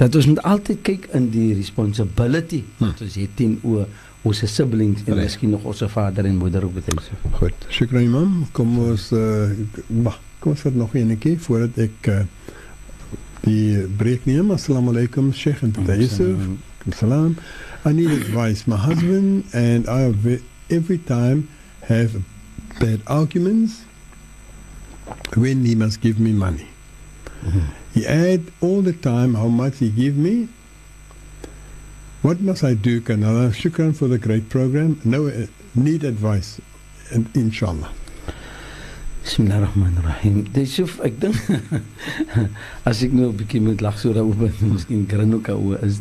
dat 0.00 0.14
ons 0.16 0.26
moet 0.30 0.40
altyd 0.48 0.78
kyk 0.86 1.08
in 1.16 1.26
die 1.32 1.50
responsibility 1.58 2.62
wat 2.78 2.96
Hm. 2.98 3.04
ons 3.04 3.14
het 3.20 3.34
teenoor 3.36 3.86
ons 4.22 4.40
siblings 4.54 5.02
en 5.06 5.14
Reg. 5.14 5.22
miskien 5.24 5.50
nog 5.50 5.64
ons 5.68 5.82
vader 5.92 6.24
en 6.28 6.36
moeder 6.36 6.64
ook 6.64 6.78
sê. 7.04 7.16
Goed. 7.38 7.66
Shukran 7.72 8.02
imam. 8.08 8.46
Kom 8.52 8.78
ons 8.78 9.10
uh, 9.12 9.48
wag. 10.04 10.18
Kom 10.40 10.52
ons 10.52 10.60
vat 10.64 10.74
nog 10.74 10.94
een 10.94 11.12
keer 11.18 11.38
voordat 11.40 11.78
ek 11.86 12.08
uh, 12.08 12.18
die 13.44 13.86
breek 13.96 14.24
neem. 14.28 14.50
Assalamu 14.52 14.92
alaykum 14.92 15.32
Sheikh 15.32 15.62
en 15.64 15.72
Dr. 15.72 15.96
Yusuf. 16.00 16.36
Salam. 16.96 17.36
I 17.84 17.92
need 17.92 18.10
advice. 18.12 18.66
My 18.68 18.76
husband 18.76 19.44
and 19.52 19.88
I 19.88 20.12
ve- 20.12 20.42
every 20.68 20.98
time 21.04 21.48
have 21.88 22.20
bad 22.80 23.00
arguments 23.06 23.84
when 25.36 25.64
he 25.64 25.74
must 25.74 26.00
give 26.00 26.20
me 26.20 26.32
money. 26.32 26.66
Mhm. 27.44 27.68
He 27.94 28.06
add 28.06 28.42
all 28.60 28.82
the 28.82 28.92
time 28.92 29.34
how 29.34 29.48
much 29.48 29.78
he 29.78 29.90
give 29.90 30.16
me. 30.16 30.48
What 32.22 32.40
must 32.40 32.62
I 32.62 32.74
do, 32.74 33.00
Kanala? 33.00 33.50
Shukran 33.50 33.96
for 33.96 34.06
the 34.08 34.18
great 34.18 34.48
program. 34.48 35.00
No, 35.04 35.26
uh, 35.26 35.46
need 35.74 36.04
advice, 36.04 36.60
and 37.12 37.28
inshallah. 37.34 37.90
Bismillahirrahmanirrahim. 39.24 40.48
Dis 40.52 40.74
so 40.74 40.86
ek 41.04 41.18
dink 41.20 41.36
as 42.88 43.02
ek 43.04 43.12
nou 43.12 43.28
'n 43.30 43.36
bietjie 43.36 43.60
moet 43.60 43.80
lag 43.84 43.98
so 44.00 44.12
daaroor, 44.16 44.48
miskien 44.64 45.04
grin 45.08 45.34
ook 45.36 45.48
oor 45.52 45.76
is 45.84 46.00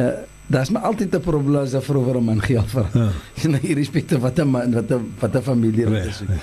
uh, 0.00 0.24
daar's 0.48 0.70
maar 0.72 0.82
altyd 0.88 1.12
'n 1.14 1.20
probleem 1.20 1.62
as 1.62 1.74
'n 1.76 1.82
vrou 1.84 2.04
vir 2.04 2.16
'n 2.16 2.24
man 2.24 2.40
geld 2.40 2.68
vra. 2.72 2.88
Ah, 2.94 3.12
Nou 3.52 3.60
irrespectief 3.60 4.18
wat 4.24 4.38
'n 4.40 4.48
man 4.48 4.72
wat 4.72 4.90
'n 4.90 5.12
wat 5.20 5.36
'n 5.36 5.42
familie 5.42 5.84
dit 5.84 6.06
is. 6.06 6.22
reg. 6.26 6.40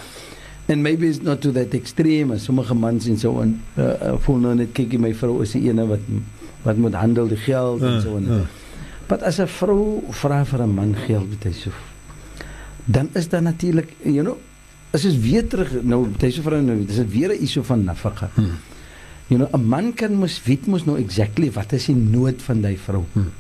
And 0.67 0.81
maybe 0.81 1.07
it's 1.07 1.21
not 1.21 1.41
to 1.41 1.51
that 1.51 1.73
extreme 1.73 2.31
as 2.33 2.43
sommige 2.43 2.73
mans 2.73 3.07
en 3.07 3.17
so 3.17 3.41
en 3.41 3.61
uh, 3.77 3.83
uh, 3.83 4.13
voel 4.23 4.37
nou 4.39 4.53
net 4.55 4.71
kyk 4.73 4.93
my 4.99 5.13
vrou 5.13 5.41
is 5.43 5.51
die 5.51 5.67
ene 5.69 5.83
wat 5.89 5.99
wat 6.63 6.77
moet 6.79 6.93
handel 6.95 7.27
die 7.27 7.37
geld 7.37 7.81
en 7.83 7.97
Ah, 7.97 8.01
so 8.01 8.15
en. 8.17 8.29
ah. 8.31 8.45
Maar 9.09 9.23
as 9.27 9.39
'n 9.39 9.47
vrou 9.47 10.03
vra 10.11 10.45
vir 10.45 10.61
'n 10.63 10.73
man 10.75 10.95
geld 10.95 11.27
weet 11.29 11.43
hy 11.43 11.51
so. 11.51 11.71
Dan 12.85 13.09
is 13.13 13.27
daar 13.29 13.41
natuurlik, 13.41 13.93
you 14.03 14.23
know, 14.23 14.37
as 14.93 15.03
jy 15.03 15.19
weer 15.19 15.47
terug 15.47 15.83
nou 15.83 16.07
so 16.29 16.41
vrou 16.41 16.61
nou, 16.61 16.85
dis 16.85 16.97
weer 17.07 17.29
'n 17.33 17.41
issue 17.43 17.63
van 17.63 17.83
nafaka. 17.83 18.29
Hmm. 18.35 18.57
You 19.27 19.39
know, 19.39 19.49
'n 19.53 19.67
man 19.67 19.93
kan 19.93 20.13
mos 20.15 20.41
weet 20.45 20.65
mos 20.67 20.85
nou 20.85 20.97
exactly 20.97 21.51
wat 21.51 21.73
is 21.73 21.85
die 21.85 21.95
nood 21.95 22.41
van 22.41 22.61
daai 22.61 22.77
vrou. 22.77 23.03
Hmm. 23.13 23.31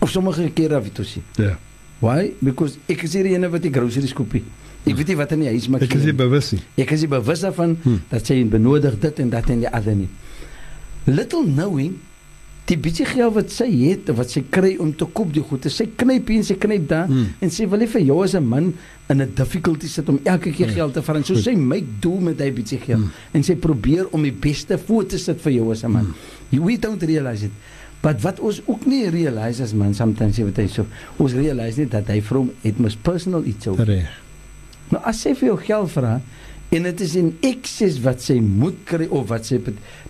Of 0.00 0.10
sommige 0.10 0.50
kere 0.52 0.82
weet 0.82 0.96
jy 0.98 1.04
sê. 1.04 1.20
Ja. 1.36 1.58
Why? 2.00 2.32
Because 2.40 2.76
ek 2.88 3.02
is 3.02 3.12
hier 3.14 3.22
die 3.22 3.34
ene 3.34 3.48
wat 3.48 3.62
die 3.62 3.70
groceries 3.72 4.12
koop. 4.12 4.32
nie. 4.32 4.42
Ek 4.84 4.96
weet 4.96 5.08
nie 5.08 5.16
wat 5.16 5.32
in 5.32 5.40
die 5.40 5.48
huis 5.48 5.68
maak 5.68 5.82
Ek 5.82 5.94
is 5.94 6.04
nie 6.04 6.12
bewus 6.12 6.52
nie. 6.52 6.60
Ek 6.76 6.90
is 6.90 7.00
nie 7.00 7.08
bewus 7.08 7.40
daarvan 7.40 7.76
Hmm. 7.82 8.00
dat 8.10 8.26
sy 8.26 8.44
benodig 8.44 8.98
dit 9.00 9.18
en 9.20 9.30
dat 9.30 9.48
en 9.50 9.60
die 9.60 9.68
ander 9.68 9.94
nie. 9.94 10.08
Little 11.06 11.44
knowing 11.44 11.98
die 12.70 12.76
bietjie 12.78 13.04
geld 13.06 13.34
wat 13.34 13.50
sy 13.50 13.66
het 13.90 14.08
of 14.12 14.16
wat 14.20 14.30
sy 14.30 14.44
kry 14.50 14.76
om 14.80 14.92
te 14.96 15.04
koop 15.04 15.32
die 15.34 15.42
goed. 15.42 15.66
Sy 15.70 15.88
knyp 15.98 16.28
hier 16.30 16.38
en 16.38 16.44
sy 16.46 16.54
knyp 16.54 16.84
daar 16.88 17.06
Hmm. 17.10 17.26
en 17.42 17.50
sy 17.50 17.66
wil 17.66 17.78
nie 17.78 17.86
vir 17.90 18.00
jou 18.02 18.22
as 18.24 18.34
'n 18.34 18.44
man 18.48 18.74
in 19.10 19.20
'n 19.20 19.34
difficulty 19.34 19.86
sit 19.88 20.08
om 20.08 20.20
elke 20.24 20.50
keer 20.52 20.66
Nee. 20.68 20.74
geld 20.76 20.94
te 20.94 21.02
vra. 21.02 21.16
En 21.16 21.24
So 21.24 21.34
sy 21.34 21.54
make 21.54 21.84
do 22.00 22.18
met 22.20 22.38
daai 22.38 22.52
bietjie 22.52 22.78
geld 22.78 23.00
Hmm. 23.00 23.10
en 23.34 23.42
sy 23.42 23.54
probeer 23.56 24.06
om 24.12 24.22
die 24.22 24.32
beste 24.32 24.78
voor 24.78 25.06
te 25.06 25.18
sit 25.18 25.40
vir 25.40 25.52
jou 25.52 25.70
as 25.72 25.82
'n 25.84 25.90
man. 25.90 26.14
Hmm. 26.50 26.64
We 26.64 26.78
don't 26.78 27.02
realize 27.02 27.44
it. 27.44 27.50
But 28.00 28.20
wat 28.22 28.40
ons 28.40 28.60
ook 28.66 28.86
nie 28.86 29.08
realize 29.10 29.62
as 29.62 29.72
man 29.74 29.94
sometimes 29.94 30.36
jy 30.36 30.44
weet 30.44 30.56
hy 30.56 30.66
so 30.66 30.86
ons 31.18 31.32
realize 31.32 31.78
nie 31.78 31.88
dat 31.88 32.06
hy 32.08 32.20
vrou 32.20 32.48
het 32.62 32.78
mos 32.78 32.96
personal 32.96 33.44
iets 33.44 33.66
ook. 33.68 33.78
Reg. 33.78 34.08
Nou 34.92 35.00
as 35.08 35.22
sy 35.24 35.34
vir 35.38 35.52
jou 35.52 35.58
geld 35.66 35.92
vra 35.94 36.20
en 36.72 36.86
dit 36.88 37.00
is 37.04 37.14
in 37.20 37.30
excess 37.44 37.98
wat 38.04 38.22
sy 38.24 38.38
moet 38.40 38.78
kry 38.88 39.06
of 39.12 39.28
wat 39.28 39.48
sy 39.48 39.58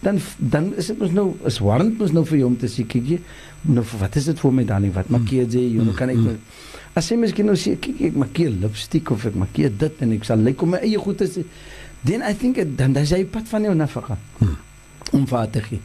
dan 0.03 0.21
dan 0.39 0.73
is 0.79 0.91
dit 0.93 0.99
mos 1.01 1.15
nou 1.15 1.27
is 1.51 1.59
warrant 1.63 1.99
mos 1.99 2.15
nou 2.15 2.23
vir 2.29 2.39
jou 2.43 2.51
om 2.53 2.59
te 2.59 2.71
sê 2.71 2.85
kyk 2.87 3.09
jy 3.15 3.19
nou 3.67 3.85
wat 3.99 4.19
is 4.21 4.29
dit 4.31 4.43
vir 4.45 4.55
my 4.59 4.65
darling 4.69 4.95
wat 4.95 5.11
maak 5.11 5.27
jy 5.31 5.47
jy 5.47 5.83
nou 5.83 5.95
kan 5.99 6.11
ek 6.11 6.21
Mm. 6.23 6.25
nou 6.25 6.37
as 6.95 7.07
sy 7.09 7.17
miskien 7.17 7.47
nou 7.51 7.57
sê 7.59 7.75
kyk 7.81 8.03
ek 8.11 8.19
maak 8.23 8.37
hier 8.37 8.51
lipstick 8.51 9.11
of 9.11 9.27
ek 9.27 9.35
maak 9.35 9.57
hier 9.59 9.71
dit 9.71 10.03
en 10.03 10.13
ek 10.13 10.25
sal 10.29 10.39
lyk 10.39 10.63
om 10.63 10.71
my 10.77 10.83
eie 10.87 10.99
goed 10.99 11.23
sê 11.23 11.45
then 12.05 12.23
I 12.23 12.35
think 12.35 12.59
it, 12.59 12.77
dan 12.77 12.93
dan 12.93 13.03
is 13.03 13.11
hy 13.15 13.25
pad 13.25 13.47
van 13.49 13.63
jou 13.63 13.75
nafaka. 13.75 14.19
om 15.13 15.27
vir 15.29 15.51
te 15.51 15.61
gee. 15.61 15.81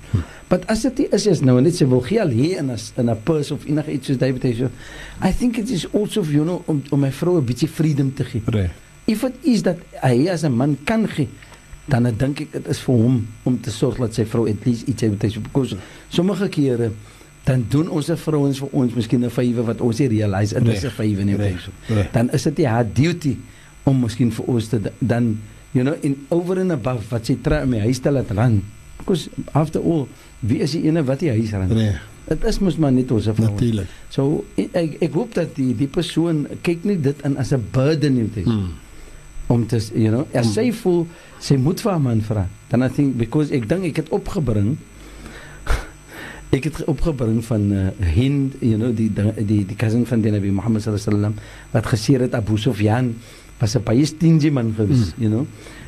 But 0.48 0.66
as 0.72 0.82
dit 0.82 1.00
nie 1.00 1.08
is 1.12 1.26
is 1.28 1.42
nou 1.44 1.60
net 1.62 1.76
sy 1.76 1.86
wil 1.86 2.02
gee 2.06 2.22
al 2.22 2.30
hier 2.32 2.60
in 2.60 2.72
'n 2.72 2.78
in 2.98 3.10
'n 3.10 3.18
purse 3.24 3.52
of 3.54 3.66
enige 3.66 3.92
iets 3.92 4.08
soos 4.08 4.18
David 4.18 4.42
sê. 4.44 4.70
I 5.22 5.32
think 5.32 5.58
it 5.58 5.70
is 5.70 5.86
also 5.94 6.24
you 6.24 6.44
know 6.44 6.64
om 6.66 6.82
om 6.92 7.00
my 7.00 7.12
vrou 7.12 7.38
'n 7.38 7.46
bietjie 7.46 7.68
freedom 7.68 8.14
te 8.14 8.24
gee. 8.24 8.42
Reg. 8.46 8.72
If 9.08 9.24
it 9.24 9.36
is 9.48 9.64
dat 9.64 9.78
hy 10.04 10.28
as 10.28 10.44
'n 10.44 10.52
man 10.52 10.78
kan 10.84 11.08
gee, 11.08 11.28
dan 11.88 12.04
dink 12.18 12.42
ek 12.44 12.52
dit 12.52 12.66
is 12.68 12.80
vir 12.84 12.96
hom 12.96 13.28
om 13.48 13.60
te 13.64 13.72
sorg 13.72 13.98
dat 13.98 14.14
sy 14.14 14.26
vrou 14.28 14.48
at 14.52 14.66
least 14.68 14.88
iets 14.92 15.02
het 15.02 15.24
sê 15.24 15.40
because 15.42 15.78
sommige 16.10 16.50
kere 16.52 16.92
dan 17.48 17.64
doen 17.72 17.88
ons 17.90 18.12
vrouens 18.20 18.60
vir 18.60 18.74
ons 18.76 18.94
miskien 18.94 19.24
'n 19.24 19.32
vywe 19.32 19.64
wat 19.64 19.82
ons 19.82 20.00
nie 20.00 20.10
realize 20.12 20.54
dit 20.54 20.74
is 20.74 20.84
'n 20.84 20.92
vywe 20.92 21.24
nie. 21.24 21.36
Reg, 21.36 21.70
reg. 21.88 22.12
Dan 22.12 22.30
is 22.32 22.44
dit 22.44 22.66
haar 22.66 22.86
duty 22.94 23.38
om 23.86 24.02
miskien 24.02 24.32
vir 24.32 24.46
ons 24.46 24.68
te 24.68 24.82
dan 25.00 25.40
you 25.72 25.84
know 25.86 25.96
in 26.02 26.26
over 26.30 26.60
and 26.60 26.72
above 26.72 27.08
wat 27.10 27.26
sy 27.26 27.38
trou 27.42 27.66
my 27.66 27.80
huis 27.80 28.00
te 28.00 28.12
laat 28.12 28.32
ran. 28.32 28.64
Because 28.98 29.30
after 29.54 29.80
all, 29.80 30.08
wie 30.40 30.60
is 30.60 30.72
die 30.72 30.84
ene 30.84 31.04
wat 31.04 31.20
die 31.20 31.30
huis 31.30 31.52
ran? 31.52 31.72
Reg. 31.72 32.02
Dit 32.28 32.44
is 32.44 32.60
mos 32.60 32.76
maar 32.78 32.92
net 32.92 33.12
ons 33.12 33.24
vrou. 33.24 33.52
Natuurlik. 33.52 33.88
So 34.10 34.44
ek 34.56 34.98
ek 35.02 35.14
hoop 35.14 35.34
dat 35.34 35.56
die 35.56 35.74
die 35.76 35.88
persoon 35.88 36.48
kyk 36.62 36.84
nie 36.84 37.00
dit 37.00 37.16
in 37.24 37.38
as 37.38 37.54
'n 37.54 37.64
burden 37.72 38.14
nie. 38.16 38.28
Dit 38.28 38.46
is 38.46 38.52
Hmm. 38.52 38.72
Om 39.48 39.66
te 39.68 39.80
you 39.94 40.12
know, 40.12 40.28
as 40.36 40.54
sy 40.56 40.70
voel 40.82 41.06
sy 41.40 41.58
moet 41.62 41.82
vir 41.84 41.92
haar 41.92 42.04
man 42.04 42.22
vra. 42.26 42.46
Dan 42.72 42.84
I 42.84 42.90
think 42.92 43.18
because 43.20 43.54
ek 43.56 43.68
dink 43.70 43.88
ek 43.92 44.04
het 44.04 44.12
opgebring 44.16 44.76
ek 46.56 46.70
het 46.70 46.84
opgebring 46.92 47.40
van 47.48 47.72
uh, 47.72 47.90
Hind, 48.04 48.60
you 48.60 48.78
know, 48.80 48.92
die 48.96 49.10
die 49.14 49.34
die, 49.48 49.64
die 49.72 49.80
cousin 49.80 50.06
van 50.10 50.24
die 50.26 50.34
Nabi 50.36 50.52
Muhammad 50.52 50.84
sallallahu 50.84 51.08
alaihi 51.08 51.16
wasallam 51.16 51.76
wat 51.76 51.92
gesê 51.94 52.20
het 52.20 52.36
Abu 52.36 52.60
Sufyan 52.60 53.16
was 53.60 53.76
'n 53.76 53.84
baie 53.84 54.06
stingy 54.06 54.52
man 54.52 54.74
gewees, 54.76 55.14
mm. 55.16 55.24
you 55.24 55.30
know. 55.30 55.48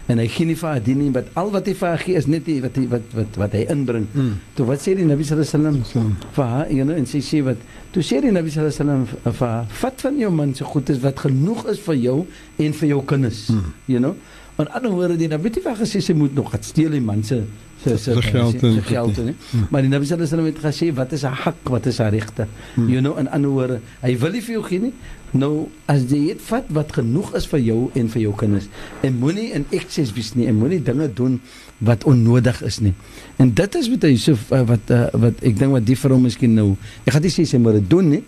En 0.10 0.18
hy 0.18 0.26
gee 0.28 0.46
nie 0.50 0.56
vir 0.58 0.70
haar 0.72 0.82
dien 0.84 0.98
nie, 0.98 1.12
want 1.14 1.28
al 1.38 1.52
wat 1.54 1.68
hy 1.70 1.74
vir 1.78 1.88
haar 1.92 2.02
gee 2.02 2.16
is 2.18 2.26
net 2.26 2.46
die, 2.50 2.56
wat 2.64 2.76
hy 2.80 2.88
wat 2.90 3.12
wat 3.14 3.36
wat 3.38 3.54
hy 3.54 3.62
inbring. 3.70 4.08
Mm. 4.14 4.32
Toe 4.58 4.66
wat 4.66 4.82
sê 4.82 4.96
die 4.98 5.06
Nabi 5.06 5.24
sallallahu 5.28 5.54
alaihi 5.54 5.84
wasallam 5.84 5.86
So. 5.86 6.32
vir 6.40 6.50
haar, 6.56 6.72
you 6.74 6.84
know, 6.88 6.98
en 6.98 7.06
sy 7.06 7.22
sê 7.22 7.44
wat 7.46 7.62
toe 7.94 8.02
sê 8.04 8.18
die 8.26 8.32
Nabi 8.34 8.50
sallallahu 8.50 8.74
alaihi 8.74 9.06
wasallam 9.14 9.38
vir 9.38 9.48
haar, 9.54 9.70
vat 9.84 10.02
van 10.08 10.18
jou 10.24 10.32
man 10.42 10.56
so 10.58 10.66
goed 10.66 10.90
is 10.90 11.00
wat 11.06 11.20
genoeg 11.28 11.66
is 11.70 11.80
vir 11.86 11.96
jou 12.02 12.18
en 12.58 12.74
vir 12.82 12.90
jou 12.96 13.02
kinders, 13.06 13.48
Mm. 13.54 13.74
you 13.86 14.00
know. 14.02 14.16
En 14.60 14.68
ander 14.76 14.92
woorde 14.92 15.16
die 15.18 15.30
Nabi 15.32 15.48
het 15.54 15.62
vir 15.64 15.76
gesê 15.78 16.02
sy 16.02 16.14
moet 16.14 16.34
nog 16.36 16.50
gaan 16.52 16.64
steel 16.64 16.90
die 16.92 17.00
man 17.02 17.22
se 17.24 17.44
se 17.80 17.94
se 17.98 18.12
geld 18.22 18.60
se- 18.60 18.68
en 18.68 18.74
se 18.76 18.82
geld. 18.82 19.18
Mm. 19.18 19.68
Maar 19.70 19.82
die 19.86 19.90
Nabi 19.94 20.06
sallallahu 20.06 20.34
alaihi 20.34 20.52
wasallam 20.52 20.52
het 20.52 20.60
gesê 20.66 20.90
wat 20.98 21.12
is 21.14 21.22
haar 21.24 21.38
hak, 21.46 21.70
wat 21.70 21.86
is 21.86 21.98
haar 21.98 22.12
regte. 22.12 22.48
Mm. 22.76 22.90
You 22.90 23.00
know, 23.00 23.18
in 23.20 23.30
ander 23.32 23.50
woorde, 23.50 23.80
hy 24.02 24.18
wil 24.20 24.32
nie 24.32 24.42
vir 24.42 24.54
jou 24.58 24.64
gee 24.68 24.80
nie. 24.80 24.94
Nou 25.32 25.68
as 25.86 26.08
jy 26.10 26.26
dit 26.32 26.42
vat 26.42 26.66
wat 26.74 26.94
genoeg 26.94 27.34
is 27.38 27.46
vir 27.48 27.60
jou 27.60 27.80
en 27.94 28.08
vir 28.10 28.22
jou 28.22 28.34
kinders 28.36 28.68
en 29.06 29.20
moenie 29.22 29.52
in 29.54 29.66
ekses 29.72 30.14
wees 30.16 30.34
nie 30.36 30.48
en 30.50 30.56
moenie 30.58 30.80
dinge 30.82 31.08
doen 31.14 31.40
wat 31.86 32.04
onnodig 32.04 32.62
is 32.66 32.80
nie. 32.80 32.94
En 33.38 33.54
dit 33.54 33.76
is 33.76 33.90
wat 33.90 34.08
so 34.18 34.34
uh, 34.52 34.64
wat 34.66 34.90
uh, 34.90 35.06
wat 35.14 35.44
ek 35.46 35.60
dink 35.60 35.72
wat 35.72 35.86
die 35.86 35.96
vrou 35.98 36.18
miskien 36.20 36.56
nou. 36.58 36.76
Ek 37.06 37.14
gaan 37.14 37.22
nie 37.22 37.30
sê 37.32 37.46
sy 37.46 37.58
moet 37.58 37.74
dit 37.74 37.90
doen 37.90 38.10
nie. 38.10 38.24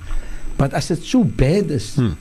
Maar 0.58 0.76
as 0.78 0.88
dit 0.94 1.04
so 1.04 1.24
bad 1.24 1.72
is 1.72 1.96
Hmm. 1.96 2.14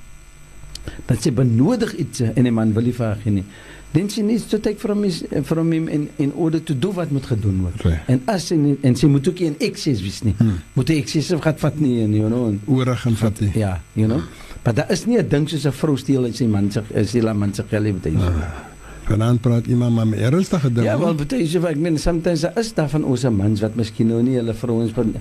dat 1.06 1.20
sy 1.22 1.30
benodig 1.30 1.92
iets 2.00 2.20
eh, 2.20 2.30
en 2.34 2.46
'n 2.46 2.54
man 2.54 2.72
wil 2.72 2.82
nie 2.82 2.92
vir 2.92 3.06
haar 3.06 3.18
gee 3.22 3.30
nie. 3.32 3.44
Then 3.92 4.08
she 4.08 4.22
needs 4.22 4.46
to 4.46 4.58
take 4.58 4.78
from 4.78 5.02
his, 5.02 5.22
from 5.42 5.72
him 5.72 5.88
in 5.88 6.08
in 6.16 6.32
order 6.32 6.62
to 6.62 6.74
do 6.78 6.92
wat 6.92 7.10
moet 7.10 7.26
gedoen 7.26 7.60
word. 7.60 7.82
Reg. 7.82 8.00
En 8.06 8.22
as 8.24 8.46
sy 8.46 8.54
nie, 8.54 8.76
en 8.82 8.96
sy 8.96 9.06
moet 9.06 9.28
ook 9.28 9.38
nie 9.38 9.46
in 9.46 9.56
ekses 9.58 10.00
wees 10.00 10.22
nie. 10.22 10.34
Hmm. 10.38 10.60
Moet 10.72 10.88
hy 10.88 10.94
ekses 11.02 11.32
gaan 11.40 11.58
vat 11.58 11.80
nie, 11.80 12.06
you 12.06 12.28
know. 12.28 12.54
Oorig 12.66 13.06
en 13.06 13.16
vat 13.16 13.40
nie. 13.40 13.50
ja, 13.54 13.80
you 13.92 14.06
know. 14.08 14.22
Maar 14.64 14.74
daar 14.74 14.90
is 14.90 15.06
nie 15.06 15.18
'n 15.18 15.28
ding 15.28 15.48
soos 15.48 15.64
'n 15.66 15.72
vrou 15.72 15.96
steel 15.96 16.24
en 16.26 16.34
sy 16.34 16.44
man 16.46 16.70
se 16.70 16.82
is 16.94 17.12
die 17.12 17.22
man 17.22 17.54
se 17.54 17.64
geld 17.68 18.04
het. 18.04 18.12
Vanaand 19.10 19.40
praat 19.40 19.66
iemand 19.66 19.94
maar 19.94 20.06
met 20.06 20.18
ernstige 20.20 20.72
dinge. 20.72 20.86
Ja, 20.86 20.98
wel 20.98 21.14
baie 21.14 21.46
so 21.46 21.64
ek 21.66 21.76
meen 21.76 21.98
sometimes 21.98 22.40
daar 22.40 22.52
is 22.58 22.74
daar 22.74 22.88
van 22.88 23.04
ons 23.04 23.24
mans 23.28 23.60
wat 23.60 23.74
miskien 23.74 24.06
nou 24.06 24.22
nie 24.22 24.36
hulle 24.36 24.54
vrouens 24.54 24.92
van 24.94 25.14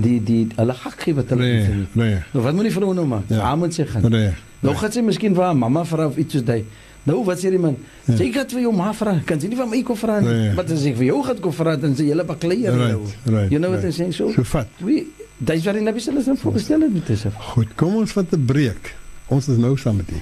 die 0.00 0.16
die 0.24 0.46
hulle 0.56 0.74
gek 0.74 1.00
gee 1.04 1.14
wat 1.14 1.28
hulle 1.28 1.42
Nee, 1.42 1.68
nie. 1.68 1.86
nee. 1.92 2.16
Nou 2.32 2.44
wat 2.44 2.54
moet 2.54 2.62
die 2.64 2.72
vrou 2.72 2.94
nou 2.94 3.06
maak? 3.06 3.22
Ja. 3.28 3.36
Ja. 3.36 3.54
moet 3.56 3.74
sy 3.74 3.84
gaan. 3.86 4.12
Reg. 4.12 4.34
Nou 4.60 4.74
gaan 4.74 4.92
sy 4.92 5.00
miskien 5.00 5.34
vir 5.34 5.44
haar 5.44 5.56
mamma 5.56 5.84
vra 5.84 6.06
of 6.06 6.16
iets 6.16 6.32
soos 6.32 6.44
dit. 6.44 6.64
Nou 7.06 7.24
wat 7.24 7.38
sê 7.38 7.50
die 7.50 7.58
man? 7.58 7.76
Ja. 8.04 8.16
Sy 8.16 8.32
gaan 8.32 8.48
vir 8.50 8.60
jou 8.60 8.72
ma 8.74 8.92
vra. 8.94 9.20
Kan 9.24 9.40
sy 9.40 9.46
nie 9.48 9.56
van 9.56 9.68
my 9.70 9.82
kom 9.82 9.96
vra 9.96 10.20
nie. 10.20 10.28
Nee. 10.28 10.54
Maar 10.54 10.64
as 10.72 10.84
ek 10.84 10.96
vir 10.96 11.04
jou 11.06 11.22
gaan 11.22 11.40
kom 11.40 11.52
vra 11.52 11.76
dan 11.76 11.94
sê 11.94 11.98
jy 12.02 12.06
hele 12.10 12.24
baklei 12.24 12.58
nou. 12.62 12.76
Right, 12.76 12.98
right, 13.26 13.50
You 13.50 13.58
know 13.60 13.70
what 13.70 13.78
I'm 13.80 13.84
right. 13.84 13.94
saying? 13.94 14.12
So, 14.14 14.32
So 14.32 14.42
vat. 14.42 14.66
we 14.80 15.06
dis 15.38 15.64
wat 15.64 15.74
die 15.76 15.82
Nabi 15.84 16.00
sallallahu 16.00 16.24
alaihi 16.24 16.40
wasallam 16.40 16.42
voorgestel 16.42 16.80
het 16.80 16.92
met. 16.92 17.32
Goed, 17.52 17.74
kom 17.74 17.94
ons 17.94 18.12
vat 18.12 18.32
'n 18.32 18.44
breek. 18.44 18.94
Ons 19.26 19.48
is 19.48 19.56
nou 19.56 19.76
saam 19.76 19.96
met 19.96 20.10
u. 20.10 20.18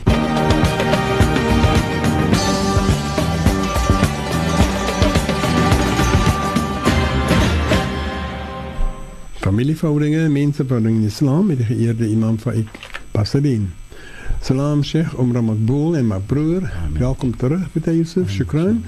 Familieverhoudinge, 9.45 10.29
mensenverhoudinge 10.29 10.99
in 10.99 11.07
Islam 11.07 11.47
met 11.47 11.57
die 11.57 11.67
geëerde 11.67 12.09
imam 12.09 12.39
Faik 12.39 12.69
Pasadin. 13.11 13.73
Salam 14.41 14.83
Sheikh 14.83 15.19
Umar 15.19 15.45
Makboul 15.45 15.97
en 15.97 16.07
my 16.07 16.19
broer. 16.19 16.73
Welkom 16.99 17.37
terug 17.37 17.69
met 17.73 17.85
Yusuf. 17.85 18.31
Shukran. 18.31 18.85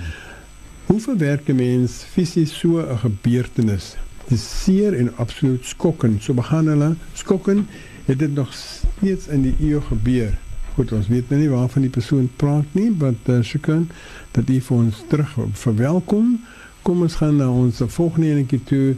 Hoe 0.86 1.00
verwerk 1.00 1.48
'n 1.48 1.54
mens 1.54 2.04
fisies 2.12 2.58
so 2.58 2.80
'n 2.80 2.98
gebeurtenis? 2.98 3.96
Dit 4.26 4.38
is 4.38 4.46
seer 4.64 4.94
en 4.98 5.12
absoluut 5.22 5.64
skokkend. 5.64 6.22
Subhanallah, 6.22 6.96
skokkend 7.14 7.68
het 8.06 8.18
dit 8.18 8.34
nog 8.34 8.54
steeds 8.54 9.28
in 9.30 9.42
die 9.46 9.54
eeu 9.60 9.80
gebeur. 9.80 10.32
Goed, 10.74 10.92
ons 10.92 11.06
weet 11.08 11.30
nou 11.30 11.38
nie 11.40 11.50
waarvan 11.50 11.86
die 11.86 11.92
persoon 11.94 12.26
praat 12.36 12.74
nie, 12.74 12.90
maar 12.90 13.14
uh, 13.30 13.38
shukran 13.46 13.86
dat 14.34 14.50
u 14.50 14.58
vir 14.60 14.76
ons 14.76 15.04
terug 15.08 15.36
verwelkom. 15.62 16.34
Kom 16.82 17.06
ons 17.06 17.14
gaan 17.22 17.38
na 17.38 17.46
ons 17.50 17.78
volgende 17.86 18.34
enetjie 18.34 18.60
toe. 18.66 18.96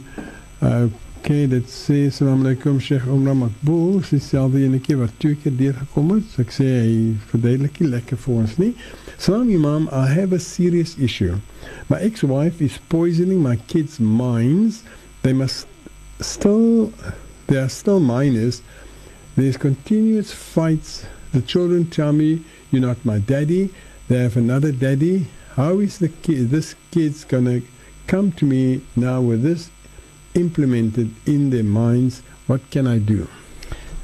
Uh, 0.59 0.89
Oké, 1.19 1.47
dit 1.51 1.65
sê 1.67 2.05
Assalamu 2.07 2.45
alaikum 2.45 2.77
Sheikh 2.79 3.03
Umar 3.11 3.35
Makboul. 3.35 3.97
Dis 3.99 4.13
dieselfde 4.13 4.61
enetjie 4.63 4.95
wat 4.97 5.11
twee 5.19 5.35
keer 5.35 5.51
deurgekom 5.59 6.13
het. 6.15 6.29
So 6.31 6.45
ek 6.45 6.53
sê 6.55 6.67
hy 6.71 6.93
verduidelik 7.27 7.81
nie 7.83 7.89
lekker 7.91 8.17
vir 8.23 8.37
ons 8.39 8.53
nie. 8.57 8.69
Salam 9.19 9.51
Imam, 9.51 9.89
I 9.91 10.07
have 10.07 10.31
a 10.33 10.39
serious 10.39 10.95
issue. 10.97 11.35
My 11.91 11.99
ex-wife 12.07 12.63
is 12.63 12.79
poisoning 12.87 13.43
my 13.43 13.57
kids' 13.67 13.99
minds. 13.99 14.79
They 15.29 15.33
must 15.33 15.67
still, 16.21 16.91
they 17.45 17.57
are 17.57 17.69
still 17.69 17.99
minors. 17.99 18.63
There's 19.35 19.57
continuous 19.57 20.33
fights. 20.33 21.05
The 21.33 21.43
children 21.43 21.85
tell 21.85 22.13
me, 22.13 22.41
"You're 22.71 22.81
not 22.81 23.05
my 23.05 23.19
daddy." 23.19 23.69
They 24.07 24.17
have 24.25 24.37
another 24.37 24.71
daddy. 24.71 25.27
How 25.53 25.77
is 25.85 25.99
the 25.99 26.09
kid, 26.09 26.49
this 26.49 26.73
kid's 26.89 27.25
gonna 27.25 27.61
come 28.07 28.31
to 28.41 28.45
me 28.53 28.81
now 28.95 29.21
with 29.21 29.43
this 29.43 29.69
implemented 30.33 31.11
in 31.27 31.51
their 31.51 31.69
minds? 31.83 32.23
What 32.47 32.61
can 32.71 32.87
I 32.87 32.97
do? 32.97 33.27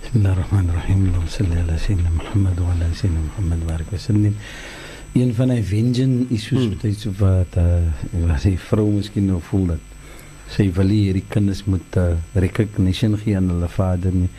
Bismillahirrahmanirrahim. 0.03 1.09
Allahumma 1.09 1.33
salli 1.39 1.57
ala 1.57 1.73
sayyidina 1.85 2.13
Muhammad 2.21 2.59
wa 2.59 2.69
ala 2.69 2.85
sayyidina 2.93 3.25
Muhammad 3.33 3.59
wa 3.65 3.71
barik 3.73 3.91
wa 3.91 3.97
sallim. 3.97 4.35
Een 5.15 5.33
van 5.33 5.49
die 5.49 5.63
vengeance 5.73 6.29
issues 6.29 6.69
Hmm. 6.69 6.77
hy 6.85 6.93
so 6.93 7.09
wat 7.17 7.57
uh, 7.57 7.81
wat 8.29 8.45
sy 8.45 8.53
vrou 8.69 8.91
miskien 8.93 9.25
nou 9.33 9.41
voel 9.49 9.65
dat 9.73 9.94
sy 10.53 10.69
wil 10.75 10.93
hierdie 10.93 11.25
kinders 11.29 11.65
moet 11.65 11.97
uh, 11.97 12.13
recognition 12.33 13.17
gee 13.17 13.35
aan 13.37 13.49
hulle 13.49 13.69
vader 13.69 14.13
nie. 14.13 14.29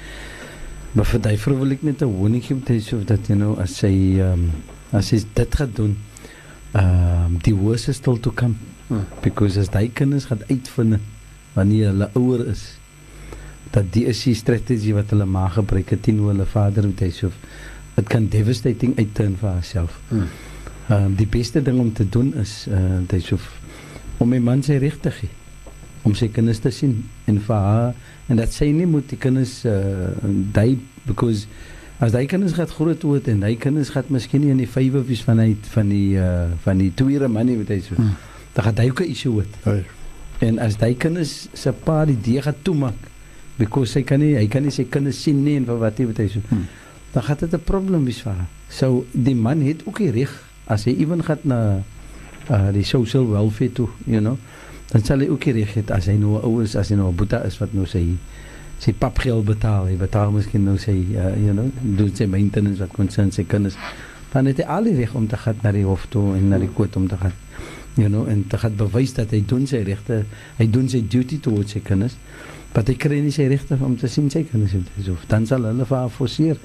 Maar 0.92 1.04
vir 1.04 1.20
daai 1.20 1.36
vrou 1.36 1.59
wil 1.59 1.72
ek 1.72 1.82
net 1.82 2.02
'n 2.02 2.12
warning 2.12 2.42
gee 2.44 2.57
dat 2.57 2.68
hy 2.68 2.80
so 2.80 2.98
dat 3.04 3.28
you 3.28 3.36
know 3.36 3.59
as 3.59 3.76
sy 3.76 4.20
um, 4.20 4.50
as 4.92 5.09
sy 5.09 5.20
dit 5.34 5.54
gaan 5.54 5.72
doen 5.74 5.96
um, 6.74 7.38
die 7.42 7.54
worst 7.54 7.88
is 7.88 7.96
still 7.96 8.16
to 8.16 8.30
come 8.30 8.57
Hmm. 8.88 9.02
because 9.22 9.59
as 9.59 9.68
daai 9.74 9.88
kinders 9.90 10.28
gaan 10.30 10.44
uitvind 10.46 11.00
wanneer 11.57 11.88
hulle 11.90 12.07
ouer 12.14 12.44
is 12.52 12.61
dat 13.74 13.88
die 13.96 14.04
is 14.07 14.20
die 14.22 14.34
strategie 14.38 14.92
wat 14.94 15.11
hulle 15.11 15.26
ma 15.26 15.48
gebruik 15.50 15.90
het 15.90 16.04
teenoor 16.07 16.30
hulle 16.30 16.46
vader 16.46 16.86
met 16.86 17.02
hy 17.02 17.09
so 17.16 17.32
dit 17.96 18.07
kan 18.12 18.28
devastating 18.30 18.92
uitturn 19.00 19.34
vir 19.40 19.48
haarself. 19.50 19.96
Hmm. 20.11 20.28
Ehm 20.86 21.09
um, 21.09 21.16
die 21.18 21.26
beste 21.26 21.62
ding 21.66 21.80
om 21.82 21.90
te 21.92 22.07
doen 22.07 22.30
is 22.38 22.52
uh 22.70 23.00
dit 23.11 23.24
so 23.24 23.40
om 24.22 24.30
my 24.30 24.38
man 24.38 24.62
sy 24.62 24.78
reg 24.78 25.00
te 25.02 25.11
gee 25.11 25.32
om 26.07 26.14
sy 26.14 26.28
kinders 26.32 26.61
te 26.62 26.70
sien 26.70 27.00
en 27.26 27.40
vir 27.42 27.57
haar 27.68 27.94
en 28.30 28.38
dat 28.40 28.52
sy 28.54 28.68
nie 28.74 28.86
moet 28.86 29.09
die 29.11 29.18
kinders 29.18 29.64
uh 29.66 30.12
dai 30.54 30.78
because 31.07 31.46
as 31.98 32.12
daai 32.12 32.26
kinders 32.30 32.54
gaan 32.54 32.70
groot 32.70 33.02
word 33.09 33.28
en 33.32 33.40
daai 33.44 33.57
kinders 33.57 33.90
gaan 33.94 34.09
miskien 34.14 34.42
nie 34.44 34.52
in 34.54 34.62
die 34.62 34.70
vywe 34.70 35.02
wees 35.09 35.22
van 35.26 35.42
hy 35.42 35.50
van 35.74 35.90
die 35.90 36.14
uh 36.20 36.52
van 36.64 36.78
die 36.82 36.92
tweede 36.94 37.28
manie 37.28 37.59
wat 37.59 37.74
hy 37.74 37.80
so 37.80 37.94
Hmm. 37.96 38.16
dan 38.54 38.64
gaan 38.64 38.78
hy 38.84 38.88
ook 38.90 39.00
'n 39.00 39.11
issue 39.11 39.32
word. 39.32 39.52
Hey. 39.64 39.84
En 40.40 40.59
as 40.59 40.76
daai 40.76 40.94
kinders 40.94 41.48
se 41.52 41.72
pa 41.72 42.04
die 42.04 42.18
deur 42.20 42.42
gaan 42.42 42.54
toemaak 42.62 43.00
because 43.59 43.98
hy 43.98 44.02
kan 44.04 44.20
nie 44.20 44.34
hy 44.36 44.46
kan 44.46 44.62
nie 44.62 44.70
sy 44.70 44.84
kinders 44.84 45.22
sien 45.22 45.42
nie 45.44 45.57
en 45.57 45.64
vir 45.64 45.78
wat 45.78 45.98
hy 45.98 46.07
wat 46.07 46.18
hy 46.18 46.28
so. 46.28 46.40
Hmm. 46.48 46.66
Dan 47.12 47.22
gaan 47.22 47.36
dit 47.40 47.54
'n 47.54 47.64
probleem 47.64 48.04
wees 48.04 48.20
vir 48.22 48.32
haar. 48.32 48.46
So 48.68 49.04
die 49.12 49.34
man 49.34 49.61
het 49.62 49.82
ook 49.86 49.98
die 49.98 50.11
reg 50.11 50.30
as 50.66 50.84
hy 50.84 50.96
ewen 51.00 51.22
gaan 51.24 51.38
na 51.44 51.82
uh 52.50 52.72
die 52.72 52.84
social 52.84 53.26
welfare 53.30 53.72
toe, 53.72 53.88
you 54.07 54.20
know. 54.20 54.36
Dan 54.93 55.05
sal 55.05 55.22
hy 55.24 55.28
ook 55.28 55.45
die 55.49 55.53
reg 55.59 55.74
hê 55.74 55.82
as 55.95 56.07
hy 56.07 56.16
nou 56.20 56.37
'n 56.39 56.45
ouers 56.47 56.76
as 56.76 56.91
hy 56.91 56.97
nou 56.97 57.09
'n 57.11 57.16
boeta 57.16 57.43
is 57.45 57.59
wat 57.59 57.74
nou 57.74 57.87
sy 57.87 58.16
sy 58.78 58.93
papgeld 58.93 59.45
betaal, 59.45 59.87
hy 59.87 59.97
betaal 59.97 60.30
miskien 60.34 60.64
nou 60.64 60.76
sy 60.78 61.16
uh, 61.16 61.32
you 61.41 61.53
know, 61.53 61.70
doen 61.80 62.12
sy 62.14 62.26
maintenance 62.26 62.78
wat 62.78 62.93
concern 62.93 63.32
sy 63.32 63.45
kinders. 63.49 63.76
Dan 64.32 64.47
het 64.47 64.59
hy 64.59 64.66
al 64.68 64.84
die 64.84 64.97
reg 64.99 65.14
om 65.14 65.26
te 65.26 65.37
gaan 65.37 65.57
na 65.62 65.72
die 65.72 65.84
hof 65.84 66.07
toe 66.12 66.37
en 66.37 66.49
na 66.49 66.59
die 66.59 66.68
koot 66.68 66.97
om 66.97 67.09
te 67.09 67.16
gaan. 67.16 67.32
You 67.97 68.09
know, 68.09 68.26
en 68.28 68.45
te 68.47 68.59
gaan 68.59 68.76
bewys 68.76 69.14
dat 69.16 69.30
hy 69.32 69.41
doen 69.49 69.66
sy 69.66 69.80
regte, 69.82 70.26
hy 70.59 70.66
doen 70.68 70.89
sy 70.89 71.01
duty 71.01 71.39
towards 71.41 71.72
sy 71.72 71.80
kinders. 71.80 72.18
Wat 72.74 72.89
hy 72.89 72.95
kry 73.01 73.22
nie 73.24 73.32
sy 73.32 73.49
regte 73.49 73.78
om 73.80 73.97
te 73.97 74.09
sien 74.12 74.28
sy 74.30 74.45
kinders 74.45 74.72
het. 74.76 74.93
So 75.07 75.16
dan 75.30 75.47
sal 75.49 75.64
hulle 75.64 75.89
vir 75.89 75.97
haar 75.97 76.12
forceer 76.12 76.61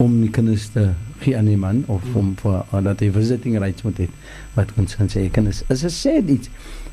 om 0.00 0.14
die 0.22 0.30
kinders 0.32 0.68
te 0.72 0.92
gee 1.22 1.36
aan 1.36 1.50
die 1.50 1.58
man 1.58 1.82
of 1.92 2.04
om 2.18 2.32
vir 2.40 2.62
uh, 2.62 2.80
dat 2.84 3.02
hy 3.02 3.10
visiting 3.14 3.58
rights 3.60 3.84
moet 3.86 4.00
hê 4.02 4.08
wat 4.56 4.72
ons 4.80 4.96
kan 4.98 5.10
sê 5.12 5.26
kinders 5.34 5.62
is 5.68 5.84
'n 5.84 5.90
sad 5.90 6.30
iets 6.30 6.48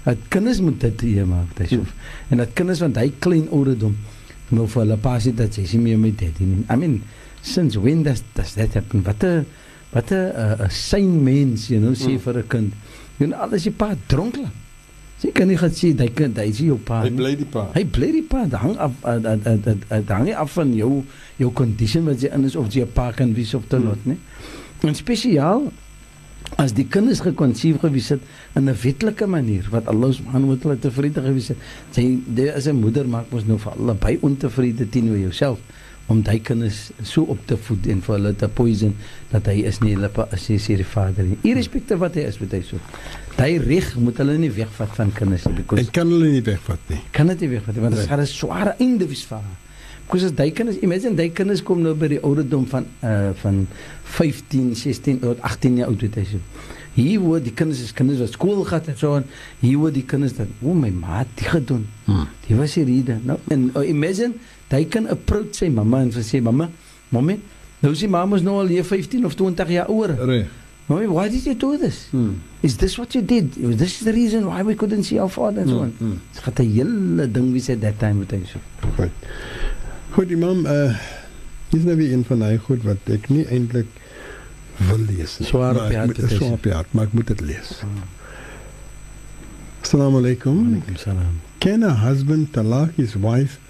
dat 0.10 0.28
kinders 0.34 0.62
moet 0.66 0.80
dit 0.82 1.06
hier 1.08 1.28
maak 1.30 1.54
dis 1.60 1.76
so 1.76 1.86
en 2.34 2.42
dat 2.42 2.54
kinders 2.58 2.82
want 2.86 2.98
hy 2.98 3.10
klein 3.22 3.48
ouderdom 3.54 3.96
nou 4.50 4.66
vir 4.66 4.84
hulle 4.84 5.00
pasie 5.02 5.36
dat 5.38 5.54
sy 5.54 5.66
sien 5.70 5.86
meer 5.86 6.00
met 6.02 6.18
dit 6.18 6.42
I 6.42 6.76
mean 6.76 7.02
since 7.42 7.78
when 7.80 8.02
does 8.08 8.24
does 8.38 8.56
that 8.58 8.74
happen 8.80 9.06
wat 9.06 9.24
'n 9.24 9.46
wat 9.94 10.12
'n 10.12 10.66
'n 10.66 10.72
sein 10.74 11.22
mens 11.24 11.70
you 11.70 11.80
know 11.80 11.94
sê 11.94 12.18
vir 12.18 12.42
'n 12.42 12.48
kind 12.48 12.74
know 13.18 13.38
alles 13.38 13.70
jy 13.70 13.74
pa 13.84 13.94
dronk 14.08 14.42
la 14.42 14.50
Sy 15.20 15.34
kan 15.36 15.50
nie 15.52 15.58
gaan 15.60 15.74
sê 15.76 15.92
hy 16.00 16.08
kind 16.16 16.38
hy 16.40 16.46
is 16.48 16.62
jou 16.64 16.78
pa. 16.80 17.02
Hy 17.04 17.12
bly 17.12 17.34
die 17.36 17.48
pa. 17.52 17.66
Hy 17.76 17.84
bly 17.84 18.08
die 18.16 18.24
pa, 18.24 18.46
dit 18.48 18.56
hang 18.62 18.78
af 18.80 18.94
dit 19.04 20.14
hang 20.16 20.30
af 20.32 20.54
van 20.56 20.72
jou 20.78 20.92
jou 21.42 21.50
condition 21.52 22.08
wat 22.08 22.24
jy 22.24 22.32
in 22.32 22.48
is 22.48 22.56
of 22.56 22.72
jy 22.72 22.86
'n 22.88 22.94
pa 22.96 23.12
kan 23.12 23.34
wees 23.36 23.52
of 23.54 23.68
te 23.68 23.80
lot, 23.80 24.00
hmm. 24.04 24.16
né? 24.16 24.88
En 24.88 24.96
spesiaal 24.96 25.68
as 26.58 26.74
die 26.74 26.86
kinders 26.88 27.22
gekonsiew 27.22 27.78
gewees 27.80 28.10
het 28.10 28.22
in 28.56 28.70
'n 28.70 28.76
wetlike 28.84 29.28
manier 29.28 29.68
wat 29.70 29.88
Allah 29.88 30.14
subhanahu 30.14 30.56
wa 30.56 30.56
ta'ala 30.56 30.76
tevrede 30.76 31.22
gewees 31.22 31.48
het. 31.48 31.58
Sy 31.92 32.20
dit 32.26 32.56
is 32.56 32.68
'n 32.68 32.76
moeder 32.76 33.08
maak 33.08 33.32
mos 33.32 33.46
nou 33.46 33.58
vir 33.58 33.72
alle 33.72 33.94
by 33.94 34.18
ontevrede 34.22 34.90
teenoor 34.90 35.18
jouself 35.18 35.60
om 36.08 36.24
daai 36.24 36.40
kinders 36.42 36.90
so 37.04 37.22
op 37.22 37.40
te 37.46 37.58
voed 37.58 37.88
en 37.88 38.02
vir 38.02 38.16
hulle 38.16 38.36
te 38.36 38.48
poison 38.48 38.96
dat 39.32 39.46
hy 39.46 39.62
is 39.70 39.80
nie 39.80 39.94
hulle 39.94 40.10
as 40.32 40.48
jy 40.50 40.58
sê 40.58 40.76
die 40.76 40.86
vader 40.86 41.24
nie. 41.24 41.38
Irrespektief 41.44 41.98
wat 42.02 42.16
hy 42.16 42.22
is 42.22 42.40
met 42.40 42.52
hy 42.52 42.62
so. 42.62 42.78
Daai 43.38 43.60
reg 43.60 43.96
moet 43.96 44.18
hulle 44.18 44.38
nie 44.38 44.52
wegvat 44.52 44.96
van 44.98 45.12
kinders 45.12 45.46
nie 45.46 45.54
because 45.54 45.86
Ek 45.86 45.94
kan 45.94 46.08
hulle 46.08 46.32
nie 46.32 46.42
wegvat 46.42 46.80
nie. 46.90 47.02
Kan 47.12 47.28
dit 47.28 47.40
nie 47.42 47.50
wegvat 47.50 47.76
want 47.76 47.96
dit 47.96 48.08
gaan 48.08 48.20
'n 48.20 48.26
sware 48.26 48.76
einde 48.80 49.08
vir 49.08 49.18
hulle. 49.30 49.69
Because 50.10 50.26
as 50.26 50.34
daai 50.34 50.50
kinders, 50.58 50.82
imagine 50.82 51.14
daai 51.16 51.30
kinders 51.38 51.62
kom 51.62 51.84
nou 51.86 51.94
by 51.94 52.10
die 52.16 52.22
ouderdom 52.26 52.66
van 52.68 52.90
uh 53.06 53.30
van 53.44 53.68
15, 54.18 54.74
16 54.76 55.22
of 55.22 55.38
18 55.46 55.78
jaar 55.78 55.94
oud 55.94 56.02
het 56.02 56.18
hy 56.18 56.26
so. 56.26 56.42
Hier 56.98 57.22
word 57.22 57.46
die 57.46 57.54
kinders 57.54 57.84
is 57.86 57.94
kinders 57.94 58.20
wat 58.20 58.34
skool 58.34 58.66
gaan 58.66 58.90
en 58.90 58.98
so 58.98 59.14
en 59.20 59.28
hier 59.62 59.78
word 59.78 59.94
die 59.94 60.08
kinders 60.10 60.34
dan 60.34 60.50
o 60.64 60.72
oh 60.72 60.76
my 60.76 60.90
maat 60.90 61.30
die 61.38 61.46
gedoen. 61.46 61.86
Hmm. 62.10 62.26
Die 62.48 62.58
was 62.58 62.74
hier 62.74 62.90
rede. 62.90 63.20
Nou 63.24 63.38
en 63.54 63.70
uh, 63.78 63.86
imagine 63.86 64.34
Hy 64.70 64.86
kan 64.86 65.10
approach 65.10 65.58
sy 65.58 65.70
mamma 65.74 66.04
en 66.06 66.12
sê 66.14 66.40
mamma, 66.46 66.68
mommy, 67.10 67.40
nou 67.82 67.94
sy 67.98 68.10
mamma 68.12 68.38
is 68.38 68.46
nou 68.46 68.60
al 68.62 68.70
hier 68.70 68.86
15 68.86 69.26
of 69.26 69.38
20 69.38 69.72
jaar 69.74 69.90
ouer. 69.90 70.14
Reg. 70.30 70.58
Mommy, 70.90 71.06
why 71.10 71.28
did 71.30 71.46
you 71.46 71.54
do 71.58 71.76
this? 71.78 72.08
Hmm. 72.10 72.38
Is 72.66 72.78
this 72.82 72.98
what 72.98 73.14
you 73.14 73.22
did? 73.22 73.58
Is 73.58 73.78
this 73.78 74.00
the 74.06 74.14
reason 74.14 74.48
why 74.50 74.62
we 74.66 74.74
couldn't 74.74 75.06
see 75.06 75.20
our 75.22 75.30
father 75.30 75.62
and 75.62 75.70
so 75.70 75.82
on? 75.86 75.94
Hmm. 75.98 76.18
Dit 76.34 76.46
het 76.46 76.60
'n 76.60 76.72
hele 76.74 77.32
ding 77.32 77.52
wie 77.54 77.62
sê 77.62 77.78
that 77.80 78.00
time 78.00 78.22
met 78.22 78.32
hy 78.32 78.42
so. 78.46 78.60
Goed. 78.98 79.14
Goed, 80.20 80.28
die 80.28 80.38
mam, 80.38 80.66
uh 80.68 80.96
is 81.72 81.86
nou 81.88 81.94
weer 81.96 82.12
een 82.12 82.26
van 82.28 82.42
hy 82.44 82.58
goed 82.60 82.82
wat 82.84 83.06
ek 83.14 83.30
nie 83.32 83.46
eintlik 83.48 83.88
wil 84.90 85.06
lees 85.08 85.38
nie. 85.40 85.46
Swaar 85.48 85.78
op 85.80 85.94
hart. 85.96 86.20
Swaar 86.34 86.58
op 86.58 86.68
hart, 86.68 86.92
maar 86.98 87.08
ek 87.08 87.16
moet 87.16 87.30
dit 87.32 87.44
lees. 87.48 87.70
Hmm. 87.80 88.02
Assalamu 89.80 90.20
alaikum. 90.20 90.60
Alaikum 90.74 91.00
salam. 91.00 91.40
Can 91.64 91.88
a 91.88 91.94
husband 92.02 92.52
talaq 92.52 93.00
his 93.00 93.16
wife 93.16 93.62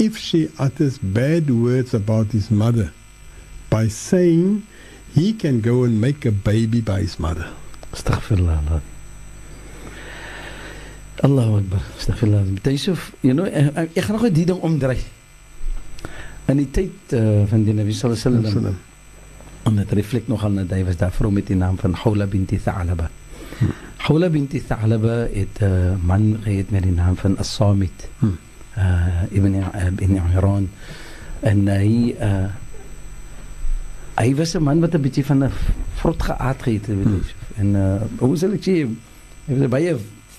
if 0.00 0.16
she 0.16 0.46
utters 0.56 0.96
bad 1.02 1.52
words 1.52 1.92
about 1.92 2.32
his 2.32 2.48
mother 2.48 2.88
by 3.68 3.84
saying 3.92 4.64
he 5.12 5.36
can 5.36 5.60
go 5.60 5.84
and 5.84 6.00
make 6.00 6.24
a 6.24 6.32
baby 6.32 6.80
by 6.80 7.02
his 7.04 7.20
mother. 7.20 7.52
Astaghfirullah. 7.92 8.80
Allahu 11.28 11.60
Akbar. 11.60 11.84
Astaghfirullah. 12.00 12.56
Yusuf, 12.64 13.12
you 13.20 13.36
know, 13.36 13.44
ek, 13.44 14.00
gaan 14.00 14.16
nog 14.16 14.30
'n 14.30 14.32
ding 14.32 14.62
omdraai. 14.64 15.19
In 16.50 16.60
die 16.62 16.70
tyd 16.70 17.14
uh, 17.14 17.46
van 17.46 17.64
die 17.64 17.74
Nabi 17.74 17.92
sallallahu 17.94 18.28
alaihi 18.28 18.44
wasallam. 18.44 18.76
En 19.68 19.76
dit 19.76 19.92
reflek 20.00 20.28
nog 20.28 20.44
aan 20.44 20.56
dat 20.62 20.70
hy 20.74 20.84
was 20.84 20.96
daar 20.96 21.12
vrou 21.12 21.30
met 21.32 21.46
die 21.46 21.56
naam 21.56 21.78
van 21.78 21.94
Hawla 21.94 22.26
binti 22.26 22.58
Tha'laba. 22.58 23.10
Hmm. 23.58 23.74
Hawla 24.06 24.30
binti 24.30 24.62
Tha'laba 24.66 25.16
het 25.30 25.60
'n 25.60 25.64
uh, 25.64 25.96
man 26.02 26.38
gehad 26.42 26.70
met 26.70 26.82
die 26.82 26.92
naam 26.92 27.16
van 27.16 27.38
As-Samit. 27.38 28.08
Hmm. 28.18 28.38
uh, 28.76 29.36
Ibn 29.36 29.54
Ibn 29.98 30.16
Iran 30.34 30.68
en 31.40 31.68
hy 31.68 32.14
uh, 32.20 32.48
hy 34.20 34.34
was 34.36 34.54
'n 34.54 34.62
man 34.62 34.80
wat 34.80 34.94
'n 34.94 35.00
bietjie 35.02 35.24
van 35.24 35.44
'n 35.44 35.52
vrot 36.00 36.22
geaard 36.22 36.64
het 36.64 36.86
weet 36.86 37.04
jy 37.04 37.04
hmm. 37.04 37.22
en 37.56 37.68
uh, 37.74 38.02
hoe 38.18 38.36
sal 38.36 38.52
ek 38.52 38.64
sê 38.64 38.74
hy 39.46 39.54
was 39.58 39.68
baie 39.68 39.96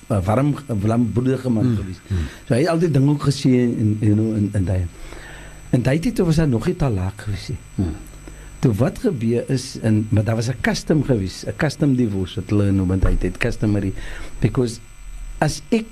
warm 0.08 0.56
warm 0.68 1.04
broederige 1.14 1.50
man 1.50 1.66
hmm. 1.66 1.78
gewees 1.78 2.00
hmm. 2.08 2.26
so 2.46 2.54
hy 2.54 2.62
het 2.62 2.70
altyd 2.70 2.94
dinge 2.94 3.10
ook 3.12 3.24
gesê 3.24 3.52
en 3.66 3.98
you 4.00 4.14
know 4.14 4.36
in 4.36 4.50
in 4.54 4.66
daai 4.66 4.86
en 5.72 5.82
daai 5.82 6.00
tyd 6.00 6.20
was 6.20 6.38
hy 6.38 6.46
nog 6.46 6.68
nie 6.68 6.76
talak 6.76 7.26
gewees 7.26 7.50
nie 7.50 7.60
hmm. 7.78 7.96
toe 8.60 8.74
wat 8.74 9.00
gebeur 9.00 9.50
is 9.50 9.78
en 9.82 10.08
maar 10.12 10.24
daar 10.24 10.36
was 10.36 10.50
'n 10.50 10.62
custom 10.62 11.04
gewees 11.04 11.46
'n 11.48 11.58
custom 11.58 11.96
divorce 11.96 12.40
wat 12.40 12.50
hulle 12.50 12.72
noem 12.72 13.00
dit 13.00 13.22
het 13.22 13.38
customary 13.38 13.94
because 14.42 14.80
as 15.40 15.62
ek 15.74 15.86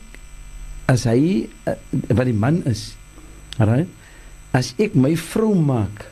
as 0.89 1.05
hy 1.09 1.45
uh, 1.69 1.75
wat 2.09 2.25
die 2.27 2.35
man 2.35 2.63
is. 2.69 2.93
Right? 3.59 3.89
As 4.55 4.73
ek 4.81 4.95
my 4.97 5.13
vrou 5.19 5.53
maak 5.53 6.07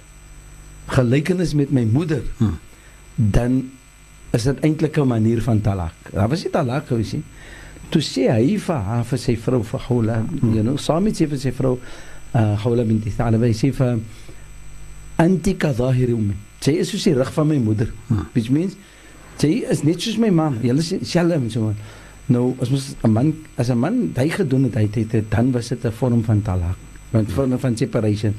gelykenis 0.93 1.55
met 1.57 1.73
my 1.73 1.83
moeder, 1.89 2.21
hmm. 2.37 2.59
dan 3.17 3.63
is 4.35 4.45
dit 4.45 4.61
eintlik 4.63 4.99
'n 4.99 5.07
manier 5.09 5.41
van 5.41 5.61
talak. 5.61 5.95
Daar 6.13 6.29
was 6.29 6.43
nie 6.43 6.53
talak 6.53 6.87
gewees 6.87 7.13
nie. 7.17 7.23
Toe 7.89 8.01
sê 8.03 8.27
hy 8.29 8.57
vir 8.59 8.75
haar 8.75 9.05
vir 9.07 9.19
sy 9.19 9.35
vrou 9.35 9.63
vir 9.63 9.79
Hawla, 9.79 10.19
hmm. 10.21 10.53
you 10.53 10.63
know, 10.63 10.77
saam 10.77 11.03
met 11.03 11.15
sy 11.15 11.25
vir 11.25 11.39
sy 11.39 11.51
vrou 11.51 11.79
Hawla 12.63 12.83
binti 12.85 13.11
Thalaba, 13.11 13.51
sy 13.53 13.71
vir 13.71 13.99
antika 15.17 15.73
zahiri 15.73 16.13
ummi. 16.13 16.35
Sy 16.61 16.77
is 16.81 16.91
soos 16.91 17.05
die 17.07 17.15
rug 17.17 17.31
van 17.33 17.47
my 17.47 17.57
moeder. 17.61 17.89
Hmm. 18.07 18.27
Which 18.33 18.49
means 18.53 18.75
sy 19.37 19.63
is 19.69 19.83
net 19.85 20.01
soos 20.01 20.17
my 20.21 20.29
ma. 20.29 20.51
Julle 20.63 20.85
sê 20.85 20.99
selfs 21.05 21.57
so. 21.57 21.73
Nou 22.27 22.55
as 22.61 22.69
mens 22.69 22.95
'n 23.03 23.11
man 23.11 23.33
as 23.57 23.69
'n 23.69 23.77
man 23.77 24.13
hy 24.15 24.29
gedoen 24.29 24.63
het 24.63 24.75
hy 24.75 24.89
het, 24.91 25.11
het 25.11 25.31
dan 25.31 25.51
was 25.51 25.69
dit 25.69 25.85
'n 25.85 25.91
vorm 25.91 26.23
van 26.23 26.41
talak, 26.41 26.77
'n 27.13 27.25
vorm 27.25 27.57
van 27.59 27.77
separation. 27.77 28.33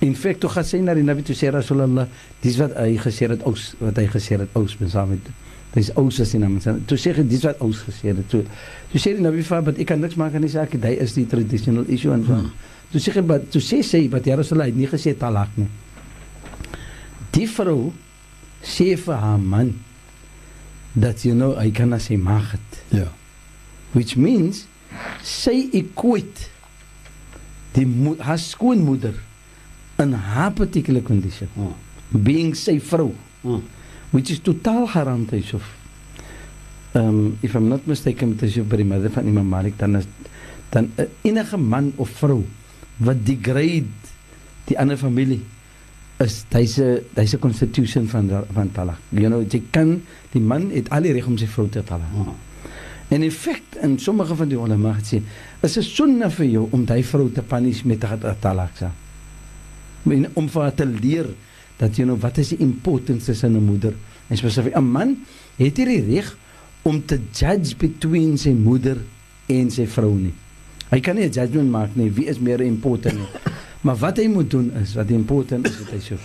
In 0.00 0.14
feite 0.14 0.38
toe 0.40 0.50
gaan 0.50 0.64
sê 0.64 0.80
na 0.80 0.94
die 0.94 1.02
Nabi 1.02 1.22
toe 1.22 1.34
sê 1.34 1.50
Rasulullah, 1.50 2.06
dis 2.40 2.56
wat 2.56 2.76
hy 2.76 2.96
gesê 2.96 3.28
het 3.28 3.42
ous 3.42 3.74
wat 3.78 3.96
hy 3.96 4.06
gesê 4.06 4.38
het 4.38 4.48
ous 4.52 4.76
saam 4.86 5.08
met 5.08 5.20
dis 5.72 5.90
ous 5.94 6.20
as 6.20 6.34
in 6.34 6.40
naam. 6.40 6.58
Toe 6.86 6.98
sê 6.98 7.26
dis 7.26 7.42
wat 7.42 7.58
ous 7.60 7.78
gesê 7.82 8.08
het. 8.08 8.28
Toe 8.28 8.44
toe 8.90 9.00
sê 9.00 9.14
die 9.14 9.22
Nabi 9.22 9.42
vir 9.42 9.62
wat 9.62 9.78
ek 9.78 9.86
kan 9.86 10.00
niks 10.00 10.14
maak 10.14 10.34
aan 10.34 10.42
die 10.42 10.50
saak, 10.50 10.70
dit 10.70 11.00
is 11.00 11.14
die 11.14 11.26
traditional 11.26 11.84
issue 11.88 12.12
en 12.12 12.24
so. 12.26 12.32
Hmm. 12.32 12.50
Toe 12.94 13.02
sê 13.02 13.10
hy 13.16 13.24
toe 13.50 13.62
sê 13.62 13.80
sê 13.82 14.04
wat 14.12 14.26
ja 14.26 14.38
Rasulullah 14.38 14.70
het 14.70 14.78
nie 14.78 14.86
gesê 14.86 15.16
talak 15.18 15.50
nie. 15.58 15.66
Die 17.34 17.48
vrou 17.50 17.90
sê 18.62 18.92
vir 18.94 19.18
haar 19.18 19.42
man 19.42 19.72
dat 20.94 21.24
you 21.26 21.34
know 21.34 21.58
hy 21.58 21.72
kan 21.74 21.90
as 21.96 22.06
hy 22.06 22.20
mag 22.22 22.54
het. 22.54 22.80
Ja. 22.94 23.08
Which 23.98 24.14
means 24.14 24.68
sy 25.26 25.56
equate 25.74 26.50
die 27.74 27.86
haar 28.22 28.38
skoonmoeder 28.38 29.16
in 30.02 30.12
haar 30.14 30.52
particular 30.54 31.02
condition 31.02 31.50
oh. 31.58 31.72
being 32.10 32.54
sy 32.54 32.78
vrou 32.78 33.12
oh. 33.42 33.62
which 34.14 34.30
is 34.30 34.38
totaal 34.42 34.86
haram 34.94 35.24
te 35.26 35.40
sof 35.42 35.66
um 36.94 37.38
if 37.42 37.54
i'm 37.54 37.68
not 37.68 37.86
mistaken 37.90 38.34
met 38.34 38.46
as 38.46 38.54
jy 38.54 38.62
by 38.62 38.78
die 38.78 38.86
mother 38.86 39.10
van 39.10 39.26
Imam 39.30 39.50
Malik 39.50 39.78
dan 39.78 39.98
is 39.98 40.06
dan 40.70 40.90
uh, 40.98 41.08
enige 41.26 41.58
man 41.58 41.92
of 41.98 42.10
vrou 42.20 42.44
wat 42.98 43.26
degrade 43.26 43.90
die 44.68 44.78
ander 44.78 44.96
familie 44.96 45.40
is 46.22 46.44
hyse 46.54 47.02
hyse 47.14 47.38
constitution 47.38 48.08
van 48.08 48.30
van 48.54 48.72
talak 48.72 48.98
you 49.10 49.28
know 49.28 49.42
jy 49.42 49.62
kan 49.70 50.02
die 50.32 50.40
man 50.40 50.70
het 50.70 50.90
al 50.90 51.02
die 51.02 51.12
reg 51.12 51.26
om 51.26 51.38
sy 51.38 51.46
vrou 51.46 51.68
te 51.68 51.82
talak 51.82 52.10
oh. 52.14 52.34
En 53.08 53.22
in 53.22 53.32
feite 53.32 53.78
en 53.78 53.98
sommige 53.98 54.34
van 54.34 54.48
die 54.48 54.58
ulama 54.58 54.94
het 54.96 55.06
sê, 55.06 55.18
is 55.60 55.76
'n 55.76 55.82
sunna 55.82 56.30
vir 56.30 56.46
jou 56.46 56.68
om 56.70 56.84
daai 56.84 57.04
vrou 57.04 57.30
te 57.30 57.42
punish 57.42 57.82
met 57.82 58.04
'n 58.04 58.36
talak. 58.40 58.90
Men 60.02 60.26
om 60.34 60.48
vir 60.48 60.62
haar 60.62 60.74
te 60.74 60.86
leer 60.86 61.26
dat 61.76 61.96
jy 61.96 62.04
nou 62.04 62.18
wat 62.18 62.38
is 62.38 62.48
die 62.48 62.58
importance 62.58 63.34
van 63.34 63.56
'n 63.56 63.64
moeder? 63.64 63.94
En 64.28 64.36
spesifiek 64.36 64.76
'n 64.76 64.90
man 64.90 65.16
het 65.56 65.76
hier 65.76 65.86
die 65.86 66.14
reg 66.14 66.36
om 66.82 67.04
te 67.06 67.20
judge 67.32 67.76
between 67.76 68.38
sy 68.38 68.52
moeder 68.52 68.96
en 69.46 69.70
sy 69.70 69.86
vrou 69.86 70.14
nie. 70.14 70.34
Hy 70.90 71.00
kan 71.00 71.16
nie 71.16 71.24
'n 71.24 71.32
judgment 71.32 71.70
maak 71.70 71.96
nie 71.96 72.10
wie 72.10 72.26
is 72.26 72.38
meer 72.38 72.60
important 72.60 73.18
nie. 73.18 73.28
Maar 73.84 73.96
wat 74.00 74.16
hy 74.16 74.28
moet 74.32 74.50
doen 74.50 74.72
is 74.80 74.94
wat 74.94 75.10
important 75.12 75.66
is 75.68 75.78
wat 75.78 75.90
hy 75.92 75.98
sê. 76.00 76.16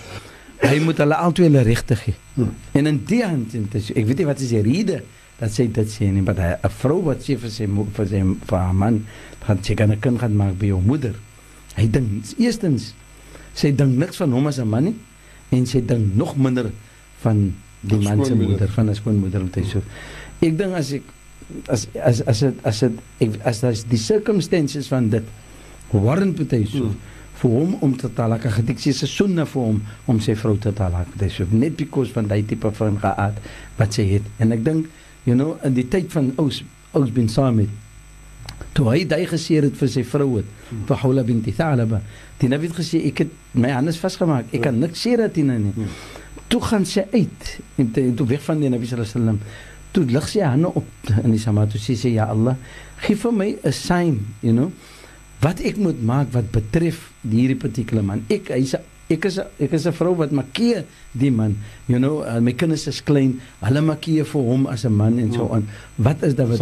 Hy 0.63 0.79
moet 0.79 0.97
hulle 0.97 1.15
albei 1.15 1.43
hulle 1.49 1.61
regte 1.61 1.95
gee. 1.95 2.15
Hmm. 2.35 2.53
En 2.71 2.87
in 2.87 3.01
die 3.05 3.23
hand 3.23 3.51
ek 3.55 4.05
weet 4.05 4.17
nie 4.17 4.25
wat 4.25 4.39
is 4.39 4.53
die 4.53 4.61
rede 4.63 5.01
dat 5.39 5.51
sy 5.51 5.67
dit 5.71 5.87
sê 5.87 6.07
nie, 6.11 6.21
maar 6.21 6.39
'n 6.39 6.71
vrou 6.79 7.03
wat 7.03 7.19
sê 7.23 7.35
vir 7.37 7.51
sy 7.51 7.67
vir 7.67 8.07
sy 8.07 8.21
vir 8.23 8.57
haar 8.57 8.75
man, 8.75 9.05
gaan 9.43 9.63
sy 9.63 9.75
kan 9.75 9.91
'n 9.91 9.99
kind 9.99 10.19
gaan 10.19 10.35
maak 10.35 10.57
by 10.57 10.67
jou 10.67 10.81
moeder. 10.81 11.15
Hy 11.75 11.87
dink 11.87 12.23
eerstens 12.37 12.93
sy 13.53 13.71
dink 13.75 13.97
niks 13.97 14.17
van 14.17 14.31
hom 14.31 14.47
as 14.47 14.59
'n 14.59 14.67
man 14.67 14.83
nie 14.83 14.95
en 15.51 15.65
sy 15.65 15.81
dink 15.81 16.15
nog 16.15 16.37
minder 16.37 16.71
van 17.23 17.53
die 17.81 17.97
man 17.97 18.25
se 18.25 18.35
moeder, 18.35 18.69
van 18.69 18.89
'n 18.89 18.95
skoonmoeder 18.95 19.41
wat 19.41 19.55
hy 19.55 19.63
so. 19.63 19.81
Ek 20.41 20.57
dink 20.57 20.73
as 20.73 20.91
ek 20.93 21.03
as 21.67 21.87
as 21.97 22.21
as 22.21 22.39
dit 22.45 22.65
as 22.65 22.79
dit 22.85 23.37
as 23.43 23.63
as 23.63 23.83
die 23.89 24.01
circumstances 24.01 24.89
van 24.91 25.09
dit 25.09 25.25
warrant 25.91 26.37
so 26.37 26.83
hmm. 26.85 26.95
vir 27.41 27.51
hom 27.55 27.75
om 27.81 27.95
te 27.97 28.09
talak 28.13 28.45
gedik 28.57 28.79
sê 28.83 28.93
se 28.93 29.07
sunna 29.07 29.45
vir 29.45 29.61
hom 29.61 29.81
om 30.07 30.19
sy 30.21 30.35
vrou 30.35 30.57
te 30.57 30.71
talak 30.75 31.07
so 31.29 31.47
net 31.51 31.77
because 31.77 32.13
van 32.13 32.27
daai 32.27 32.43
tipe 32.45 32.71
van 32.71 32.99
gehad 32.99 33.39
wat 33.77 33.93
sy 33.93 34.05
het 34.13 34.25
en 34.39 34.51
ek 34.51 34.63
dink 34.63 34.89
you 35.25 35.35
know 35.35 35.57
in 35.63 35.73
die 35.73 35.87
tyd 35.87 36.11
van 36.11 36.33
Ous 36.37 36.63
Ous 36.93 37.09
bin 37.09 37.29
Samit 37.29 37.69
toe 38.73 38.89
hy 38.91 39.05
daai 39.05 39.25
gesê 39.25 39.59
het 39.63 39.75
vir 39.75 39.89
sy 39.89 40.03
vrou 40.03 40.37
het 40.37 40.45
hmm. 40.69 40.85
vir 40.85 41.01
Hawla 41.01 41.23
binti 41.23 41.55
Thalaba 41.55 42.03
die 42.39 42.49
nabi 42.51 42.69
het 42.69 42.77
gesê 42.77 43.01
ek 43.09 43.25
het 43.25 43.33
my 43.53 43.73
hande 43.73 43.95
vasgemaak 43.97 44.53
ek 44.53 44.67
kan 44.67 44.75
hmm. 44.75 44.85
niks 44.85 45.05
sê 45.07 45.17
dat 45.17 45.35
hy 45.35 45.47
nie 45.49 45.73
hmm. 45.73 45.97
toe 46.51 46.61
gaan 46.61 46.85
sy 46.85 47.07
uit 47.09 47.51
en 47.81 47.91
toe 47.95 48.29
weg 48.29 48.45
van 48.45 48.61
die 48.61 48.69
nabi 48.69 48.85
sallallahu 48.85 49.09
alaihi 49.09 49.17
wasallam 49.17 49.67
toe 49.91 50.05
lig 50.05 50.27
sy 50.29 50.41
hande 50.45 50.67
op 50.67 50.85
in 51.23 51.31
die 51.31 51.41
samat 51.41 51.71
toe 51.73 51.81
sê 51.81 51.95
sy 51.97 52.13
ja 52.15 52.29
Allah 52.29 52.55
gee 53.05 53.15
vir 53.15 53.31
my 53.31 53.49
'n 53.63 53.71
sign 53.71 54.19
you 54.41 54.53
know 54.53 54.71
wat 55.43 55.61
ek 55.63 55.79
moet 55.79 55.99
maak 56.03 56.31
wat 56.35 56.51
betref 56.51 57.11
hierdie 57.23 57.59
particular 57.59 58.03
man. 58.03 58.25
Ek 58.27 58.51
hy's 58.51 58.75
ek 59.09 59.25
is 59.25 59.39
ek 59.39 59.71
is 59.73 59.87
'n 59.87 59.95
vrou 59.95 60.13
wat 60.19 60.31
makkeer 60.35 60.83
die 61.13 61.31
man 61.31 61.57
you 61.87 61.97
know 61.97 62.21
uh, 62.21 62.39
my 62.39 62.51
kinders 62.51 62.87
is 62.87 63.01
klein 63.01 63.39
hulle 63.63 63.81
makkeer 63.81 64.27
vir 64.27 64.43
hom 64.43 64.67
as 64.67 64.85
'n 64.85 64.93
man 64.93 65.17
en 65.17 65.31
so 65.31 65.47
hmm. 65.47 65.55
aan. 65.55 65.65
Wat 65.95 66.23
is 66.23 66.35
dit 66.35 66.47
wat 66.47 66.61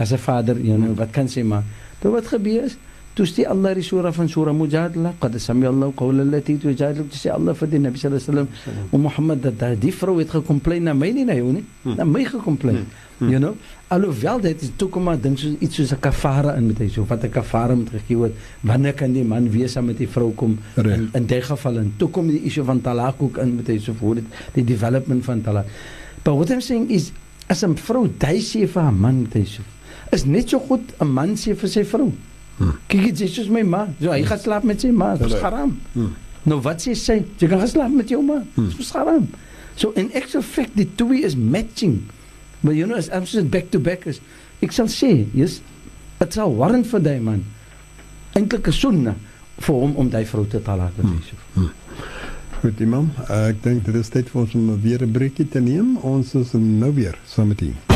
as 0.00 0.12
'n 0.12 0.18
vader. 0.18 0.58
You 0.58 0.78
know 0.78 0.94
wat 0.94 1.12
kan 1.12 1.28
sy 1.28 1.42
maar? 1.42 1.64
Toe 2.00 2.12
wat 2.12 2.26
gebeur 2.26 2.64
is 2.64 2.76
Toe 3.14 3.26
sê 3.26 3.44
Allah 3.46 3.74
die 3.74 3.82
sura 3.82 4.10
van 4.12 4.28
sura 4.28 4.52
Mujadala, 4.52 5.14
qad 5.20 5.38
sami 5.38 5.66
Allah 5.66 5.92
qawl 5.94 6.20
allati 6.20 6.58
tujadilu, 6.58 7.06
sê 7.12 7.30
Allah 7.30 7.54
vir 7.54 7.68
die 7.68 7.78
Nabi 7.78 7.98
sallallahu 7.98 8.28
alaihi 8.28 8.48
wasallam, 8.48 8.88
"O 8.92 8.98
Mohammed, 8.98 9.42
dat 9.58 9.80
die 9.80 9.92
vrou 9.92 10.18
het 10.18 10.30
gekomplain 10.30 10.82
na 10.82 10.94
my 10.94 11.10
nie 11.12 11.24
na 11.24 11.34
jou 11.34 11.52
nie, 11.52 11.64
na 11.84 12.04
my 12.04 12.24
gekomplain." 12.24 12.86
Hmm. 13.18 13.28
You 13.30 13.38
know? 13.38 13.54
Alhoewel 13.88 14.40
dit 14.40 14.62
is 14.62 14.70
toe 14.76 14.88
kom 14.88 15.04
maar 15.06 15.20
dink 15.20 15.38
soos 15.38 15.54
iets 15.60 15.76
soos 15.76 15.92
'n 15.92 16.00
kafara 16.00 16.56
in 16.56 16.66
met 16.66 16.78
hy 16.78 16.88
so 16.88 17.04
wat 17.06 17.22
'n 17.22 17.30
kafara 17.30 17.74
moet 17.74 17.90
gegee 17.90 18.16
word 18.16 18.34
wanneer 18.62 18.94
kan 18.94 19.12
die 19.12 19.22
man 19.22 19.50
weer 19.50 19.68
saam 19.68 19.84
met 19.86 19.98
die 19.98 20.08
vrou 20.08 20.32
kom 20.34 20.58
Reg. 20.74 20.96
in 20.96 21.08
in 21.12 21.26
die 21.26 21.40
geval 21.40 21.78
en 21.78 21.94
toe 21.96 22.08
kom 22.08 22.26
die 22.26 22.42
issue 22.42 22.64
van 22.64 22.80
talaq 22.80 23.14
ook 23.18 23.38
in 23.38 23.56
met 23.56 23.66
hy 23.66 23.78
so 23.78 23.92
voor 23.92 24.14
dit 24.14 24.24
die 24.54 24.64
development 24.64 25.24
van 25.24 25.40
talaq. 25.40 25.64
But 26.24 26.34
what 26.34 26.50
I'm 26.50 26.60
saying 26.60 26.90
is 26.90 27.12
as 27.46 27.62
'n 27.62 27.76
vrou 27.76 28.10
dui 28.18 28.40
sê 28.40 28.66
vir 28.66 28.82
haar 28.82 28.92
man 28.92 29.22
met 29.22 29.34
hy 29.34 29.44
so 29.44 29.62
is 30.10 30.24
net 30.24 30.48
so 30.48 30.58
goed 30.58 30.94
'n 31.00 31.06
man 31.06 31.36
sê 31.36 31.54
vir 31.54 31.68
sy 31.68 31.84
vrou. 31.84 32.10
Hmm. 32.10 32.33
Kyk 32.58 33.16
dit 33.18 33.38
is 33.38 33.48
my 33.50 33.62
ma. 33.66 33.86
So 34.00 34.12
hy 34.12 34.22
gaan 34.28 34.38
slaap 34.38 34.64
met 34.64 34.80
sy 34.80 34.92
ma. 34.94 35.14
Dit 35.18 35.32
is 35.32 35.40
haram. 35.42 35.74
Hmm. 35.94 36.12
Nou 36.44 36.60
wat 36.62 36.84
sê 36.84 36.94
sy? 36.98 37.20
Jy 37.40 37.48
gaan 37.50 37.66
slaap 37.68 37.94
met 37.94 38.12
jou 38.12 38.22
ma. 38.22 38.40
Hmm. 38.54 38.70
Dit 38.70 38.84
is 38.84 38.92
haram. 38.94 39.28
So 39.76 39.90
in 39.98 40.12
actual 40.14 40.42
fact 40.42 40.76
the 40.76 40.86
two 40.96 41.12
is 41.12 41.36
matching. 41.36 42.04
But 42.62 42.76
you 42.78 42.86
know 42.86 42.96
as 42.96 43.10
I'm 43.10 43.26
just 43.26 43.50
back 43.50 43.70
to 43.74 43.80
back 43.80 44.06
is 44.06 44.20
ek 44.62 44.72
sal 44.72 44.88
sê, 44.88 45.26
yes, 45.36 45.60
dit 46.20 46.36
sal 46.36 46.54
warrant 46.56 46.86
vir 46.88 47.02
daai 47.04 47.20
man. 47.20 47.44
Eintlik 48.34 48.68
'n 48.68 48.72
sonne 48.72 49.14
vir 49.58 49.74
hom 49.74 49.96
om 49.96 50.08
daai 50.10 50.24
vrou 50.24 50.46
te 50.46 50.62
talak 50.62 50.96
met 50.96 51.10
Yusuf. 51.10 51.40
Hmm. 51.54 51.70
Goed, 52.62 52.80
imam. 52.80 53.10
Uh, 53.28 53.50
ek 53.50 53.60
dink 53.62 53.84
dit 53.84 53.98
is 54.00 54.08
tyd 54.08 54.30
vir 54.32 54.40
ons 54.40 54.54
om 54.54 54.80
weer 54.80 55.02
'n 55.02 55.12
breekie 55.12 55.48
te 55.48 55.60
neem. 55.60 55.98
Ons 56.00 56.34
is 56.34 56.54
nou 56.54 56.94
weer 56.94 57.18
saam 57.26 57.48
met 57.48 57.60
u. 57.60 57.93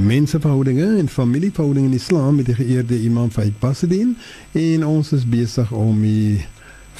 menseverhoudinge 0.00 0.98
en 0.98 1.08
familieverhoudinge 1.08 1.86
in 1.86 1.98
Islam 1.98 2.34
met 2.40 2.46
die 2.46 2.54
geëerde 2.54 2.98
Imam 3.02 3.30
Faik 3.30 3.58
Basedin 3.60 4.16
en 4.52 4.86
ons 4.86 5.12
is 5.12 5.26
besig 5.28 5.72
om 5.72 6.00
die 6.02 6.40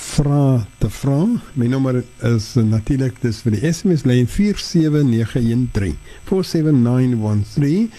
vra 0.01 0.66
te 0.78 0.89
vra. 0.90 1.18
My 1.55 1.66
nommer 1.68 2.02
is 2.28 2.52
natuurlik 2.55 3.20
dis 3.24 3.43
vir 3.44 3.56
die 3.56 3.72
SMS 3.72 4.06
lyn 4.09 4.28
47913 4.31 5.97
47913. 6.31 7.90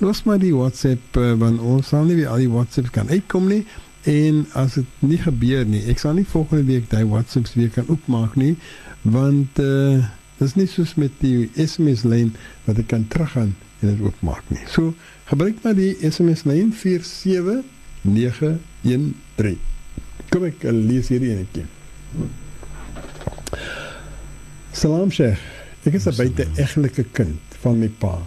Los 0.00 0.24
maar 0.24 0.40
die 0.40 0.54
WhatsApp 0.56 1.16
uh, 1.20 1.32
want 1.40 1.60
ons 1.60 1.92
sal 1.92 2.08
nie 2.08 2.24
al 2.24 2.40
die 2.40 2.50
WhatsApps 2.50 2.92
kan 2.94 3.10
uitkom 3.12 3.50
nie 3.52 3.64
en 4.08 4.46
as 4.56 4.78
dit 4.78 5.02
nie 5.04 5.18
gebeur 5.20 5.66
nie, 5.68 5.82
ek 5.92 6.00
sal 6.00 6.14
nie 6.16 6.24
volgende 6.24 6.64
week 6.70 6.86
daai 6.88 7.04
WhatsApps 7.04 7.52
weer 7.58 7.68
kan 7.74 7.88
oopmaak 7.92 8.38
nie 8.40 8.54
want 9.04 9.60
uh, 9.60 10.00
dis 10.40 10.56
nie 10.56 10.68
soos 10.68 10.94
met 10.96 11.12
die 11.20 11.50
SMS 11.60 12.06
lyn 12.08 12.32
wat 12.64 12.80
ek 12.80 12.88
kan 12.94 13.04
teruggaan 13.12 13.52
en 13.80 13.88
dit 13.88 14.00
oopmaak 14.04 14.44
nie. 14.48 14.64
So 14.68 14.94
gebruik 15.30 15.62
maar 15.62 15.74
die 15.74 15.96
SMS 16.00 16.42
lyn 16.48 16.72
47913. 16.72 19.58
Kom 20.30 20.44
ek 20.46 20.62
lees 20.62 21.08
hierdie 21.10 21.30
enetjie. 21.34 21.64
Salam 24.72 25.10
Sheikh. 25.10 25.40
Ek 25.84 25.94
is 25.96 26.06
'n 26.06 26.16
buite-egtelike 26.16 27.04
kind 27.12 27.40
van 27.62 27.78
my 27.80 27.88
pa. 27.88 28.22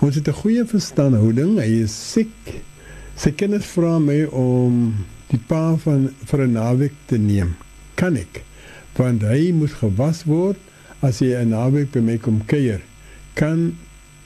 Ons 0.00 0.14
het 0.14 0.28
'n 0.28 0.32
goeie 0.32 0.64
verstandhouding. 0.64 1.58
Hy 1.58 1.82
is 1.84 2.12
siek. 2.12 2.62
Sy 3.16 3.30
kinders 3.30 3.66
vra 3.66 3.98
my 3.98 4.24
om 4.24 4.94
die 5.28 5.38
pa 5.38 5.76
van 5.76 6.14
vir 6.24 6.40
'n 6.40 6.52
naweek 6.52 6.92
te 7.06 7.18
neem. 7.18 7.56
Kan 7.94 8.16
ek? 8.16 8.42
Want 8.96 9.22
hy 9.22 9.52
moet 9.52 9.72
gewas 9.72 10.24
word 10.24 10.56
as 11.00 11.18
hy 11.18 11.34
'n 11.34 11.48
naweek 11.48 11.92
by 11.92 12.00
my 12.00 12.18
kom 12.18 12.44
kuier. 12.46 12.80
Kan 13.34 13.76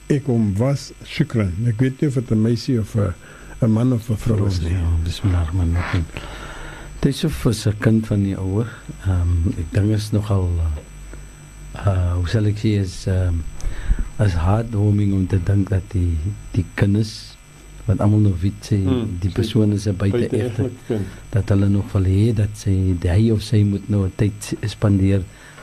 ek 0.09 0.25
hom 0.25 0.53
was 0.57 0.89
shukran. 1.05 1.53
Ek 1.69 1.81
weet 1.83 2.01
nie 2.01 2.09
of 2.09 2.15
dit 2.17 2.31
'n 2.31 2.41
meisie 2.41 2.79
of 2.79 2.95
'n 2.95 3.13
'n 3.61 3.71
man 3.71 3.93
of 3.93 4.09
'n 4.09 4.17
vrou 4.17 4.47
is 4.47 4.59
nie. 4.59 4.73
Ja, 4.73 4.89
bismillahirrahmanirrahim. 5.03 6.05
Dit 7.01 7.13
is 7.13 7.21
vir 7.21 7.53
'n 7.53 7.77
kind 7.79 8.07
van 8.07 8.23
die 8.23 8.35
ouer. 8.35 8.67
Ehm 9.05 9.21
um, 9.21 9.53
ek 9.57 9.71
dink 9.71 9.91
is 9.91 10.11
nogal 10.11 10.49
uh 11.85 12.13
hoe 12.15 12.27
sal 12.27 12.45
ek 12.45 12.57
sê 12.57 12.79
is 12.81 13.05
ehm 13.07 13.27
um, 13.27 13.43
as 14.17 14.33
heartwarming 14.33 15.13
om 15.13 15.27
te 15.27 15.39
dink 15.43 15.69
dat 15.69 15.83
die 15.93 16.17
die 16.51 16.65
kinders 16.73 17.37
wat 17.85 18.01
almal 18.01 18.19
nog 18.19 18.41
weet 18.41 18.65
sê 18.65 18.81
hmm, 18.81 19.17
die 19.19 19.31
persoon 19.31 19.71
is 19.71 19.85
'n 19.87 19.95
buite 19.95 20.27
egte 20.27 20.71
dat 21.29 21.49
hulle 21.49 21.69
nog 21.69 21.91
wil 21.93 22.03
hê 22.03 22.33
dat 22.33 22.49
sy 22.53 22.97
hy 23.01 23.29
of 23.31 23.41
sy 23.41 23.63
moet 23.63 23.89
nou 23.89 24.09
tyd 24.15 24.57
spandeer 24.65 25.21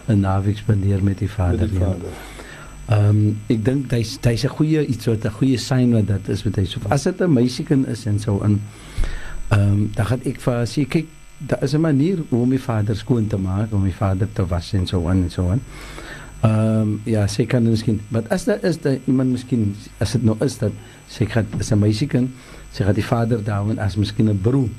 'n 0.09 0.21
naweek 0.21 0.57
spandeer 0.59 1.03
met 1.03 1.19
die 1.19 1.31
vader. 1.31 1.67
Met 1.67 1.71
die 1.71 1.79
vader. 1.79 2.15
Ja. 2.15 2.36
Ehm 2.87 3.09
um, 3.09 3.39
ek 3.51 3.65
dink 3.67 3.91
hy's 3.91 4.15
hy's 4.23 4.45
'n 4.47 4.53
goeie 4.55 4.87
iets 4.87 5.07
wat 5.11 5.25
'n 5.27 5.35
goeie 5.39 5.59
sein 5.59 5.91
wat 5.91 6.07
dit 6.07 6.29
is 6.29 6.45
met 6.45 6.57
hy. 6.57 6.65
So 6.65 6.79
as 6.89 7.03
dit 7.03 7.21
'n 7.21 7.33
meisiekind 7.33 7.87
is 7.89 8.07
en 8.07 8.19
so 8.21 8.39
in 8.47 8.61
ehm 9.51 9.61
um, 9.61 9.91
dan 9.95 10.07
gaan 10.07 10.21
ek 10.23 10.39
vir 10.41 10.67
sê 10.67 10.87
kyk 10.87 11.07
daar 11.39 11.63
is 11.63 11.75
'n 11.75 11.81
manier 11.81 12.23
hoe 12.29 12.43
om 12.43 12.49
my 12.49 12.59
vader 12.59 12.97
skoon 12.97 13.27
te 13.27 13.37
maak, 13.37 13.73
om 13.73 13.83
my 13.83 13.93
vader 13.93 14.29
te 14.33 14.47
was 14.47 14.73
en 14.73 14.87
so 14.87 15.09
aan 15.09 15.23
en 15.23 15.31
so 15.31 15.51
aan. 15.51 15.63
Ehm 16.43 16.81
um, 16.81 17.01
ja, 17.05 17.27
sy 17.27 17.47
kan 17.47 17.63
miskien, 17.63 18.01
maar 18.09 18.23
as 18.29 18.45
daar 18.45 18.63
is 18.63 18.79
daar 18.81 18.99
iemand 19.07 19.31
miskien 19.31 19.75
as 19.99 20.13
dit 20.13 20.23
nou 20.23 20.37
is 20.41 20.59
dat 20.59 20.73
sy 21.09 21.25
gaan 21.25 21.47
is 21.59 21.73
'n 21.73 21.79
meisiekind, 21.79 22.31
sy 22.71 22.85
gaan 22.85 22.95
die 22.95 23.05
vader 23.05 23.45
daar 23.45 23.71
en 23.71 23.79
as 23.79 23.97
miskien 23.97 24.31
'n 24.31 24.41
broer 24.41 24.71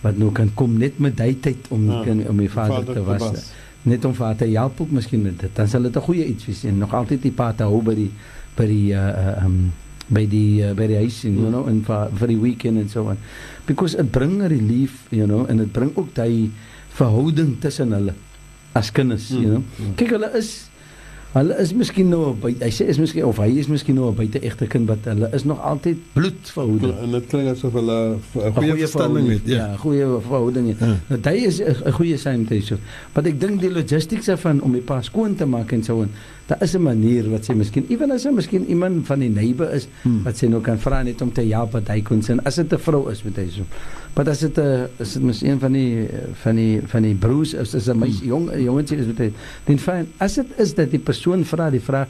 wat 0.00 0.16
nou 0.16 0.30
kan 0.32 0.54
kom 0.54 0.78
net 0.78 0.98
met 0.98 1.18
hy 1.18 1.34
tyd 1.40 1.66
om 1.68 1.90
ja, 1.90 2.02
kan, 2.04 2.28
om 2.28 2.36
my 2.36 2.48
vader, 2.48 2.84
vader 2.84 2.94
te 2.94 3.02
was. 3.02 3.18
Te 3.18 3.30
was 3.30 3.52
net 3.82 4.04
om 4.04 4.14
vir 4.14 4.36
te 4.38 4.46
help 4.46 4.80
ook 4.80 4.90
miskien 4.90 5.22
met 5.22 5.38
dit. 5.40 5.50
Dan 5.56 5.68
sal 5.68 5.82
dit 5.82 5.96
'n 5.96 6.00
goeie 6.00 6.26
iets 6.26 6.46
wees 6.46 6.64
en 6.64 6.78
nog 6.78 6.94
altyd 6.94 7.22
die 7.22 7.32
pa 7.32 7.52
te 7.52 7.64
hou 7.64 7.82
by 7.82 7.94
die 7.94 8.10
by 8.56 8.66
die 8.66 8.92
uh 8.92 9.44
um 9.44 9.72
by 10.08 10.26
die 10.26 10.62
uh, 10.62 10.72
by 10.74 10.86
die 10.86 10.96
huis 10.96 11.24
en 11.24 11.38
you 11.38 11.48
know 11.48 11.68
en 11.68 11.82
vir 11.86 12.10
vir 12.18 12.28
die 12.28 12.40
weekend 12.40 12.78
en 12.78 12.88
so 12.88 13.08
aan. 13.08 13.18
Because 13.66 13.94
it 13.98 14.10
bring 14.12 14.42
a 14.42 14.48
relief, 14.48 15.06
you 15.10 15.26
know, 15.26 15.46
en 15.48 15.56
dit 15.56 15.72
bring 15.72 15.92
ook 15.94 16.14
daai 16.14 16.50
verhouding 16.88 17.60
tussen 17.60 17.92
hulle 17.92 18.14
as 18.74 18.90
kinders, 18.90 19.30
you 19.30 19.46
know. 19.46 19.62
Mm, 19.62 19.86
mm. 19.86 19.94
Kyk 19.96 20.10
hulle 20.16 20.30
is 20.38 20.68
Hulle 21.32 21.54
is 21.62 21.70
miskien 21.72 22.10
nou 22.12 22.34
by 22.36 22.50
hy 22.60 22.68
sê 22.76 22.84
is 22.92 22.98
miskien 23.00 23.24
of 23.24 23.38
hy 23.40 23.48
is 23.56 23.68
miskien 23.72 23.96
nou 23.96 24.10
'n 24.10 24.16
buite-egte 24.18 24.66
kind 24.68 24.88
wat 24.88 25.06
hulle 25.08 25.30
is 25.32 25.44
nog 25.48 25.62
altyd 25.64 25.96
bloedverhouding. 26.12 26.92
En 26.92 27.10
dit 27.16 27.26
klink 27.26 27.48
asof 27.48 27.72
hulle 27.72 27.96
'n 28.16 28.52
goeie 28.52 28.86
verhouding 28.86 29.28
het. 29.28 29.46
Ja, 29.48 29.56
ja 29.56 29.76
goeie 29.76 30.06
verhouding 30.28 30.68
het. 30.68 30.78
Ja. 30.80 30.98
Nou 31.08 31.20
hy 31.24 31.46
is 31.48 31.60
'n 31.60 31.92
goeie 31.92 32.16
saamtyd. 32.16 32.76
Maar 33.14 33.24
ek 33.26 33.40
dink 33.40 33.60
die 33.60 33.72
logistics 33.72 34.28
van 34.36 34.60
om 34.60 34.72
die 34.72 34.82
pa 34.84 35.00
skoon 35.00 35.34
te 35.34 35.46
maak 35.46 35.72
en 35.72 35.82
so 35.82 36.02
en 36.02 36.10
daar 36.52 36.62
is 36.62 36.74
'n 36.74 36.82
manier 36.82 37.30
wat 37.30 37.44
sy 37.44 37.52
miskien 37.52 37.86
ewen 37.88 38.10
as 38.10 38.24
hy 38.24 38.30
miskien 38.30 38.66
iemand 38.66 39.06
van 39.06 39.18
die 39.18 39.28
neighbor 39.28 39.70
is 39.70 39.86
hmm. 40.02 40.22
wat 40.22 40.36
sy 40.36 40.46
nou 40.46 40.60
kan 40.60 40.78
vra 40.78 41.02
net 41.02 41.22
om 41.22 41.32
te 41.32 41.42
help 41.48 41.72
wat 41.72 41.88
hy 41.88 42.02
kon 42.02 42.22
sien 42.22 42.44
as 42.44 42.54
dit 42.54 42.72
'n 42.72 42.78
vrou 42.78 43.10
is 43.10 43.22
met 43.22 43.36
hy 43.36 43.48
so 43.48 43.62
maar 44.14 44.28
as 44.28 44.40
dit 44.40 44.58
'n 44.58 44.88
is 44.98 45.12
dit 45.12 45.22
mis 45.22 45.42
een 45.42 45.58
van 45.58 45.72
die 45.72 46.08
van 46.42 46.56
die 46.56 46.80
van 46.86 47.02
die 47.02 47.14
broers 47.14 47.54
is 47.54 47.74
is 47.74 47.88
'n 47.88 47.98
meisie 47.98 48.28
hmm. 48.28 48.28
jong 48.28 48.64
jongetjie 48.64 48.98
is 48.98 49.06
met 49.06 49.18
hy 49.18 49.32
dan 49.64 49.78
fyn 49.78 50.06
as 50.18 50.34
dit 50.34 50.46
is 50.58 50.74
dat 50.74 50.90
die 50.90 50.98
persoon 50.98 51.21
vra 51.44 51.70
die 51.70 51.80
vraag 51.80 52.08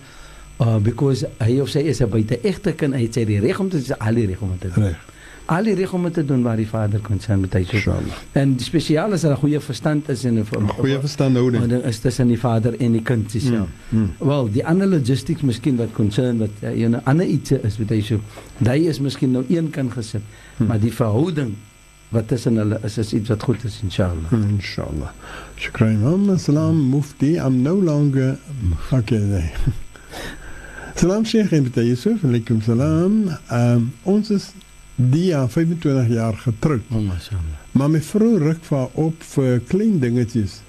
uh, 0.60 0.78
because 0.78 1.26
hy 1.39 1.60
of 1.60 1.68
sy 1.68 1.78
is 1.78 2.01
'n 2.01 2.10
buite 2.10 2.40
egte 2.43 2.72
kind 2.72 2.94
hy 2.94 3.02
het 3.02 3.14
sy 3.14 3.24
die 3.24 3.40
reg 3.40 3.60
om 3.60 3.68
te 3.68 3.78
sê 3.78 3.97
al 3.98 4.14
die 4.14 4.26
reg 4.26 4.43
om 4.43 4.59
te 4.59 4.68
doen 4.68 4.84
reg 4.84 5.12
al 5.51 5.66
die 5.66 5.74
reg 5.74 5.93
om 5.93 6.10
te 6.12 6.24
doen 6.24 6.43
waar 6.43 6.56
die 6.56 6.68
vader 6.68 7.01
sien 7.18 7.40
met 7.40 7.55
hy 7.56 7.62
so. 7.66 7.94
En 8.39 8.55
die 8.56 8.64
spesiaal 8.64 9.12
is 9.12 9.22
dat 9.22 9.32
'n 9.32 9.40
goeie 9.40 9.60
verstand 9.60 10.09
is 10.09 10.24
en 10.24 10.39
'n 10.39 10.47
goeie 10.68 11.01
verstand 11.01 11.34
nou 11.34 11.51
ding. 11.51 11.84
is 11.84 11.98
tussen 11.98 12.28
die 12.28 12.39
vader 12.39 12.74
en 12.78 12.93
die 12.93 13.02
kind 13.02 13.30
self. 13.30 13.68
Mm, 13.89 14.01
mm. 14.01 14.10
Wel, 14.18 14.51
die 14.51 14.66
ander 14.66 14.86
logistics 14.86 15.43
miskien 15.43 15.76
wat 15.76 15.93
concern 15.93 16.39
wat 16.39 16.51
uh, 16.62 16.80
een 16.80 17.05
ander 17.05 17.26
iets 17.26 17.51
is 17.51 17.78
met 17.78 17.89
hy 17.89 18.01
so. 18.01 18.20
Hy 18.59 18.86
is 18.89 19.01
miskien 19.01 19.30
nou 19.30 19.44
een 19.48 19.70
kan 19.70 19.90
gesit, 19.90 20.22
mm. 20.56 20.66
maar 20.66 20.80
die 20.80 20.93
verhouding 20.93 21.55
wat 22.12 22.28
tussen 22.28 22.56
hulle 22.60 22.78
is 22.84 22.98
is 22.98 23.12
iets 23.16 23.28
wat 23.32 23.43
goed 23.43 23.64
is 23.64 23.80
inshallah. 23.82 24.32
Inshallah. 24.32 25.12
Shukran. 25.56 25.94
Imam 26.01 26.39
Salam 26.39 26.90
Mufti. 26.90 27.36
I'm 27.36 27.62
no 27.62 27.74
longer 27.74 28.39
okay. 28.93 29.52
Salam 30.94 31.24
Sheikh 31.24 31.51
Bita 31.51 31.82
Yusuf. 31.82 32.22
Alaikum 32.22 32.62
salam. 32.62 33.39
Um, 33.51 33.93
ons 34.05 34.30
is 34.30 34.52
die 34.97 35.30
jaar 35.30 35.48
25 35.48 36.12
jaar 36.12 36.36
getroud. 36.36 36.84
Oh, 36.90 37.01
mashallah. 37.01 37.56
Maar 37.72 37.90
my 37.90 38.02
vrou 38.05 38.36
ruk 38.39 38.60
vir 38.68 38.78
haar 38.78 39.01
op 39.01 39.24
vir 39.32 39.59
klein 39.72 39.98
dingetjies. 40.05 40.60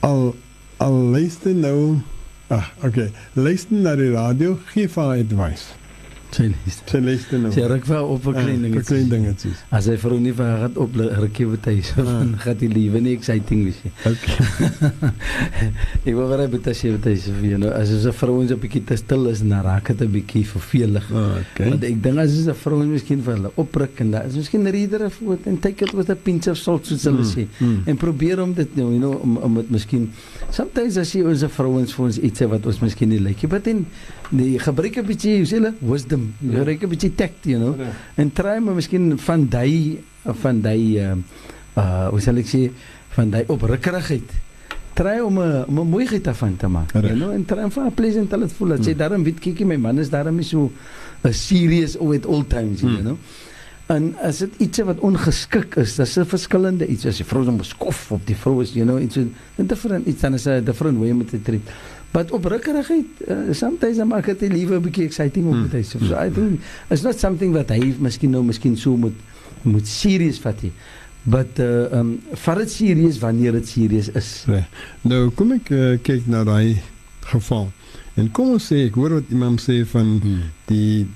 Al 0.00 0.34
al 0.82 0.98
luister 1.14 1.54
nou 1.54 2.02
Ag, 2.46 2.70
okay. 2.84 3.10
Luister 3.34 3.74
na 3.74 3.96
die 3.98 4.12
radio, 4.12 4.54
gee 4.70 4.86
vir 4.86 5.02
haar 5.02 5.18
advice. 5.18 5.85
Sy 6.30 6.42
lees. 6.42 6.82
Sy 6.86 6.98
luister 7.00 7.38
nou. 7.38 7.52
Sy 7.52 7.60
ruk 7.60 7.84
wel 7.86 8.04
op 8.04 8.26
'n 8.26 8.32
klein 8.32 8.56
Ja, 8.56 8.62
ding. 8.62 8.74
vir 8.74 8.82
klein 8.84 9.08
dingetjies. 9.08 9.58
As 9.70 9.86
hy 9.86 9.96
vrou 9.96 10.18
nie 10.20 10.32
vir 10.32 10.44
haar 10.46 10.70
op 10.74 10.90
rukkie 10.96 11.46
met 11.46 11.64
hy 11.64 11.80
so 11.80 12.00
Ah. 12.00 12.04
van 12.18 12.34
gaan 12.38 12.56
die 12.56 12.68
liewe 12.68 13.00
nie 13.00 13.12
exciting 13.16 13.64
wees 13.64 13.76
nie. 13.84 13.92
Okay. 14.04 15.10
Ek 16.06 16.14
wou 16.14 16.26
graag 16.30 16.50
met 16.50 16.68
sy 16.76 16.90
met 16.90 17.04
hy 17.04 17.14
so 17.16 17.32
you 17.42 17.56
know, 17.58 17.70
as 17.70 17.90
'n 17.90 18.12
vrou 18.12 18.40
ons 18.40 18.50
'n 18.50 18.58
bietjie 18.58 18.84
te 18.84 18.96
stil 18.96 19.26
is 19.28 19.40
dan 19.40 19.62
raak 19.62 19.86
dit 19.88 20.00
'n 20.02 20.10
bietjie 20.12 20.44
vervelig. 20.46 21.06
Okay. 21.10 21.68
Want 21.70 21.84
ek 21.84 22.02
dink 22.02 22.18
as 22.18 22.46
'n 22.46 22.54
vrou 22.54 22.80
is 22.82 22.88
miskien 22.88 23.22
vir 23.22 23.34
hulle 23.36 23.50
opruk 23.56 24.00
en 24.00 24.10
daar 24.10 24.26
is 24.26 24.34
miskien 24.36 24.64
reader 24.70 25.04
of 25.06 25.18
wat 25.20 25.38
en 25.46 25.58
take 25.58 25.84
it 25.84 25.92
with 25.94 26.10
a 26.10 26.14
pinch 26.14 26.46
of 26.48 26.56
salt 26.56 26.86
soos 26.86 27.04
hulle 27.04 27.24
sê. 27.24 27.46
mm. 27.60 27.82
En 27.86 27.96
probeer 27.96 28.40
om 28.42 28.52
dit 28.54 28.76
nou, 28.76 28.90
you 28.90 28.98
know, 28.98 29.14
om 29.22 29.36
om 29.36 29.54
dit 29.54 29.70
miskien 29.70 30.10
sometimes 30.50 30.96
as 30.96 31.12
jy 31.12 31.22
ons 31.22 31.44
vrouens 31.44 31.92
vir 31.94 32.04
ons 32.06 32.18
iets 32.18 32.40
sê 32.40 32.48
wat 32.48 32.66
ons 32.66 32.80
miskien 32.80 33.08
nie 33.08 33.18
like 33.20 33.42
nie, 33.42 33.48
but 33.50 33.66
in 33.66 33.86
die 34.30 34.58
gebruik 34.58 34.96
'n 34.96 35.06
bietjie, 35.06 35.36
hoe 35.38 35.46
sê 35.46 35.56
hulle, 35.60 35.74
wisdom, 35.80 36.15
Ja. 36.40 36.56
gebruik 36.58 36.82
'n 36.82 36.88
bietjie 36.88 37.14
tact, 37.14 37.44
you 37.44 37.58
know. 37.58 37.74
En 38.14 38.32
try 38.32 38.58
maar 38.58 38.74
miskien 38.74 39.18
van 39.18 39.48
daai 39.48 40.00
van 40.24 40.60
daai 40.60 40.98
uh, 40.98 41.12
uh 41.76 42.08
hoe 42.08 42.20
sal 42.20 42.36
ek 42.36 42.46
sê 42.46 42.70
van 43.08 43.30
daai 43.30 43.44
oprukkerigheid. 43.46 44.30
Try 44.94 45.18
om 45.20 45.38
'n 45.38 45.64
om 45.68 45.78
'n 45.78 45.88
mooiheid 45.88 46.24
daarvan 46.24 46.56
te 46.56 46.66
maak. 46.68 46.92
You 46.92 47.14
know, 47.14 47.30
en 47.32 47.44
try 47.44 47.62
om 47.62 47.70
vir 47.70 47.84
'n 47.84 47.94
pleasant 47.94 48.30
te 48.30 48.36
laat 48.38 48.52
voel. 48.52 48.68
Dat 48.68 48.86
sê 48.86 48.96
daarom 48.96 49.22
weet 49.24 49.40
kykie 49.40 49.66
my 49.66 49.76
man 49.76 49.98
is 49.98 50.10
daarom 50.10 50.34
nie 50.36 50.44
so 50.44 50.70
'n 51.22 51.32
serious 51.32 51.98
all 51.98 52.14
at 52.14 52.26
all 52.26 52.44
times, 52.46 52.80
you 52.80 52.92
Hmm. 52.92 53.02
know. 53.02 53.16
En 53.88 54.16
as 54.22 54.38
dit 54.38 54.50
iets 54.58 54.78
wat 54.82 54.98
ongeskik 54.98 55.76
is, 55.76 55.94
dis 55.94 56.16
'n 56.18 56.24
verskillende 56.24 56.86
iets. 56.86 57.06
As 57.06 57.16
die 57.16 57.24
vrou 57.24 57.44
hom 57.44 57.62
skof 57.62 58.10
op 58.12 58.26
die 58.26 58.34
vrou 58.36 58.60
is, 58.62 58.72
you 58.72 58.84
know, 58.86 59.00
iets 59.00 59.16
'n 59.16 59.32
different 59.66 60.06
iets 60.06 60.20
dan 60.20 60.34
is 60.34 60.46
'n 60.46 60.64
different 60.64 60.98
way 60.98 61.10
met 61.12 61.30
dit 61.30 61.44
treat. 61.44 61.60
But 62.12 62.30
oprukkerigheid, 62.32 63.04
uh, 63.28 63.52
sometimes 63.52 63.96
dan 63.96 64.08
maak 64.08 64.24
dit 64.26 64.38
die 64.40 64.48
liewe 64.50 64.76
'n 64.78 64.82
bietjie 64.82 65.04
exciting 65.04 65.46
op 65.46 65.52
Hmm. 65.52 65.62
met 65.62 65.72
hy. 65.72 65.82
So, 65.82 65.98
so 65.98 66.14
I 66.16 66.30
think 66.30 66.60
it's 66.90 67.02
not 67.02 67.18
something 67.18 67.52
wat 67.52 67.68
hy 67.68 67.94
miskien 67.98 68.30
nou 68.30 68.42
miskien 68.44 68.76
so 68.76 68.96
moet 68.96 69.14
moet 69.62 69.86
serious 69.86 70.38
vat 70.38 70.62
nie. 70.62 70.72
But 71.22 71.58
uh 71.58 71.90
um 71.98 72.20
vat 72.32 72.58
dit 72.58 72.70
serious 72.70 73.18
wanneer 73.18 73.52
dit 73.52 73.68
serious 73.68 74.08
is. 74.08 74.44
Reg. 74.46 74.64
Nou 75.02 75.30
kom 75.30 75.52
ek 75.52 75.70
uh, 75.70 75.98
kyk 76.02 76.26
na 76.26 76.44
daai 76.44 76.80
geval. 77.20 77.72
En 78.14 78.30
kom 78.30 78.48
ons 78.54 78.72
sê 78.72 78.86
ek 78.86 78.94
hoor 78.94 79.10
wat 79.10 79.24
iemand 79.30 79.60
sê 79.60 79.84
van 79.86 80.20
Hmm. 80.22 80.42
die 80.66 81.06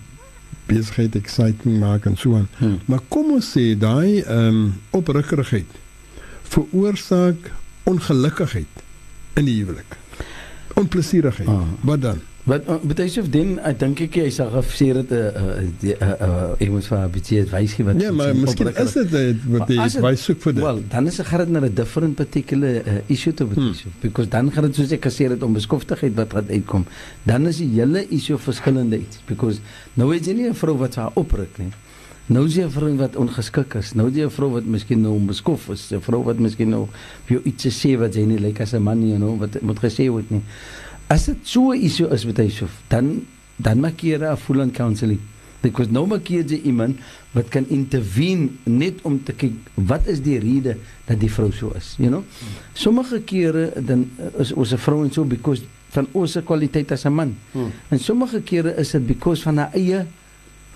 besigheid 0.66 1.14
exciting 1.16 1.78
maak 1.78 2.04
en 2.06 2.16
so 2.16 2.34
aan. 2.34 2.48
Hmm. 2.58 2.78
Maar 2.86 3.00
kom 3.08 3.30
ons 3.32 3.56
sê 3.58 3.78
daai 3.78 4.20
ehm 4.22 4.48
um, 4.48 4.74
oprukkerigheid 4.90 5.66
veroorsaak 6.50 7.50
ongelukkigheid 7.84 8.66
in 9.36 9.44
die 9.44 9.60
huwelik. 9.62 9.96
Onplesierigheid. 10.81 11.48
Ah. 11.48 11.62
Wat 11.86 12.02
dan? 12.02 12.20
Wat 12.48 12.65
betuig 12.89 13.19
of 13.20 13.28
dan 13.28 13.59
ek 13.69 13.77
dink 13.82 14.01
ek 14.07 14.15
hy 14.16 14.31
sal 14.32 14.48
gefseer 14.55 15.02
dit 15.02 15.11
'n 15.12 15.98
ek 16.59 16.70
moet 16.73 16.86
vir 16.89 16.98
'n 16.98 17.11
bietjie 17.12 17.40
advies 17.43 17.74
gee 17.77 17.85
wat 17.85 18.01
Ja, 18.01 18.12
maar 18.12 18.35
miskien 18.35 18.73
is 18.74 18.93
dit 18.93 19.15
eh, 19.15 19.35
wat 19.57 19.69
jy 19.69 20.01
wys 20.01 20.24
soek 20.24 20.40
vir 20.40 20.52
dit. 20.55 20.62
Wel, 20.65 20.81
dan 20.89 21.07
is 21.07 21.16
dit 21.16 21.48
na 21.48 21.61
'n 21.61 21.74
different 21.74 22.16
particular 22.16 22.81
uh, 22.86 22.98
issue 23.09 23.35
te 23.35 23.44
betuig. 23.44 23.82
Hmm. 23.82 23.93
Because 24.01 24.31
dan 24.31 24.51
gaan 24.52 24.65
dit 24.65 24.74
soos 24.74 24.90
ek 24.90 25.05
gesê 25.05 25.28
het 25.28 25.43
om 25.43 25.52
beskoftigheid 25.52 26.15
wat 26.16 26.32
gaan 26.32 26.48
uitkom. 26.48 26.86
Dan 27.23 27.47
is 27.47 27.59
die 27.59 27.69
hele 27.77 28.09
issue 28.09 28.39
verskillende 28.39 28.98
iets 28.98 29.20
because 29.27 29.61
nou 29.94 30.15
is 30.15 30.27
jy 30.27 30.32
nie 30.32 30.48
'n 30.48 30.55
vrou 30.55 30.78
wat 30.78 30.94
haar 30.94 31.11
opruk 31.15 31.59
nie. 31.59 31.73
Nou 32.31 32.44
is 32.47 32.55
jy 32.55 32.65
'n 32.65 32.70
vrou 32.70 32.97
wat 32.97 33.16
ongeskik 33.16 33.74
is. 33.74 33.93
Nou 33.94 34.09
is 34.09 34.15
jy 34.15 34.24
'n 34.24 34.31
vrou 34.31 34.51
wat 34.52 34.65
miskien 34.65 35.01
nou 35.01 35.15
onbeskof 35.15 35.69
is. 35.70 35.90
'n 35.90 36.01
Vrou 36.01 36.23
wat 36.23 36.39
miskien 36.39 36.69
nou 36.70 36.86
vir 37.27 37.36
jou 37.36 37.43
iets 37.44 37.66
sê 37.66 37.98
wat 37.98 38.15
jy 38.15 38.24
nie 38.24 38.39
lyk 38.39 38.59
like 38.59 38.62
as 38.62 38.73
'n 38.73 38.82
man 38.82 39.01
nie, 39.01 39.09
you 39.09 39.19
know, 39.19 39.36
wat 39.39 39.61
moet 39.62 39.78
gesê 39.78 40.09
word 40.09 40.31
nie. 40.31 40.43
As 41.09 41.27
dit 41.27 41.36
so 41.43 41.73
'n 41.73 41.82
issue 41.82 42.07
is 42.09 42.24
met 42.24 42.36
Yusuf, 42.36 42.70
dan 42.89 43.27
dan 43.57 43.81
maak 43.81 44.01
jy 44.01 44.16
'n 44.16 44.36
full 44.36 44.61
on 44.61 44.70
counselling. 44.70 45.19
Because 45.61 45.90
nou 45.90 46.07
maak 46.07 46.28
jy 46.28 46.61
iemand 46.65 46.98
wat 47.32 47.48
kan 47.48 47.66
intervene 47.69 48.48
net 48.65 48.94
om 49.02 49.23
te 49.23 49.32
kyk 49.32 49.52
wat 49.74 50.07
is 50.07 50.20
die 50.20 50.39
rede 50.39 50.77
dat 51.07 51.20
die 51.20 51.31
vrou 51.31 51.51
so 51.52 51.73
is, 51.77 51.97
you 51.98 52.09
know? 52.09 52.24
Sommige 52.73 53.20
kere 53.24 53.73
dan 53.82 54.09
is 54.39 54.52
ons 54.52 54.73
'n 54.73 54.78
vrou 54.78 55.05
en 55.05 55.12
so 55.12 55.24
because 55.24 55.62
van 55.89 56.07
ons 56.12 56.32
se 56.32 56.43
kwaliteit 56.43 56.93
as 56.93 57.05
'n 57.05 57.12
man. 57.12 57.36
Hmm. 57.52 57.73
En 57.89 57.98
sommige 57.98 58.40
kere 58.40 58.77
is 58.77 58.90
dit 58.90 59.07
because 59.07 59.43
van 59.43 59.57
haar 59.57 59.70
eie 59.74 60.07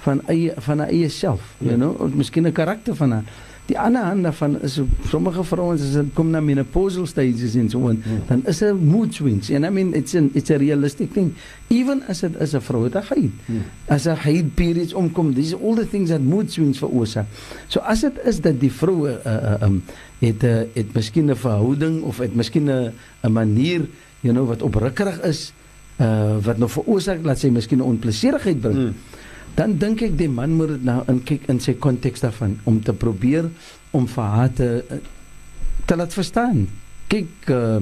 van 0.05 0.21
eie 0.29 0.53
van 0.67 0.79
haar 0.85 0.89
eie 0.93 1.09
self, 1.09 1.41
you 1.59 1.71
Ja. 1.71 1.77
know, 1.77 2.01
of 2.01 2.15
miskien 2.15 2.47
'n 2.47 2.53
karakter 2.53 2.95
van 2.95 3.11
haar. 3.13 3.25
Die 3.67 3.79
ander 3.81 4.03
hand 4.05 4.23
daarvan 4.23 4.61
is 4.63 4.81
sommige 5.09 5.45
vrouens 5.45 5.81
as 5.81 5.93
dit 5.97 6.13
kom 6.15 6.31
na 6.31 6.41
menopausal 6.41 7.07
stages 7.07 7.55
en 7.57 7.71
so 7.71 7.79
on, 7.79 7.97
Hmm. 8.05 8.21
dan 8.29 8.43
is 8.47 8.61
'n 8.63 8.77
mood 8.77 9.15
swings. 9.15 9.51
And 9.51 9.65
I 9.65 9.71
mean 9.71 9.95
it's 9.95 10.15
an 10.15 10.31
it's 10.35 10.51
a 10.51 10.57
realistic 10.57 11.13
thing. 11.13 11.33
Even 11.69 12.03
as 12.09 12.21
dit 12.21 12.37
is 12.41 12.53
'n 12.55 12.61
vrou 12.61 12.83
wat 12.83 13.09
hy 13.09 13.31
Hmm. 13.47 13.63
as 13.89 14.07
'n 14.07 14.17
haid 14.17 14.55
periods 14.55 14.93
omkom, 14.93 15.35
these 15.35 15.57
all 15.57 15.75
the 15.75 15.89
things 15.89 16.09
that 16.11 16.21
mood 16.21 16.53
swings 16.53 16.79
veroorsaak. 16.79 17.27
So 17.69 17.81
as 17.81 18.01
dit 18.01 18.13
is 18.27 18.41
dat 18.41 18.61
die 18.61 18.73
vrou 18.73 19.09
uh, 19.09 19.63
um 19.63 19.83
het 20.21 20.43
'n 20.43 20.47
uh, 20.47 20.61
het 20.75 20.93
miskien 20.95 21.31
'n 21.31 21.37
verhouding 21.37 22.03
of 22.03 22.19
het 22.19 22.35
miskien 22.35 22.69
'n 22.69 22.93
'n 23.23 23.33
manier, 23.33 23.81
you 24.21 24.35
know, 24.35 24.47
wat 24.47 24.63
oprukkerig 24.63 25.23
is, 25.23 25.53
uh 26.01 26.37
wat 26.43 26.59
nou 26.59 26.69
veroorsaak 26.71 27.23
dat 27.25 27.39
sy 27.39 27.49
miskien 27.49 27.79
'n 27.79 27.83
onplesierigheid 27.83 28.61
bring. 28.61 28.75
Hmm. 28.77 28.95
Dan 29.55 29.77
dink 29.79 30.03
ek 30.03 30.17
die 30.19 30.29
man 30.29 30.57
moet 30.59 30.69
dit 30.69 30.85
nou 30.85 31.03
in 31.11 31.21
kyk 31.23 31.47
in 31.53 31.61
sy 31.61 31.77
konteks 31.79 32.25
daarvan 32.25 32.57
om 32.65 32.81
te 32.83 32.93
probeer 32.93 33.51
om 33.95 34.09
vir 34.11 34.25
haar 34.25 34.53
te 34.53 34.69
te 35.85 35.97
laat 35.97 36.15
verstaan. 36.17 36.65
Kyk, 37.13 37.51
uh, 37.53 37.81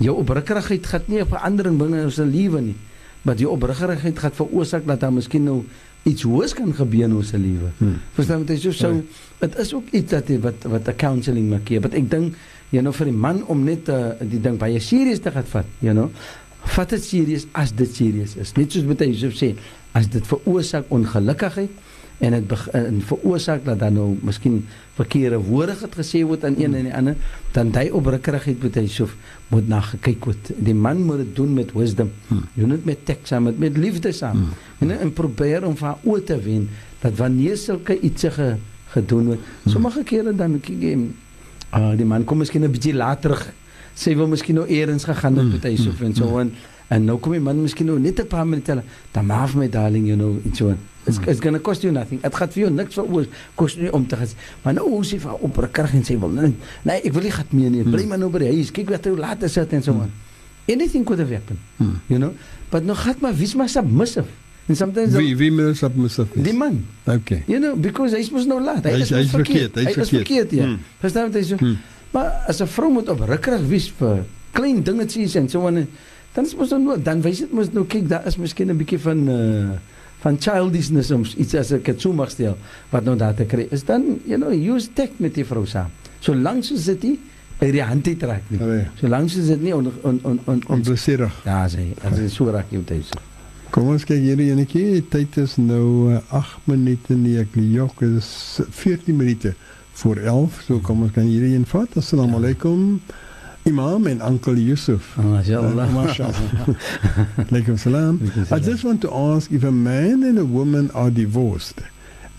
jou 0.00 0.16
oprukkerigheid 0.22 0.86
gaan 0.86 1.02
nie 1.06 1.20
'n 1.20 1.28
verandering 1.28 1.76
bring 1.78 1.94
in 1.94 2.04
ons 2.04 2.16
lewe 2.16 2.60
nie. 2.60 2.76
Maar 3.22 3.36
jou 3.36 3.50
oprukkerigheid 3.52 4.18
gaan 4.18 4.32
veroorsaak 4.32 4.86
dat 4.86 5.00
daar 5.00 5.12
miskien 5.12 5.44
nou 5.44 5.64
iets 6.02 6.22
hoes 6.22 6.54
kan 6.54 6.74
gebeur 6.74 7.04
in 7.04 7.14
ons 7.16 7.32
lewe. 7.32 7.70
Hmm. 7.78 8.00
Verstaan 8.16 8.44
jy 8.46 8.56
so 8.56 8.72
so 8.72 9.02
dit 9.40 9.58
is 9.58 9.74
ook 9.74 9.88
iets 9.92 10.10
dat 10.10 10.28
wat 10.40 10.62
wat 10.62 10.88
'n 10.88 10.96
counselling 10.96 11.48
maak 11.50 11.68
gee. 11.68 11.80
Wat 11.80 11.94
ek 11.94 12.10
dink 12.10 12.34
jy 12.70 12.80
nou 12.80 12.92
vir 12.92 13.06
die 13.06 13.16
man 13.16 13.44
om 13.46 13.64
net 13.64 13.88
uh, 13.88 14.12
die 14.20 14.40
ding 14.40 14.58
baie 14.58 14.80
serieus 14.80 15.20
te 15.20 15.30
gaan 15.30 15.46
vat, 15.46 15.66
you 15.78 15.92
know. 15.92 16.10
Vat 16.74 16.90
dit 16.90 17.04
serieus 17.04 17.46
as 17.52 17.72
dit 17.76 17.90
serieus 17.94 18.36
is. 18.40 18.52
Net 18.56 18.72
soos 18.72 18.86
met 18.88 19.02
hy 19.04 19.12
so 19.18 19.34
sê, 19.34 19.52
as 19.94 20.08
dit 20.10 20.26
veroorsaak 20.26 20.90
ongelukkigheid 20.94 21.82
en 22.24 22.34
dit 22.36 22.52
en 22.78 23.00
veroorsaak 23.02 23.64
dat 23.66 23.80
dan 23.82 23.96
nou 23.98 24.06
miskien 24.22 24.60
verkeerde 24.94 25.40
woorde 25.42 25.74
het 25.80 25.96
gesê 25.98 26.22
word 26.26 26.44
aan 26.46 26.56
een 26.58 26.76
en 26.78 26.86
die 26.88 26.94
ander, 26.94 27.16
dan 27.52 27.72
daai 27.74 27.90
oprukkerigheid 27.90 28.62
moet 28.62 28.78
hy 28.78 28.86
so 28.90 29.08
moet 29.50 29.68
na 29.68 29.80
gekyk 29.84 30.28
word. 30.30 30.52
Die 30.56 30.74
man 30.74 31.02
moet 31.06 31.24
dit 31.24 31.34
doen 31.36 31.52
met 31.54 31.74
wisdom. 31.74 32.12
Hmm. 32.28 32.46
Jy 32.54 32.70
moet 32.70 32.86
met 32.86 33.04
teks 33.06 33.34
saam 33.34 33.50
met, 33.50 33.58
met 33.58 33.76
liefde 33.76 34.12
saam. 34.14 34.46
Hmm. 34.46 34.88
En, 34.90 34.94
en 34.98 35.12
probeer 35.12 35.66
om 35.66 35.76
haar 35.80 35.98
oor 36.02 36.22
te 36.22 36.38
wen 36.40 36.68
dat 37.02 37.18
wanneer 37.18 37.58
sulke 37.60 37.98
ietsie 38.00 38.30
ge, 38.30 38.54
gedoen 38.94 39.34
word, 39.34 39.52
Hmm. 39.64 39.72
sommige 39.72 40.02
kere 40.04 40.32
dan 40.36 40.60
kyk 40.60 40.80
jy 40.80 40.96
ah 41.74 41.92
die 41.98 42.06
man 42.06 42.24
kom 42.24 42.38
miskien 42.38 42.62
'n 42.62 42.70
bietjie 42.70 42.94
later 42.94 43.30
terug. 43.30 43.52
Sy 43.94 44.14
wil 44.16 44.26
miskien 44.28 44.54
nou 44.54 44.66
eers 44.68 45.04
gegaan 45.04 45.36
het 45.36 45.44
Hmm. 45.44 45.52
met 45.52 45.62
hy 45.62 45.76
so 45.76 45.90
en 46.04 46.14
so 46.14 46.38
en 46.38 46.52
en 46.90 47.04
nou 47.04 47.18
kom 47.18 47.32
die 47.32 47.40
man 47.40 47.62
miskien 47.62 47.86
nou 47.86 47.98
net 47.98 48.18
'n 48.20 48.26
paar 48.26 48.46
minute 48.46 48.74
later, 48.74 48.90
dan 49.12 49.26
maaf 49.26 49.54
my 49.54 49.68
darling, 49.68 50.06
you 50.06 50.16
know, 50.16 50.36
en 50.44 50.54
so 50.54 50.68
on. 50.68 50.78
It's, 51.06 51.18
it's 51.26 51.40
going 51.40 51.54
to 51.54 51.60
cost 51.60 51.82
you 51.82 51.92
nothing. 51.92 52.20
Dit 52.22 52.34
gaan 52.34 52.48
vir 52.48 52.62
jou 52.62 52.70
niks 52.72 52.94
veroor 52.94 53.26
kos 53.54 53.76
nie 53.76 53.92
om 53.92 54.06
te 54.06 54.16
gaan. 54.16 54.26
Maar 54.62 54.74
nou 54.74 54.88
hoe 54.88 55.04
sy 55.04 55.18
vir 55.18 55.32
op 55.34 55.68
kry 55.72 55.88
en 55.92 56.02
sê 56.02 56.18
wil 56.18 56.28
nee, 56.28 56.54
nee, 56.82 57.00
ek 57.04 57.12
wil 57.12 57.22
nie 57.22 57.30
gat 57.30 57.52
meer 57.52 57.70
nie. 57.70 57.82
Bly 57.82 58.04
maar 58.06 58.18
nou 58.18 58.30
by 58.30 58.38
die 58.38 58.52
huis. 58.54 58.70
Kyk 58.70 58.88
wat 58.90 59.04
hy 59.04 59.10
laat 59.10 59.42
is 59.42 59.52
dit 59.52 59.72
en 59.72 59.82
so 59.82 59.92
on. 59.92 60.10
Anything 60.68 61.04
could 61.04 61.18
have 61.18 61.30
happened, 61.32 61.58
Hmm. 61.76 62.00
you 62.08 62.18
know. 62.18 62.32
But 62.70 62.84
nou 62.84 62.96
gat 62.96 63.20
maar 63.20 63.34
wie's 63.36 63.54
maar 63.54 63.68
submissive. 63.68 64.26
And 64.68 64.76
sometimes 64.76 65.12
Wie 65.14 65.36
wie 65.36 65.50
moet 65.52 65.82
op 65.82 65.94
myself? 65.96 66.28
die 66.32 66.54
man 66.54 66.84
Okay. 67.06 67.42
You 67.46 67.60
know, 67.60 67.76
because 67.76 68.14
hy 68.16 68.20
mos 68.30 68.46
nou 68.46 68.62
laat. 68.62 68.84
Hy, 68.84 68.90
is, 68.90 69.00
is- 69.00 69.10
mos 69.10 69.10
hy 69.10 69.20
is 69.20 69.30
verkeerd, 69.30 69.74
hy 69.74 69.80
is 69.80 69.94
Hy 69.94 70.00
is 70.00 70.08
verkeerd. 70.08 70.48
verkeerd, 70.48 70.50
ja. 70.52 70.76
Verstaan 71.00 71.32
hy 71.32 71.42
sê? 71.42 71.56
Hmm. 71.58 71.76
Maar 72.14 72.44
as 72.48 72.60
'n 72.62 72.66
vrou 72.70 72.90
moet 72.92 73.08
oprukkerig 73.10 73.66
wees 73.68 73.88
vir 73.98 74.24
klein 74.54 74.82
dingetjies 74.82 75.34
en 75.34 75.48
so 75.48 75.66
aan, 75.66 75.86
dan 76.34 76.44
is 76.44 76.54
mos 76.54 76.70
nou 76.70 76.80
no- 76.82 76.96
dan 77.02 77.20
wys 77.22 77.38
dit 77.42 77.52
mos 77.52 77.72
nou 77.72 77.84
kyk, 77.86 78.08
daar 78.08 78.26
is 78.26 78.36
miskien 78.36 78.70
'n 78.70 78.76
bietjie 78.76 78.98
van 78.98 79.28
uh 79.28 79.70
van 80.24 80.36
childishness 80.40 81.10
om 81.10 81.24
iets 81.36 81.54
as 81.54 81.70
ek 81.72 81.84
dit 81.84 82.00
so 82.00 82.12
mag 82.12 82.30
stel 82.30 82.56
wat 82.90 83.04
nou 83.04 83.16
daar 83.16 83.34
te 83.34 83.44
kry. 83.44 83.66
Is 83.70 83.84
dan, 83.84 84.20
you 84.24 84.38
know, 84.38 84.52
use 84.74 84.88
tact 84.92 85.18
met 85.20 85.34
die 85.34 85.44
vrou 85.44 85.66
saam. 85.66 85.90
Solank 86.20 86.64
soos 86.64 86.84
dit 86.84 87.02
nie 87.02 87.18
uit 87.58 87.72
die 87.72 87.82
hand 87.82 88.06
uit 88.08 88.22
raak 88.22 88.42
nie. 88.48 88.60
Solank 89.00 89.28
soos 89.28 89.46
dit 89.46 89.62
nie 89.62 89.74
on 89.74 89.86
on 89.86 89.92
on, 90.02 90.20
on, 90.24 90.40
on 90.46 90.62
onplesierig. 90.68 91.32
Ja, 91.44 91.68
sê, 91.68 91.92
as 92.04 92.16
dit 92.16 92.30
so 92.32 92.48
raak 92.50 92.70
jy 92.70 92.80
tuis. 92.84 93.10
Kom 93.70 93.88
ons 93.88 94.04
kyk 94.04 94.20
hierdie 94.22 94.50
enetjie. 94.50 95.02
Tyd 95.10 95.36
is 95.36 95.56
nou 95.56 96.12
uh, 96.14 96.20
8 96.30 96.66
minute 96.66 97.14
nie 97.14 97.36
ek 97.38 97.48
jok 97.54 98.02
is 98.02 98.60
14 98.70 99.16
minute 99.16 99.54
voor 99.94 100.16
11. 100.16 100.62
So 100.66 100.78
kom 100.78 101.10
kan 101.10 101.22
hierdie 101.22 101.54
een 101.56 101.66
vat. 101.66 101.96
Assalamu 101.96 102.34
alaykum. 102.34 103.00
Imam 103.64 104.06
and 104.06 104.22
Uncle 104.22 104.56
Yusuf. 104.60 105.16
MashaAllah. 105.16 105.88
Uh, 105.88 105.94
mashallah. 105.94 106.68
Alaikum 107.48 107.78
salam. 107.78 108.20
I 108.50 108.58
just 108.58 108.84
want 108.84 109.00
to 109.00 109.10
ask 109.10 109.50
if 109.50 109.64
a 109.64 109.72
man 109.72 110.22
and 110.22 110.38
a 110.38 110.44
woman 110.44 110.90
are 110.90 111.10
divorced 111.10 111.80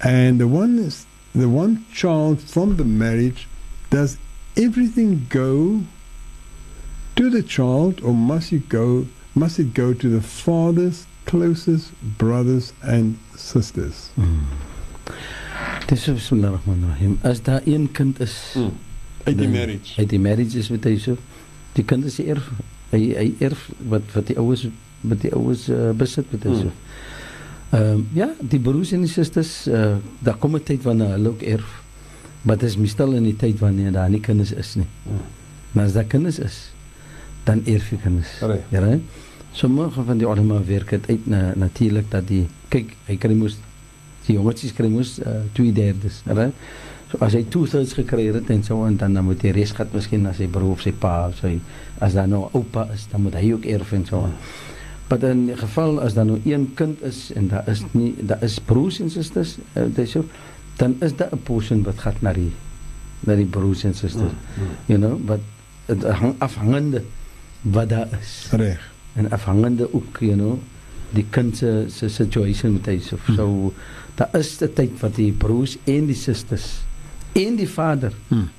and 0.01 0.39
the 0.39 0.47
one 0.47 0.77
is 0.77 1.05
the 1.33 1.49
one 1.49 1.85
child 1.91 2.41
from 2.41 2.77
the 2.77 2.85
marriage 2.85 3.47
does 3.89 4.17
everything 4.55 5.25
go 5.29 5.81
to 7.15 7.29
the 7.29 7.41
child 7.41 8.01
or 8.03 8.13
must 8.13 8.53
it 8.53 8.69
go 8.69 9.07
must 9.33 9.57
it 9.59 9.73
go 9.73 9.93
to 9.93 10.09
the 10.09 10.21
father's 10.21 11.07
closest 11.25 11.91
brothers 12.17 12.71
and 12.83 13.17
sisters? 13.35 14.09
Hmm. 14.15 14.43
Dis 15.85 16.05
bismillahirrahmanirrahim. 16.09 17.17
As 17.21 17.41
daar 17.45 17.61
een 17.65 17.91
kind 17.91 18.19
is 18.19 18.53
Mm. 18.57 18.71
Uit 19.23 19.37
die 19.37 19.45
Dan- 19.47 19.51
marriage. 19.55 19.97
uit 19.99 20.09
die 20.09 20.19
marriage 20.19 20.57
is 20.57 20.69
met 20.69 20.83
hy 20.83 20.97
so 20.97 21.17
die 21.73 21.83
kind 21.83 22.05
is 22.05 22.15
die 22.15 22.25
erf 22.29 22.51
hy 22.91 22.99
hy 23.17 23.33
erf 23.39 23.69
wat 23.89 24.01
wat 24.13 24.27
die 24.27 24.37
ouers 24.37 24.67
wat 25.01 25.21
die 25.21 25.31
ouers 25.33 25.67
uh, 25.69 25.91
besit 25.97 26.25
met 26.31 26.43
hy 26.43 26.53
so. 26.61 26.71
Ehm 27.71 27.81
um, 27.93 28.07
ja, 28.13 28.29
die 28.39 28.59
broers 28.59 28.91
en 28.91 29.01
die 29.01 29.09
susters 29.09 29.67
uh, 29.67 29.95
daar 30.19 30.37
kom 30.37 30.55
'n 30.55 30.63
tyd 30.63 30.83
wanneer 30.83 31.09
hulle 31.17 31.29
ook 31.29 31.41
erf. 31.41 31.81
Maar 32.41 32.57
dit 32.57 32.69
is 32.69 32.77
meestal 32.77 33.13
in 33.13 33.23
die 33.23 33.35
tyd 33.35 33.59
wanneer 33.59 33.91
daar 33.91 34.09
nie 34.09 34.19
kinders 34.19 34.51
is 34.51 34.75
nie. 34.75 34.85
Mm. 35.03 35.19
Maar 35.71 35.85
as 35.85 35.93
daar 35.93 36.03
kinders 36.03 36.39
is, 36.39 36.71
dan 37.43 37.61
erf 37.65 37.89
jy 37.89 37.97
kinders. 37.97 38.39
Reg. 38.41 38.61
Ja? 38.69 38.97
Sommige 39.51 40.03
van 40.03 40.17
die 40.17 40.27
ulama 40.27 40.63
werk 40.63 40.89
dit 40.89 41.09
uit 41.09 41.27
na 41.27 41.53
natuurlik 41.55 42.11
dat 42.11 42.27
die 42.27 42.45
kyk, 42.69 42.95
hy 43.05 43.15
kry 43.17 43.33
mos 43.33 43.57
die 44.27 44.35
jongetjies 44.35 44.73
kry 44.73 44.89
mos 44.89 45.19
uh, 45.19 45.41
twee 45.53 45.71
derdes, 45.73 46.21
hè? 46.25 46.49
So 47.11 47.17
as 47.21 47.33
hy 47.33 47.43
two 47.49 47.65
thirds 47.69 47.93
gekry 47.93 48.27
het 48.33 48.49
en 48.49 48.63
so 48.63 48.83
en 48.85 48.97
dan 48.97 49.13
dan 49.13 49.25
moet 49.25 49.41
die 49.41 49.51
res 49.51 49.71
gat 49.71 49.93
miskien 49.93 50.23
na 50.25 50.33
sy 50.33 50.47
broer 50.47 50.71
of 50.71 50.81
sy 50.81 50.91
pa 50.91 51.27
of 51.27 51.37
sy 51.37 51.59
as 52.01 52.13
daar 52.13 52.27
nou 52.27 52.49
oupa 52.53 52.87
is, 52.93 53.07
dan 53.11 53.21
moet 53.21 53.35
hy 53.35 53.51
ook 53.53 53.65
erf 53.65 53.91
en 53.93 54.05
so 54.05 54.23
aan. 54.25 54.33
Maar 55.09 55.23
in 55.23 55.45
die 55.47 55.55
geval 55.55 55.99
as 56.01 56.13
daar 56.13 56.25
nou 56.25 56.39
een 56.43 56.73
kind 56.75 57.01
is 57.03 57.31
en 57.35 57.47
daar 57.47 57.67
is 57.69 57.83
nie 57.93 58.15
daar 58.21 58.41
is 58.43 58.59
broers 58.59 58.99
en 58.99 59.09
susters, 59.09 59.57
uh, 59.77 59.85
dis 59.95 60.11
so 60.11 60.25
dan 60.77 60.95
is 61.01 61.13
daar 61.15 61.29
'n 61.31 61.43
portion 61.43 61.83
wat 61.83 61.99
gaan 61.99 62.15
na 62.21 62.33
die 62.33 62.51
na 63.19 63.35
die 63.35 63.45
broers 63.45 63.83
en 63.83 63.93
susters. 63.93 64.33
You 64.87 64.99
know, 64.99 65.19
wat 65.25 65.39
het 65.85 66.03
hang 66.03 66.35
afhangende 66.39 67.03
wat 67.61 67.89
daar 67.89 68.07
is 68.21 68.47
Reg. 68.51 68.79
en 69.13 69.31
afhangende 69.31 69.93
ook 69.93 70.17
you 70.19 70.33
know 70.35 70.59
die 71.13 71.25
kind 71.29 71.57
se 71.57 71.85
se 71.87 72.09
situation 72.09 72.73
met 72.73 72.85
hy 72.85 72.99
so 72.99 73.17
Hmm. 73.25 73.35
so 73.35 73.73
daar 74.15 74.29
is 74.33 74.57
'n 74.61 74.73
tyd 74.73 74.99
wat 74.99 75.15
die 75.15 75.31
broers 75.31 75.77
en 75.83 76.05
die 76.05 76.15
susters 76.15 76.81
en 77.33 77.55
die 77.55 77.69
vader 77.69 78.13
Hmm. 78.27 78.49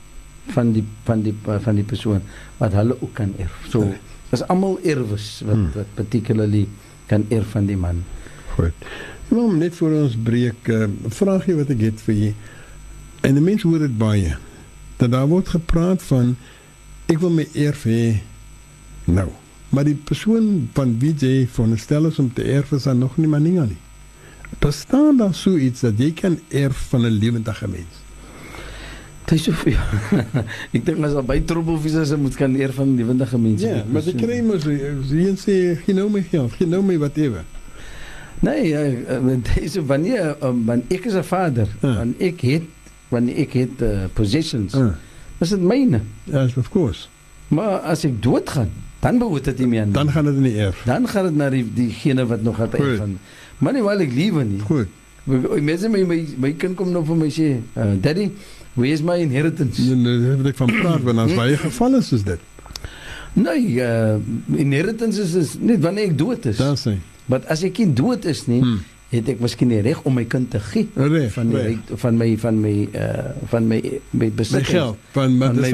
van 0.49 0.73
die 0.73 0.85
van 1.05 1.23
die 1.23 1.35
van 1.61 1.75
die 1.75 1.85
persoon 1.85 2.21
wat 2.59 2.73
hulle 2.73 2.97
ook 3.01 3.15
kan 3.15 3.35
erf. 3.39 3.57
So 3.69 3.95
is 4.33 4.43
almal 4.49 4.79
erwes 4.85 5.43
wat 5.45 5.55
Hmm. 5.55 5.71
wat 5.75 5.87
particularly 5.95 6.69
kan 7.07 7.25
erf 7.29 7.47
van 7.51 7.67
die 7.67 7.77
man. 7.77 8.05
Goed. 8.55 8.73
Imam, 9.31 9.59
net 9.59 9.75
voor 9.75 9.91
ons 9.91 10.17
breek, 10.23 10.69
uh, 10.69 10.87
vraag 11.09 11.47
jy 11.47 11.55
wat 11.55 11.71
ek 11.71 11.81
het 11.81 12.01
vir 12.01 12.15
jy. 12.15 12.35
En 13.21 13.35
die 13.35 13.43
mense 13.43 13.67
hoor 13.69 13.79
dit 13.79 13.99
baie. 13.99 14.37
Dat 14.97 15.11
daar 15.11 15.27
word 15.27 15.49
gepraat 15.49 16.03
van 16.03 16.37
ek 17.07 17.19
wil 17.19 17.31
my 17.31 17.49
erf 17.55 17.85
hê 17.85 18.21
nou. 19.05 19.29
Maar 19.71 19.85
die 19.85 19.95
persoon 19.95 20.69
van 20.75 20.99
wie 20.99 21.15
jy 21.19 21.47
veronderstel 21.51 22.07
is 22.07 22.19
om 22.19 22.33
te 22.33 22.43
erf 22.43 22.73
is 22.73 22.83
dan 22.83 22.99
nog 22.99 23.17
nie 23.17 23.29
maninga 23.29 23.65
nie. 23.65 23.77
Bestaan 24.59 25.17
daar 25.17 25.35
so 25.35 25.57
iets 25.57 25.81
dat 25.81 25.99
jy 25.99 26.13
kan 26.13 26.39
erf 26.49 26.77
van 26.89 27.01
'n 27.07 27.11
lewendige 27.19 27.69
mens? 27.69 28.05
Dit 29.27 29.39
is 29.39 29.43
so 29.45 29.53
ek 30.73 30.85
dink 30.87 31.03
as 31.05 31.15
al 31.19 31.23
by 31.27 31.41
troubelvies 31.41 31.95
is, 31.99 32.13
moet 32.17 32.35
kan 32.39 32.55
erf 32.55 32.75
van 32.79 32.95
lewendige 32.95 33.39
mense. 33.39 33.67
Ja, 33.67 33.85
maar 33.91 34.03
jy 34.07 34.15
kry 34.15 34.41
mos 34.41 34.63
sê 35.43 36.07
my 36.11 36.23
geld, 36.31 36.53
jy 36.59 36.67
nou 36.67 36.83
my 36.83 36.99
whatever. 36.99 37.43
Nee, 38.41 38.71
uh, 38.73 39.37
deze 39.55 39.85
wanneer 39.85 40.37
um, 40.43 40.65
wanneer 40.65 40.87
ek 40.99 41.05
is 41.05 41.15
'n 41.15 41.25
vader, 41.25 41.67
Ja. 41.81 41.95
wanneer 41.97 42.21
ek 42.29 42.41
het 42.41 42.63
wanneer 43.09 43.37
ek 43.37 43.53
het 43.53 43.83
uh, 43.83 44.05
possessions, 44.13 44.75
Uh, 44.75 44.93
is 45.41 45.49
dit 45.49 45.61
myne. 45.61 46.01
yes, 46.25 46.57
of 46.57 46.71
course. 46.71 47.09
Maar 47.49 47.79
as 47.87 48.05
ek 48.05 48.23
doodgaan, 48.23 48.71
dan 49.01 49.19
behoort 49.19 49.45
dit 49.45 49.59
nie 49.59 49.67
meer 49.67 49.83
aan. 49.83 49.93
Dan 49.93 50.11
gaan 50.11 50.25
dit 50.25 50.35
in 50.35 50.43
die 50.43 50.59
erf. 50.59 50.83
dan 50.85 51.09
gaan 51.09 51.25
dit 51.25 51.37
na 51.37 51.51
die 51.51 51.67
diegene 51.75 52.27
wat 52.27 52.43
nog 52.43 52.57
het 52.57 52.75
erf 52.75 52.97
van. 52.99 53.19
Maar 53.59 53.73
nie 53.73 53.83
waar 53.83 54.01
ek 54.05 54.13
lewe 54.13 54.45
nie. 54.45 54.61
Goed. 54.69 54.89
Mense 55.65 55.89
my 55.91 56.05
my 56.07 56.19
my 56.39 56.53
kind 56.61 56.77
kom 56.79 56.93
nou 56.95 57.03
vir 57.05 57.17
my 57.17 57.29
sê, 57.33 57.49
uh, 57.75 57.95
"Daddy, 58.01 58.31
where 58.75 58.93
is 58.93 59.03
my 59.03 59.17
inheritance?" 59.19 59.81
Daar 59.83 60.37
wil 60.37 60.47
ek 60.53 60.57
van 60.57 60.71
praat 60.71 61.03
want 61.03 61.19
as 61.25 61.35
baie 61.35 61.57
gevalle 61.57 62.03
soos 62.03 62.23
dit. 62.23 62.41
Nee, 63.37 63.81
uh, 63.85 64.17
inheritance 64.57 65.21
is, 65.21 65.35
is 65.35 65.57
net 65.61 65.81
wanneer 65.85 66.11
ek 66.11 66.19
dood 66.19 66.47
is. 66.47 66.57
Daar 66.57 66.77
sê. 66.81 66.95
Maar 67.27 67.43
as 67.53 67.63
ek 67.67 67.79
nie 67.83 67.93
dood 67.93 68.25
is 68.25 68.47
nie, 68.47 68.61
Hmm. 68.63 68.79
Het 69.17 69.29
ek 69.33 69.41
miskien 69.41 69.69
die 69.73 69.81
reg 69.85 70.03
om 70.07 70.15
my 70.15 70.25
kind 70.25 70.51
te 70.51 70.61
gee 70.61 70.89
Reg. 70.95 71.33
van 71.33 71.49
die 71.51 71.63
reg. 71.63 71.79
van 72.03 72.17
my 72.21 72.29
van 72.39 72.61
my 72.61 72.89
uh, 72.95 73.09
van 73.53 73.67
my 73.69 73.81
my 73.83 74.01
My 74.27 74.31
besittings. 74.31 74.69
geld, 74.71 74.97
van 75.11 75.37
maar 75.37 75.49
Van 75.49 75.57
dis 75.57 75.65
my 75.65 75.69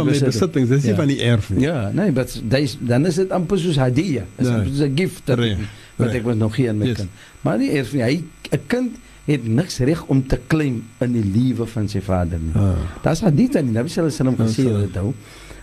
van 0.94 1.08
Ja. 1.08 1.14
die 1.14 1.20
erf 1.22 1.50
nie. 1.50 1.60
Ja, 1.66 1.90
nee, 1.94 2.12
but 2.12 2.40
dis 2.44 2.76
dan 2.80 3.06
is 3.06 3.14
dit 3.14 3.30
amper 3.30 3.58
soos 3.58 3.76
hadiah. 3.76 4.24
Is 4.38 4.46
Ja. 4.46 4.54
amper 4.54 4.68
soos 4.72 4.80
'n 4.88 4.92
gift 4.96 5.22
dat 5.24 5.38
Reg, 5.38 5.56
wat 5.96 6.06
reg. 6.08 6.16
ek 6.16 6.22
moet 6.24 6.38
nog 6.38 6.54
gee 6.54 6.68
aan 6.68 6.78
my 6.78 6.86
Yes. 6.86 6.96
kind. 6.96 7.08
Maar 7.40 7.58
nie 7.58 7.70
erf 7.70 7.92
nie. 7.92 8.02
Hy 8.02 8.22
'n 8.50 8.60
kind 8.66 8.96
het 9.24 9.46
niks 9.46 9.78
reg 9.78 10.04
om 10.06 10.26
te 10.26 10.38
claim 10.46 10.82
in 11.00 11.12
die 11.12 11.24
lewe 11.34 11.66
van 11.66 11.88
sy 11.88 12.00
vader 12.00 12.38
nie. 12.42 12.54
Ah. 12.54 12.74
Daar's 13.02 13.20
hadith 13.20 13.56
aan 13.56 13.64
die 13.64 13.72
Nabi 13.72 13.88
sallallahu 13.88 14.18
alaihi 14.20 14.36
wasallam 14.36 14.80
gesê 14.80 14.86
dit 14.86 15.02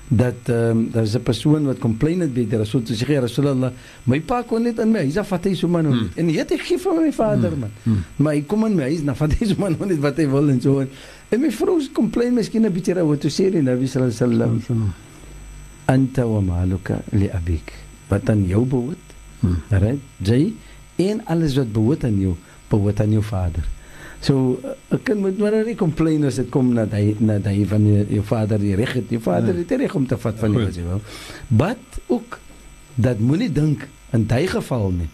dat 0.09 0.49
ehm 0.49 0.69
um, 0.77 0.89
daar's 0.91 1.13
'n 1.15 1.21
persoon 1.21 1.65
wat 1.69 1.77
complain 1.79 2.19
het 2.25 2.33
by 2.33 2.45
die 2.49 2.57
Rasul 2.57 2.81
toe 2.81 2.95
sê 2.95 3.05
"Ja, 3.07 3.19
Rasulullah 3.21 3.71
my 4.05 4.19
pa 4.19 4.41
kon 4.41 4.63
net 4.63 4.79
in 4.79 4.91
my 4.91 4.99
huis 5.05 5.17
afvat 5.17 5.45
hy 5.45 5.53
so 5.53 5.67
man 5.67 5.85
Hmm. 5.85 5.93
hmm. 5.99 6.09
en 6.15 6.27
hy 6.29 6.35
het 6.37 6.51
ek 6.51 6.61
gee 6.61 6.77
vir 6.77 6.93
my 7.01 7.11
vader 7.11 7.53
man 7.57 7.69
Hmm. 7.83 8.03
maar 8.17 8.33
hy 8.33 8.41
kom 8.41 8.65
in 8.65 8.75
my 8.75 8.83
huis 8.89 9.01
na 9.03 9.13
vat 9.13 9.31
hy 9.33 9.45
so 9.49 9.55
man 9.59 9.75
net 9.79 9.99
wat 9.99 10.17
hy 10.17 10.25
wil 10.27 10.49
en 10.49 10.61
so 10.61 10.79
en, 10.79 10.89
en 11.29 11.39
my 11.41 11.51
vrou 11.51 11.79
se 11.81 11.91
complain 11.93 12.33
miskien 12.33 12.65
'n 12.65 12.73
bietjie 12.73 12.97
oor 13.03 13.17
toe 13.17 13.29
sê 13.29 13.51
die 13.51 13.61
Nabi 13.61 13.85
sallallahu 13.87 14.23
alaihi 14.23 14.57
wasallam 14.57 14.93
anta 15.85 16.25
wa 16.27 16.41
maluka 16.41 17.01
li 17.11 17.29
abik 17.29 17.73
wat 18.09 18.29
aan 18.29 18.45
jou 18.47 18.65
behoort 18.65 19.05
Hmm. 19.41 19.55
right 19.69 19.99
jy 20.23 20.53
en 20.97 21.21
alles 21.25 21.55
wat 21.55 21.71
behoort 21.71 22.03
aan 22.03 22.19
jou 22.19 22.35
behoort 22.69 22.99
aan 22.99 23.11
jou 23.11 23.23
vader 23.23 23.63
so 24.21 24.59
uh, 24.63 24.95
'n 24.95 24.99
kind 25.03 25.19
moet 25.19 25.37
maar 25.37 25.63
nie 25.65 25.75
complain 25.75 26.23
as 26.25 26.35
dit 26.35 26.49
kom 26.49 26.73
dat 26.75 26.91
hy 26.91 27.15
dat 27.19 27.45
hy 27.45 27.65
van 27.65 27.85
jou, 27.87 28.05
jou 28.09 28.23
vader 28.23 28.59
die 28.59 28.75
reg 28.75 28.93
het 28.93 29.09
jou 29.09 29.21
vader 29.21 29.53
Ja. 29.53 29.59
het 29.59 29.71
reg 29.71 29.95
om 29.95 30.07
te 30.07 30.17
vat 30.17 30.35
van 30.39 30.51
jou 30.51 30.59
Goed. 30.61 30.69
as 30.69 30.75
jy 30.75 30.83
wil 30.83 31.01
but 31.47 31.77
ook 32.07 32.39
dat 32.95 33.19
moenie 33.19 33.51
dink 33.51 33.87
in 34.11 34.25
daai 34.27 34.47
geval 34.47 34.91
nie 34.91 35.09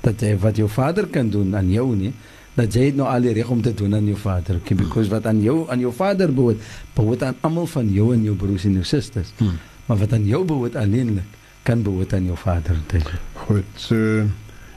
dat 0.00 0.20
jy 0.20 0.36
wat 0.38 0.56
jou 0.56 0.68
vader 0.68 1.06
kan 1.06 1.28
doen 1.30 1.54
aan 1.56 1.70
jou 1.70 1.94
nie 1.96 2.12
dat 2.56 2.72
jy 2.74 2.84
het 2.86 2.96
nou 2.96 3.06
al 3.08 3.20
die 3.20 3.32
reg 3.32 3.48
om 3.50 3.62
te 3.62 3.74
doen 3.74 3.94
aan 3.94 4.06
jou 4.06 4.16
vader 4.18 4.56
okay? 4.56 4.76
because 4.76 5.08
wat 5.10 5.26
aan 5.26 5.42
jou 5.42 5.66
aan 5.70 5.78
jou 5.80 5.92
vader 5.92 6.32
behoort 6.34 6.56
behoort 6.94 7.22
aan 7.22 7.34
almal 7.40 7.66
van 7.66 7.92
jou 7.92 8.12
en 8.14 8.22
jou 8.24 8.34
broers 8.34 8.64
en 8.64 8.72
jou 8.72 8.84
susters 8.84 9.32
Hmm. 9.38 9.58
maar 9.86 9.96
wat 9.98 10.12
aan 10.12 10.26
jou 10.26 10.44
behoort 10.44 10.76
alleenlik 10.76 11.24
kan 11.62 11.82
behoort 11.82 12.12
aan 12.14 12.24
jou 12.24 12.36
vader 12.36 12.76
Tyler. 12.86 13.18
Goed, 13.34 13.64
so 13.74 13.94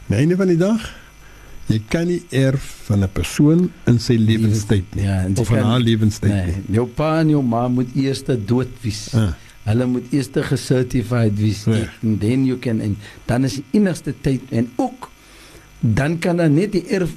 die 0.08 0.16
einde 0.18 0.36
van 0.36 0.48
die 0.48 0.58
dag 0.58 0.82
jy 1.70 1.80
kan 1.90 2.08
nie 2.10 2.22
erf 2.34 2.66
van 2.88 3.04
'n 3.04 3.12
persoon 3.14 3.70
in 3.86 4.00
sy 4.00 4.16
lewenstyd 4.18 4.96
nie 4.96 5.04
Ja, 5.06 5.26
of 5.36 5.48
kan- 5.48 5.64
haar 5.64 5.80
lewenstyd 5.80 6.32
Nee, 6.32 6.46
nie. 6.46 6.76
jou 6.76 6.88
pa 6.88 7.20
en 7.20 7.30
jou 7.30 7.44
ma 7.44 7.68
moet 7.68 7.90
eers 7.96 8.24
dood 8.46 8.68
wees. 8.82 9.14
Ah, 9.14 9.34
Hulle 9.64 9.86
moet 9.86 10.06
eers 10.12 10.30
gecertified 10.34 11.38
wees 11.38 11.64
Ja. 11.66 11.90
en 12.02 12.18
then 12.18 12.46
you 12.46 12.58
can 12.60 12.82
en 12.82 12.98
dan 13.26 13.44
is 13.44 13.54
die 13.54 13.64
enigste 13.72 14.14
tyd 14.22 14.42
en 14.50 14.70
ook 14.76 15.10
dan 15.80 16.20
kan 16.20 16.38
dan 16.38 16.54
net 16.54 16.72
die 16.72 16.86
erf 16.88 17.12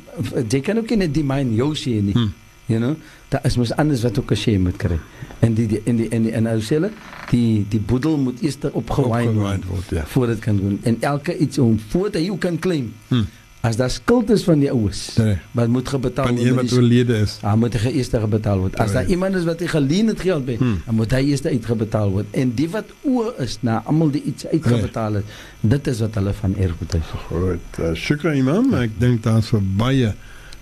jy 0.49 0.61
kan 0.61 0.79
ook 0.79 0.91
nie 0.91 0.97
net 0.97 1.15
die 1.15 1.25
myn 1.25 1.55
jou 1.55 1.75
sê 1.75 2.03
nie. 2.03 2.13
Hmm. 2.13 2.33
You 2.67 2.79
know, 2.81 2.95
daar 3.29 3.41
is 3.45 3.57
mos 3.57 3.73
anders 3.77 4.03
wat 4.03 4.19
ook 4.19 4.31
'n 4.31 4.37
shame 4.37 4.59
moet 4.59 4.77
kry. 4.77 4.99
En 5.41 5.55
die, 5.55 5.67
die 5.67 5.81
en 5.85 5.97
die 5.97 6.09
en 6.09 6.23
die 6.23 6.33
en 6.33 6.43
nou 6.43 6.61
sê 6.61 6.69
hulle 6.79 6.91
die 7.31 7.67
die 7.69 7.81
boedel 7.81 8.17
moet 8.19 8.43
eers 8.43 8.57
opgewaaid 8.73 9.27
opgewaaid 9.29 9.65
word 9.65 9.91
ja. 9.91 10.05
voordat 10.07 10.39
kan 10.39 10.57
doen. 10.57 10.79
En 10.83 10.97
elke 11.01 11.39
iets 11.39 11.59
om 11.59 11.79
voordat 11.89 12.23
hy 12.23 12.37
kan 12.39 12.59
claim. 12.59 12.93
Hmm. 13.09 13.27
As 13.63 13.77
daar 13.79 13.91
skuld 13.91 14.31
is 14.31 14.43
van 14.43 14.59
die 14.59 14.71
ouers, 14.71 15.15
Reg. 15.17 15.39
wat 15.55 15.69
moet 15.69 15.89
gebetaal 15.89 16.27
Van 16.27 16.35
word 16.37 16.47
een 16.49 16.55
met 16.55 16.71
wat 16.71 16.79
oorlede 16.79 17.17
is. 17.19 17.39
Hij 17.41 17.57
moet 17.57 17.75
er 17.75 17.87
eerst 17.87 18.29
betaald 18.29 18.59
worden. 18.61 18.79
Als 18.79 18.91
daar 18.93 18.97
Right. 19.03 19.11
iemand 19.15 19.35
is 19.35 19.45
wat 19.45 19.59
hij 19.59 19.69
geleen 19.69 20.07
het 20.07 20.21
geld 20.21 20.45
bij, 20.45 20.55
Hmm. 20.55 20.83
dan 20.87 20.95
moet 20.95 21.11
hij 21.11 21.25
eerst 21.25 21.47
uitgebetaald 21.47 22.11
worden. 22.13 22.33
En 22.33 22.55
die 22.55 22.69
wat 22.71 22.85
oor 23.01 23.35
is, 23.39 23.59
na 23.61 23.83
allemaal 23.85 24.11
die 24.11 24.23
iets 24.23 24.47
uitgebetaald 24.47 25.15
is, 25.15 25.23
dit 25.61 25.87
is 25.87 26.01
wat 26.01 26.15
hulle 26.15 26.33
van 26.33 26.57
erfgoed 26.57 26.95
is. 26.95 27.01
Goed, 27.27 27.59
uh, 27.81 27.95
shukran 27.95 28.35
imam. 28.35 28.75
Ek 28.75 28.91
dink 28.99 29.23
daar's 29.23 29.47
vir 29.49 29.63
baie 29.77 30.15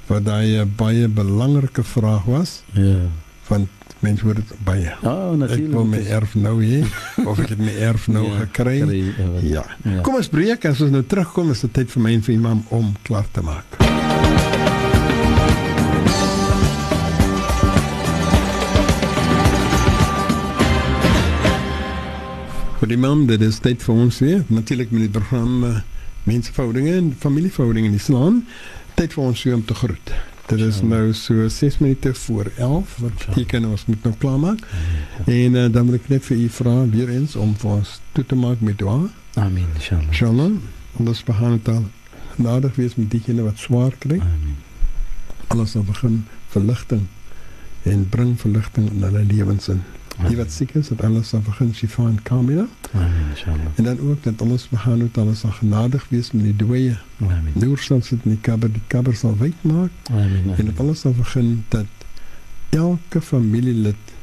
wat 0.06 0.24
daai 0.24 0.60
'n 0.60 0.72
baie 0.76 1.08
belangrike 1.08 1.82
vraag 1.82 2.24
was 2.24 2.62
Ja. 2.72 2.96
want 3.48 3.68
Mense 4.00 4.24
hoor 4.24 4.34
dit 4.34 4.52
baie. 4.64 4.88
Ja, 5.02 5.10
oh, 5.12 5.36
natuurlik. 5.36 5.66
Ek 5.68 5.74
wil 5.76 5.84
my 5.84 5.98
erf 6.08 6.34
nou 6.34 6.54
hê 6.64 6.78
of 7.28 7.40
ek 7.42 7.52
het 7.52 7.60
my 7.60 7.74
erf 7.84 8.06
nou 8.08 8.24
ja, 8.30 8.38
gekry. 8.46 8.78
Ja. 8.80 9.26
ja. 9.44 9.64
ja. 9.84 10.00
Kom 10.06 10.16
ons 10.16 10.30
breek 10.32 10.64
as 10.70 10.80
ons 10.80 10.94
nou 10.94 11.02
terugkom 11.04 11.52
is 11.52 11.60
dit 11.66 11.74
tyd 11.76 11.92
vir 11.92 12.04
my 12.06 12.14
en 12.16 12.24
vir 12.24 12.34
Imam 12.38 12.64
om 12.72 12.94
klaar 13.04 13.28
te 13.36 13.44
maak. 13.44 13.76
Vir 22.80 22.96
Imam, 22.96 23.26
dit 23.28 23.42
is 23.44 23.60
tyd 23.60 23.84
vir 23.84 24.04
ons 24.06 24.24
weer. 24.24 24.40
Natuurlik 24.48 24.96
met 24.96 25.04
die 25.04 25.12
program 25.12 25.60
eh, 25.68 25.76
uh, 25.76 25.80
menseverhoudinge 26.24 26.96
en 26.96 27.12
familieverhoudinge 27.20 27.92
in 27.92 28.00
Islam. 28.00 28.44
Tyd 28.96 29.12
vir 29.12 29.24
ons 29.28 29.44
weer 29.44 29.60
om 29.60 29.64
te 29.68 29.76
groet. 29.76 30.16
Dit 30.50 30.60
is 30.66 30.80
nou 30.82 31.12
so 31.14 31.48
6 31.48 31.78
minute 31.78 32.14
voor 32.14 32.50
11 32.56 32.96
wat 32.98 33.26
beteken 33.26 33.64
ons 33.64 33.84
moet 33.86 34.02
nou 34.02 34.14
klaarmaak. 34.18 34.58
En 35.26 35.54
uh, 35.54 35.66
dan 35.72 35.86
wil 35.86 35.94
ek 35.94 36.08
net 36.10 36.24
vir 36.26 36.36
u 36.36 36.48
vra 36.48 36.74
weer 36.90 37.12
eens 37.14 37.36
om 37.38 37.52
vir 37.54 37.70
ons 37.70 37.92
toe 38.12 38.24
te 38.26 38.34
maak 38.34 38.64
met 38.66 38.78
dua. 38.78 38.96
Amin, 39.38 39.68
inshallah. 39.74 40.08
Inshallah. 40.10 40.50
Allah 40.98 41.14
subhanahu 41.14 41.60
wa 41.60 41.62
ta'ala. 41.62 41.86
Nadig 42.36 42.74
wees 42.80 42.98
met 42.98 43.10
diegene 43.10 43.46
wat 43.46 43.62
swaar 43.62 43.94
kry. 44.02 44.18
Amin. 44.18 44.58
Alles 45.54 45.76
sal 45.76 45.86
begin 45.86 46.24
verligting 46.50 47.06
en 47.82 48.08
bring 48.08 48.34
verligting 48.40 48.90
in 48.90 49.06
hulle 49.06 49.22
lewens 49.30 49.70
in. 49.70 49.84
Die 50.28 50.36
wat 50.36 50.50
siek 50.52 50.74
is, 50.74 50.88
dat 50.88 51.02
alles 51.04 51.28
sal 51.28 51.40
begin 51.40 51.74
shifa 51.74 52.02
en 52.06 52.18
kamila. 52.22 52.66
Amin, 52.92 53.28
inshallah. 53.30 53.70
En 53.74 53.84
dan 53.84 54.00
ook 54.00 54.22
dat 54.22 54.42
Allah 54.42 54.58
subhanahu 54.58 55.00
wa 55.08 55.08
ta'ala 55.12 55.34
sal 55.34 55.50
genadig 55.50 56.06
wees 56.08 56.30
met 56.32 56.44
die 56.44 56.56
dooie. 56.56 56.96
Amin. 57.20 57.52
Noor 57.54 57.78
sal 57.78 58.02
sit 58.02 58.18
in 58.24 58.30
die 58.36 58.40
kabber, 58.40 58.72
die 58.72 58.82
kabber 58.86 59.14
sal 59.16 59.36
wyd 59.38 59.62
maak 59.62 59.90
Amin. 60.10 60.52
en 60.56 60.64
dat 60.64 60.80
alles 60.80 61.00
sal 61.00 61.12
begin 61.12 61.64
dat 61.68 61.86
elke 62.70 63.20
familielid 63.20 64.14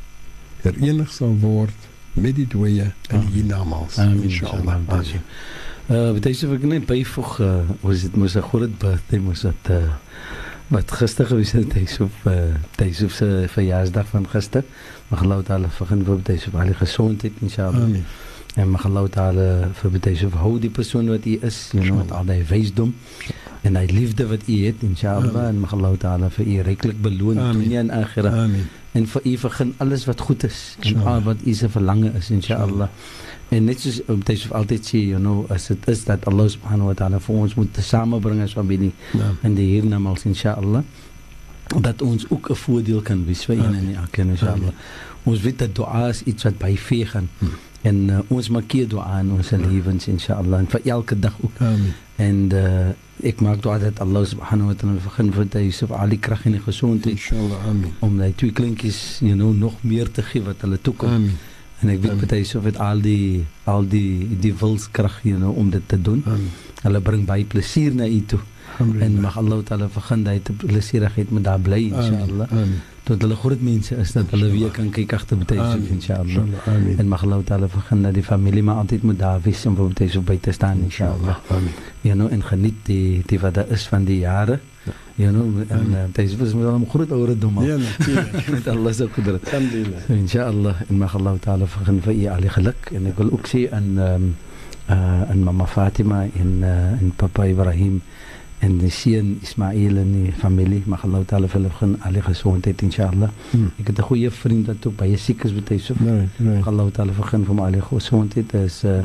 herenig 0.61 1.11
sal 1.11 1.36
word 1.40 1.88
met 2.14 2.36
die 2.36 2.48
dooie 2.48 2.91
in 3.10 3.15
Amin. 3.18 3.28
hiernamaals. 3.34 3.98
Amin, 3.98 4.24
Inshallah. 4.24 4.78
Amin. 4.88 5.22
Uh, 5.88 6.11
betekent 6.18 6.52
ek 6.52 6.64
net 6.68 6.86
byvoeg 6.86 7.40
uh, 7.40 7.60
was 7.82 8.02
dit 8.03 8.15
mos 8.19 8.36
'n 8.36 8.41
groot 8.44 8.74
birthday 8.78 9.19
mos 9.19 9.41
dit 9.41 9.69
uh, 9.72 9.94
wat 10.73 10.91
gister 10.99 11.27
gewees 11.30 11.53
het 11.56 11.73
hy 11.77 11.85
so 11.88 12.10
uh, 12.27 12.56
hy 12.81 12.91
so 12.95 13.07
se 13.14 13.27
verjaarsdag 13.53 14.07
van 14.11 14.27
gister 14.34 14.65
mag 15.11 15.23
Allah 15.23 15.44
taala 15.48 15.69
begin 15.80 16.03
vir 16.03 16.34
hy 16.34 16.38
so 16.44 16.57
al 16.57 16.72
die 16.73 16.80
gesondheid 16.81 17.39
inshallah. 17.41 17.84
Amin. 17.88 18.06
en 18.57 18.72
mag 18.73 18.85
Allah 18.85 19.07
taala 19.14 19.48
vir 19.80 19.99
hy 20.10 20.15
so 20.19 20.30
hou 20.44 20.57
die 20.60 20.73
persoon 20.73 21.11
wat 21.14 21.27
hy 21.30 21.38
is 21.49 21.60
you 21.73 21.84
know 21.85 22.02
met 22.02 22.11
al 22.11 22.27
die 22.27 22.44
wysdom 22.52 22.95
en 23.68 23.76
hy 23.80 23.85
liefde 23.91 24.26
wat 24.31 24.44
hy 24.48 24.57
het 24.68 24.84
inshallah 24.88 25.48
en 25.52 25.60
mag 25.64 25.73
Allah 25.76 25.95
taala 26.03 26.30
vir 26.38 26.45
u 26.53 26.57
ryklik 26.68 26.99
beloon 27.07 27.39
dunia 27.53 27.80
en 27.85 27.89
akhirah 28.02 28.35
en 28.98 29.07
vir 29.14 29.22
u 29.31 29.34
begin 29.45 29.73
alles 29.85 30.06
wat 30.10 30.22
goed 30.27 30.44
is 30.48 30.60
en 30.88 31.02
al 31.14 31.22
wat 31.26 31.38
u 31.45 31.53
se 31.53 31.69
verlange 31.69 32.11
is 32.19 32.30
inshallah. 32.34 32.88
En 33.49 33.64
net 33.69 33.80
soos 33.80 33.99
om 34.11 34.19
dit 34.27 34.39
so 34.39 34.53
altyd 34.60 34.85
sê 34.89 34.99
you 35.11 35.19
know 35.19 35.45
as 35.56 35.68
dit 35.72 35.88
is 35.94 36.03
dat 36.06 36.26
Allah 36.27 36.48
subhanahu 36.56 36.88
wa 36.91 36.95
taala 37.02 37.19
vir 37.19 37.35
ons 37.44 37.56
moet 37.56 37.77
samebring 37.81 38.41
as 38.44 38.53
familie 38.53 38.91
Ja. 39.14 39.30
in 39.44 39.56
die 39.56 39.68
hiernamaals 39.73 40.26
inshallah 40.26 40.84
dat 41.84 42.02
ons 42.02 42.26
ook 42.30 42.49
'n 42.49 42.56
voordeel 42.56 43.02
kan 43.02 43.26
wees 43.26 43.45
vir 43.45 43.56
een 43.57 43.76
en 43.76 43.95
elkeen 43.95 44.30
inshallah. 44.30 44.72
Ons 45.23 45.41
weet 45.41 45.60
dat 45.60 45.76
dua 45.76 46.07
is 46.10 46.23
iets 46.23 46.44
wat 46.44 46.57
by 46.57 46.76
vee 46.77 47.06
gaan 47.06 47.30
Hmm. 47.39 47.49
en 47.81 47.95
uh, 48.10 48.19
ons 48.27 48.49
maak 48.49 48.69
dua 48.89 49.19
in 49.19 49.31
ons 49.31 49.49
lewens 49.52 50.07
inshallah 50.07 50.60
en 50.60 50.68
vir 50.68 50.81
elke 50.85 51.19
dag 51.19 51.34
ook. 51.41 51.57
En 52.15 52.49
uh, 52.53 52.88
ek 53.23 53.39
maak 53.41 53.61
dua 53.64 53.80
dat 53.80 53.99
Allah 53.99 54.26
subhanahu 54.26 54.68
wa 54.68 54.73
taala 54.77 54.99
begin 55.03 55.31
vir 55.34 55.45
Yusuf 55.64 55.91
Ali 55.91 56.18
krag 56.19 56.45
en 56.45 56.60
gesondheid 56.61 57.15
Inshallah. 57.18 57.60
Amin. 57.68 57.94
om 57.99 58.18
die 58.19 58.34
twee 58.35 58.52
klinkies 58.52 59.19
you 59.22 59.34
know 59.35 59.52
nog 59.53 59.73
meer 59.84 60.11
te 60.11 60.22
gee 60.22 60.41
wat 60.45 60.61
hulle 60.61 60.77
toekom 60.81 61.10
Amin. 61.10 61.38
en 61.81 61.89
ek 61.89 62.02
weet 62.02 62.11
Amen. 62.11 62.27
baie 62.27 62.44
so 62.45 62.61
met 62.61 62.77
al 62.77 63.02
die 63.02 63.45
al 63.65 63.88
die 63.88 64.27
die 64.41 64.53
wilskrag 64.53 65.19
you 65.23 65.38
know 65.38 65.52
om 65.57 65.69
dit 65.69 65.81
te 65.88 65.98
doen 66.02 66.22
Amin. 66.26 66.52
hulle 66.84 67.02
bring 67.02 67.26
baie 67.26 67.45
plesier 67.45 67.94
na 67.94 68.06
u 68.06 68.22
toe 68.26 68.39
en 68.39 68.85
Alhamdulillah. 68.85 69.22
mag 69.22 69.38
Allah 69.38 69.64
taala 69.64 69.89
vergun 69.89 70.23
dat 70.23 70.34
hy 70.52 70.53
plesierigheid 70.68 71.31
met 71.31 71.44
daar 71.44 71.60
bly 71.60 71.81
inshallah 71.89 72.52
Amin. 72.52 72.77
Tot 73.08 73.24
hulle 73.24 73.36
groot 73.40 73.62
mense 73.64 73.96
is 74.04 74.12
dat 74.16 74.32
hulle 74.36 74.50
weer 74.52 74.72
kan 74.76 74.90
kyk 74.92 75.14
agter 75.18 75.38
Amin. 75.58 75.88
inshallah. 75.96 76.46
Amin. 76.68 77.00
en 77.00 77.08
mag 77.08 77.24
Allah 77.24 77.42
taala 77.50 77.68
vergun 77.72 78.02
dat 78.04 78.14
die 78.14 78.24
familie 78.24 78.64
maar 78.64 78.82
altyd 78.84 79.04
moet 79.04 79.20
daar 79.20 79.40
wees 79.44 79.66
om 79.66 79.76
vir 79.76 80.10
so 80.10 80.22
by 80.22 80.38
te 80.38 80.52
staan 80.52 80.84
inshallah 80.84 81.38
Amin. 81.50 81.72
you 82.02 82.16
know 82.16 82.28
en 82.32 82.44
geniet 82.44 82.86
die 82.86 83.24
die 83.26 83.40
wat 83.40 83.54
daar 83.54 83.72
is 83.78 83.88
van 83.88 84.04
die 84.06 84.20
jare 84.20 84.60
you 85.16 85.32
know 85.32 85.46
en 85.68 85.88
uh, 85.92 86.04
dit 86.12 86.26
is 86.42 86.54
mos 86.54 86.66
al 86.66 86.84
groot 86.90 87.12
ouderdom. 87.12 87.62
Ja, 87.64 87.78
natuurlijk. 87.78 88.50
met 88.56 88.68
Allah 88.68 88.94
se 88.94 89.08
kudrat 89.14 89.46
Alhamdulillah. 89.46 90.10
Inshallah 90.10 90.76
en 90.90 90.98
mag 90.98 91.16
Allah 91.16 91.40
taala 91.40 91.66
vergun 91.66 92.02
vir 92.02 92.14
u 92.14 92.28
al 92.36 92.46
die 92.46 92.54
geluk 92.58 92.92
en 92.94 93.08
ek 93.12 93.18
wil 93.24 93.32
ook 93.32 93.48
sê 93.48 93.66
aan 93.72 93.90
ehm 93.98 94.28
uh, 94.90 95.30
aan 95.32 95.44
mamma 95.44 95.66
Fatima 95.68 96.22
en 96.24 96.52
uh, 96.62 97.02
en 97.02 97.14
papa 97.16 97.46
Ibrahim 97.46 98.02
en 98.60 98.78
die 98.78 98.90
seun 98.90 99.40
Ismail 99.44 99.98
en 99.98 100.12
die 100.24 100.32
familie 100.32 100.82
mag 100.86 101.04
Allah 101.06 101.24
taala 101.26 101.48
vir 101.48 101.60
hulle 101.62 101.70
vergun 101.70 101.98
al 102.02 102.14
die 102.14 102.22
gesondheid 102.22 102.82
inshallah 102.82 103.30
Hmm. 103.52 103.72
ek 103.80 103.88
het 103.88 103.98
'n 104.00 104.04
goeie 104.04 104.32
vriend 104.32 104.68
wat 104.68 104.86
ook 104.88 104.96
baie 104.98 105.18
siek 105.18 105.44
is 105.44 105.54
met 105.54 105.82
so 105.82 105.94
Nee, 106.00 106.28
nee. 106.38 106.58
mag 106.58 106.68
Allah 106.68 106.92
taala 106.92 107.12
vergun 107.14 107.46
vir 107.46 107.48
hom 107.56 107.60
al 107.60 107.72
die 107.72 107.82
gesondheid 107.82 108.54
is 108.54 108.84
uh, 108.84 109.02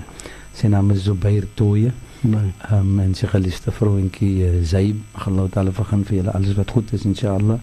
sy 0.55 0.67
naam 0.69 0.91
is 0.91 1.03
Zubair 1.05 1.45
Toye 1.55 1.93
Nee. 2.25 2.53
um, 2.73 3.01
en 3.01 3.15
sy 3.15 3.27
geliefde 3.27 3.71
vrouentjie 3.73 4.45
uh, 4.45 4.63
Zaib 4.65 4.97
mag 5.15 5.27
Allah 5.29 5.49
taala 5.51 5.71
vergun 5.73 6.05
vir 6.05 6.17
julle 6.17 6.31
alles 6.35 6.55
wat 6.57 6.71
goed 6.71 6.93
is 6.93 7.05
inshallah 7.05 7.59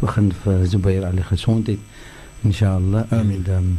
vergun 0.00 0.32
vir 0.44 0.66
Zubair 0.66 1.04
al 1.04 1.12
die 1.16 1.22
gesondheid 1.24 1.78
inshallah 2.44 3.04
Amin. 3.10 3.44
en 3.46 3.54
um, 3.56 3.78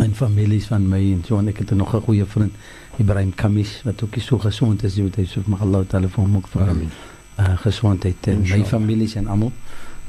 en 0.00 0.14
families 0.14 0.66
van 0.66 0.88
my 0.88 1.00
en 1.12 1.22
so 1.26 1.38
en 1.38 1.48
ek 1.48 1.58
het 1.58 1.70
nog 1.76 1.94
'n 1.94 2.00
goeie 2.00 2.24
vriend 2.24 2.52
Ibrahim 3.00 3.32
Kamis 3.34 3.80
wat 3.84 4.02
ook 4.04 4.16
nie 4.16 4.22
so 4.24 4.38
gesond 4.38 4.82
is 4.84 4.96
weet 5.00 5.16
hy 5.16 5.24
sê 5.26 5.40
mag 5.46 5.62
Allah 5.64 5.84
taala 5.88 6.08
vir 6.08 6.24
hom 6.24 6.36
ook 6.36 6.48
vir 6.52 6.68
Amin. 6.68 6.90
uh, 7.38 7.56
gesondheid 7.64 8.26
en 8.28 8.42
my 8.42 8.64
families 8.64 9.14
en 9.16 9.26
almal. 9.28 9.52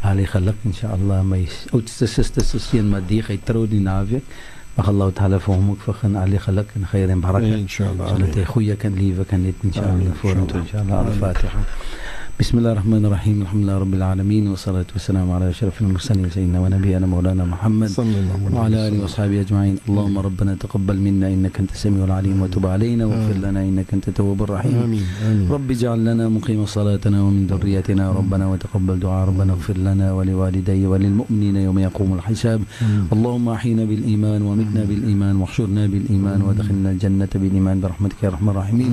Al 0.04 0.18
die 0.20 0.26
geluk 0.28 0.56
inshallah 0.68 1.22
my 1.24 1.48
oudste 1.72 2.08
suster 2.08 2.44
se 2.44 2.60
seun 2.60 2.90
Madie 2.92 3.22
hy 3.28 3.38
trou 3.44 3.66
die 3.68 3.80
naweek. 3.80 4.24
Mag 4.76 4.88
Allah 4.90 5.12
taala 5.14 5.40
vir 5.40 5.54
hom 5.56 5.70
ook 5.72 5.82
vergun 5.86 6.16
al 6.20 6.30
die 6.36 6.40
geluk 6.40 6.72
en 6.76 6.86
geyr 6.92 7.10
en 7.10 7.22
baraka 7.22 7.46
Inshallah. 7.56 8.10
zodat 8.10 8.36
hy 8.36 8.44
goeie 8.46 8.76
kan 8.76 8.96
lewe 8.98 9.24
kan 9.26 9.42
net 9.44 9.56
inshallah 9.64 10.14
vorentoe 10.22 10.60
inshallah. 10.66 11.06
al-fatiha 11.06 11.60
بسم 12.40 12.58
الله 12.58 12.72
الرحمن 12.72 13.06
الرحيم 13.06 13.42
الحمد 13.42 13.62
لله 13.64 13.78
رب 13.78 13.94
العالمين 13.94 14.48
والصلاة 14.48 14.90
والسلام 14.94 15.32
على 15.32 15.50
أشرف 15.50 15.82
المرسلين 15.82 16.30
سيدنا 16.30 16.60
ونبينا 16.60 17.06
مولانا 17.06 17.46
محمد 17.46 17.90
صلى 17.90 18.18
الله 18.20 18.38
عليه 18.46 18.58
وعلى 18.58 18.78
آله. 18.88 19.04
وصحبه 19.04 19.42
أجمعين 19.42 19.76
اللهم 19.90 20.18
ربنا 20.28 20.52
تقبل 20.56 20.98
منا 20.98 21.28
إنك 21.28 21.60
أنت 21.60 21.72
السميع 21.78 22.04
العليم 22.10 22.42
وتب 22.42 22.66
علينا 22.66 23.06
واغفر. 23.06 23.38
لنا 23.38 23.62
إنك 23.70 23.94
أنت 23.94 24.08
التواب 24.08 24.44
الرحيم 24.44 24.76
آمين. 24.86 25.06
آمين. 25.30 25.48
رب 25.56 25.68
اجعل 25.72 26.00
لنا 26.06 26.30
مقيم 26.30 26.66
صلاتنا 26.66 27.18
ومن 27.22 27.48
ذريتنا 27.52 28.12
ربنا 28.12 28.46
وتقبل 28.52 29.00
دعاء 29.00 29.28
ربنا 29.30 29.54
اغفر 29.54 29.78
لنا 29.78 30.08
ولوالدي 30.14 30.82
وللمؤمنين 30.92 31.56
يوم 31.56 31.80
يقوم 31.80 32.14
الحساب 32.18 32.60
آمين. 32.82 33.08
اللهم 33.14 33.50
أحينا 33.50 33.84
بالإيمان 33.86 34.42
ومتنا 34.42 34.84
بالإيمان 34.90 35.36
واحشرنا 35.42 35.84
بالإيمان 35.88 36.40
وادخلنا 36.42 36.90
الجنة 36.92 37.32
بالإيمان 37.36 37.76
برحمتك 37.82 38.20
يا 38.24 38.30
أرحم 38.34 38.50
الراحمين. 38.50 38.92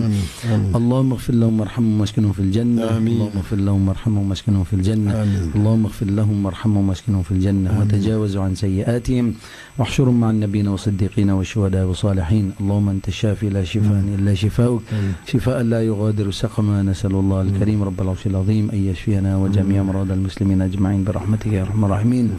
اللهم 0.78 1.10
اغفر 1.12 1.34
لهم 1.34 1.54
وارحمهم 1.60 2.00
واسكنهم 2.00 2.32
في 2.32 2.42
الجنة 2.46 2.84
آمين. 2.96 3.29
اللهم 3.30 3.38
اغفر 3.38 3.56
لهم 3.56 3.88
وارحمهم 3.88 4.30
واسكنهم 4.30 4.64
في 4.64 4.72
الجنة. 4.72 5.22
آمين. 5.22 5.52
اللهم 5.54 5.84
اغفر 5.84 6.06
لهم 6.06 6.46
وارحمهم 6.46 6.88
واسكنهم 6.88 7.22
في 7.22 7.30
الجنة. 7.30 7.70
آمين. 7.70 7.82
وتجاوز 7.82 8.36
عن 8.36 8.54
سيئاتهم. 8.54 9.34
واحشرهم 9.78 10.20
مع 10.20 10.30
النبيين 10.30 10.68
والصديقين 10.68 11.30
والشهداء 11.30 11.86
والصالحين. 11.86 12.52
اللهم 12.60 12.88
أنت 12.88 13.08
الشافي 13.08 13.48
لا 13.48 13.64
شفاء 13.64 14.00
إلا 14.18 14.34
شفاؤك. 14.34 14.82
شفاء 15.26 15.62
لا 15.62 15.82
يغادر 15.82 16.30
سقما. 16.30 16.82
نسأل 16.82 17.10
الله 17.10 17.40
الكريم 17.42 17.82
رب 17.82 18.00
العرش 18.00 18.26
العظيم 18.26 18.70
أن 18.70 18.78
يشفينا 18.78 19.36
وجميع 19.36 19.82
مرضى 19.82 20.14
المسلمين 20.14 20.62
أجمعين 20.62 21.04
برحمتك 21.04 21.46
يا 21.46 21.62
أرحم 21.62 21.84
الراحمين. 21.84 22.30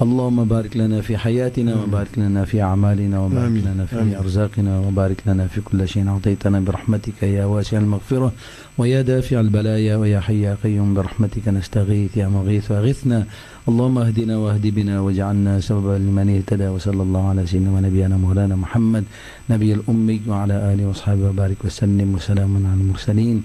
اللهم 0.00 0.44
بارك 0.44 0.76
لنا 0.76 1.00
في 1.00 1.16
حياتنا 1.16 1.74
وبارك 1.82 2.18
لنا 2.18 2.44
في 2.44 2.62
أعمالنا 2.62 3.20
وبارك 3.20 3.46
آمين. 3.46 3.64
لنا 3.64 3.86
في 3.86 4.00
آمين. 4.00 4.14
أرزاقنا 4.14 4.80
وبارك 4.80 5.22
لنا 5.26 5.46
في 5.46 5.60
كل 5.60 5.88
شيء. 5.88 6.08
أعطيتنا 6.08 6.60
برحمتك 6.60 7.22
يا 7.22 7.44
واسع 7.44 7.78
المغفرة 7.78 8.32
ويا 8.78 9.02
دافع 9.02 9.40
البلايا 9.40 9.96
ويا 9.96 10.20
حي 10.20 10.40
يا 10.40 10.56
قيوم. 10.64 10.94
برحمتك 10.94 11.48
نستغيث 11.48 12.16
يا 12.16 12.28
مغيث 12.28 12.72
أغثنا 12.72 13.26
اللهم 13.68 13.98
اهدنا 13.98 14.36
واهد 14.36 14.66
بنا 14.66 15.00
واجعلنا 15.00 15.60
سببا 15.60 15.98
لمن 15.98 16.36
اهتدى 16.36 16.68
وصلى 16.68 17.02
الله 17.02 17.28
على 17.28 17.46
سيدنا 17.46 17.70
ونبينا 17.70 18.16
مولانا 18.16 18.56
محمد 18.56 19.04
نبي 19.50 19.72
الأمي 19.72 20.20
وعلى 20.28 20.72
آله 20.72 20.86
وأصحابه. 20.86 21.28
وبارك 21.28 21.56
وسلم 21.64 22.14
وسلام 22.14 22.66
على 22.66 22.80
المرسلين. 22.80 23.42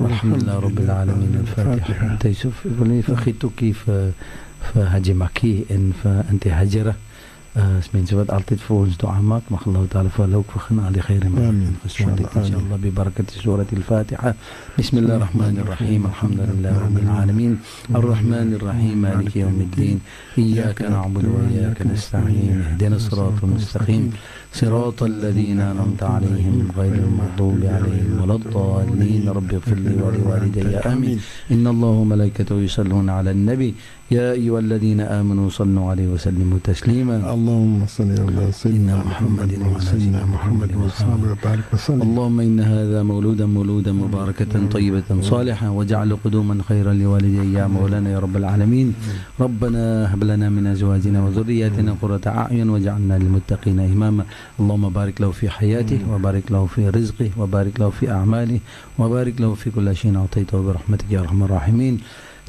والحمد 0.00 0.42
لله 0.42 0.58
رب 0.58 0.78
العالمين. 0.78 1.32
الفاتحة. 1.40 2.12
أنت 2.12 2.24
يوسف 2.24 2.66
يقول 2.66 2.88
لي 2.88 3.02
فهاجي 4.74 5.14
ماكي 5.14 5.64
إن 5.70 5.92
فأنت 6.04 6.46
هاجره 6.46 6.94
آه، 7.56 7.80
سمين 7.80 8.06
زبد 8.06 8.30
الطيت 8.30 8.58
دعاء 9.02 9.20
ماك 9.22 9.42
ما 9.50 9.58
الله 9.66 9.86
تعالى 9.90 10.08
فلوك 10.08 10.44
فخنا 10.54 10.86
على 10.86 11.00
خير 11.00 11.28
ما 11.28 11.48
آمين. 11.48 11.76
إن 11.84 11.90
شاء 11.90 12.58
الله 12.58 12.76
ببركة 12.76 13.24
سورة 13.44 13.66
الفاتحة. 13.72 14.34
بسم 14.78 14.98
الله 14.98 15.16
الرحمن 15.16 15.58
الرحيم. 15.58 16.06
الحمد 16.06 16.40
لله 16.40 16.78
رب 16.78 16.98
العالمين. 16.98 17.58
الرحمن 17.90 18.54
الرحيم 18.54 18.98
مالك 18.98 19.36
يوم 19.36 19.60
الدين. 19.60 20.00
إياك 20.38 20.82
نعبد 20.82 21.24
وإياك 21.24 21.82
نستعين. 21.82 22.62
اهدنا 22.62 22.96
الصراط 22.96 23.44
المستقيم. 23.44 24.12
صراط 24.60 25.02
الذين 25.02 25.60
أنعمت 25.60 26.02
عليهم 26.02 26.56
غير 26.78 26.94
المغضوب 27.06 27.60
عليهم 27.74 28.12
ولا 28.22 28.34
الضالين. 28.40 29.22
رب 29.38 29.50
اغفر 29.54 29.78
لي 29.86 29.94
ولوالدي. 30.02 30.76
آمين. 30.92 31.18
إن 31.54 31.64
الله 31.66 31.94
وملائكته 32.02 32.56
يصلون 32.66 33.06
على 33.18 33.30
النبي. 33.30 33.74
يا 34.10 34.32
أيها 34.32 34.58
الذين 34.58 35.00
آمنوا 35.00 35.48
صلوا 35.58 35.86
عليه 35.90 36.08
وسلموا 36.14 36.58
تسليما. 36.64 37.16
اللهم 37.34 37.86
صل 37.86 38.10
على 38.26 38.44
سيدنا 38.62 38.94
محمد 39.08 39.50
وعلى 39.62 39.84
سيدنا 39.90 40.20
محمد 40.34 40.70
وصحبه 40.80 41.28
وبارك 41.32 41.66
وسلم. 41.74 42.02
اللهم 42.02 42.40
إن 42.40 42.58
هذا 42.60 43.02
مولودا 43.02 43.46
مولودا 43.46 43.92
مباركة 43.92 44.52
طيبة 44.74 45.08
صالحة 45.32 45.70
واجعل 45.70 46.10
قدوما 46.24 46.54
خيرا 46.68 46.92
لوالدي 46.92 47.52
يا 47.58 47.66
مولانا 47.66 48.08
يا 48.10 48.18
رب 48.18 48.36
العالمين. 48.36 48.88
ربنا 49.40 50.14
هب 50.14 50.22
لنا 50.24 50.48
من 50.48 50.66
أزواجنا 50.66 51.18
وذرياتنا 51.24 51.90
قرة 52.02 52.24
أعين 52.26 52.68
واجعلنا 52.70 53.14
للمتقين 53.22 53.78
إماما. 53.80 54.24
اللهم 54.60 54.88
بارك 54.88 55.20
له 55.20 55.30
في 55.30 55.50
حياته 55.50 56.00
وبارك 56.12 56.52
له 56.52 56.66
في 56.66 56.88
رزقه 56.88 57.30
وبارك 57.38 57.80
له 57.80 57.90
في 57.90 58.10
أعماله 58.10 58.60
وبارك 58.98 59.40
له 59.40 59.54
في 59.54 59.70
كل 59.70 59.96
شيء 59.96 60.16
أعطيته 60.16 60.62
برحمتك 60.62 61.04
يا 61.10 61.20
أرحم 61.20 61.42
الراحمين. 61.42 62.00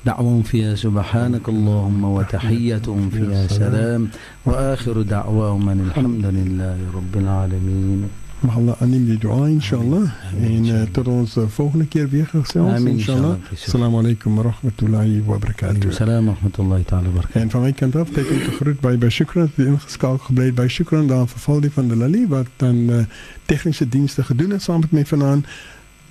دعوهم 0.06 0.42
فيها 0.42 0.76
سبحانك 0.76 1.50
اللهم 1.50 2.04
وتحيتهم 2.04 3.10
فيها 3.10 3.48
سلام. 3.48 4.10
وآخر 4.46 5.02
دعواهم 5.02 5.70
الحمد 5.70 6.26
لله 6.26 6.78
رب 6.96 7.14
العالمين. 7.16 8.29
Mag 8.40 8.56
Allah 8.56 8.76
aan 8.80 8.92
die 8.92 9.18
dua 9.18 9.48
inshallah 9.48 10.12
en 10.42 10.66
uh, 10.66 10.82
tot 10.92 11.08
ons 11.08 11.36
uh, 11.36 11.44
volgende 11.48 11.88
keer 11.88 12.10
weer 12.10 12.26
gesels 12.26 12.84
inshallah. 12.84 13.36
Assalamu 13.52 13.98
alaykum 14.00 14.36
wa 14.36 14.44
rahmatullahi 14.44 15.24
wa 15.26 15.38
barakatuh. 15.38 15.90
Assalamu 15.90 16.28
wa 16.28 16.36
rahmatullahi 16.38 16.86
ta'ala 16.86 17.10
wa 17.12 17.20
barakatuh. 17.20 17.42
En 17.42 17.50
van 17.50 17.62
my 17.62 17.72
kant 17.74 17.98
af 18.00 18.14
kyk 18.16 18.32
ek 18.32 18.46
te 18.46 18.54
groet 18.62 18.80
by 18.80 18.94
by 19.02 19.10
Shukran 19.12 19.50
wat 19.58 19.66
ingeskakel 19.66 20.22
gebly 20.30 20.46
het 20.46 20.56
by 20.56 20.68
Shukran 20.72 21.10
daar 21.12 21.28
verval 21.28 21.60
die 21.66 21.72
van 21.76 21.92
die 21.92 21.98
Lali 22.00 22.24
wat 22.32 22.48
dan 22.64 22.80
eh, 22.88 23.02
uh, 23.02 23.20
tegniese 23.52 23.90
dienste 23.90 24.24
gedoen 24.24 24.56
het 24.56 24.64
saam 24.64 24.88
met 24.88 24.96
my 24.96 25.04
vanaand. 25.12 25.52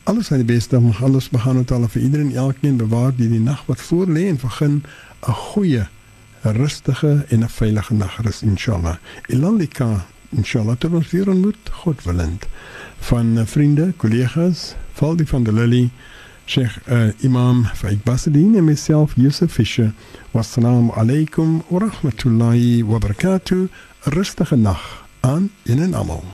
Alles 0.04 0.28
aan 0.32 0.44
die 0.44 0.50
beste 0.52 0.80
mag 0.84 1.00
Allah 1.02 1.24
subhanahu 1.24 1.64
wa 1.64 1.70
ta'ala 1.72 1.88
vir 1.88 2.02
iedereen 2.02 2.36
elkeen 2.36 2.76
bewaar 2.76 3.16
die 3.16 3.30
die 3.32 3.40
nag 3.40 3.64
wat 3.72 3.80
voor 3.80 4.04
lê 4.04 4.28
en 4.28 4.36
vergun 4.44 4.82
'n 5.24 5.32
goeie 5.32 5.88
'n 6.44 6.52
rustige 6.60 7.24
en 7.28 7.40
'n 7.40 7.48
veilige 7.48 7.94
nagrus 7.94 8.42
inshallah. 8.42 9.00
Ilalika 9.32 10.04
inshallah 10.30 10.76
tot 10.78 10.92
ons 10.92 11.10
weer 11.10 11.28
ontmoet, 11.28 11.70
God 11.82 12.02
willend. 12.04 12.46
Van 12.98 13.36
uh, 13.38 13.46
vriende, 13.46 13.92
kollegas, 13.96 14.74
val 14.92 15.16
die 15.16 15.26
van 15.26 15.42
de 15.42 15.52
Lali 15.52 15.90
Sheikh 16.48 16.78
uh, 16.88 17.10
Imam 17.20 17.64
Faik 17.64 18.02
Basadin 18.02 18.56
en 18.56 18.64
myself 18.64 19.12
Yusuf 19.16 19.52
Fisher. 19.52 19.92
Wassalamu 20.30 20.92
alaikum 20.96 21.62
wa 21.68 21.78
rahmatullahi 21.78 22.82
wa 22.84 22.98
barakatuh. 22.98 23.68
Rustige 24.00 24.56
nag 24.56 25.04
aan 25.20 25.50
in 25.62 25.78
en 25.78 25.94
almal. 25.94 26.24